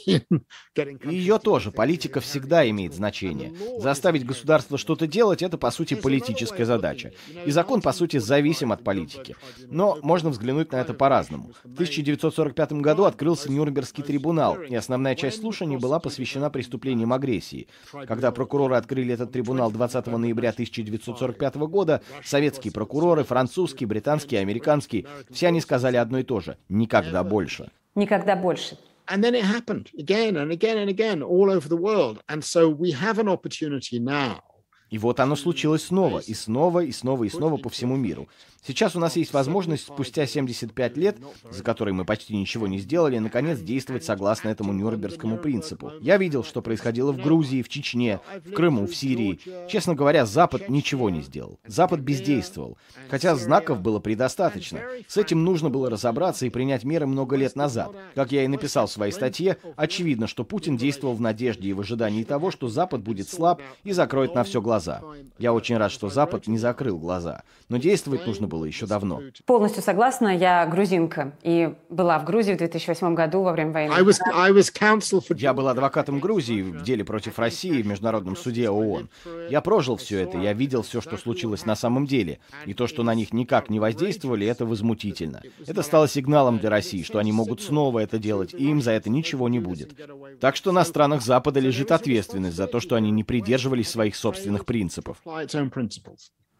Ее 1.05 1.39
тоже. 1.39 1.71
Политика 1.71 2.19
всегда 2.19 2.69
имеет 2.69 2.93
значение. 2.93 3.53
Заставить 3.79 4.25
государство 4.25 4.77
что-то 4.77 5.07
делать— 5.07 5.41
это, 5.43 5.57
по 5.57 5.71
сути, 5.71 5.93
политическая 5.93 6.65
задача. 6.65 7.11
И 7.45 7.51
закон, 7.51 7.81
по 7.81 7.93
сути, 7.93 8.17
зависим 8.17 8.71
от 8.71 8.83
политики. 8.83 9.35
Но 9.67 9.97
можно 10.01 10.29
взглянуть 10.29 10.71
на 10.71 10.77
это 10.77 10.93
по-разному. 10.93 11.51
В 11.63 11.73
1945 11.73 12.73
году 12.73 13.05
открылся 13.05 13.51
Нюрнбергский 13.51 14.03
трибунал, 14.03 14.61
и 14.61 14.75
основная 14.75 15.15
часть 15.15 15.41
слушаний 15.41 15.77
была 15.77 15.99
посвящена 15.99 16.49
преступлениям 16.49 17.13
агрессии. 17.13 17.67
Когда 18.07 18.31
прокуроры 18.31 18.75
открыли 18.75 19.13
этот 19.13 19.31
трибунал 19.31 19.71
20 19.71 20.05
ноября 20.07 20.49
1945 20.49 21.55
года, 21.55 22.01
советские 22.23 22.71
прокуроры, 22.73 23.23
французские, 23.23 23.87
британские, 23.87 24.41
американские, 24.41 25.05
все 25.31 25.47
они 25.47 25.61
сказали 25.61 25.97
одно 25.97 26.19
и 26.19 26.23
то 26.23 26.39
же— 26.39 26.57
никогда 26.69 27.23
больше. 27.23 27.54
Никогда 27.95 28.35
больше. 28.35 28.77
And 29.07 29.23
then 29.23 29.35
it 29.35 29.45
happened 29.45 29.89
again 29.97 30.35
and 30.35 30.51
again 30.51 30.77
and 30.77 30.89
again 30.89 31.21
all 31.21 31.51
over 31.51 31.69
the 31.69 31.77
world. 31.77 32.21
And 32.27 32.43
so 32.43 32.69
we 32.69 32.91
have 32.91 33.19
an 33.19 33.27
opportunity 33.27 33.99
now 33.99 34.41
И 34.89 34.97
вот 34.97 35.19
оно 35.19 35.35
случилось 35.35 35.85
снова, 35.85 36.19
и 36.19 36.33
снова, 36.33 36.79
и 36.81 36.91
снова, 36.91 37.23
и 37.23 37.29
снова 37.29 37.57
по 37.57 37.69
всему 37.69 37.95
миру. 37.95 38.29
Сейчас 38.65 38.95
у 38.95 38.99
нас 38.99 39.15
есть 39.15 39.31
возможность 39.31 39.83
спустя 39.83 40.25
75 40.25 40.97
лет, 40.97 41.17
за 41.51 41.63
которые 41.63 41.93
мы 41.93 42.03
почти 42.03 42.35
ничего 42.35 42.67
не 42.67 42.79
сделали, 42.79 43.19
наконец 43.19 43.59
действовать 43.59 44.03
согласно 44.03 44.49
этому 44.49 44.73
Нюрнбергскому 44.73 45.37
принципу. 45.37 45.91
Я 46.01 46.17
видел, 46.17 46.43
что 46.43 46.63
происходило 46.63 47.11
в 47.11 47.21
Грузии, 47.21 47.61
в 47.61 47.69
Чечне, 47.69 48.19
в 48.43 48.53
Крыму, 48.53 48.87
в 48.87 48.95
Сирии. 48.95 49.39
Честно 49.69 49.93
говоря, 49.93 50.25
Запад 50.25 50.67
ничего 50.67 51.11
не 51.11 51.21
сделал. 51.21 51.59
Запад 51.67 51.99
бездействовал. 51.99 52.77
Хотя 53.09 53.35
знаков 53.35 53.81
было 53.81 53.99
предостаточно. 53.99 54.79
С 55.07 55.17
этим 55.17 55.43
нужно 55.43 55.69
было 55.69 55.91
разобраться 55.91 56.47
и 56.47 56.49
принять 56.49 56.83
меры 56.83 57.05
много 57.05 57.35
лет 57.35 57.55
назад. 57.55 57.91
Как 58.15 58.31
я 58.31 58.45
и 58.45 58.47
написал 58.47 58.87
в 58.87 58.91
своей 58.91 59.11
статье, 59.11 59.57
очевидно, 59.75 60.25
что 60.25 60.43
Путин 60.43 60.75
действовал 60.75 61.13
в 61.13 61.21
надежде 61.21 61.69
и 61.69 61.73
в 61.73 61.81
ожидании 61.81 62.23
того, 62.23 62.49
что 62.49 62.67
Запад 62.67 63.03
будет 63.03 63.29
слаб 63.29 63.61
и 63.83 63.91
закроет 63.91 64.33
на 64.33 64.43
все 64.43 64.59
глаза. 64.59 65.01
Я 65.37 65.53
очень 65.53 65.77
рад, 65.77 65.91
что 65.91 66.09
Запад 66.09 66.47
не 66.47 66.57
закрыл 66.57 66.97
глаза. 66.97 67.43
Но 67.69 67.77
действовать 67.77 68.25
нужно 68.25 68.47
было 68.47 68.54
еще 68.63 68.85
давно. 68.85 69.21
Полностью 69.45 69.83
согласна. 69.83 70.35
Я 70.35 70.65
грузинка 70.65 71.33
и 71.43 71.73
была 71.89 72.17
в 72.19 72.23
Грузии 72.23 72.53
в 72.53 72.57
2008 72.57 73.13
году 73.13 73.41
во 73.41 73.51
время 73.51 73.71
войны. 73.71 73.91
I 73.91 74.01
was, 74.03 74.19
I 74.33 74.51
was 74.51 74.73
counsel 74.73 75.21
for... 75.21 75.35
Я 75.37 75.53
был 75.53 75.67
адвокатом 75.67 76.19
Грузии 76.19 76.61
в 76.61 76.83
деле 76.83 77.03
против 77.03 77.37
России 77.39 77.81
в 77.81 77.87
Международном 77.87 78.37
суде 78.37 78.69
ООН. 78.69 79.09
Я 79.49 79.61
прожил 79.61 79.97
все 79.97 80.19
это, 80.19 80.37
я 80.37 80.53
видел 80.53 80.83
все, 80.83 81.01
что 81.01 81.17
случилось 81.17 81.65
на 81.65 81.75
самом 81.75 82.05
деле. 82.05 82.39
И 82.65 82.73
то, 82.73 82.87
что 82.87 83.03
на 83.03 83.13
них 83.13 83.33
никак 83.33 83.69
не 83.69 83.79
воздействовали, 83.79 84.47
это 84.47 84.65
возмутительно. 84.65 85.41
Это 85.67 85.81
стало 85.81 86.07
сигналом 86.07 86.59
для 86.59 86.69
России, 86.69 87.03
что 87.03 87.19
они 87.19 87.31
могут 87.31 87.61
снова 87.61 87.99
это 87.99 88.17
делать, 88.19 88.53
и 88.53 88.69
им 88.69 88.81
за 88.81 88.91
это 88.91 89.09
ничего 89.09 89.49
не 89.49 89.59
будет. 89.59 89.93
Так 90.39 90.55
что 90.55 90.71
на 90.71 90.85
странах 90.85 91.21
Запада 91.21 91.59
лежит 91.59 91.91
ответственность 91.91 92.55
за 92.55 92.67
то, 92.67 92.79
что 92.79 92.95
они 92.95 93.11
не 93.11 93.23
придерживались 93.23 93.89
своих 93.89 94.15
собственных 94.15 94.65
принципов. 94.65 95.17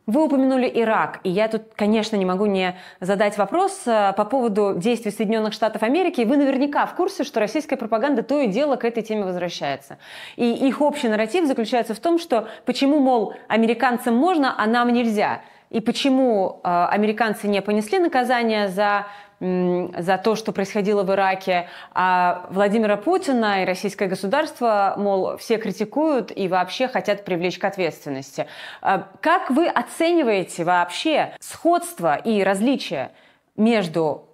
Вы 0.08 0.24
упомянули 0.24 0.72
Ирак, 0.72 1.20
и 1.24 1.32
я 1.32 1.48
тут, 1.48 1.64
конечно, 1.76 2.16
не 2.16 2.26
могу 2.26 2.46
не 2.46 2.78
задать 3.00 3.40
вопрос 3.40 3.82
э, 3.88 4.14
по 4.16 4.24
поводу 4.24 4.76
действий 4.76 5.10
Соединенных 5.10 5.54
Штатов 5.54 5.82
Америки. 5.82 6.22
Вы 6.22 6.38
наверняка 6.38 6.86
в 6.86 6.96
курсе, 6.96 7.24
что 7.24 7.40
российская 7.40 7.76
пропаганда 7.76 8.22
то 8.22 8.40
и 8.40 8.48
дело 8.48 8.76
к 8.76 8.86
этой 8.86 9.02
теме 9.02 9.24
возвращается. 9.24 9.98
И 10.36 10.46
их 10.46 10.82
общий 10.82 11.08
нарратив 11.08 11.48
заключается 11.48 11.96
в 11.96 12.00
том, 12.00 12.20
что 12.20 12.48
почему, 12.66 13.00
мол, 13.00 13.34
американцам 13.48 14.16
можно, 14.16 14.54
а 14.56 14.68
нам 14.68 14.94
нельзя. 14.94 15.42
И 15.70 15.82
почему 15.82 16.62
э, 16.64 16.88
американцы 16.92 17.48
не 17.48 17.62
понесли 17.62 18.00
наказание 18.00 18.70
за 18.70 19.08
за 19.40 20.18
то, 20.24 20.36
что 20.36 20.54
происходило 20.54 21.04
в 21.04 21.12
Ираке, 21.12 21.68
а 21.94 22.48
Владимира 22.52 22.96
Путина 22.96 23.64
и 23.64 23.66
российское 23.66 24.08
государство, 24.08 24.94
мол, 24.98 25.36
все 25.38 25.58
критикуют 25.58 26.32
и 26.34 26.48
вообще 26.48 26.88
хотят 26.88 27.26
привлечь 27.26 27.60
к 27.60 27.66
ответственности. 27.66 28.48
А 28.82 29.10
как 29.22 29.50
вы 29.52 29.68
оцениваете 29.68 30.64
вообще 30.64 31.36
сходство 31.42 32.16
и 32.16 32.44
различия 32.44 33.12
между 33.58 34.30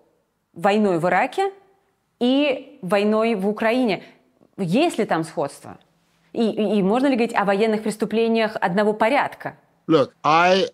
войной 0.53 0.99
в 0.99 1.07
Ираке 1.07 1.51
и 2.19 2.77
войной 2.83 3.33
в 3.33 3.47
Украине? 3.47 4.03
Есть 4.57 4.99
ли 4.99 5.05
там 5.05 5.23
сходство? 5.23 5.79
И, 6.31 6.47
и, 6.47 6.77
и 6.77 6.83
можно 6.83 7.07
ли 7.07 7.15
говорить 7.15 7.35
о 7.35 7.45
военных 7.45 7.81
преступлениях 7.81 8.55
одного 8.61 8.93
порядка? 8.93 9.57
Look, 9.87 10.11
I 10.23 10.67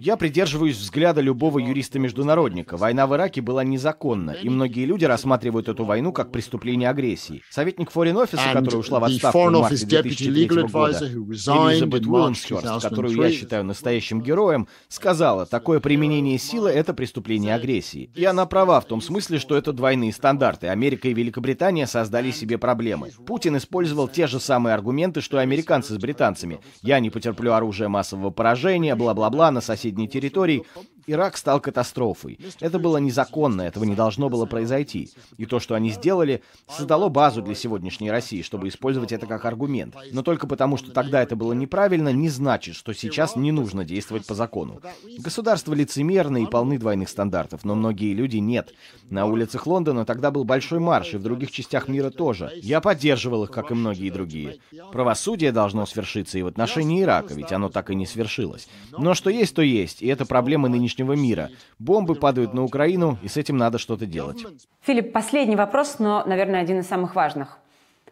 я 0.00 0.16
придерживаюсь 0.16 0.76
взгляда 0.76 1.20
любого 1.20 1.60
юриста-международника. 1.60 2.76
Война 2.76 3.06
в 3.06 3.14
Ираке 3.14 3.40
была 3.40 3.62
незаконна, 3.62 4.32
и 4.32 4.48
многие 4.48 4.84
люди 4.84 5.04
рассматривают 5.04 5.68
эту 5.68 5.84
войну 5.84 6.12
как 6.12 6.32
преступление 6.32 6.90
агрессии. 6.90 7.44
Советник 7.50 7.92
Foreign 7.92 8.24
Office, 8.24 8.52
которая 8.52 8.80
ушла 8.80 8.98
в 8.98 9.04
отставку 9.04 9.38
в 9.38 9.52
марте 9.52 9.86
2003 9.86 10.46
года, 10.66 11.08
Элизабет 11.08 12.06
Уолмсхерст, 12.06 12.82
которую 12.82 13.14
я 13.14 13.30
считаю 13.30 13.64
настоящим 13.64 14.22
героем, 14.22 14.66
сказала, 14.88 15.46
такое 15.46 15.78
применение 15.78 16.38
силы— 16.38 16.70
это 16.72 16.92
преступление 16.94 17.54
агрессии. 17.54 18.10
И 18.16 18.24
она 18.24 18.46
права 18.46 18.80
в 18.80 18.86
том 18.86 19.00
смысле, 19.00 19.38
что 19.38 19.56
это 19.56 19.72
двойные 19.72 20.12
стандарты. 20.12 20.66
Америка 20.66 21.06
и 21.06 21.14
Великобритания 21.14 21.86
создали 21.86 22.32
себе 22.32 22.58
проблемы. 22.58 23.12
Путин 23.24 23.56
использовал 23.56 24.08
те 24.08 24.26
же 24.26 24.40
самые 24.40 24.74
аргументы, 24.74 25.20
что 25.20 25.38
и 25.38 25.42
американцы 25.42 25.94
с 25.94 25.96
британцами. 25.98 26.58
Я 26.82 26.98
не 26.98 27.10
потерплю 27.10 27.52
оружие 27.52 27.67
оружия 27.68 27.88
массового 27.88 28.30
поражения, 28.30 28.94
бла-бла-бла 28.94 29.50
на 29.50 29.60
соседней 29.60 30.08
территории. 30.08 30.64
Ирак 31.08 31.38
стал 31.38 31.58
катастрофой. 31.58 32.38
Это 32.60 32.78
было 32.78 32.98
незаконно, 32.98 33.62
этого 33.62 33.84
не 33.84 33.94
должно 33.94 34.28
было 34.28 34.44
произойти. 34.44 35.10
И 35.38 35.46
то, 35.46 35.58
что 35.58 35.74
они 35.74 35.90
сделали, 35.90 36.42
создало 36.68 37.08
базу 37.08 37.40
для 37.40 37.54
сегодняшней 37.54 38.10
России, 38.10 38.42
чтобы 38.42 38.68
использовать 38.68 39.10
это 39.12 39.26
как 39.26 39.46
аргумент. 39.46 39.94
Но 40.12 40.22
только 40.22 40.46
потому, 40.46 40.76
что 40.76 40.90
тогда 40.90 41.22
это 41.22 41.34
было 41.34 41.54
неправильно, 41.54 42.10
не 42.10 42.28
значит, 42.28 42.76
что 42.76 42.92
сейчас 42.92 43.36
не 43.36 43.52
нужно 43.52 43.86
действовать 43.86 44.26
по 44.26 44.34
закону. 44.34 44.82
Государства 45.18 45.72
лицемерны 45.72 46.42
и 46.42 46.46
полны 46.46 46.78
двойных 46.78 47.08
стандартов, 47.08 47.64
но 47.64 47.74
многие 47.74 48.12
люди 48.12 48.36
нет. 48.36 48.74
На 49.08 49.24
улицах 49.24 49.66
Лондона 49.66 50.04
тогда 50.04 50.30
был 50.30 50.44
большой 50.44 50.78
марш, 50.78 51.14
и 51.14 51.16
в 51.16 51.22
других 51.22 51.50
частях 51.50 51.88
мира 51.88 52.10
тоже. 52.10 52.52
Я 52.56 52.82
поддерживал 52.82 53.44
их, 53.44 53.50
как 53.50 53.70
и 53.70 53.74
многие 53.74 54.10
другие. 54.10 54.58
Правосудие 54.92 55.52
должно 55.52 55.86
свершиться 55.86 56.38
и 56.38 56.42
в 56.42 56.46
отношении 56.46 57.02
Ирака, 57.02 57.32
ведь 57.32 57.52
оно 57.52 57.70
так 57.70 57.90
и 57.90 57.94
не 57.94 58.04
свершилось. 58.04 58.68
Но 58.92 59.14
что 59.14 59.30
есть, 59.30 59.54
то 59.54 59.62
есть, 59.62 60.02
и 60.02 60.06
это 60.06 60.26
проблема 60.26 60.68
нынешнего 60.98 61.12
мира. 61.12 61.50
Бомбы 61.78 62.14
падают 62.14 62.54
на 62.54 62.64
Украину, 62.64 63.18
и 63.22 63.28
с 63.28 63.36
этим 63.36 63.56
надо 63.56 63.78
что-то 63.78 64.06
делать. 64.06 64.44
Филипп, 64.80 65.12
последний 65.12 65.56
вопрос, 65.56 65.98
но, 65.98 66.24
наверное, 66.26 66.60
один 66.60 66.80
из 66.80 66.86
самых 66.86 67.14
важных. 67.14 67.58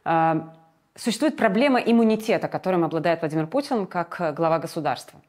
А, 0.04 0.54
существует 0.94 1.36
проблема 1.36 1.80
иммунитета, 1.80 2.48
которым 2.48 2.84
обладает 2.84 3.20
Владимир 3.20 3.46
Путин 3.46 3.86
как 3.86 4.34
глава 4.36 4.58
государства. 4.58 5.20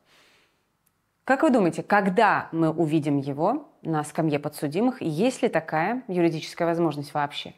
Как 1.23 1.43
вы 1.43 1.49
думаете, 1.49 1.83
когда 1.83 2.47
мы 2.51 2.69
увидим 2.69 3.17
его 3.17 3.69
на 3.81 4.03
скамье 4.03 4.39
подсудимых, 4.39 5.01
и 5.01 5.07
есть 5.07 5.41
ли 5.43 5.49
такая 5.49 6.03
юридическая 6.07 6.67
возможность 6.67 7.13
вообще? 7.13 7.53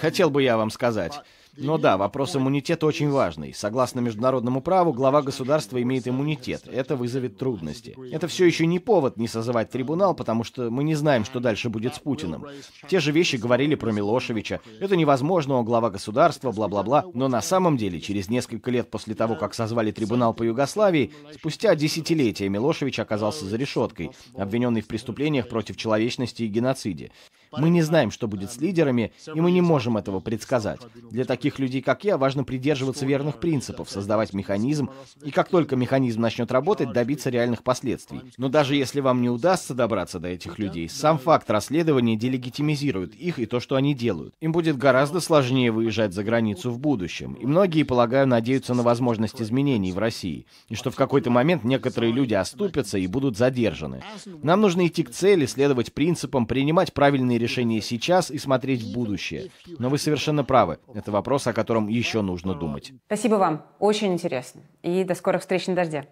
Хотел 0.00 0.30
бы 0.30 0.42
я 0.42 0.56
вам 0.56 0.70
сказать. 0.70 1.20
Но 1.56 1.76
да, 1.76 1.98
вопрос 1.98 2.34
иммунитета 2.34 2.86
очень 2.86 3.10
важный. 3.10 3.52
Согласно 3.52 4.00
международному 4.00 4.62
праву, 4.62 4.92
глава 4.92 5.20
государства 5.20 5.80
имеет 5.82 6.08
иммунитет. 6.08 6.62
Это 6.66 6.96
вызовет 6.96 7.36
трудности. 7.36 7.94
Это 8.10 8.26
все 8.26 8.46
еще 8.46 8.66
не 8.66 8.78
повод 8.78 9.18
не 9.18 9.28
созывать 9.28 9.70
трибунал, 9.70 10.14
потому 10.14 10.44
что 10.44 10.70
мы 10.70 10.82
не 10.82 10.94
знаем, 10.94 11.24
что 11.26 11.40
дальше 11.40 11.68
будет 11.68 11.94
с 11.94 11.98
Путиным. 11.98 12.46
Те 12.88 13.00
же 13.00 13.12
вещи 13.12 13.36
говорили 13.36 13.74
про 13.74 13.92
Милошевича. 13.92 14.60
Это 14.80 14.96
невозможно, 14.96 15.54
он 15.54 15.64
глава 15.66 15.90
государства, 15.90 16.52
бла-бла-бла. 16.52 17.04
Но 17.12 17.28
на 17.28 17.42
самом 17.42 17.76
деле, 17.76 18.00
через 18.00 18.30
несколько 18.30 18.70
лет 18.70 18.90
после 18.90 19.14
того, 19.14 19.36
как 19.36 19.52
созвали 19.52 19.90
трибунал 19.90 20.32
по 20.32 20.44
Югославии, 20.44 21.12
спустя 21.34 21.74
десятилетия 21.74 22.48
Милошевич 22.48 22.98
оказался 22.98 23.44
за 23.44 23.56
решеткой, 23.56 24.12
обвиненный 24.34 24.80
в 24.80 24.86
преступлениях 24.86 25.48
против 25.48 25.76
человечности 25.76 26.44
и 26.44 26.48
геноциде. 26.48 27.12
Мы 27.52 27.70
не 27.70 27.82
знаем, 27.82 28.10
что 28.10 28.28
будет 28.28 28.50
с 28.50 28.58
лидерами, 28.58 29.12
и 29.34 29.40
мы 29.40 29.50
не 29.50 29.60
можем 29.60 29.96
этого 29.96 30.20
предсказать. 30.20 30.80
Для 31.10 31.24
таких 31.24 31.58
людей, 31.58 31.82
как 31.82 32.04
я, 32.04 32.16
важно 32.16 32.44
придерживаться 32.44 33.06
верных 33.06 33.40
принципов, 33.40 33.90
создавать 33.90 34.32
механизм, 34.32 34.90
и 35.22 35.30
как 35.30 35.48
только 35.48 35.76
механизм 35.76 36.20
начнет 36.20 36.50
работать, 36.50 36.92
добиться 36.92 37.30
реальных 37.30 37.62
последствий. 37.62 38.20
Но 38.38 38.48
даже 38.48 38.74
если 38.74 39.00
вам 39.00 39.22
не 39.22 39.28
удастся 39.28 39.74
добраться 39.74 40.18
до 40.18 40.28
этих 40.28 40.58
людей, 40.58 40.88
сам 40.88 41.18
факт 41.18 41.50
расследования 41.50 42.16
делегитимизирует 42.16 43.14
их 43.14 43.38
и 43.38 43.46
то, 43.46 43.60
что 43.60 43.76
они 43.76 43.94
делают. 43.94 44.34
Им 44.40 44.52
будет 44.52 44.78
гораздо 44.78 45.20
сложнее 45.20 45.70
выезжать 45.70 46.14
за 46.14 46.24
границу 46.24 46.70
в 46.70 46.78
будущем, 46.78 47.34
и 47.34 47.46
многие, 47.46 47.82
полагаю, 47.82 48.26
надеются 48.26 48.74
на 48.74 48.82
возможность 48.82 49.40
изменений 49.40 49.92
в 49.92 49.98
России, 49.98 50.46
и 50.68 50.74
что 50.74 50.90
в 50.90 50.96
какой-то 50.96 51.30
момент 51.30 51.64
некоторые 51.64 52.12
люди 52.12 52.34
оступятся 52.34 52.98
и 52.98 53.06
будут 53.06 53.36
задержаны. 53.36 54.02
Нам 54.42 54.60
нужно 54.60 54.86
идти 54.86 55.02
к 55.02 55.10
цели, 55.10 55.46
следовать 55.46 55.92
принципам, 55.92 56.46
принимать 56.46 56.92
правильные 56.92 57.38
решения 57.42 57.80
сейчас 57.80 58.30
и 58.30 58.38
смотреть 58.38 58.82
в 58.82 58.92
будущее. 58.92 59.50
Но 59.78 59.88
вы 59.88 59.98
совершенно 59.98 60.44
правы. 60.44 60.78
Это 60.94 61.10
вопрос, 61.10 61.46
о 61.46 61.52
котором 61.52 61.88
еще 61.88 62.22
нужно 62.22 62.54
думать. 62.54 62.92
Спасибо 63.06 63.34
вам. 63.34 63.66
Очень 63.78 64.12
интересно. 64.12 64.62
И 64.82 65.04
до 65.04 65.14
скорых 65.14 65.42
встреч 65.42 65.66
на 65.66 65.74
дожде. 65.74 66.06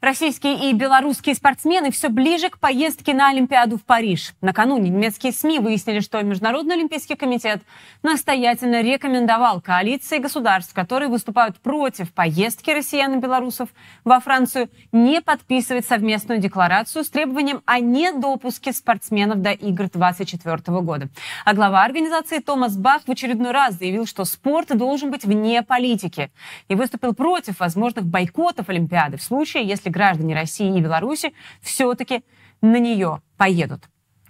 Российские 0.00 0.70
и 0.70 0.74
белорусские 0.74 1.34
спортсмены 1.34 1.90
все 1.90 2.08
ближе 2.08 2.50
к 2.50 2.60
поездке 2.60 3.14
на 3.14 3.30
Олимпиаду 3.30 3.78
в 3.78 3.82
Париж. 3.82 4.32
Накануне 4.40 4.90
немецкие 4.90 5.32
СМИ 5.32 5.58
выяснили, 5.58 5.98
что 5.98 6.22
Международный 6.22 6.76
олимпийский 6.76 7.16
комитет 7.16 7.62
настоятельно 8.04 8.80
рекомендовал 8.80 9.60
коалиции 9.60 10.18
государств, 10.18 10.72
которые 10.72 11.08
выступают 11.08 11.58
против 11.58 12.12
поездки 12.12 12.70
россиян 12.70 13.14
и 13.14 13.20
белорусов 13.20 13.70
во 14.04 14.20
Францию, 14.20 14.70
не 14.92 15.20
подписывать 15.20 15.84
совместную 15.84 16.38
декларацию 16.38 17.02
с 17.02 17.10
требованием 17.10 17.62
о 17.66 17.80
недопуске 17.80 18.72
спортсменов 18.72 19.42
до 19.42 19.50
игр 19.50 19.90
2024 19.90 20.80
года. 20.80 21.08
А 21.44 21.54
глава 21.54 21.82
организации 21.82 22.38
Томас 22.38 22.76
Бах 22.76 23.02
в 23.04 23.10
очередной 23.10 23.50
раз 23.50 23.74
заявил, 23.74 24.06
что 24.06 24.24
спорт 24.24 24.68
должен 24.68 25.10
быть 25.10 25.24
вне 25.24 25.64
политики 25.64 26.30
и 26.68 26.76
выступил 26.76 27.14
против 27.14 27.58
возможных 27.58 28.04
бойкотов 28.04 28.68
Олимпиады 28.68 29.16
в 29.16 29.22
случае, 29.24 29.64
если 29.64 29.87
если 29.88 29.90
граждане 29.90 30.34
России 30.34 30.76
и 30.76 30.80
Беларуси 30.80 31.32
все-таки 31.60 32.22
на 32.60 32.78
нее 32.78 33.20
поедут. 33.36 33.84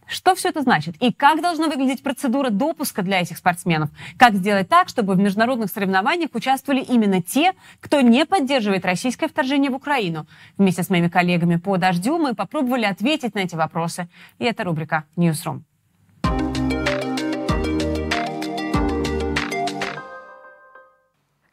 Что 0.06 0.34
все 0.34 0.48
это 0.48 0.62
значит? 0.62 0.96
И 1.02 1.12
как 1.12 1.42
должна 1.42 1.66
выглядеть 1.66 2.02
процедура 2.02 2.48
допуска 2.48 3.02
для 3.02 3.20
этих 3.20 3.36
спортсменов? 3.36 3.90
Как 4.16 4.34
сделать 4.34 4.66
так, 4.66 4.88
чтобы 4.88 5.12
в 5.12 5.18
международных 5.18 5.70
соревнованиях 5.70 6.30
участвовали 6.34 6.80
именно 6.80 7.20
те, 7.22 7.52
кто 7.80 8.00
не 8.00 8.24
поддерживает 8.24 8.86
российское 8.86 9.28
вторжение 9.28 9.70
в 9.70 9.74
Украину? 9.74 10.26
Вместе 10.56 10.82
с 10.82 10.88
моими 10.88 11.08
коллегами 11.08 11.56
по 11.56 11.76
«Дождю» 11.76 12.16
мы 12.16 12.34
попробовали 12.34 12.86
ответить 12.86 13.34
на 13.34 13.40
эти 13.40 13.54
вопросы. 13.54 14.08
И 14.38 14.44
это 14.44 14.64
рубрика 14.64 15.04
«Ньюсрум». 15.16 15.67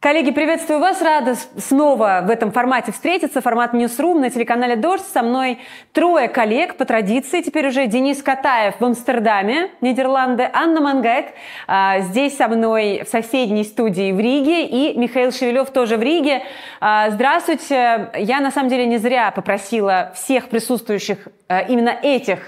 Коллеги, 0.05 0.29
приветствую 0.29 0.79
вас. 0.79 1.01
Рада 1.01 1.33
снова 1.57 2.21
в 2.27 2.29
этом 2.29 2.51
формате 2.51 2.91
встретиться. 2.91 3.41
Формат 3.41 3.73
Newsroom 3.73 4.19
на 4.19 4.29
телеканале 4.29 4.75
Дождь. 4.75 5.03
Со 5.11 5.23
мной 5.23 5.57
трое 5.93 6.27
коллег 6.27 6.75
по 6.77 6.85
традиции. 6.85 7.41
Теперь 7.41 7.69
уже 7.69 7.87
Денис 7.87 8.21
Катаев 8.21 8.75
в 8.79 8.85
Амстердаме, 8.85 9.71
Нидерланды, 9.81 10.47
Анна 10.53 10.79
Мангайт 10.79 11.33
а, 11.65 12.01
здесь 12.01 12.37
со 12.37 12.47
мной 12.47 13.01
в 13.03 13.09
соседней 13.09 13.63
студии 13.63 14.11
в 14.11 14.19
Риге 14.19 14.67
и 14.67 14.95
Михаил 14.95 15.31
Шевелев 15.31 15.71
тоже 15.71 15.97
в 15.97 16.03
Риге. 16.03 16.43
А, 16.79 17.09
здравствуйте. 17.09 18.11
Я 18.15 18.41
на 18.41 18.51
самом 18.51 18.69
деле 18.69 18.85
не 18.85 18.99
зря 18.99 19.31
попросила 19.31 20.11
всех 20.13 20.49
присутствующих 20.49 21.29
а, 21.47 21.61
именно 21.61 21.89
этих 21.89 22.41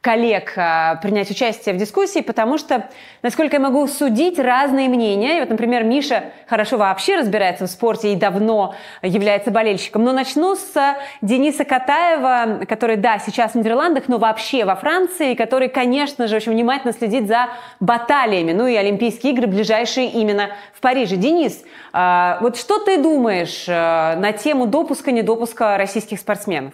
коллег 0.00 0.54
а, 0.56 0.96
принять 0.96 1.30
участие 1.30 1.74
в 1.74 1.78
дискуссии, 1.78 2.20
потому 2.20 2.56
что, 2.56 2.88
насколько 3.22 3.56
я 3.56 3.60
могу 3.60 3.86
судить, 3.86 4.38
разные 4.38 4.88
мнения. 4.88 5.36
И 5.36 5.40
вот, 5.40 5.50
например, 5.50 5.84
Миша 5.84 6.24
хорошо 6.46 6.78
вообще 6.78 7.16
разбирается 7.16 7.66
в 7.66 7.70
спорте 7.70 8.12
и 8.12 8.16
давно 8.16 8.74
является 9.02 9.50
болельщиком. 9.50 10.02
Но 10.04 10.12
начну 10.12 10.56
с 10.56 10.96
Дениса 11.20 11.64
Катаева, 11.64 12.64
который, 12.64 12.96
да, 12.96 13.18
сейчас 13.18 13.52
в 13.52 13.54
Нидерландах, 13.56 14.04
но 14.08 14.16
вообще 14.16 14.64
во 14.64 14.74
Франции, 14.74 15.34
который, 15.34 15.68
конечно 15.68 16.28
же, 16.28 16.36
очень 16.36 16.52
внимательно 16.52 16.94
следит 16.94 17.26
за 17.26 17.48
баталиями. 17.78 18.52
Ну 18.52 18.66
и 18.66 18.76
Олимпийские 18.76 19.34
игры 19.34 19.46
ближайшие 19.46 20.08
именно 20.08 20.48
в 20.72 20.80
Париже. 20.80 21.16
Денис, 21.16 21.62
а, 21.92 22.38
вот 22.40 22.56
что 22.56 22.78
ты 22.78 22.96
думаешь 22.96 23.66
а, 23.68 24.16
на 24.16 24.32
тему 24.32 24.66
допуска-недопуска 24.66 25.76
российских 25.76 26.20
спортсменов? 26.20 26.72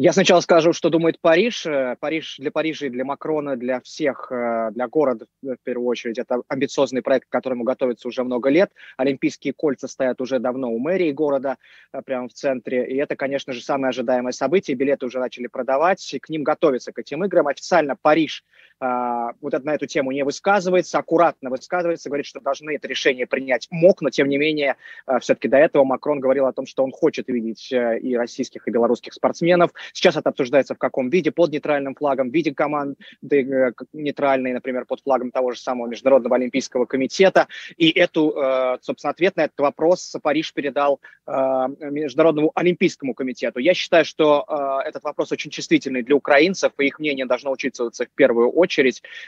Я 0.00 0.12
сначала 0.12 0.38
скажу, 0.38 0.72
что 0.72 0.90
думает 0.90 1.20
Париж. 1.20 1.66
Э, 1.66 1.96
Париж 1.98 2.36
для 2.38 2.52
Парижа 2.52 2.86
и 2.86 2.88
для 2.88 3.04
Макрона, 3.04 3.56
для 3.56 3.80
всех, 3.80 4.30
э, 4.30 4.70
для 4.70 4.86
города 4.86 5.26
в 5.42 5.56
первую 5.64 5.88
очередь. 5.88 6.18
Это 6.18 6.40
амбициозный 6.46 7.02
проект, 7.02 7.26
к 7.26 7.32
которому 7.32 7.64
готовится 7.64 8.06
уже 8.06 8.22
много 8.22 8.48
лет. 8.48 8.70
Олимпийские 8.96 9.54
кольца 9.54 9.88
стоят 9.88 10.20
уже 10.20 10.38
давно 10.38 10.70
у 10.70 10.78
мэрии 10.78 11.10
города, 11.10 11.56
э, 11.92 12.00
прямо 12.02 12.28
в 12.28 12.32
центре. 12.32 12.86
И 12.86 12.94
это, 12.94 13.16
конечно 13.16 13.52
же, 13.52 13.60
самое 13.60 13.88
ожидаемое 13.88 14.30
событие. 14.30 14.76
Билеты 14.76 15.04
уже 15.04 15.18
начали 15.18 15.48
продавать, 15.48 16.14
и 16.14 16.20
к 16.20 16.28
ним 16.28 16.44
готовятся, 16.44 16.92
к 16.92 17.00
этим 17.00 17.24
играм. 17.24 17.48
Официально 17.48 17.96
Париж 18.00 18.44
вот 18.80 19.54
это, 19.54 19.64
на 19.64 19.74
эту 19.74 19.86
тему 19.86 20.12
не 20.12 20.24
высказывается, 20.24 20.98
аккуратно 20.98 21.50
высказывается, 21.50 22.08
говорит, 22.08 22.26
что 22.26 22.40
должны 22.40 22.76
это 22.76 22.86
решение 22.88 23.26
принять 23.26 23.68
МОК, 23.70 24.02
но 24.02 24.10
тем 24.10 24.28
не 24.28 24.38
менее, 24.38 24.76
все-таки 25.20 25.48
до 25.48 25.56
этого 25.56 25.84
Макрон 25.84 26.20
говорил 26.20 26.46
о 26.46 26.52
том, 26.52 26.66
что 26.66 26.84
он 26.84 26.92
хочет 26.92 27.28
видеть 27.28 27.72
и 27.72 28.16
российских, 28.16 28.68
и 28.68 28.70
белорусских 28.70 29.12
спортсменов. 29.12 29.72
Сейчас 29.92 30.16
это 30.16 30.28
обсуждается 30.28 30.74
в 30.74 30.78
каком 30.78 31.10
виде, 31.10 31.32
под 31.32 31.50
нейтральным 31.50 31.94
флагом, 31.94 32.30
в 32.30 32.34
виде 32.34 32.54
команды 32.54 32.96
э, 33.30 33.72
нейтральной, 33.92 34.52
например, 34.52 34.84
под 34.84 35.00
флагом 35.02 35.30
того 35.30 35.52
же 35.52 35.60
самого 35.60 35.88
Международного 35.88 36.36
олимпийского 36.36 36.84
комитета. 36.84 37.48
И 37.76 37.90
эту, 37.90 38.30
э, 38.30 38.78
собственно, 38.80 39.10
ответ 39.10 39.36
на 39.36 39.44
этот 39.44 39.58
вопрос 39.58 40.14
Париж 40.22 40.52
передал 40.52 41.00
Международному 41.26 42.52
олимпийскому 42.54 43.12
комитету. 43.12 43.58
Я 43.58 43.74
считаю, 43.74 44.06
что 44.06 44.46
этот 44.84 45.04
вопрос 45.04 45.30
очень 45.30 45.50
чувствительный 45.50 46.02
для 46.02 46.16
украинцев, 46.16 46.72
и 46.78 46.86
их 46.86 46.98
мнение 46.98 47.26
должно 47.26 47.50
учитываться 47.50 48.06
в 48.06 48.10
первую 48.10 48.50
очередь. 48.50 48.67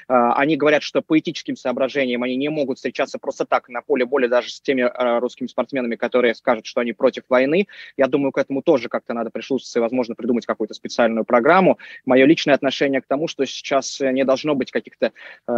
Они 0.09 0.57
говорят, 0.57 0.83
что 0.83 1.03
по 1.03 1.19
этическим 1.19 1.57
соображениям 1.57 2.23
они 2.23 2.37
не 2.37 2.49
могут 2.49 2.79
встречаться 2.79 3.19
просто 3.19 3.45
так 3.45 3.69
на 3.69 3.83
поле 3.83 4.05
боли 4.05 4.27
даже 4.27 4.51
с 4.51 4.61
теми 4.61 4.91
русскими 5.21 5.47
спортсменами, 5.47 5.97
которые 5.97 6.35
скажут, 6.35 6.67
что 6.67 6.81
они 6.81 6.93
против 6.93 7.25
войны. 7.29 7.67
Я 7.97 8.07
думаю, 8.07 8.33
к 8.33 8.39
этому 8.39 8.63
тоже 8.63 8.89
как-то 8.89 9.15
надо 9.15 9.31
прислушаться 9.31 9.79
и, 9.79 9.83
возможно, 9.83 10.15
придумать 10.15 10.47
какую-то 10.47 10.75
специальную 10.75 11.25
программу. 11.25 11.79
Мое 12.05 12.25
личное 12.25 12.55
отношение 12.55 13.01
к 13.01 13.07
тому, 13.07 13.29
что 13.29 13.45
сейчас 13.47 14.01
не 14.01 14.25
должно 14.25 14.55
быть 14.55 14.71
каких-то 14.71 15.13
э, 15.49 15.53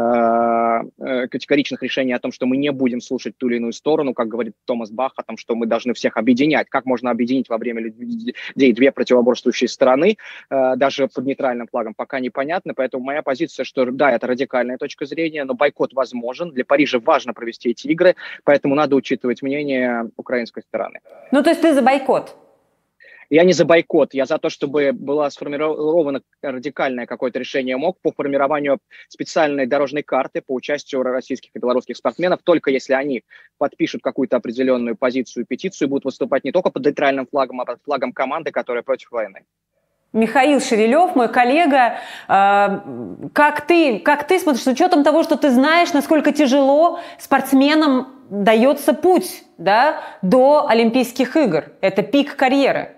э, 0.98 1.28
категоричных 1.28 1.82
решений 1.82 2.12
о 2.12 2.18
том, 2.18 2.32
что 2.32 2.46
мы 2.46 2.56
не 2.56 2.72
будем 2.72 3.00
слушать 3.00 3.36
ту 3.36 3.48
или 3.48 3.56
иную 3.56 3.72
сторону, 3.72 4.14
как 4.14 4.28
говорит 4.28 4.54
Томас 4.64 4.90
Бах, 4.90 5.12
о 5.16 5.22
том, 5.22 5.36
что 5.36 5.54
мы 5.54 5.66
должны 5.66 5.94
всех 5.94 6.16
объединять. 6.16 6.68
Как 6.68 6.84
можно 6.84 7.10
объединить 7.10 7.48
во 7.48 7.58
время 7.58 7.82
людей 7.82 8.72
две 8.72 8.92
противоборствующие 8.92 9.68
стороны, 9.68 10.16
даже 10.50 11.08
под 11.08 11.24
нейтральным 11.24 11.66
флагом, 11.68 11.94
пока 11.94 12.20
непонятно. 12.20 12.74
Поэтому 12.74 13.04
моя 13.04 13.22
позиция, 13.22 13.64
что 13.72 13.90
да, 13.90 14.12
это 14.12 14.26
радикальная 14.26 14.76
точка 14.76 15.06
зрения, 15.06 15.44
но 15.44 15.54
бойкот 15.54 15.94
возможен. 15.94 16.50
Для 16.50 16.64
Парижа 16.64 16.98
важно 16.98 17.32
провести 17.32 17.70
эти 17.70 17.86
игры, 17.88 18.14
поэтому 18.44 18.74
надо 18.74 18.96
учитывать 18.96 19.42
мнение 19.42 20.10
украинской 20.16 20.62
стороны. 20.62 21.00
Ну, 21.30 21.42
то 21.42 21.50
есть 21.50 21.62
ты 21.62 21.74
за 21.74 21.82
бойкот? 21.82 22.36
Я 23.30 23.44
не 23.44 23.54
за 23.54 23.64
бойкот, 23.64 24.12
я 24.12 24.26
за 24.26 24.36
то, 24.36 24.50
чтобы 24.50 24.92
было 24.92 25.26
сформировано 25.30 26.20
радикальное 26.42 27.06
какое-то 27.06 27.38
решение 27.38 27.78
МОК 27.78 27.96
по 28.02 28.12
формированию 28.12 28.78
специальной 29.08 29.66
дорожной 29.66 30.02
карты 30.02 30.42
по 30.42 30.52
участию 30.52 31.02
российских 31.02 31.50
и 31.54 31.58
белорусских 31.58 31.96
спортсменов, 31.96 32.40
только 32.42 32.70
если 32.70 32.92
они 32.92 33.24
подпишут 33.56 34.02
какую-то 34.02 34.36
определенную 34.36 34.96
позицию, 34.96 35.46
петицию, 35.46 35.88
будут 35.88 36.04
выступать 36.04 36.44
не 36.44 36.52
только 36.52 36.68
под 36.68 36.84
нейтральным 36.84 37.26
флагом, 37.26 37.62
а 37.62 37.64
под 37.64 37.80
флагом 37.82 38.12
команды, 38.12 38.50
которая 38.50 38.82
против 38.82 39.10
войны. 39.10 39.46
Михаил 40.12 40.60
Шевелев, 40.60 41.14
мой 41.14 41.28
коллега, 41.28 41.94
э, 42.28 42.80
как 43.32 43.66
ты, 43.66 43.98
как 43.98 44.26
ты 44.26 44.38
смотришь, 44.38 44.62
с 44.62 44.66
учетом 44.66 45.04
того, 45.04 45.22
что 45.22 45.36
ты 45.36 45.50
знаешь, 45.50 45.92
насколько 45.94 46.32
тяжело 46.32 47.00
спортсменам 47.18 48.08
дается 48.28 48.92
путь 48.92 49.44
да, 49.56 50.00
до 50.20 50.68
Олимпийских 50.68 51.36
игр? 51.36 51.72
Это 51.80 52.02
пик 52.02 52.36
карьеры. 52.36 52.96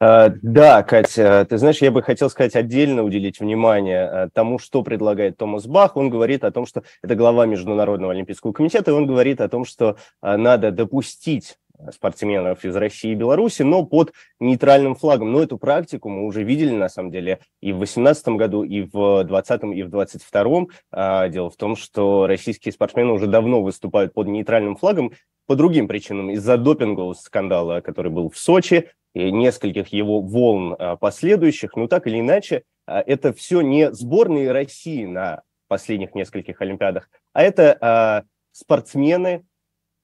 А, 0.00 0.30
да, 0.42 0.82
Катя, 0.82 1.46
ты 1.48 1.56
знаешь, 1.56 1.78
я 1.78 1.90
бы 1.90 2.02
хотел 2.02 2.28
сказать 2.28 2.54
отдельно 2.54 3.02
уделить 3.02 3.40
внимание 3.40 4.04
а, 4.04 4.28
тому, 4.30 4.58
что 4.58 4.82
предлагает 4.82 5.38
Томас 5.38 5.66
Бах. 5.66 5.96
Он 5.96 6.10
говорит 6.10 6.44
о 6.44 6.50
том, 6.50 6.66
что 6.66 6.82
это 7.02 7.14
глава 7.14 7.46
Международного 7.46 8.12
олимпийского 8.12 8.52
комитета, 8.52 8.90
и 8.90 8.94
он 8.94 9.06
говорит 9.06 9.40
о 9.40 9.48
том, 9.48 9.64
что 9.64 9.96
надо 10.20 10.70
допустить 10.70 11.56
спортсменов 11.92 12.64
из 12.64 12.74
России 12.76 13.12
и 13.12 13.14
Беларуси, 13.14 13.62
но 13.62 13.84
под 13.84 14.12
нейтральным 14.40 14.94
флагом. 14.94 15.32
Но 15.32 15.42
эту 15.42 15.58
практику 15.58 16.08
мы 16.08 16.24
уже 16.24 16.42
видели, 16.42 16.72
на 16.72 16.88
самом 16.88 17.10
деле, 17.10 17.40
и 17.60 17.72
в 17.72 17.78
2018 17.78 18.28
году, 18.28 18.62
и 18.64 18.82
в 18.82 19.24
2020, 19.24 19.62
и 19.76 19.82
в 19.82 19.90
2022. 19.90 21.28
Дело 21.28 21.50
в 21.50 21.56
том, 21.56 21.76
что 21.76 22.26
российские 22.26 22.72
спортсмены 22.72 23.12
уже 23.12 23.26
давно 23.26 23.62
выступают 23.62 24.12
под 24.12 24.28
нейтральным 24.28 24.76
флагом 24.76 25.12
по 25.46 25.56
другим 25.56 25.88
причинам. 25.88 26.30
Из-за 26.30 26.58
допингового 26.58 27.14
скандала, 27.14 27.80
который 27.80 28.12
был 28.12 28.30
в 28.30 28.36
Сочи, 28.36 28.90
и 29.14 29.30
нескольких 29.30 29.88
его 29.88 30.20
волн 30.20 30.76
а, 30.78 30.96
последующих, 30.96 31.74
но 31.76 31.88
так 31.88 32.06
или 32.06 32.20
иначе, 32.20 32.62
а, 32.86 33.02
это 33.04 33.32
все 33.32 33.60
не 33.62 33.92
сборные 33.92 34.52
России 34.52 35.04
на 35.06 35.42
последних 35.66 36.14
нескольких 36.14 36.60
Олимпиадах, 36.60 37.10
а 37.32 37.42
это 37.42 37.76
а, 37.80 38.22
спортсмены 38.52 39.44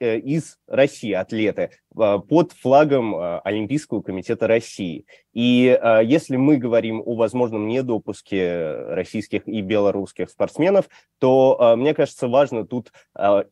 из 0.05 0.59
России, 0.67 1.13
атлеты, 1.13 1.71
под 1.95 2.53
флагом 2.53 3.15
Олимпийского 3.45 4.03
комитета 4.03 4.47
России. 4.47 5.07
И 5.33 5.79
если 6.05 6.37
мы 6.37 6.57
говорим 6.57 7.03
о 7.05 7.15
возможном 7.15 7.69
недопуске 7.69 8.75
российских 8.89 9.47
и 9.49 9.61
белорусских 9.61 10.31
спортсменов, 10.31 10.89
то, 11.19 11.75
мне 11.77 11.95
кажется, 11.95 12.29
важно 12.29 12.67
тут 12.67 12.93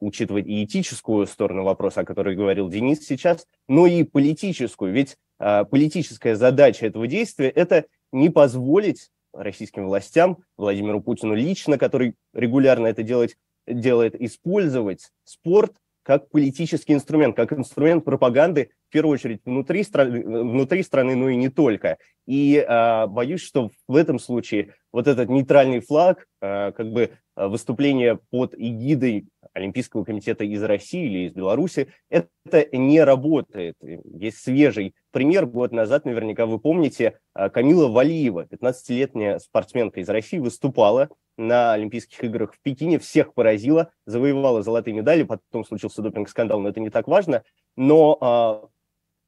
учитывать 0.01 0.47
и 0.47 0.65
этическую 0.65 1.27
сторону 1.27 1.65
вопроса, 1.65 2.01
о 2.01 2.05
которой 2.05 2.37
говорил 2.37 2.69
Денис 2.69 3.07
сейчас, 3.07 3.47
но 3.69 3.87
и 3.87 4.03
политическую. 4.05 4.93
Ведь 4.93 5.16
политическая 5.39 6.37
задача 6.37 6.87
этого 6.87 7.07
действия– 7.07 7.49
это 7.51 7.87
не 8.12 8.31
позволить 8.31 9.11
российским 9.33 9.87
властям, 9.87 10.39
Владимиру 10.59 11.01
Путину 11.01 11.35
лично, 11.35 11.79
который 11.79 12.15
регулярно 12.35 12.87
это 12.87 13.03
делает, 13.03 13.37
делает 13.66 14.15
использовать 14.20 15.11
спорт 15.24 15.73
как 16.03 16.29
политический 16.31 16.95
инструмент, 16.95 17.37
как 17.37 17.53
инструмент 17.53 18.05
пропаганды, 18.05 18.70
в 18.89 18.93
первую 18.93 19.15
очередь, 19.15 19.41
внутри, 19.45 19.83
страны, 19.83 20.23
внутри 20.23 20.83
страны, 20.83 21.16
но 21.16 21.29
и 21.29 21.37
не 21.37 21.49
только. 21.49 21.99
И 22.27 22.57
э, 22.57 23.07
боюсь, 23.07 23.43
что 23.43 23.70
в 23.89 23.97
этом 23.97 24.19
случае 24.19 24.74
вот 24.93 25.07
этот 25.07 25.29
нейтральный 25.29 25.81
флаг, 25.81 26.27
э, 26.41 26.73
как 26.73 26.91
бы 26.91 27.11
выступление 27.35 28.19
под 28.31 28.55
эгидой 28.55 29.27
Олимпийского 29.55 30.05
комитета 30.05 30.45
из 30.45 30.62
России 30.62 31.05
или 31.05 31.29
из 31.29 31.33
Беларуси, 31.33 31.93
это 32.09 32.66
не 32.73 33.03
работает. 33.03 33.77
Есть 33.81 34.39
свежий 34.39 34.95
пример. 35.11 35.47
Год 35.47 35.73
назад, 35.73 36.05
наверняка 36.05 36.47
вы 36.47 36.59
помните, 36.59 37.19
Камила 37.35 37.89
Валиева, 37.89 38.47
15-летняя 38.47 39.39
спортсменка 39.39 40.01
из 40.01 40.09
России, 40.09 40.39
выступала 40.39 41.09
на 41.37 41.73
Олимпийских 41.73 42.23
играх 42.24 42.55
в 42.55 42.61
Пекине, 42.61 42.99
всех 42.99 43.35
поразила, 43.35 43.91
завоевала 44.07 44.62
золотые 44.62 44.95
медали, 44.95 45.23
потом 45.23 45.65
случился 45.65 46.03
допинг-скандал, 46.03 46.61
но 46.61 46.69
это 46.69 46.81
не 46.81 46.91
так 46.91 47.09
важно. 47.09 47.43
Но 47.77 48.19
а, 48.20 48.69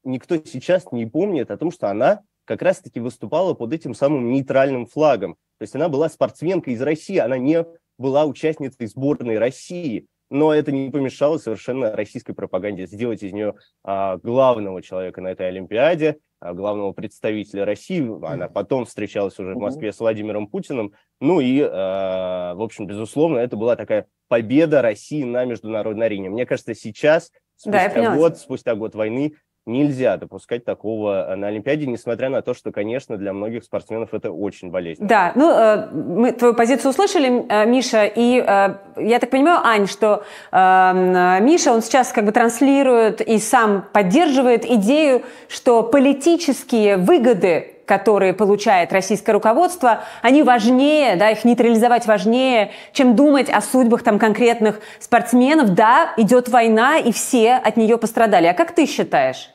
никто 0.04 0.36
сейчас 0.36 0.90
не 0.92 1.06
помнит 1.06 1.50
о 1.50 1.56
том, 1.56 1.70
что 1.70 1.90
она 1.90 2.22
как 2.44 2.62
раз-таки 2.62 3.00
выступала 3.00 3.54
под 3.54 3.72
этим 3.72 3.94
самым 3.94 4.30
нейтральным 4.30 4.86
флагом. 4.86 5.34
То 5.58 5.62
есть 5.62 5.74
она 5.74 5.88
была 5.88 6.08
спортсменкой 6.08 6.74
из 6.74 6.82
России, 6.82 7.16
она 7.16 7.38
не 7.38 7.64
была 7.96 8.26
участницей 8.26 8.86
сборной 8.86 9.38
России 9.38 10.06
но 10.30 10.52
это 10.52 10.72
не 10.72 10.90
помешало 10.90 11.38
совершенно 11.38 11.92
российской 11.92 12.32
пропаганде 12.32 12.86
сделать 12.86 13.22
из 13.22 13.32
нее 13.32 13.54
а, 13.82 14.16
главного 14.18 14.82
человека 14.82 15.20
на 15.20 15.28
этой 15.28 15.48
Олимпиаде, 15.48 16.18
а, 16.40 16.54
главного 16.54 16.92
представителя 16.92 17.64
России. 17.64 18.02
Она 18.26 18.48
потом 18.48 18.84
встречалась 18.84 19.38
уже 19.38 19.54
в 19.54 19.58
Москве 19.58 19.92
с 19.92 20.00
Владимиром 20.00 20.46
Путиным. 20.46 20.92
Ну 21.20 21.40
и, 21.40 21.60
а, 21.62 22.54
в 22.54 22.62
общем, 22.62 22.86
безусловно, 22.86 23.38
это 23.38 23.56
была 23.56 23.76
такая 23.76 24.06
победа 24.28 24.82
России 24.82 25.24
на 25.24 25.44
международной 25.44 26.06
арене. 26.06 26.30
Мне 26.30 26.46
кажется, 26.46 26.74
сейчас, 26.74 27.30
спустя 27.56 27.92
да, 27.94 28.16
год, 28.16 28.38
спустя 28.38 28.74
год 28.74 28.94
войны, 28.94 29.34
нельзя 29.66 30.16
допускать 30.16 30.64
такого 30.64 31.32
э, 31.32 31.36
на 31.36 31.48
Олимпиаде, 31.48 31.86
несмотря 31.86 32.28
на 32.28 32.42
то, 32.42 32.54
что, 32.54 32.70
конечно, 32.70 33.16
для 33.16 33.32
многих 33.32 33.64
спортсменов 33.64 34.12
это 34.12 34.30
очень 34.30 34.70
болезненно. 34.70 35.08
Да, 35.08 35.32
ну, 35.34 35.50
э, 35.50 35.90
мы 35.92 36.32
твою 36.32 36.54
позицию 36.54 36.90
услышали, 36.90 37.44
э, 37.48 37.66
Миша, 37.66 38.04
и 38.04 38.34
я 38.34 39.18
так 39.18 39.30
понимаю, 39.30 39.60
Ань, 39.64 39.86
что 39.86 40.24
Миша, 40.52 41.72
он 41.72 41.82
сейчас 41.82 42.12
как 42.12 42.24
бы 42.24 42.32
транслирует 42.32 43.20
и 43.20 43.38
сам 43.38 43.84
поддерживает 43.92 44.64
идею, 44.64 45.22
что 45.48 45.82
политические 45.82 46.96
выгоды 46.96 47.73
которые 47.86 48.32
получает 48.32 48.92
российское 48.92 49.32
руководство, 49.32 50.04
они 50.22 50.42
важнее, 50.42 51.16
да, 51.16 51.30
их 51.30 51.44
нейтрализовать 51.44 52.06
важнее, 52.06 52.72
чем 52.92 53.16
думать 53.16 53.50
о 53.50 53.60
судьбах 53.60 54.02
там 54.02 54.18
конкретных 54.18 54.80
спортсменов. 55.00 55.74
Да, 55.74 56.12
идет 56.16 56.48
война, 56.48 56.98
и 56.98 57.12
все 57.12 57.54
от 57.54 57.76
нее 57.76 57.98
пострадали. 57.98 58.46
А 58.46 58.54
как 58.54 58.72
ты 58.72 58.86
считаешь? 58.86 59.50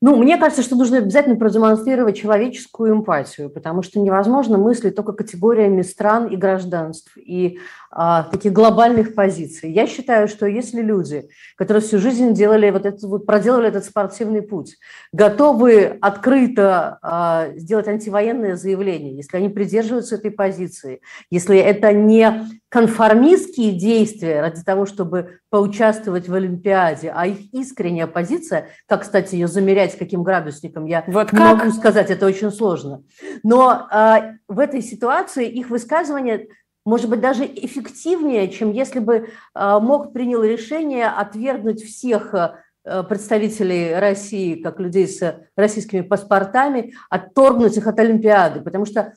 Ну, 0.00 0.14
мне 0.14 0.36
кажется, 0.36 0.62
что 0.62 0.76
нужно 0.76 0.98
обязательно 0.98 1.34
продемонстрировать 1.34 2.16
человеческую 2.16 2.94
эмпатию, 2.94 3.50
потому 3.50 3.82
что 3.82 3.98
невозможно 3.98 4.56
мыслить 4.56 4.94
только 4.94 5.12
категориями 5.12 5.82
стран 5.82 6.28
и 6.28 6.36
гражданств 6.36 7.16
и 7.16 7.58
а, 7.90 8.22
таких 8.22 8.52
глобальных 8.52 9.16
позиций. 9.16 9.72
Я 9.72 9.88
считаю, 9.88 10.28
что 10.28 10.46
если 10.46 10.82
люди, 10.82 11.28
которые 11.56 11.82
всю 11.82 11.98
жизнь 11.98 12.32
делали 12.32 12.70
вот 12.70 12.86
это, 12.86 13.08
вот, 13.08 13.26
проделали 13.26 13.68
этот 13.68 13.84
спортивный 13.84 14.42
путь, 14.42 14.76
готовы 15.12 15.98
открыто 16.00 16.98
а, 17.02 17.48
сделать 17.56 17.88
антивоенное 17.88 18.54
заявление, 18.54 19.16
если 19.16 19.36
они 19.36 19.48
придерживаются 19.48 20.14
этой 20.14 20.30
позиции, 20.30 21.00
если 21.28 21.58
это 21.58 21.92
не 21.92 22.46
конформистские 22.68 23.72
действия 23.72 24.40
ради 24.40 24.62
того, 24.62 24.84
чтобы 24.84 25.40
поучаствовать 25.48 26.28
в 26.28 26.34
Олимпиаде, 26.34 27.10
а 27.14 27.26
их 27.26 27.52
искренняя 27.52 28.06
позиция, 28.06 28.68
как, 28.86 29.02
кстати, 29.02 29.34
ее 29.34 29.48
замерять, 29.48 29.96
каким 29.96 30.22
градусником, 30.22 30.84
я 30.84 31.02
вот 31.06 31.32
не 31.32 31.38
могу 31.38 31.70
сказать, 31.70 32.10
это 32.10 32.26
очень 32.26 32.50
сложно. 32.50 33.02
Но 33.42 33.88
э, 33.90 34.34
в 34.48 34.58
этой 34.58 34.82
ситуации 34.82 35.48
их 35.48 35.70
высказывание 35.70 36.48
может 36.84 37.08
быть 37.08 37.20
даже 37.20 37.44
эффективнее, 37.44 38.48
чем 38.48 38.72
если 38.72 38.98
бы 38.98 39.14
э, 39.54 39.78
МОК 39.78 40.12
принял 40.12 40.42
решение 40.42 41.06
отвергнуть 41.06 41.82
всех 41.82 42.34
э, 42.34 43.02
представителей 43.08 43.94
России, 43.94 44.62
как 44.62 44.78
людей 44.78 45.08
с 45.08 45.40
российскими 45.56 46.02
паспортами, 46.02 46.92
отторгнуть 47.08 47.78
их 47.78 47.86
от 47.86 47.98
Олимпиады, 47.98 48.60
потому 48.60 48.84
что 48.84 49.14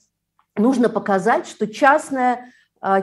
нужно 0.55 0.87
показать, 0.87 1.47
что 1.47 1.67
частная 1.67 2.33
а, 2.35 2.43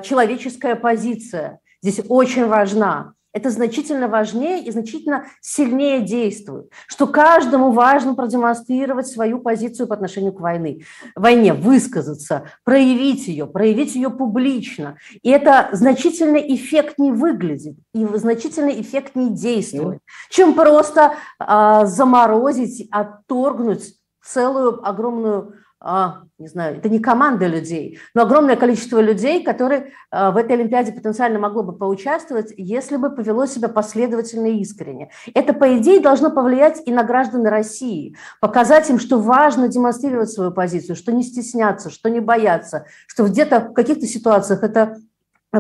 человеческая 0.03 0.75
позиция 0.77 1.61
здесь 1.83 2.01
очень 2.09 2.47
важна. 2.47 3.15
Это 3.35 3.51
значительно 3.51 4.09
важнее 4.09 4.65
и 4.65 4.71
значительно 4.71 5.27
сильнее 5.43 6.01
действует, 6.01 6.71
что 6.87 7.07
каждому 7.07 7.73
важно 7.73 8.15
продемонстрировать 8.15 9.07
свою 9.07 9.39
позицию 9.39 9.87
по 9.87 9.95
отношению 9.95 10.33
к 10.33 10.41
войне, 10.41 10.85
войне, 11.15 11.53
высказаться, 11.53 12.45
проявить 12.65 13.29
ее, 13.29 13.47
проявить 13.47 13.95
ее 13.95 14.09
публично. 14.09 14.97
И 15.23 15.29
это 15.29 15.69
значительно 15.73 16.39
эффектнее 16.39 17.13
выглядит 17.13 17.77
и 17.95 18.07
значительно 18.15 18.71
эффектнее 18.71 19.31
действует, 19.31 20.01
чем 20.31 20.55
просто 20.55 21.15
а, 21.39 21.85
заморозить, 21.85 22.89
отторгнуть 22.91 23.95
целую 24.25 24.85
огромную 24.89 25.55
а, 25.81 26.23
не 26.39 26.47
знаю, 26.47 26.77
это 26.77 26.89
не 26.89 27.01
команда 27.01 27.49
людей, 27.49 27.99
но 28.15 28.23
огромное 28.23 28.55
количество 28.55 29.01
людей, 29.01 29.43
которые 29.43 29.93
а, 30.11 30.31
в 30.31 30.37
этой 30.37 30.53
Олимпиаде 30.53 30.93
потенциально 30.93 31.39
могло 31.39 31.65
бы 31.65 31.77
поучаствовать, 31.77 32.55
если 32.57 32.97
бы 32.97 33.11
повело 33.11 33.47
себя 33.47 33.69
последовательно 33.69 34.47
и 34.47 34.61
искренне. 34.61 35.11
Это, 35.35 35.53
по 35.53 35.77
идее, 35.77 36.01
должно 36.01 36.31
повлиять 36.31 36.81
и 36.87 36.93
на 36.93 37.03
граждан 37.03 37.45
России, 37.47 38.17
показать 38.41 38.89
им, 38.89 39.01
что 39.01 39.19
важно 39.19 39.67
демонстрировать 39.67 40.31
свою 40.31 40.53
позицию, 40.53 40.95
что 40.95 41.13
не 41.13 41.25
стесняться, 41.25 41.91
что 41.91 42.09
не 42.09 42.21
бояться, 42.21 42.87
что 43.09 43.25
где-то 43.25 43.61
в 43.61 43.73
каких-то 43.73 44.07
ситуациях 44.07 44.63
это 44.63 44.99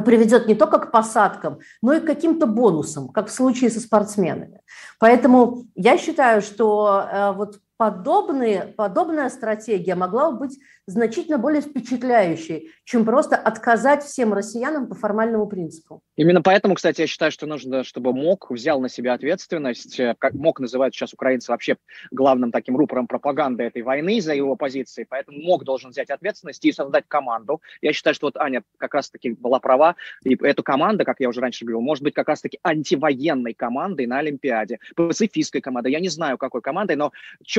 приведет 0.05 0.47
не 0.47 0.55
только 0.55 0.79
к 0.79 0.93
посадкам, 0.93 1.59
но 1.83 1.95
и 1.95 2.01
к 2.01 2.05
каким-то 2.05 2.47
бонусам, 2.47 3.09
как 3.09 3.29
в 3.29 3.33
случае 3.33 3.71
со 3.71 3.81
спортсменами. 3.81 4.61
Поэтому 5.01 5.65
я 5.75 5.99
считаю, 5.99 6.43
что 6.43 7.05
э, 7.11 7.33
вот 7.33 7.59
подобные, 7.79 8.75
подобная 8.77 9.31
стратегия 9.31 9.95
могла 9.95 10.33
бы 10.33 10.41
быть 10.41 10.59
значительно 10.87 11.39
более 11.39 11.63
впечатляющей, 11.63 12.71
чем 12.85 13.05
просто 13.05 13.37
отказать 13.37 14.03
всем 14.03 14.33
россиянам 14.33 14.89
по 14.89 14.95
формальному 14.95 15.47
принципу. 15.47 16.03
Именно 16.17 16.43
поэтому, 16.43 16.75
кстати, 16.75 17.03
я 17.03 17.07
считаю, 17.07 17.31
что 17.31 17.47
нужно, 17.47 17.85
чтобы 17.85 18.13
МОК 18.13 18.51
взял 18.51 18.81
на 18.81 18.89
себя 18.89 19.13
ответственность. 19.13 20.01
Э, 20.01 20.17
как 20.19 20.35
МОК 20.35 20.61
называют 20.61 20.95
сейчас 20.95 21.13
украинцы 21.13 21.53
вообще 21.53 21.77
главным 22.11 22.51
таким 22.51 22.77
рупором 22.77 23.07
пропаганды 23.07 23.63
этой 23.63 23.83
войны 23.83 24.21
за 24.21 24.35
его 24.35 24.57
позиции, 24.57 25.07
поэтому 25.09 25.39
МОК 25.39 25.65
должен 25.65 25.91
взять 25.91 26.11
ответственность 26.11 26.65
и 26.65 26.73
создать 26.73 27.05
команду. 27.07 27.63
Я 27.81 27.93
считаю, 27.93 28.15
что 28.15 28.27
вот 28.27 28.37
Аня 28.39 28.63
как 28.79 28.95
раз-таки 28.95 29.31
была 29.31 29.61
права, 29.61 29.95
и 30.25 30.37
эту 30.43 30.63
команду, 30.65 31.05
как 31.05 31.21
я 31.21 31.29
уже 31.29 31.41
раньше 31.41 31.65
говорил, 31.65 31.83
может 31.83 32.03
быть 32.03 32.15
как 32.15 32.29
раз-таки 32.29 32.59
антивоенной 32.63 33.55
командой 33.55 34.07
на 34.07 34.19
Олимпиаде, 34.19 34.81
пацифистской 34.97 35.61
командой, 35.61 35.93
я 35.93 36.01
не 36.01 36.09
знаю, 36.09 36.39
какой 36.39 36.63
командой, 36.63 36.97
но 36.97 37.13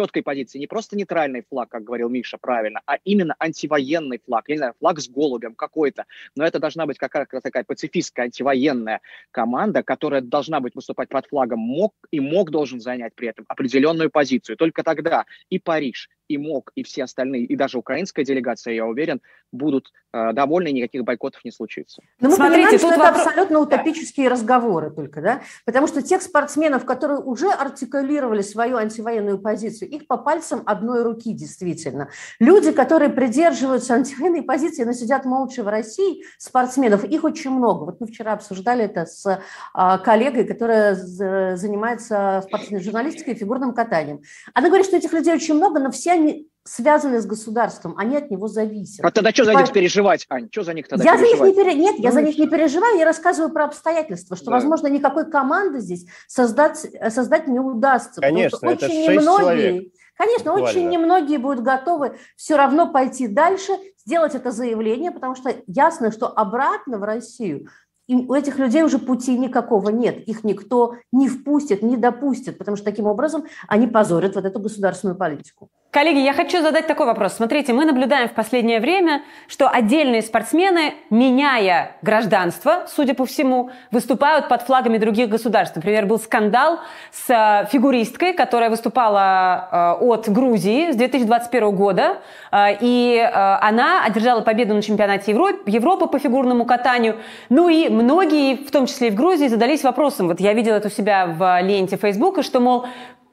четкой 0.10 0.23
позиции, 0.23 0.57
не 0.57 0.68
просто 0.68 0.98
нейтральный 0.98 1.44
флаг, 1.48 1.69
как 1.69 1.84
говорил 1.84 2.10
Миша 2.10 2.38
правильно, 2.38 2.81
а 2.86 2.98
именно 3.03 3.36
антивоенный 3.40 4.19
флаг, 4.26 4.45
я 4.48 4.56
не 4.56 4.57
знаю, 4.57 4.73
флаг 4.80 4.99
с 4.99 5.07
голубем 5.07 5.53
какой-то, 5.53 6.06
но 6.36 6.45
это 6.45 6.60
должна 6.60 6.86
быть 6.86 6.98
какая-то 6.98 7.41
такая 7.41 7.64
пацифистская 7.64 8.26
антивоенная 8.26 9.02
команда, 9.31 9.84
которая 9.84 10.22
должна 10.22 10.60
быть 10.60 10.73
выступать 10.76 11.10
под 11.10 11.27
флагом. 11.27 11.60
МОК, 11.60 11.94
и 12.11 12.19
МОК 12.19 12.49
должен 12.49 12.80
занять 12.80 13.14
при 13.14 13.27
этом 13.27 13.45
определенную 13.48 14.10
позицию. 14.10 14.57
Только 14.57 14.84
тогда 14.84 15.26
и 15.49 15.60
Париж, 15.60 16.10
и 16.30 16.38
МОК, 16.38 16.72
и 16.76 16.84
все 16.84 17.03
остальные, 17.03 17.43
и 17.43 17.56
даже 17.56 17.77
украинская 17.77 18.23
делегация, 18.23 18.73
я 18.76 18.85
уверен, 18.85 19.19
будут 19.51 19.91
э, 20.14 20.31
довольны, 20.34 20.72
никаких 20.72 21.03
бойкотов 21.03 21.43
не 21.43 21.51
случится. 21.51 22.03
Но 22.22 22.30
мы 22.30 22.35
Смотрите, 22.35 22.56
понимаем, 22.56 22.80
что 22.80 22.88
это 22.89 22.99
вопрос... 22.99 23.26
абсолютно 23.26 23.60
утопические 23.60 24.30
да. 24.30 24.35
разговоры 24.35 24.91
только, 24.91 25.22
да? 25.22 25.41
Потому 25.65 25.88
что 25.88 26.03
тех 26.03 26.22
спортсменов, 26.22 26.85
которые 26.85 27.19
уже 27.19 27.49
артикулировали 27.49 28.41
свою 28.41 28.77
антивоенную 28.77 29.39
позицию, 29.39 29.89
их 29.89 30.06
по 30.06 30.18
пальцам 30.18 30.61
одной 30.65 31.01
руки 31.01 31.34
действительно. 31.34 32.10
Люди, 32.39 32.72
которые 32.72 33.10
придерживаются 33.10 33.95
антивоенной 33.95 34.43
позиции, 34.43 34.84
но 34.84 34.93
сидят 34.93 35.26
молча 35.26 35.64
в 35.64 35.68
России, 35.68 36.23
спортсменов, 36.38 37.03
их 37.03 37.23
очень 37.23 37.49
много. 37.49 37.85
Вот 37.85 37.99
мы 37.99 38.06
вчера 38.06 38.34
обсуждали 38.34 38.85
это 38.85 39.07
с 39.07 39.41
а, 39.73 39.97
коллегой, 39.97 40.45
которая 40.45 40.93
занимается 40.93 42.43
спортивной 42.47 42.84
журналистикой 42.84 43.34
и 43.34 43.38
фигурным 43.38 43.73
катанием. 43.73 44.22
Она 44.53 44.68
говорит, 44.68 44.85
что 44.85 44.97
этих 44.97 45.11
людей 45.11 45.34
очень 45.34 45.56
много, 45.56 45.80
но 45.80 45.89
все 45.89 46.18
они 46.19 46.49
связаны 46.63 47.19
с 47.19 47.25
государством, 47.25 47.95
они 47.97 48.15
от 48.15 48.29
него 48.29 48.47
зависят. 48.47 49.03
А 49.03 49.11
тогда 49.11 49.31
что 49.31 49.45
за 49.45 49.55
них 49.55 49.71
переживать, 49.71 50.25
Ань? 50.29 50.49
Что 50.51 50.63
за 50.63 50.73
них 50.73 50.87
тогда 50.87 51.03
я 51.03 51.17
переживать? 51.17 51.39
За 51.39 51.45
них 51.45 51.57
не 51.57 51.63
пере... 51.63 51.75
Нет, 51.75 51.95
ну, 51.97 52.03
я 52.03 52.11
за 52.11 52.21
них 52.21 52.37
не 52.37 52.47
переживаю, 52.47 52.97
я 52.97 53.05
рассказываю 53.05 53.51
про 53.51 53.65
обстоятельства, 53.65 54.35
что, 54.35 54.47
да. 54.47 54.51
возможно, 54.51 54.87
никакой 54.87 55.29
команды 55.29 55.79
здесь 55.79 56.05
создать, 56.27 56.85
создать 57.09 57.47
не 57.47 57.59
удастся. 57.59 58.21
Конечно, 58.21 58.57
это 58.57 58.85
очень 58.85 59.05
шесть 59.05 59.09
немногие, 59.09 59.39
человек. 59.39 59.93
Конечно, 60.15 60.51
Буквально. 60.51 60.69
очень 60.69 60.89
немногие 60.89 61.39
будут 61.39 61.63
готовы 61.63 62.17
все 62.35 62.55
равно 62.55 62.91
пойти 62.91 63.27
дальше, 63.27 63.71
сделать 64.05 64.35
это 64.35 64.51
заявление, 64.51 65.11
потому 65.11 65.33
что 65.33 65.55
ясно, 65.65 66.11
что 66.11 66.27
обратно 66.27 66.99
в 66.99 67.03
Россию 67.03 67.67
и 68.09 68.15
у 68.15 68.33
этих 68.33 68.57
людей 68.57 68.81
уже 68.81 68.97
пути 68.97 69.37
никакого 69.37 69.89
нет. 69.89 70.27
Их 70.27 70.43
никто 70.43 70.95
не 71.11 71.29
впустит, 71.29 71.83
не 71.83 71.95
допустит, 71.95 72.57
потому 72.57 72.75
что 72.75 72.85
таким 72.85 73.05
образом 73.05 73.45
они 73.67 73.85
позорят 73.85 74.33
вот 74.33 74.45
эту 74.45 74.59
государственную 74.59 75.15
политику. 75.15 75.69
Коллеги, 75.91 76.20
я 76.20 76.34
хочу 76.34 76.61
задать 76.61 76.86
такой 76.86 77.07
вопрос. 77.07 77.34
Смотрите, 77.34 77.74
мы 77.74 77.84
наблюдаем 77.84 78.30
в 78.30 78.34
последнее 78.34 78.80
время, 78.80 79.24
что 79.48 79.68
отдельные 79.68 80.22
спортсмены, 80.22 80.94
меняя 81.10 81.95
гражданство, 82.03 82.86
судя 82.88 83.16
по 83.16 83.26
всему, 83.26 83.72
выступают 83.90 84.49
под 84.49 84.61
флагами 84.61 84.99
других 84.99 85.30
государств. 85.30 85.76
Например, 85.76 86.06
был 86.06 86.20
скандал 86.20 86.78
с 87.11 87.28
э, 87.28 87.68
фигуристкой, 87.72 88.34
которая 88.34 88.70
выступала 88.70 89.98
э, 89.99 90.06
от 90.06 90.30
Грузии 90.30 90.91
с 90.91 90.95
2021 90.95 91.76
года, 91.76 92.20
э, 92.52 92.78
и 92.82 93.18
она 93.20 94.06
одержала 94.06 94.41
победу 94.41 94.76
на 94.76 94.84
чемпионате 94.84 95.32
Европы 95.32 96.06
по 96.06 96.20
фигурному 96.20 96.66
катанию. 96.66 97.18
Ну 97.49 97.68
и 97.68 97.90
многие, 97.90 98.57
в 98.57 98.70
том 98.70 98.86
числе 98.86 99.07
и 99.07 99.11
в 99.11 99.16
Грузии, 99.16 99.48
задались 99.48 99.84
вопросом, 99.84 100.28
вот 100.28 100.40
я 100.40 100.53
видела 100.53 100.76
это 100.76 100.90
у 100.90 100.91
себя 100.91 101.26
в 101.26 101.61
ленте 101.64 101.98
Фейсбука, 101.98 102.44
что, 102.44 102.60
мол, 102.60 102.86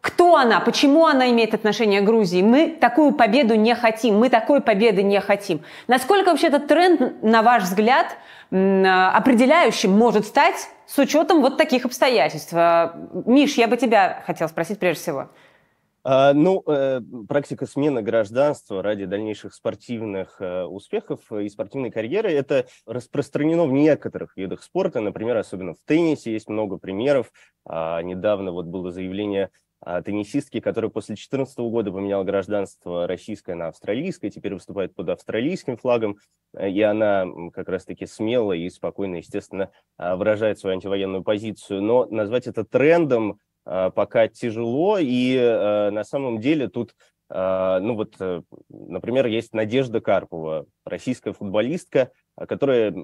кто 0.07 0.37
она, 0.37 0.61
почему 0.61 1.07
она 1.07 1.31
имеет 1.31 1.53
отношение 1.53 2.01
к 2.01 2.05
Грузии. 2.05 2.41
Мы 2.41 2.69
такую 2.69 3.13
победу 3.13 3.57
не 3.57 3.75
хотим, 3.75 4.19
мы 4.19 4.29
такой 4.29 4.61
победы 4.61 5.03
не 5.03 5.21
хотим. 5.21 5.63
Насколько 5.89 6.31
вообще 6.31 6.47
этот 6.47 6.69
тренд, 6.69 7.25
на 7.25 7.43
ваш 7.43 7.65
взгляд, 7.65 8.17
определяющим 8.51 9.91
может 9.91 10.25
стать 10.25 10.69
с 10.87 10.97
учетом 10.99 11.41
вот 11.41 11.57
таких 11.57 11.85
обстоятельств? 11.85 12.53
Миш, 12.53 13.55
я 13.55 13.67
бы 13.67 13.77
тебя 13.77 14.23
хотел 14.25 14.49
спросить 14.49 14.79
прежде 14.79 15.03
всего. 15.03 15.29
А, 16.09 16.33
ну, 16.35 16.63
э, 16.69 17.01
практика 17.29 17.67
смены 17.67 18.01
гражданства 18.01 18.81
ради 18.81 19.07
дальнейших 19.07 19.53
спортивных 19.53 20.41
э, 20.41 20.63
успехов 20.63 21.33
и 21.33 21.49
спортивной 21.49 21.91
карьеры– 21.91 22.31
это 22.33 22.67
распространено 22.87 23.65
в 23.65 23.73
некоторых 23.73 24.37
видах 24.37 24.63
спорта, 24.63 25.01
например, 25.01 25.37
особенно 25.37 25.75
в 25.75 25.79
теннисе 25.85 26.33
есть 26.33 26.49
много 26.49 26.77
примеров. 26.77 27.33
А, 27.65 28.01
недавно 28.03 28.53
вот 28.53 28.67
было 28.67 28.93
заявление 28.93 29.47
а, 29.47 29.66
теннисистки, 30.05 30.59
которая 30.59 30.91
после 30.91 31.15
2014 31.15 31.59
года 31.59 31.93
поменяла 31.93 32.25
гражданство 32.25 33.07
российское 33.07 33.55
на 33.55 33.69
австралийское, 33.69 34.31
теперь 34.31 34.55
выступает 34.55 34.95
под 34.95 35.11
австралийским 35.11 35.77
флагом, 35.77 36.17
э, 36.55 36.71
и 36.71 36.83
она 36.83 37.25
как 37.53 37.69
раз-таки 37.69 38.07
смело 38.07 38.53
и 38.53 38.69
спокойно, 38.69 39.17
естественно, 39.17 39.71
а, 39.97 40.17
выражает 40.17 40.59
свою 40.59 40.75
антивоенную 40.75 41.23
позицию. 41.23 41.83
Но 41.83 42.07
назвать 42.07 42.49
это 42.49 42.65
трендом 42.65 43.39
а, 43.65 43.91
пока 43.91 44.27
тяжело, 44.27 44.99
и 44.99 45.37
на 45.39 46.05
самом 46.05 46.41
деле 46.41 46.69
тут 46.69 46.95
ну 47.29 47.95
вот, 47.97 48.15
э, 48.21 48.43
например, 48.69 49.27
есть 49.27 49.53
Надежда 49.53 50.01
Карпова, 50.01 50.65
российская 50.85 51.33
футболистка, 51.33 52.13
которая 52.37 52.95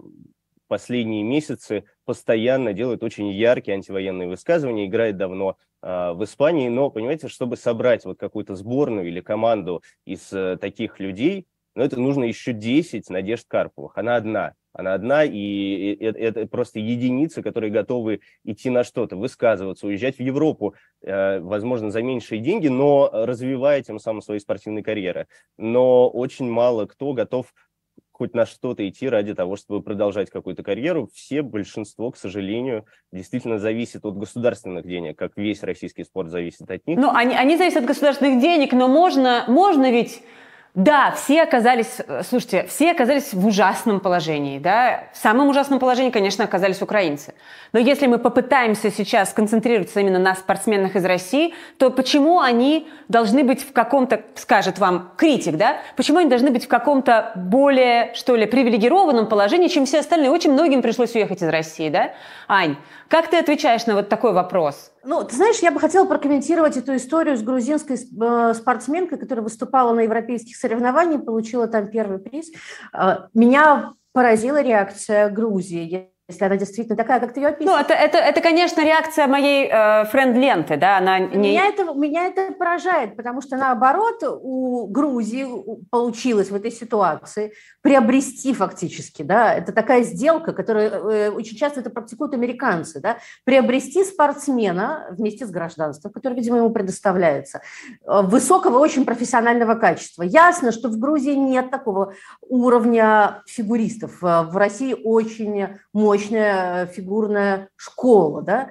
последние 0.73 1.23
месяцы 1.23 1.85
постоянно 2.07 2.73
делает 2.73 3.03
очень 3.03 3.29
яркие 3.29 3.75
антивоенные 3.75 4.27
высказывания, 4.27 4.87
играет 4.87 5.19
давно 5.19 5.59
э, 5.83 6.13
в 6.15 6.25
Испании, 6.25 6.71
но, 6.71 6.89
понимаете, 6.89 7.29
чтобы 7.29 7.59
собрать 7.59 8.07
вот 8.07 8.19
какую-то 8.19 8.55
сборную 8.55 9.07
или 9.07 9.21
команду 9.21 9.83
из 10.07 10.33
э, 10.33 10.57
таких 10.59 10.99
людей, 10.99 11.47
ну, 11.75 11.85
это 11.85 12.01
нужно 12.01 12.25
еще 12.25 12.55
10 12.55 13.11
Надежд 13.11 13.45
Карповых. 13.49 13.99
Она 13.99 14.17
одна. 14.17 14.55
Она 14.73 14.95
одна, 14.95 15.25
и 15.25 15.95
это, 16.01 16.19
это 16.19 16.47
просто 16.47 16.79
единицы, 16.79 17.43
которые 17.43 17.71
готовы 17.71 18.21
идти 18.43 18.71
на 18.71 18.83
что-то, 18.83 19.17
высказываться, 19.17 19.87
уезжать 19.87 20.17
в 20.17 20.21
Европу, 20.21 20.75
э, 21.03 21.41
возможно, 21.41 21.91
за 21.91 22.01
меньшие 22.01 22.41
деньги, 22.41 22.69
но 22.69 23.11
развивая 23.13 23.83
тем 23.83 23.99
самым 23.99 24.23
свои 24.23 24.39
спортивные 24.39 24.83
карьеры. 24.83 25.27
Но 25.59 26.09
очень 26.09 26.51
мало 26.51 26.87
кто 26.87 27.13
готов 27.13 27.53
хоть 28.23 28.35
на 28.35 28.47
что-то 28.47 28.89
идти 28.89 29.09
ради 29.09 29.35
того, 29.35 29.57
чтобы 29.57 29.83
продолжать 29.83 30.31
какую-то 30.31 30.63
карьеру. 30.63 31.11
Все, 31.13 31.43
большинство, 31.43 32.13
к 32.13 32.17
сожалению, 32.17 32.85
действительно 33.11 33.59
зависит 33.59 34.05
от 34.05 34.17
государственных 34.17 34.87
денег, 34.87 35.19
как 35.19 35.33
весь 35.35 35.65
российский 35.65 36.05
спорт 36.05 36.31
зависит 36.31 36.71
от 36.71 36.87
них. 36.87 36.97
Ну, 37.01 37.11
они, 37.13 37.35
они 37.35 37.57
зависят 37.57 37.79
от 37.79 37.87
государственных 37.87 38.41
денег, 38.41 38.75
но 38.75 38.87
можно, 38.87 39.45
можно 39.49 39.91
ведь 39.91 40.23
да, 40.75 41.11
все 41.11 41.43
оказались, 41.43 41.99
э, 41.99 42.23
слушайте, 42.27 42.65
все 42.67 42.93
оказались 42.93 43.35
в 43.35 43.47
ужасном 43.47 44.01
положении, 44.01 44.59
да. 44.59 45.05
В 45.13 45.19
самом 45.19 45.49
ужасном 45.49 45.79
положении, 45.79 46.11
конечно, 46.11 46.45
оказались 46.45 46.81
украинцы. 46.81 47.35
Но 47.73 47.79
если 47.79 48.07
мы 48.07 48.17
попытаемся 48.17 48.91
сейчас 48.91 49.33
сконцентрироваться 49.33 50.01
именно 50.01 50.19
на 50.19 50.35
спортсменах 50.35 50.97
из 50.97 51.05
России, 51.05 51.53
то 51.77 51.91
почему 51.91 52.41
они 52.41 52.89
должны 53.09 53.45
быть 53.45 53.63
в 53.63 53.75
каком-то, 53.75 54.23
скажет 54.35 54.79
вам 54.79 55.13
критик, 55.19 55.57
да, 55.57 55.77
почему 55.95 56.21
они 56.21 56.31
должны 56.31 56.51
быть 56.51 56.65
в 56.65 56.69
каком-то 56.69 57.33
более, 57.35 58.15
что 58.15 58.35
ли, 58.35 58.47
привилегированном 58.47 59.27
положении, 59.27 59.69
чем 59.69 59.85
все 59.85 59.99
остальные? 59.99 60.31
Очень 60.31 60.53
многим 60.53 60.81
пришлось 60.81 61.15
уехать 61.15 61.43
из 61.43 61.49
России, 61.49 61.91
да. 61.91 62.13
Ань, 62.49 62.77
как 63.09 63.29
ты 63.29 63.37
отвечаешь 63.37 63.85
на 63.85 63.95
вот 63.95 64.09
такой 64.09 64.33
вопрос? 64.33 64.91
Ну, 65.05 65.25
ты 65.25 65.35
знаешь, 65.35 65.59
я 65.59 65.73
бы 65.73 65.81
хотела 65.81 66.07
прокомментировать 66.07 66.77
эту 66.77 66.95
историю 66.95 67.37
с 67.37 67.43
грузинской 67.43 67.97
э, 67.97 68.55
спортсменкой, 68.55 69.19
которая 69.19 69.43
выступала 69.43 69.93
на 69.95 70.01
европейских 70.01 70.57
соревнованиях, 70.57 71.25
получила 71.25 71.67
там 71.67 71.89
первый 71.89 72.19
приз. 72.19 72.53
Э, 72.93 73.27
меня 73.35 73.95
поразила 74.13 74.63
реакция 74.63 75.29
Грузии 75.29 76.13
если 76.33 76.45
она 76.45 76.57
действительно 76.57 76.97
такая, 76.97 77.21
как 77.21 77.33
ты 77.33 77.41
ее 77.41 77.49
описываешь. 77.49 77.79
Ну, 77.79 77.95
это, 77.95 77.95
это, 77.95 78.19
это 78.19 78.41
конечно, 78.41 78.85
реакция 78.85 79.27
моей 79.27 79.69
э, 79.71 80.05
френд-ленты, 80.07 80.77
да, 80.77 80.99
она 80.99 81.19
не... 81.19 81.51
Меня 81.51 81.67
это, 81.67 81.93
меня 81.95 82.27
это 82.27 82.53
поражает, 82.53 83.17
потому 83.17 83.41
что, 83.43 83.57
наоборот, 83.57 84.23
у 84.23 84.87
Грузии 84.87 85.47
получилось 85.91 86.51
в 86.51 86.55
этой 86.55 86.71
ситуации 86.71 87.53
приобрести 87.83 88.55
фактически, 88.55 89.23
да, 89.23 89.55
это 89.55 89.73
такая 89.73 90.03
сделка, 90.03 90.53
которая 90.53 90.91
э, 90.91 91.31
очень 91.31 91.57
часто 91.57 91.81
это 91.81 91.91
практикуют 91.91 92.35
американцы, 92.35 93.01
да, 93.01 93.19
приобрести 93.45 94.05
спортсмена 94.05 95.09
вместе 95.11 95.47
с 95.47 95.51
гражданством, 95.51 96.13
которое, 96.13 96.37
видимо, 96.37 96.59
ему 96.59 96.71
предоставляется, 96.71 97.61
э, 98.05 98.23
высокого, 98.23 98.79
очень 98.79 99.05
профессионального 99.05 99.75
качества. 99.75 100.23
Ясно, 100.23 100.73
что 100.73 100.89
в 100.89 100.99
Грузии 100.99 101.35
нет 101.35 101.71
такого 101.71 102.15
уровня 102.41 103.43
фигуристов. 103.47 104.23
Э, 104.23 104.43
в 104.43 104.57
России 104.57 104.97
очень 105.05 105.67
мощно 105.93 106.22
мощная 106.23 106.87
фигурная 106.87 107.69
школа, 107.77 108.43
да, 108.43 108.71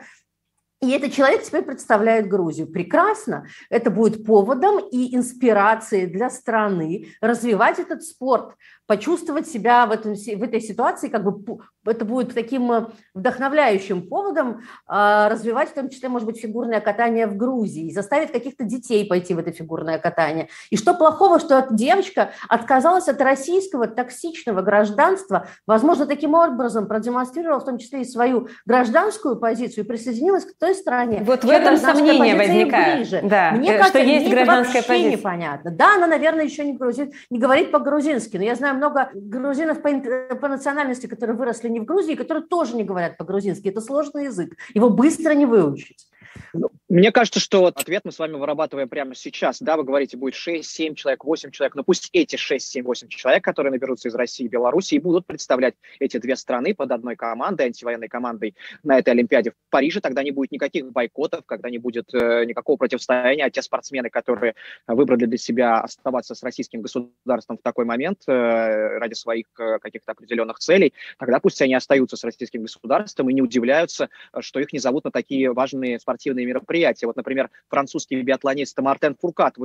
и 0.81 0.89
этот 0.89 1.13
человек 1.13 1.43
теперь 1.43 1.61
представляет 1.61 2.27
Грузию. 2.27 2.65
Прекрасно. 2.65 3.45
Это 3.69 3.91
будет 3.91 4.25
поводом 4.25 4.79
и 4.79 5.15
инспирацией 5.15 6.07
для 6.07 6.31
страны 6.31 7.09
развивать 7.21 7.77
этот 7.77 8.01
спорт 8.01 8.55
почувствовать 8.91 9.47
себя 9.47 9.85
в, 9.85 9.91
этом, 9.91 10.15
в 10.15 10.43
этой 10.43 10.59
ситуации, 10.59 11.07
как 11.07 11.23
бы 11.23 11.59
это 11.85 12.03
будет 12.03 12.33
таким 12.33 12.69
э, 12.73 12.87
вдохновляющим 13.13 14.05
поводом 14.07 14.63
а, 14.85 15.29
развивать 15.29 15.69
в 15.69 15.73
том 15.73 15.89
числе, 15.89 16.09
может 16.09 16.27
быть, 16.27 16.41
фигурное 16.41 16.81
катание 16.81 17.25
в 17.25 17.37
Грузии, 17.37 17.89
заставить 17.89 18.33
каких-то 18.33 18.65
детей 18.65 19.07
пойти 19.07 19.33
в 19.33 19.39
это 19.39 19.53
фигурное 19.53 19.97
катание. 19.97 20.49
И 20.71 20.75
что 20.75 20.93
плохого, 20.93 21.39
что 21.39 21.59
эта 21.59 21.73
девочка 21.73 22.31
отказалась 22.49 23.07
от 23.07 23.21
российского 23.21 23.87
токсичного 23.87 24.61
гражданства, 24.61 25.47
возможно, 25.65 26.05
таким 26.05 26.33
образом 26.33 26.85
продемонстрировала 26.85 27.61
в 27.61 27.65
том 27.65 27.77
числе 27.77 28.01
и 28.01 28.05
свою 28.05 28.49
гражданскую 28.65 29.37
позицию 29.37 29.85
и 29.85 29.87
присоединилась 29.87 30.43
к 30.43 30.57
той 30.59 30.75
стране. 30.75 31.23
Вот 31.25 31.45
в 31.45 31.49
этом 31.49 31.77
сомнение 31.77 32.35
возникает. 32.35 33.25
Да, 33.25 33.51
мне 33.51 33.69
э, 33.69 33.71
что 33.75 33.93
кажется, 33.93 33.99
есть 33.99 34.29
гражданская 34.29 34.83
позиция. 34.83 35.11
непонятно. 35.11 35.71
Да, 35.71 35.95
она, 35.95 36.07
наверное, 36.07 36.43
еще 36.43 36.65
не, 36.65 36.73
грузин, 36.73 37.13
не 37.29 37.39
говорит 37.39 37.71
по-грузински, 37.71 38.35
но 38.35 38.43
я 38.43 38.55
знаю 38.55 38.80
много 38.81 39.11
грузинов 39.13 39.81
по, 39.81 39.91
по 40.35 40.47
национальности, 40.47 41.05
которые 41.05 41.37
выросли 41.37 41.69
не 41.69 41.79
в 41.79 41.85
Грузии, 41.85 42.15
которые 42.15 42.43
тоже 42.43 42.75
не 42.75 42.83
говорят 42.83 43.17
по-грузински. 43.17 43.69
Это 43.69 43.79
сложный 43.79 44.25
язык. 44.25 44.57
Его 44.73 44.89
быстро 44.89 45.33
не 45.33 45.45
выучить. 45.45 46.07
Ну, 46.53 46.69
мне 46.89 47.11
кажется, 47.11 47.39
что 47.39 47.65
ответ 47.65 48.03
мы 48.03 48.11
с 48.11 48.19
вами 48.19 48.33
вырабатываем 48.33 48.89
прямо 48.89 49.15
сейчас. 49.15 49.61
Да, 49.61 49.77
вы 49.77 49.83
говорите, 49.83 50.17
будет 50.17 50.35
6, 50.35 50.69
7 50.69 50.95
человек, 50.95 51.23
8 51.23 51.51
человек, 51.51 51.75
но 51.75 51.83
пусть 51.83 52.09
эти 52.13 52.35
6, 52.35 52.67
7, 52.67 52.83
8 52.83 53.07
человек, 53.09 53.43
которые 53.43 53.71
наберутся 53.71 54.09
из 54.09 54.15
России 54.15 54.45
и 54.45 54.49
Беларуси, 54.49 54.97
будут 54.97 55.25
представлять 55.25 55.75
эти 55.99 56.17
две 56.17 56.35
страны 56.35 56.73
под 56.75 56.91
одной 56.91 57.15
командой, 57.15 57.67
антивоенной 57.67 58.07
командой 58.07 58.55
на 58.83 58.97
этой 58.99 59.11
Олимпиаде 59.11 59.51
в 59.51 59.53
Париже, 59.69 60.01
тогда 60.01 60.23
не 60.23 60.31
будет 60.31 60.51
никаких 60.51 60.91
бойкотов, 60.91 61.45
когда 61.45 61.69
не 61.69 61.77
будет 61.77 62.13
э, 62.13 62.45
никакого 62.45 62.77
противостояния, 62.77 63.45
а 63.45 63.49
те 63.49 63.61
спортсмены, 63.61 64.09
которые 64.09 64.55
выбрали 64.87 65.25
для 65.25 65.37
себя 65.37 65.79
оставаться 65.79 66.35
с 66.35 66.43
российским 66.43 66.81
государством 66.81 67.57
в 67.57 67.61
такой 67.61 67.85
момент 67.85 68.23
э, 68.27 68.97
ради 68.97 69.13
своих 69.13 69.45
э, 69.59 69.79
каких-то 69.79 70.11
определенных 70.11 70.59
целей, 70.59 70.93
тогда 71.17 71.39
пусть 71.39 71.61
они 71.61 71.75
остаются 71.75 72.17
с 72.17 72.23
российским 72.23 72.63
государством 72.63 73.29
и 73.29 73.33
не 73.33 73.41
удивляются, 73.41 74.09
что 74.39 74.59
их 74.59 74.73
не 74.73 74.79
зовут 74.79 75.05
на 75.05 75.11
такие 75.11 75.51
важные 75.53 75.99
спортивные 75.99 76.20
спортивные 76.21 76.45
мероприятия. 76.45 77.07
Вот, 77.07 77.15
например, 77.15 77.49
французский 77.67 78.21
биатлонист 78.21 78.77
Мартен 78.79 79.15
Фуркат 79.19 79.55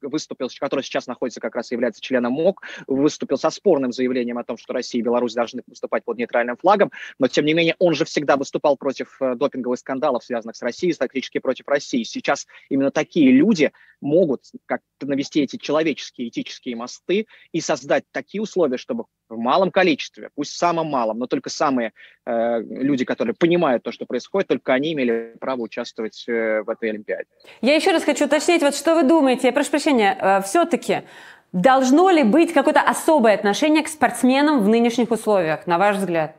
выступил, 0.00 0.48
который 0.58 0.82
сейчас 0.82 1.06
находится 1.06 1.40
как 1.40 1.54
раз 1.54 1.70
является 1.70 2.00
членом 2.00 2.32
МОК, 2.32 2.62
выступил 2.86 3.36
со 3.36 3.50
спорным 3.50 3.92
заявлением 3.92 4.38
о 4.38 4.44
том, 4.44 4.56
что 4.56 4.72
Россия 4.72 5.00
и 5.00 5.04
Беларусь 5.04 5.34
должны 5.34 5.62
выступать 5.66 6.04
под 6.04 6.16
нейтральным 6.16 6.56
флагом, 6.56 6.90
но 7.18 7.28
тем 7.28 7.44
не 7.44 7.52
менее 7.52 7.76
он 7.78 7.94
же 7.94 8.06
всегда 8.06 8.36
выступал 8.36 8.76
против 8.76 9.20
э, 9.20 9.34
допинговых 9.34 9.78
скандалов, 9.78 10.24
связанных 10.24 10.56
с 10.56 10.62
Россией, 10.62 10.94
стратегически 10.94 11.38
против 11.38 11.68
России. 11.68 12.02
Сейчас 12.04 12.46
именно 12.70 12.90
такие 12.90 13.30
люди 13.30 13.70
могут 14.00 14.44
как 14.66 14.80
навести 15.02 15.42
эти 15.42 15.56
человеческие 15.56 16.28
этические 16.28 16.76
мосты 16.76 17.26
и 17.52 17.60
создать 17.60 18.04
такие 18.12 18.40
условия, 18.40 18.78
чтобы 18.78 19.04
в 19.28 19.36
малом 19.36 19.70
количестве, 19.70 20.30
пусть 20.34 20.52
в 20.52 20.56
самом 20.56 20.86
малом, 20.86 21.18
но 21.18 21.26
только 21.26 21.50
самые 21.50 21.92
э, 22.24 22.60
люди, 22.62 23.04
которые 23.04 23.34
понимают 23.34 23.82
то, 23.82 23.92
что 23.92 24.06
происходит, 24.06 24.48
только 24.48 24.72
они 24.72 24.92
имели 24.92 25.34
право 25.38 25.62
участвовать 25.62 25.97
э, 25.98 26.62
в 26.62 26.70
этой 26.70 26.90
Олимпиаде. 26.90 27.26
Я 27.60 27.74
еще 27.74 27.92
раз 27.92 28.04
хочу 28.04 28.26
уточнить, 28.26 28.62
вот 28.62 28.74
что 28.74 28.94
вы 28.94 29.02
думаете, 29.02 29.48
я 29.48 29.52
прошу 29.52 29.70
прощения, 29.70 30.16
э, 30.20 30.42
все-таки 30.42 31.02
должно 31.52 32.10
ли 32.10 32.22
быть 32.22 32.52
какое-то 32.52 32.80
особое 32.80 33.34
отношение 33.34 33.82
к 33.82 33.88
спортсменам 33.88 34.60
в 34.60 34.68
нынешних 34.68 35.10
условиях, 35.10 35.66
на 35.66 35.78
ваш 35.78 35.96
взгляд? 35.96 36.34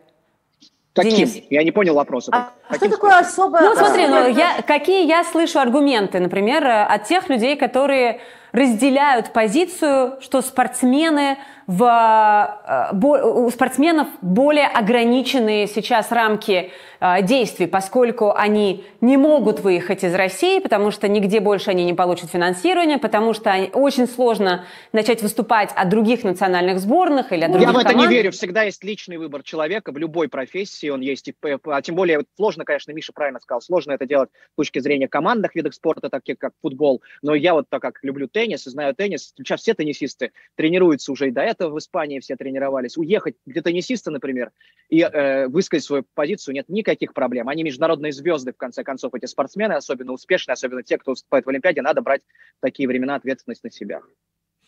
Каким? 0.93 1.15
Денис. 1.15 1.43
Я 1.49 1.63
не 1.63 1.71
понял 1.71 1.93
вопроса. 1.93 2.31
А, 2.33 2.49
а 2.67 2.75
что 2.75 2.89
такое 2.89 3.19
особое? 3.19 3.61
Ну, 3.61 3.75
смотри, 3.75 4.07
ну, 4.07 4.27
я, 4.27 4.61
какие 4.61 5.07
я 5.07 5.23
слышу 5.23 5.59
аргументы, 5.59 6.19
например, 6.19 6.63
э, 6.65 6.83
от 6.83 7.05
тех 7.05 7.29
людей, 7.29 7.55
которые 7.55 8.21
разделяют 8.51 9.33
позицию, 9.33 10.17
что 10.21 10.41
спортсмены 10.41 11.37
в, 11.69 11.83
э, 11.83 13.27
у 13.27 13.47
спортсменов 13.51 14.07
более 14.21 14.65
ограниченные 14.65 15.67
сейчас 15.67 16.11
рамки 16.11 16.71
э, 16.99 17.21
действий, 17.21 17.67
поскольку 17.67 18.33
они 18.33 18.83
не 19.01 19.17
могут 19.17 19.59
выехать 19.59 20.03
из 20.03 20.15
России, 20.15 20.57
потому 20.57 20.89
что 20.89 21.07
нигде 21.07 21.39
больше 21.39 21.69
они 21.69 21.85
не 21.85 21.93
получат 21.93 22.31
финансирование, 22.31 22.97
потому 22.97 23.35
что 23.35 23.53
очень 23.73 24.07
сложно 24.07 24.65
начать 24.93 25.21
выступать 25.21 25.69
от 25.75 25.89
других 25.89 26.23
национальных 26.23 26.79
сборных 26.79 27.31
или 27.31 27.43
от 27.43 27.51
других 27.51 27.67
Я 27.67 27.73
в 27.73 27.77
это 27.77 27.89
команд. 27.89 28.09
не 28.09 28.15
верю. 28.15 28.31
Всегда 28.31 28.63
есть 28.63 28.83
личный 28.83 29.17
выбор 29.17 29.43
человека 29.43 29.91
в 29.91 29.97
любой 29.99 30.27
профессии. 30.27 30.89
Он 30.89 31.01
есть, 31.01 31.31
а 31.65 31.81
тем 31.83 31.93
более 31.93 32.25
сложно, 32.35 32.65
конечно, 32.65 32.91
Миша 32.93 33.13
правильно 33.13 33.39
сказал, 33.39 33.61
сложно 33.61 33.91
это 33.91 34.07
делать 34.07 34.29
с 34.53 34.55
точки 34.55 34.79
зрения 34.79 35.07
командных 35.07 35.53
видов 35.53 35.75
спорта, 35.75 36.09
таких 36.09 36.39
как 36.39 36.53
футбол. 36.63 37.03
Но 37.21 37.35
я 37.35 37.53
вот 37.53 37.69
так 37.69 37.83
как 37.83 37.99
люблю 38.01 38.27
теннис 38.39 38.65
и 38.67 38.69
знаю 38.69 38.95
теннис, 38.95 39.33
сейчас 39.35 39.59
все 39.59 39.73
теннисисты 39.73 40.31
тренируются 40.55 41.11
уже 41.11 41.27
и 41.27 41.31
до 41.31 41.41
этого 41.41 41.73
в 41.73 41.77
Испании 41.77 42.21
все 42.21 42.37
тренировались. 42.37 42.97
Уехать 42.97 43.35
где 43.45 43.61
теннисисты, 43.61 44.11
например, 44.11 44.51
и 44.87 45.01
э, 45.01 45.47
высказать 45.49 45.83
свою 45.83 46.05
позицию 46.13 46.55
нет 46.55 46.69
никаких 46.69 47.13
проблем. 47.13 47.49
Они 47.49 47.63
международные 47.63 48.13
звезды, 48.13 48.53
в 48.53 48.57
конце 48.57 48.85
концов, 48.85 49.13
эти 49.13 49.25
спортсмены, 49.25 49.73
особенно 49.73 50.13
успешные, 50.13 50.53
особенно 50.53 50.83
те, 50.83 50.97
кто 50.97 51.11
выступает 51.11 51.45
в 51.45 51.49
Олимпиаде, 51.49 51.81
надо 51.81 52.01
брать 52.01 52.21
такие 52.61 52.87
времена 52.87 53.15
ответственность 53.15 53.65
на 53.65 53.71
себя. 53.71 53.99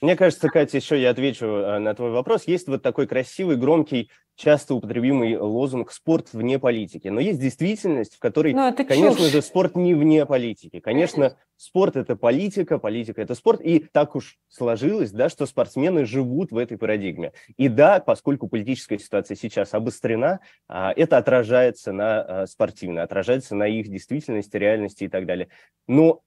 Мне 0.02 0.16
кажется, 0.16 0.50
Катя, 0.50 0.78
еще 0.78 1.00
я 1.00 1.12
отвечу 1.12 1.46
э, 1.46 1.78
на 1.78 1.94
твой 1.94 2.10
вопрос. 2.10 2.48
Есть 2.48 2.68
вот 2.68 2.82
такой 2.82 3.06
красивый, 3.06 3.56
громкий, 3.56 4.10
часто 4.36 4.74
употребимый 4.74 5.38
лозунг 5.38 5.92
«спорт 5.92 6.30
вне 6.34 6.58
политики». 6.58 7.08
Но 7.08 7.20
есть 7.20 7.40
действительность, 7.40 8.16
в 8.16 8.20
которой, 8.20 8.54
ну, 8.54 8.74
конечно 8.76 9.16
чушь. 9.16 9.32
же, 9.32 9.42
спорт 9.44 9.76
не 9.76 9.94
вне 9.94 10.26
политики. 10.26 10.80
Конечно, 10.80 11.38
спорт– 11.56 11.96
это 11.98 12.16
политика, 12.16 12.80
политика– 12.80 13.22
это 13.24 13.36
спорт. 13.36 13.62
И 13.62 13.86
так 13.92 14.16
уж 14.16 14.38
сложилось, 14.48 15.12
да, 15.12 15.30
что 15.30 15.46
спортсмены 15.46 16.06
живут 16.06 16.52
в 16.52 16.58
этой 16.58 16.80
парадигме. 16.80 17.34
И 17.58 17.68
да, 17.68 18.00
поскольку 18.00 18.48
политическая 18.48 18.98
ситуация 18.98 19.36
сейчас 19.36 19.76
обострена, 19.76 20.40
а, 20.68 20.92
это 20.96 21.18
отражается 21.18 21.92
на 21.92 22.22
а, 22.22 22.48
спортивной, 22.48 23.04
отражается 23.04 23.54
на 23.54 23.68
их 23.68 23.88
действительности, 23.88 24.58
реальности 24.58 25.04
и 25.04 25.08
так 25.10 25.28
далее. 25.28 25.50
Но 25.88 26.22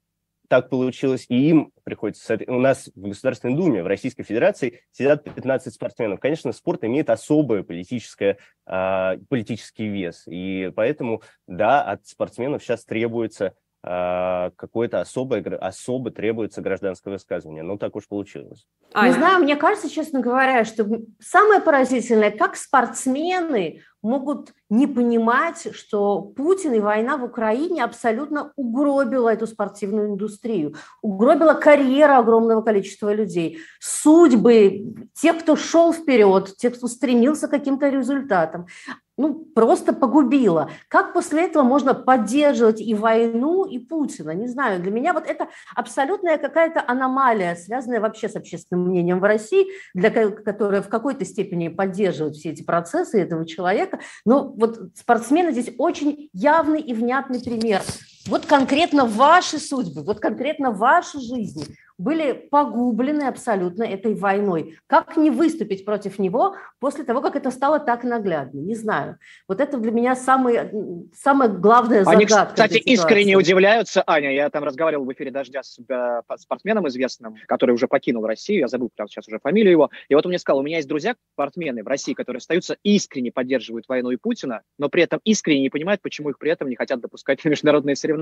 так 0.48 0.68
получилось, 0.68 1.26
и 1.28 1.48
им 1.48 1.72
приходится... 1.84 2.38
У 2.46 2.58
нас 2.58 2.90
в 2.94 3.08
Государственной 3.08 3.54
Думе, 3.54 3.82
в 3.82 3.86
Российской 3.86 4.22
Федерации 4.22 4.82
сидят 4.92 5.24
15 5.24 5.72
спортсменов. 5.72 6.20
Конечно, 6.20 6.52
спорт 6.52 6.84
имеет 6.84 7.10
особое 7.10 7.62
политическое, 7.62 8.38
э, 8.66 9.16
политический 9.28 9.88
вес, 9.88 10.24
и 10.26 10.72
поэтому, 10.74 11.22
да, 11.46 11.82
от 11.82 12.06
спортсменов 12.06 12.62
сейчас 12.62 12.84
требуется 12.84 13.54
какое-то 13.84 15.00
особое, 15.00 15.42
особо 15.58 16.10
требуется 16.10 16.62
гражданское 16.62 17.10
высказывание. 17.10 17.62
Ну, 17.62 17.76
так 17.76 17.96
уж 17.96 18.08
получилось. 18.08 18.66
Не 18.94 19.12
знаю, 19.12 19.42
мне 19.42 19.56
кажется, 19.56 19.90
честно 19.90 20.20
говоря, 20.20 20.64
что 20.64 20.86
самое 21.20 21.60
поразительное, 21.60 22.30
как 22.30 22.56
спортсмены 22.56 23.82
могут 24.00 24.52
не 24.70 24.86
понимать, 24.86 25.74
что 25.74 26.20
Путин 26.20 26.74
и 26.74 26.80
война 26.80 27.16
в 27.16 27.24
Украине 27.24 27.84
абсолютно 27.84 28.52
угробила 28.56 29.30
эту 29.30 29.46
спортивную 29.46 30.08
индустрию, 30.08 30.76
угробила 31.02 31.54
карьеру 31.54 32.14
огромного 32.14 32.62
количества 32.62 33.12
людей, 33.12 33.58
судьбы 33.80 34.94
тех, 35.14 35.40
кто 35.40 35.56
шел 35.56 35.92
вперед, 35.92 36.56
тех, 36.56 36.76
кто 36.76 36.86
стремился 36.86 37.48
к 37.48 37.50
каким-то 37.50 37.88
результатам 37.88 38.66
ну, 39.16 39.34
просто 39.54 39.92
погубила. 39.92 40.70
Как 40.88 41.12
после 41.12 41.44
этого 41.44 41.62
можно 41.62 41.94
поддерживать 41.94 42.80
и 42.80 42.94
войну, 42.94 43.64
и 43.64 43.78
Путина? 43.78 44.30
Не 44.30 44.48
знаю, 44.48 44.82
для 44.82 44.90
меня 44.90 45.12
вот 45.12 45.26
это 45.26 45.48
абсолютная 45.74 46.38
какая-то 46.38 46.82
аномалия, 46.86 47.54
связанная 47.54 48.00
вообще 48.00 48.28
с 48.28 48.36
общественным 48.36 48.88
мнением 48.88 49.20
в 49.20 49.24
России, 49.24 49.66
для 49.94 50.10
которой 50.10 50.82
в 50.82 50.88
какой-то 50.88 51.24
степени 51.24 51.68
поддерживают 51.68 52.36
все 52.36 52.50
эти 52.50 52.62
процессы 52.62 53.20
этого 53.20 53.46
человека. 53.46 54.00
Но 54.24 54.52
вот 54.52 54.80
спортсмены 54.94 55.52
здесь 55.52 55.72
очень 55.78 56.30
явный 56.32 56.80
и 56.80 56.92
внятный 56.94 57.40
пример. 57.40 57.82
Вот 58.26 58.46
конкретно 58.46 59.04
ваши 59.04 59.58
судьбы, 59.58 60.02
вот 60.02 60.20
конкретно 60.20 60.70
ваши 60.70 61.20
жизни– 61.20 61.64
были 61.96 62.32
погублены 62.50 63.22
абсолютно 63.22 63.84
этой 63.84 64.14
войной. 64.14 64.76
Как 64.86 65.16
не 65.16 65.30
выступить 65.30 65.84
против 65.84 66.18
него 66.18 66.56
после 66.80 67.04
того, 67.04 67.20
как 67.20 67.36
это 67.36 67.50
стало 67.50 67.78
так 67.78 68.02
наглядно? 68.02 68.58
Не 68.58 68.74
знаю. 68.74 69.18
Вот 69.46 69.60
это 69.60 69.78
для 69.78 69.92
меня 69.92 70.16
самый, 70.16 70.70
самая 71.14 71.48
главная 71.48 72.04
загадка. 72.04 72.16
Они, 72.16 72.26
кстати, 72.26 72.78
искренне 72.78 73.36
удивляются, 73.36 74.02
Аня, 74.06 74.32
я 74.34 74.50
там 74.50 74.64
разговаривал 74.64 75.04
в 75.04 75.12
эфире 75.12 75.30
«Дождя» 75.30 75.62
с 75.62 75.78
э, 75.88 76.20
спортсменом 76.36 76.88
известным, 76.88 77.36
который 77.46 77.72
уже 77.72 77.86
покинул 77.86 78.26
Россию, 78.26 78.60
я 78.60 78.68
забыл 78.68 78.90
прямо 78.94 79.08
сейчас 79.08 79.28
уже 79.28 79.38
фамилию 79.38 79.70
его, 79.70 79.90
и 80.08 80.14
вот 80.14 80.26
он 80.26 80.30
мне 80.30 80.38
сказал, 80.38 80.58
у 80.58 80.62
меня 80.62 80.78
есть 80.78 80.88
друзья 80.88 81.14
спортсмены 81.34 81.84
в 81.84 81.86
России, 81.86 82.14
которые 82.14 82.38
остаются 82.38 82.76
искренне 82.82 83.30
поддерживают 83.30 83.86
войну 83.88 84.10
и 84.10 84.16
Путина, 84.16 84.62
но 84.78 84.88
при 84.88 85.02
этом 85.02 85.20
искренне 85.24 85.62
не 85.62 85.70
понимают, 85.70 86.02
почему 86.02 86.30
их 86.30 86.38
при 86.38 86.50
этом 86.50 86.68
не 86.68 86.76
хотят 86.76 87.00
допускать 87.00 87.44
на 87.44 87.50
международные 87.50 87.94
соревнования. 87.94 88.13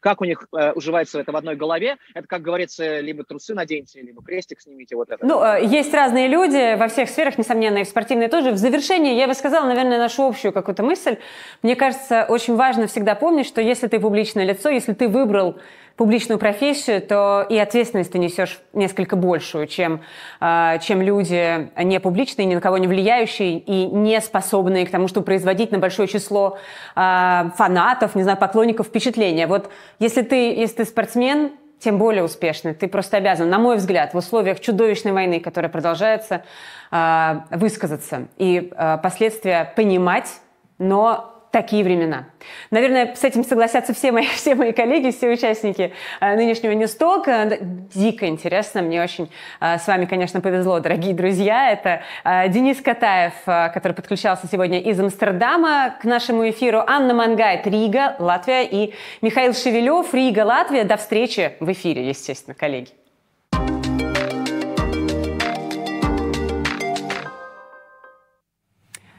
Как 0.00 0.20
у 0.20 0.24
них 0.24 0.46
э, 0.56 0.72
уживается 0.72 1.20
это 1.20 1.32
в 1.32 1.36
одной 1.36 1.56
голове, 1.56 1.96
это, 2.14 2.26
как 2.26 2.42
говорится, 2.42 3.00
либо 3.00 3.24
трусы 3.24 3.54
наденьте, 3.54 4.00
либо 4.02 4.22
крестик 4.22 4.60
снимите, 4.60 4.96
вот 4.96 5.10
это. 5.10 5.24
Ну, 5.24 5.42
э, 5.42 5.64
есть 5.64 5.92
разные 5.92 6.28
люди 6.28 6.76
во 6.76 6.88
всех 6.88 7.08
сферах, 7.08 7.38
несомненно, 7.38 7.78
и 7.78 7.84
в 7.84 7.88
спортивной 7.88 8.28
тоже. 8.28 8.52
В 8.52 8.58
завершении 8.58 9.14
я 9.14 9.26
бы 9.26 9.34
сказала, 9.34 9.66
наверное, 9.66 9.98
нашу 9.98 10.24
общую 10.24 10.52
какую-то 10.52 10.82
мысль. 10.82 11.16
Мне 11.62 11.76
кажется, 11.76 12.26
очень 12.28 12.56
важно 12.56 12.86
всегда 12.86 13.14
помнить, 13.14 13.46
что 13.46 13.60
если 13.60 13.86
ты 13.86 14.00
публичное 14.00 14.44
лицо, 14.44 14.68
если 14.68 14.92
ты 14.92 15.08
выбрал 15.08 15.58
публичную 15.96 16.38
профессию, 16.38 17.00
то 17.00 17.46
и 17.48 17.56
ответственность 17.58 18.12
ты 18.12 18.18
несешь 18.18 18.60
несколько 18.72 19.16
большую, 19.16 19.66
чем, 19.66 20.02
э, 20.40 20.78
чем 20.82 21.00
люди 21.00 21.70
не 21.82 22.00
публичные, 22.00 22.44
ни 22.46 22.54
на 22.54 22.60
кого 22.60 22.78
не 22.78 22.86
влияющие 22.86 23.58
и 23.58 23.86
не 23.86 24.20
способные 24.20 24.86
к 24.86 24.90
тому, 24.90 25.08
чтобы 25.08 25.24
производить 25.24 25.72
на 25.72 25.78
большое 25.78 26.06
число 26.06 26.58
э, 26.94 27.50
фанатов, 27.56 28.14
не 28.14 28.22
знаю, 28.22 28.38
поклонников 28.38 28.88
впечатления. 28.88 29.46
Вот 29.46 29.70
если 29.98 30.22
ты, 30.22 30.54
если 30.54 30.76
ты 30.76 30.84
спортсмен, 30.84 31.52
тем 31.78 31.98
более 31.98 32.24
успешный. 32.24 32.74
Ты 32.74 32.88
просто 32.88 33.18
обязан, 33.18 33.50
на 33.50 33.58
мой 33.58 33.76
взгляд, 33.76 34.14
в 34.14 34.16
условиях 34.16 34.60
чудовищной 34.60 35.12
войны, 35.12 35.40
которая 35.40 35.70
продолжается, 35.70 36.42
а, 36.90 37.44
высказаться 37.50 38.28
и 38.38 38.72
а, 38.74 38.96
последствия 38.96 39.72
понимать, 39.76 40.40
но 40.78 41.35
такие 41.50 41.84
времена. 41.84 42.26
Наверное, 42.70 43.14
с 43.14 43.24
этим 43.24 43.44
согласятся 43.44 43.94
все 43.94 44.12
мои, 44.12 44.26
все 44.34 44.54
мои 44.54 44.72
коллеги, 44.72 45.10
все 45.10 45.30
участники 45.30 45.92
э, 46.20 46.36
нынешнего 46.36 46.72
Ньюстока. 46.72 47.58
Дико 47.94 48.26
интересно, 48.26 48.82
мне 48.82 49.02
очень 49.02 49.30
э, 49.60 49.78
с 49.78 49.86
вами, 49.86 50.04
конечно, 50.04 50.40
повезло, 50.40 50.80
дорогие 50.80 51.14
друзья. 51.14 51.70
Это 51.70 52.02
э, 52.24 52.48
Денис 52.48 52.80
Катаев, 52.80 53.34
который 53.44 53.92
подключался 53.92 54.46
сегодня 54.50 54.80
из 54.80 54.98
Амстердама 55.00 55.96
к 56.00 56.04
нашему 56.04 56.48
эфиру, 56.48 56.82
Анна 56.86 57.14
Мангайт, 57.14 57.66
Рига, 57.66 58.16
Латвия 58.18 58.64
и 58.64 58.94
Михаил 59.22 59.54
Шевелев, 59.54 60.12
Рига, 60.12 60.40
Латвия. 60.44 60.84
До 60.84 60.96
встречи 60.96 61.52
в 61.60 61.70
эфире, 61.72 62.08
естественно, 62.08 62.54
коллеги. 62.54 62.90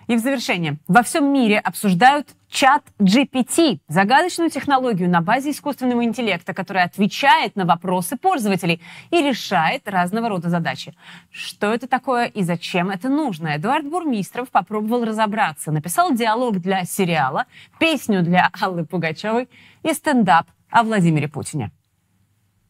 И 0.07 0.15
в 0.15 0.19
завершение. 0.19 0.77
Во 0.87 1.03
всем 1.03 1.33
мире 1.33 1.59
обсуждают 1.59 2.29
чат 2.49 2.83
GPT, 2.97 3.79
загадочную 3.89 4.49
технологию 4.49 5.09
на 5.09 5.21
базе 5.21 5.51
искусственного 5.51 6.05
интеллекта, 6.05 6.53
которая 6.53 6.85
отвечает 6.85 7.57
на 7.57 7.65
вопросы 7.65 8.15
пользователей 8.15 8.81
и 9.11 9.21
решает 9.21 9.87
разного 9.87 10.29
рода 10.29 10.49
задачи. 10.49 10.93
Что 11.29 11.73
это 11.73 11.87
такое 11.87 12.25
и 12.25 12.43
зачем 12.43 12.89
это 12.89 13.09
нужно? 13.09 13.57
Эдуард 13.57 13.85
Бурмистров 13.85 14.49
попробовал 14.49 15.03
разобраться. 15.03 15.71
Написал 15.71 16.13
диалог 16.13 16.59
для 16.59 16.85
сериала, 16.85 17.45
песню 17.79 18.23
для 18.23 18.49
Аллы 18.61 18.85
Пугачевой 18.85 19.49
и 19.83 19.93
стендап 19.93 20.47
о 20.69 20.83
Владимире 20.83 21.27
Путине. 21.27 21.71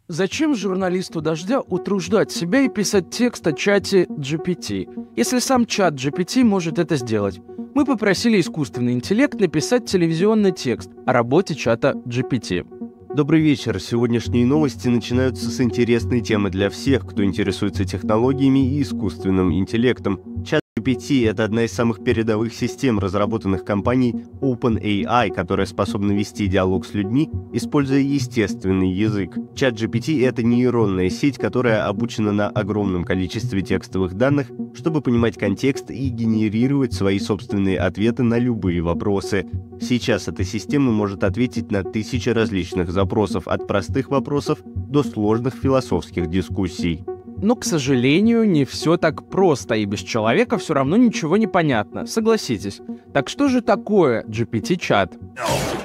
Зачем 0.09 0.55
журналисту 0.55 1.19
«Дождя» 1.19 1.59
утруждать 1.59 2.31
себя 2.31 2.61
и 2.61 2.69
писать 2.69 3.09
текст 3.09 3.45
о 3.45 3.51
чате 3.51 4.05
GPT, 4.05 4.87
если 5.17 5.39
сам 5.39 5.65
чат 5.65 5.95
GPT 5.95 6.45
может 6.45 6.79
это 6.79 6.95
сделать? 6.95 7.41
Мы 7.75 7.83
попросили 7.83 8.39
искусственный 8.39 8.93
интеллект 8.93 9.37
написать 9.37 9.85
телевизионный 9.85 10.53
текст 10.53 10.89
о 11.05 11.11
работе 11.11 11.55
чата 11.55 11.91
GPT. 12.05 12.65
Добрый 13.13 13.41
вечер. 13.41 13.81
Сегодняшние 13.81 14.45
новости 14.45 14.87
начинаются 14.87 15.49
с 15.49 15.59
интересной 15.59 16.21
темы 16.21 16.51
для 16.51 16.69
всех, 16.69 17.05
кто 17.05 17.25
интересуется 17.25 17.83
технологиями 17.83 18.77
и 18.77 18.81
искусственным 18.83 19.53
интеллектом. 19.53 20.21
Чат 20.45 20.61
GPT— 20.77 21.27
это 21.29 21.43
одна 21.43 21.63
из 21.63 21.71
самых 21.71 22.03
передовых 22.03 22.53
систем, 22.53 22.99
разработанных 22.99 23.65
компанией 23.65 24.25
OpenAI, 24.41 25.31
которая 25.33 25.65
способна 25.65 26.11
вести 26.11 26.47
диалог 26.47 26.85
с 26.85 26.93
людьми, 26.93 27.29
используя 27.51 27.99
естественный 27.99 28.91
язык. 28.91 29.35
Чат 29.55 29.73
GPT— 29.73 30.23
это 30.27 30.43
нейронная 30.43 31.09
сеть, 31.09 31.37
которая 31.37 31.87
обучена 31.87 32.31
на 32.31 32.49
огромном 32.49 33.03
количестве 33.03 33.61
текстовых 33.61 34.13
данных, 34.13 34.51
чтобы 34.75 35.01
понимать 35.01 35.37
контекст 35.37 35.89
и 35.89 36.09
генерировать 36.09 36.93
свои 36.93 37.17
собственные 37.17 37.79
ответы 37.79 38.21
на 38.21 38.37
любые 38.37 38.81
вопросы. 38.81 39.47
Сейчас 39.81 40.27
эта 40.27 40.43
система 40.43 40.91
может 40.91 41.23
ответить 41.23 41.71
на 41.71 41.83
тысячи 41.83 42.29
различных 42.29 42.91
запросов, 42.91 43.47
от 43.47 43.67
простых 43.67 44.09
вопросов 44.09 44.59
до 44.63 45.03
сложных 45.03 45.55
философских 45.55 46.29
дискуссий. 46.29 47.03
Но, 47.41 47.55
к 47.55 47.63
сожалению, 47.63 48.49
не 48.49 48.65
все 48.65 48.97
так 48.97 49.29
просто, 49.29 49.75
и 49.75 49.85
без 49.85 49.99
человека 49.99 50.57
все 50.57 50.73
равно 50.73 50.97
ничего 50.97 51.37
не 51.37 51.47
понятно, 51.47 52.05
согласитесь. 52.05 52.81
Так 53.13 53.29
что 53.29 53.47
же 53.47 53.61
такое 53.61 54.23
GPT-чат? 54.23 55.17
Of... 55.35 55.77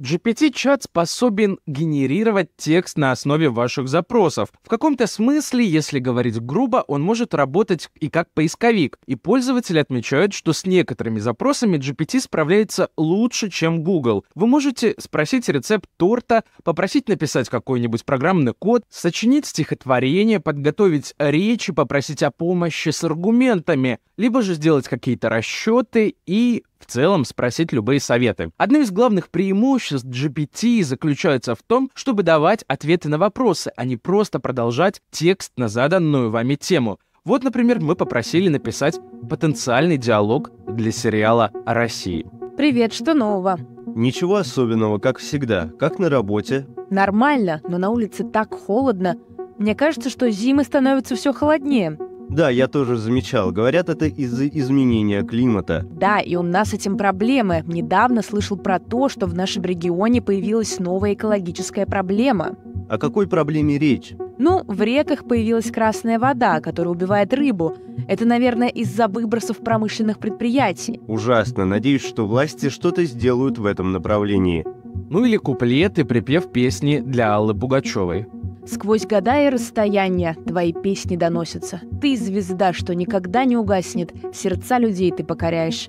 GPT-чат 0.00 0.84
способен 0.84 1.58
генерировать 1.66 2.48
текст 2.56 2.96
на 2.96 3.12
основе 3.12 3.50
ваших 3.50 3.88
запросов. 3.88 4.48
В 4.62 4.68
каком-то 4.70 5.06
смысле, 5.06 5.66
если 5.66 5.98
говорить 5.98 6.40
грубо, 6.40 6.82
он 6.88 7.02
может 7.02 7.34
работать 7.34 7.90
и 8.00 8.08
как 8.08 8.32
поисковик. 8.32 8.98
И 9.06 9.16
пользователи 9.16 9.78
отмечают, 9.78 10.32
что 10.32 10.54
с 10.54 10.64
некоторыми 10.64 11.18
запросами 11.18 11.76
GPT 11.76 12.20
справляется 12.20 12.88
лучше, 12.96 13.50
чем 13.50 13.82
Google. 13.82 14.24
Вы 14.34 14.46
можете 14.46 14.94
спросить 14.98 15.48
рецепт 15.50 15.90
торта, 15.98 16.44
попросить 16.64 17.08
написать 17.08 17.50
какой-нибудь 17.50 18.06
программный 18.06 18.54
код, 18.54 18.81
сочинить 18.88 19.46
стихотворение, 19.46 20.40
подготовить 20.40 21.14
речь 21.18 21.68
и 21.68 21.72
попросить 21.72 22.22
о 22.22 22.30
помощи 22.30 22.90
с 22.90 23.04
аргументами, 23.04 23.98
либо 24.16 24.42
же 24.42 24.54
сделать 24.54 24.88
какие-то 24.88 25.28
расчеты 25.28 26.16
и 26.26 26.64
в 26.78 26.86
целом 26.86 27.24
спросить 27.24 27.72
любые 27.72 28.00
советы. 28.00 28.50
Одно 28.56 28.78
из 28.78 28.90
главных 28.90 29.30
преимуществ 29.30 30.06
GPT 30.06 30.82
заключается 30.82 31.54
в 31.54 31.62
том, 31.62 31.90
чтобы 31.94 32.22
давать 32.22 32.64
ответы 32.68 33.08
на 33.08 33.18
вопросы, 33.18 33.72
а 33.76 33.84
не 33.84 33.96
просто 33.96 34.40
продолжать 34.40 35.00
текст 35.10 35.52
на 35.56 35.68
заданную 35.68 36.30
вами 36.30 36.56
тему. 36.56 36.98
Вот, 37.24 37.44
например, 37.44 37.80
мы 37.80 37.94
попросили 37.94 38.48
написать 38.48 38.98
потенциальный 39.30 39.96
диалог 39.96 40.50
для 40.66 40.90
сериала 40.90 41.52
о 41.64 41.74
России. 41.74 42.26
Привет, 42.56 42.92
что 42.92 43.14
нового? 43.14 43.58
Ничего 43.94 44.36
особенного, 44.36 44.98
как 44.98 45.18
всегда. 45.18 45.70
Как 45.78 45.98
на 45.98 46.08
работе? 46.08 46.66
Нормально, 46.90 47.60
но 47.68 47.78
на 47.78 47.90
улице 47.90 48.24
так 48.24 48.54
холодно. 48.54 49.16
Мне 49.58 49.74
кажется, 49.74 50.10
что 50.10 50.30
зимы 50.30 50.64
становятся 50.64 51.14
все 51.14 51.32
холоднее. 51.32 51.98
Да, 52.32 52.48
я 52.48 52.66
тоже 52.66 52.96
замечал. 52.96 53.52
Говорят, 53.52 53.90
это 53.90 54.06
из-за 54.06 54.48
изменения 54.48 55.22
климата. 55.22 55.86
Да, 55.90 56.18
и 56.18 56.34
у 56.36 56.42
нас 56.42 56.70
с 56.70 56.74
этим 56.74 56.96
проблемы. 56.96 57.62
Недавно 57.66 58.22
слышал 58.22 58.56
про 58.56 58.78
то, 58.78 59.10
что 59.10 59.26
в 59.26 59.34
нашем 59.34 59.64
регионе 59.64 60.22
появилась 60.22 60.78
новая 60.78 61.12
экологическая 61.12 61.84
проблема. 61.84 62.56
О 62.88 62.96
какой 62.96 63.28
проблеме 63.28 63.78
речь? 63.78 64.14
Ну, 64.38 64.64
в 64.66 64.80
реках 64.80 65.26
появилась 65.28 65.70
красная 65.70 66.18
вода, 66.18 66.60
которая 66.60 66.94
убивает 66.94 67.34
рыбу. 67.34 67.76
Это, 68.08 68.24
наверное, 68.24 68.68
из-за 68.68 69.08
выбросов 69.08 69.58
промышленных 69.58 70.18
предприятий. 70.18 71.00
Ужасно. 71.06 71.66
Надеюсь, 71.66 72.04
что 72.04 72.26
власти 72.26 72.70
что-то 72.70 73.04
сделают 73.04 73.58
в 73.58 73.66
этом 73.66 73.92
направлении. 73.92 74.64
Ну 75.10 75.24
или 75.26 75.36
куплет 75.36 75.98
и 75.98 76.04
припев 76.04 76.50
песни 76.50 77.00
для 77.04 77.34
Аллы 77.34 77.54
Пугачевой. 77.54 78.26
Сквозь 78.66 79.06
года 79.06 79.44
и 79.44 79.48
расстояния 79.48 80.36
твои 80.46 80.72
песни 80.72 81.16
доносятся. 81.16 81.80
Ты 82.00 82.16
звезда, 82.16 82.72
что 82.72 82.94
никогда 82.94 83.44
не 83.44 83.56
угаснет, 83.56 84.12
сердца 84.32 84.78
людей 84.78 85.10
ты 85.10 85.24
покоряешь. 85.24 85.88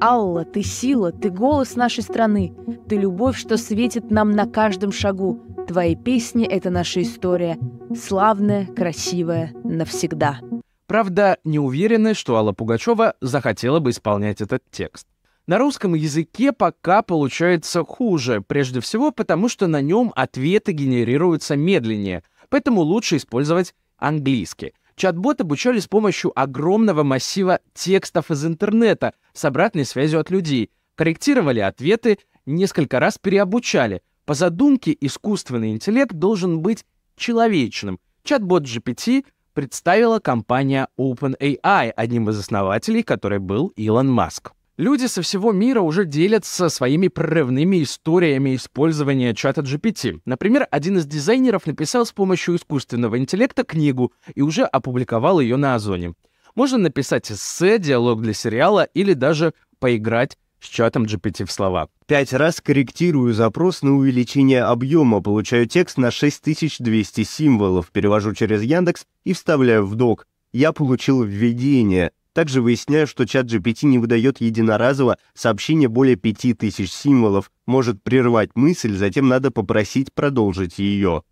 Алла, 0.00 0.44
ты 0.44 0.62
сила, 0.62 1.12
ты 1.12 1.30
голос 1.30 1.76
нашей 1.76 2.02
страны, 2.02 2.54
ты 2.88 2.96
любовь, 2.96 3.36
что 3.36 3.56
светит 3.56 4.10
нам 4.10 4.32
на 4.32 4.46
каждом 4.46 4.92
шагу. 4.92 5.40
Твои 5.68 5.94
песни— 5.94 6.44
это 6.50 6.70
наша 6.70 7.02
история, 7.02 7.56
славная, 7.96 8.66
красивая, 8.66 9.52
навсегда. 9.62 10.40
Правда, 10.86 11.38
не 11.44 11.58
уверены, 11.58 12.14
что 12.14 12.36
Алла 12.36 12.52
Пугачева 12.52 13.14
захотела 13.20 13.78
бы 13.78 13.90
исполнять 13.90 14.40
этот 14.40 14.62
текст. 14.70 15.06
На 15.48 15.58
русском 15.58 15.94
языке 15.94 16.52
пока 16.52 17.02
получается 17.02 17.84
хуже, 17.84 18.42
прежде 18.46 18.80
всего 18.80 19.10
потому, 19.10 19.48
что 19.48 19.66
на 19.66 19.80
нем 19.80 20.12
ответы 20.14 20.70
генерируются 20.70 21.56
медленнее, 21.56 22.22
поэтому 22.48 22.82
лучше 22.82 23.16
использовать 23.16 23.74
английский. 23.96 24.72
Чат-бот 24.94 25.40
обучали 25.40 25.80
с 25.80 25.88
помощью 25.88 26.38
огромного 26.38 27.02
массива 27.02 27.58
текстов 27.74 28.30
из 28.30 28.44
интернета 28.46 29.14
с 29.32 29.44
обратной 29.44 29.84
связью 29.84 30.20
от 30.20 30.30
людей, 30.30 30.70
корректировали 30.94 31.58
ответы, 31.58 32.18
несколько 32.46 33.00
раз 33.00 33.18
переобучали. 33.18 34.02
По 34.24 34.34
задумке 34.34 34.96
искусственный 35.00 35.72
интеллект 35.72 36.12
должен 36.12 36.60
быть 36.60 36.84
человечным. 37.16 37.98
Чат-бот 38.22 38.62
GPT 38.62 39.24
представила 39.54 40.20
компания 40.20 40.86
OpenAI, 40.96 41.90
одним 41.90 42.30
из 42.30 42.38
основателей 42.38 43.02
которой 43.02 43.40
был 43.40 43.72
Илон 43.74 44.08
Маск. 44.08 44.52
Люди 44.78 45.04
со 45.04 45.20
всего 45.20 45.52
мира 45.52 45.82
уже 45.82 46.06
делятся 46.06 46.70
своими 46.70 47.08
прорывными 47.08 47.82
историями 47.82 48.56
использования 48.56 49.34
чата 49.34 49.60
GPT. 49.60 50.20
Например, 50.24 50.66
один 50.70 50.96
из 50.96 51.04
дизайнеров 51.04 51.66
написал 51.66 52.06
с 52.06 52.12
помощью 52.12 52.56
искусственного 52.56 53.18
интеллекта 53.18 53.64
книгу 53.64 54.14
и 54.34 54.40
уже 54.40 54.64
опубликовал 54.64 55.40
ее 55.40 55.56
на 55.56 55.74
Озоне. 55.74 56.14
Можно 56.54 56.78
написать 56.78 57.30
эссе, 57.30 57.78
диалог 57.78 58.22
для 58.22 58.32
сериала 58.32 58.84
или 58.94 59.12
даже 59.12 59.52
поиграть 59.78 60.38
с 60.58 60.68
чатом 60.68 61.04
GPT 61.04 61.44
в 61.44 61.52
слова. 61.52 61.88
Пять 62.06 62.32
раз 62.32 62.62
корректирую 62.62 63.34
запрос 63.34 63.82
на 63.82 63.94
увеличение 63.94 64.62
объема, 64.62 65.20
получаю 65.20 65.66
текст 65.66 65.98
на 65.98 66.10
6200 66.10 67.24
символов, 67.24 67.90
перевожу 67.90 68.32
через 68.34 68.62
Яндекс 68.62 69.04
и 69.24 69.34
вставляю 69.34 69.84
в 69.84 69.96
док. 69.96 70.26
Я 70.52 70.72
получил 70.72 71.22
введение. 71.22 72.12
Также 72.32 72.62
выясняю, 72.62 73.06
что 73.06 73.26
чат 73.26 73.46
GPT 73.46 73.86
не 73.86 73.98
выдает 73.98 74.40
единоразово 74.40 75.18
сообщение 75.34 75.88
более 75.88 76.16
5000 76.16 76.90
символов, 76.90 77.50
может 77.66 78.02
прервать 78.02 78.50
мысль, 78.54 78.94
затем 78.96 79.28
надо 79.28 79.50
попросить 79.50 80.12
продолжить 80.14 80.78
ее. 80.78 81.22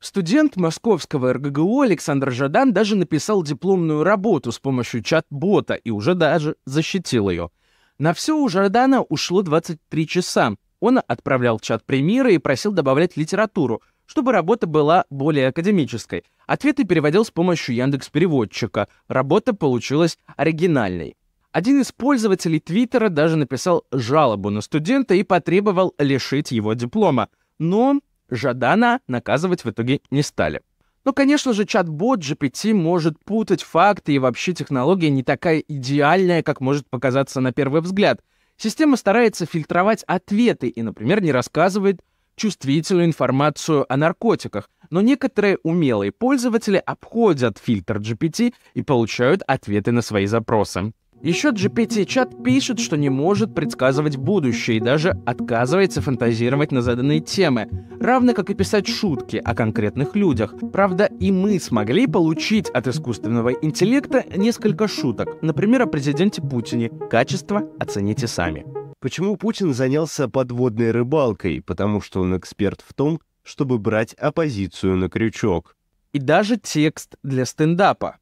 Студент 0.00 0.56
московского 0.56 1.34
РГГУ 1.34 1.82
Александр 1.82 2.30
Жадан 2.30 2.72
даже 2.72 2.96
написал 2.96 3.42
дипломную 3.42 4.02
работу 4.02 4.50
с 4.50 4.58
помощью 4.58 5.02
чат-бота 5.02 5.74
и 5.74 5.90
уже 5.90 6.14
даже 6.14 6.56
защитил 6.64 7.28
ее. 7.28 7.50
На 7.98 8.14
все 8.14 8.34
у 8.34 8.48
Жадана 8.48 9.02
ушло 9.02 9.42
23 9.42 10.08
часа. 10.08 10.54
Он 10.80 11.02
отправлял 11.06 11.60
чат 11.60 11.84
примеры 11.84 12.34
и 12.34 12.38
просил 12.38 12.72
добавлять 12.72 13.18
литературу, 13.18 13.82
чтобы 14.10 14.32
работа 14.32 14.66
была 14.66 15.04
более 15.08 15.46
академической. 15.46 16.24
Ответы 16.48 16.82
переводил 16.82 17.24
с 17.24 17.30
помощью 17.30 17.76
Яндекс 17.76 18.08
Переводчика. 18.08 18.88
Работа 19.06 19.54
получилась 19.54 20.18
оригинальной. 20.36 21.14
Один 21.52 21.80
из 21.80 21.92
пользователей 21.92 22.58
Твиттера 22.58 23.08
даже 23.08 23.36
написал 23.36 23.84
жалобу 23.92 24.50
на 24.50 24.62
студента 24.62 25.14
и 25.14 25.22
потребовал 25.22 25.94
лишить 25.96 26.50
его 26.50 26.74
диплома. 26.74 27.28
Но 27.60 28.00
Жадана 28.28 28.98
наказывать 29.06 29.64
в 29.64 29.70
итоге 29.70 30.00
не 30.10 30.22
стали. 30.22 30.60
Но, 31.04 31.12
конечно 31.12 31.52
же, 31.52 31.64
чат-бот 31.64 32.18
GPT 32.18 32.74
может 32.74 33.24
путать 33.24 33.62
факты, 33.62 34.14
и 34.14 34.18
вообще 34.18 34.52
технология 34.52 35.08
не 35.08 35.22
такая 35.22 35.60
идеальная, 35.60 36.42
как 36.42 36.60
может 36.60 36.90
показаться 36.90 37.40
на 37.40 37.52
первый 37.52 37.80
взгляд. 37.80 38.22
Система 38.56 38.96
старается 38.96 39.46
фильтровать 39.46 40.02
ответы 40.02 40.66
и, 40.66 40.82
например, 40.82 41.22
не 41.22 41.30
рассказывает 41.30 42.00
чувствительную 42.40 43.04
информацию 43.04 43.84
о 43.92 43.96
наркотиках, 43.98 44.70
но 44.88 45.02
некоторые 45.02 45.58
умелые 45.62 46.10
пользователи 46.10 46.82
обходят 46.84 47.58
фильтр 47.58 47.98
GPT 47.98 48.54
и 48.74 48.82
получают 48.82 49.42
ответы 49.46 49.92
на 49.92 50.00
свои 50.00 50.24
запросы. 50.24 50.92
Еще 51.22 51.50
GPT-чат 51.50 52.42
пишет, 52.42 52.80
что 52.80 52.96
не 52.96 53.10
может 53.10 53.54
предсказывать 53.54 54.16
будущее 54.16 54.78
и 54.78 54.80
даже 54.80 55.10
отказывается 55.26 56.00
фантазировать 56.00 56.72
на 56.72 56.80
заданные 56.80 57.20
темы, 57.20 57.68
равно 58.00 58.32
как 58.32 58.48
и 58.48 58.54
писать 58.54 58.88
шутки 58.88 59.36
о 59.36 59.54
конкретных 59.54 60.16
людях. 60.16 60.54
Правда, 60.72 61.10
и 61.20 61.30
мы 61.30 61.60
смогли 61.60 62.06
получить 62.06 62.70
от 62.70 62.88
искусственного 62.88 63.50
интеллекта 63.50 64.24
несколько 64.34 64.88
шуток, 64.88 65.42
например, 65.42 65.82
о 65.82 65.86
президенте 65.86 66.40
Путине. 66.40 66.88
Качество 67.10 67.68
оцените 67.78 68.26
сами. 68.26 68.64
Почему 69.00 69.36
Путин 69.36 69.72
занялся 69.72 70.28
подводной 70.28 70.90
рыбалкой? 70.90 71.62
Потому 71.62 72.02
что 72.02 72.20
он 72.20 72.36
эксперт 72.36 72.84
в 72.86 72.92
том, 72.92 73.18
чтобы 73.42 73.78
брать 73.78 74.12
оппозицию 74.14 74.96
на 74.96 75.08
крючок. 75.08 75.74
И 76.12 76.18
даже 76.18 76.58
текст 76.58 77.16
для 77.22 77.46
стендапа. 77.46 78.18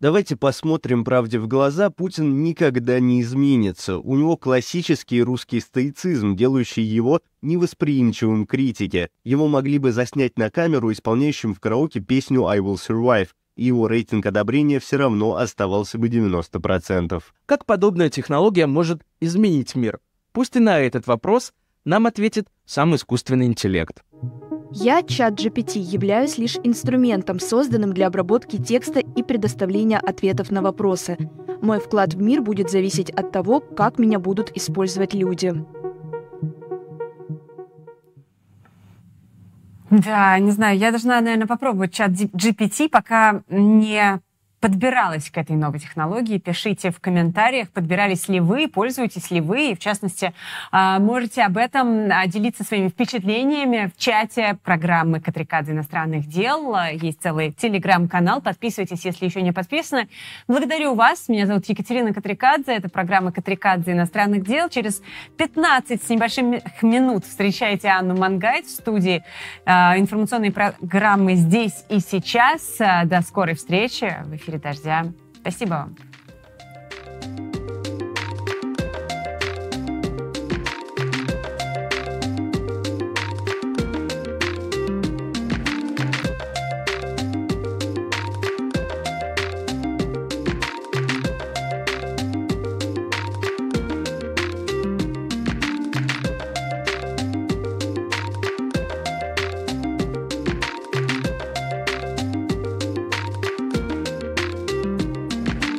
Давайте 0.00 0.34
посмотрим 0.34 1.04
правде 1.04 1.38
в 1.38 1.46
глаза. 1.46 1.88
Путин 1.88 2.42
никогда 2.42 2.98
не 2.98 3.22
изменится. 3.22 3.98
У 3.98 4.16
него 4.16 4.36
классический 4.36 5.22
русский 5.22 5.60
стоицизм, 5.60 6.34
делающий 6.34 6.82
его 6.82 7.20
невосприимчивым 7.40 8.46
критике. 8.46 9.10
Его 9.22 9.46
могли 9.46 9.78
бы 9.78 9.92
заснять 9.92 10.36
на 10.36 10.50
камеру, 10.50 10.90
исполняющим 10.90 11.54
в 11.54 11.60
караоке 11.60 12.00
песню 12.00 12.46
«I 12.46 12.58
will 12.58 12.74
survive», 12.74 13.28
его 13.56 13.88
рейтинг 13.88 14.26
одобрения 14.26 14.80
все 14.80 14.96
равно 14.96 15.36
оставался 15.36 15.98
бы 15.98 16.08
90%. 16.08 17.22
Как 17.46 17.66
подобная 17.66 18.10
технология 18.10 18.66
может 18.66 19.02
изменить 19.20 19.74
мир? 19.74 20.00
Пусть 20.32 20.56
и 20.56 20.60
на 20.60 20.80
этот 20.80 21.06
вопрос 21.06 21.52
нам 21.84 22.06
ответит 22.06 22.48
сам 22.64 22.94
искусственный 22.94 23.46
интеллект. 23.46 24.02
Я, 24.74 25.02
чат 25.02 25.34
GPT, 25.34 25.78
являюсь 25.78 26.38
лишь 26.38 26.56
инструментом, 26.64 27.38
созданным 27.38 27.92
для 27.92 28.06
обработки 28.06 28.56
текста 28.56 29.00
и 29.00 29.22
предоставления 29.22 29.98
ответов 29.98 30.50
на 30.50 30.62
вопросы. 30.62 31.18
Мой 31.60 31.78
вклад 31.78 32.14
в 32.14 32.22
мир 32.22 32.40
будет 32.40 32.70
зависеть 32.70 33.10
от 33.10 33.32
того, 33.32 33.60
как 33.60 33.98
меня 33.98 34.18
будут 34.18 34.50
использовать 34.56 35.12
люди. 35.12 35.54
Да, 40.04 40.38
не 40.38 40.50
знаю, 40.52 40.78
я 40.78 40.90
должна, 40.90 41.20
наверное, 41.20 41.46
попробовать 41.46 41.92
чат 41.92 42.12
GPT, 42.12 42.88
пока 42.88 43.42
не 43.48 44.20
подбиралась 44.62 45.28
к 45.28 45.36
этой 45.36 45.56
новой 45.56 45.80
технологии. 45.80 46.38
Пишите 46.38 46.92
в 46.92 47.00
комментариях, 47.00 47.68
подбирались 47.70 48.28
ли 48.28 48.38
вы, 48.38 48.68
пользуетесь 48.68 49.32
ли 49.32 49.40
вы. 49.40 49.72
И, 49.72 49.74
в 49.74 49.80
частности, 49.80 50.32
а, 50.70 51.00
можете 51.00 51.42
об 51.42 51.56
этом 51.56 52.08
а, 52.12 52.28
делиться 52.28 52.62
своими 52.62 52.88
впечатлениями 52.88 53.90
в 53.92 54.00
чате 54.00 54.56
программы 54.62 55.20
Катрикадзе 55.20 55.72
иностранных 55.72 56.28
дел. 56.28 56.76
Есть 56.92 57.20
целый 57.20 57.50
телеграм-канал. 57.50 58.40
Подписывайтесь, 58.40 59.04
если 59.04 59.24
еще 59.24 59.42
не 59.42 59.50
подписаны. 59.50 60.08
Благодарю 60.46 60.94
вас. 60.94 61.28
Меня 61.28 61.46
зовут 61.46 61.66
Екатерина 61.66 62.14
Катрикадзе. 62.14 62.76
Это 62.76 62.88
программа 62.88 63.32
Катрикадзе 63.32 63.92
иностранных 63.92 64.44
дел. 64.46 64.68
Через 64.68 65.02
15 65.38 66.00
с 66.00 66.08
небольшим 66.08 66.60
минут 66.82 67.24
встречайте 67.24 67.88
Анну 67.88 68.16
Мангайт 68.16 68.66
в 68.66 68.70
студии 68.70 69.24
а, 69.64 69.98
информационной 69.98 70.52
программы 70.52 71.34
«Здесь 71.34 71.84
и 71.88 71.98
сейчас». 71.98 72.78
До 72.78 73.22
скорой 73.22 73.56
встречи 73.56 74.14
в 74.24 74.36
эфире 74.36 74.51
эфире 74.52 74.58
«Дождя». 74.58 75.12
Спасибо 75.40 75.70
вам. 75.70 76.11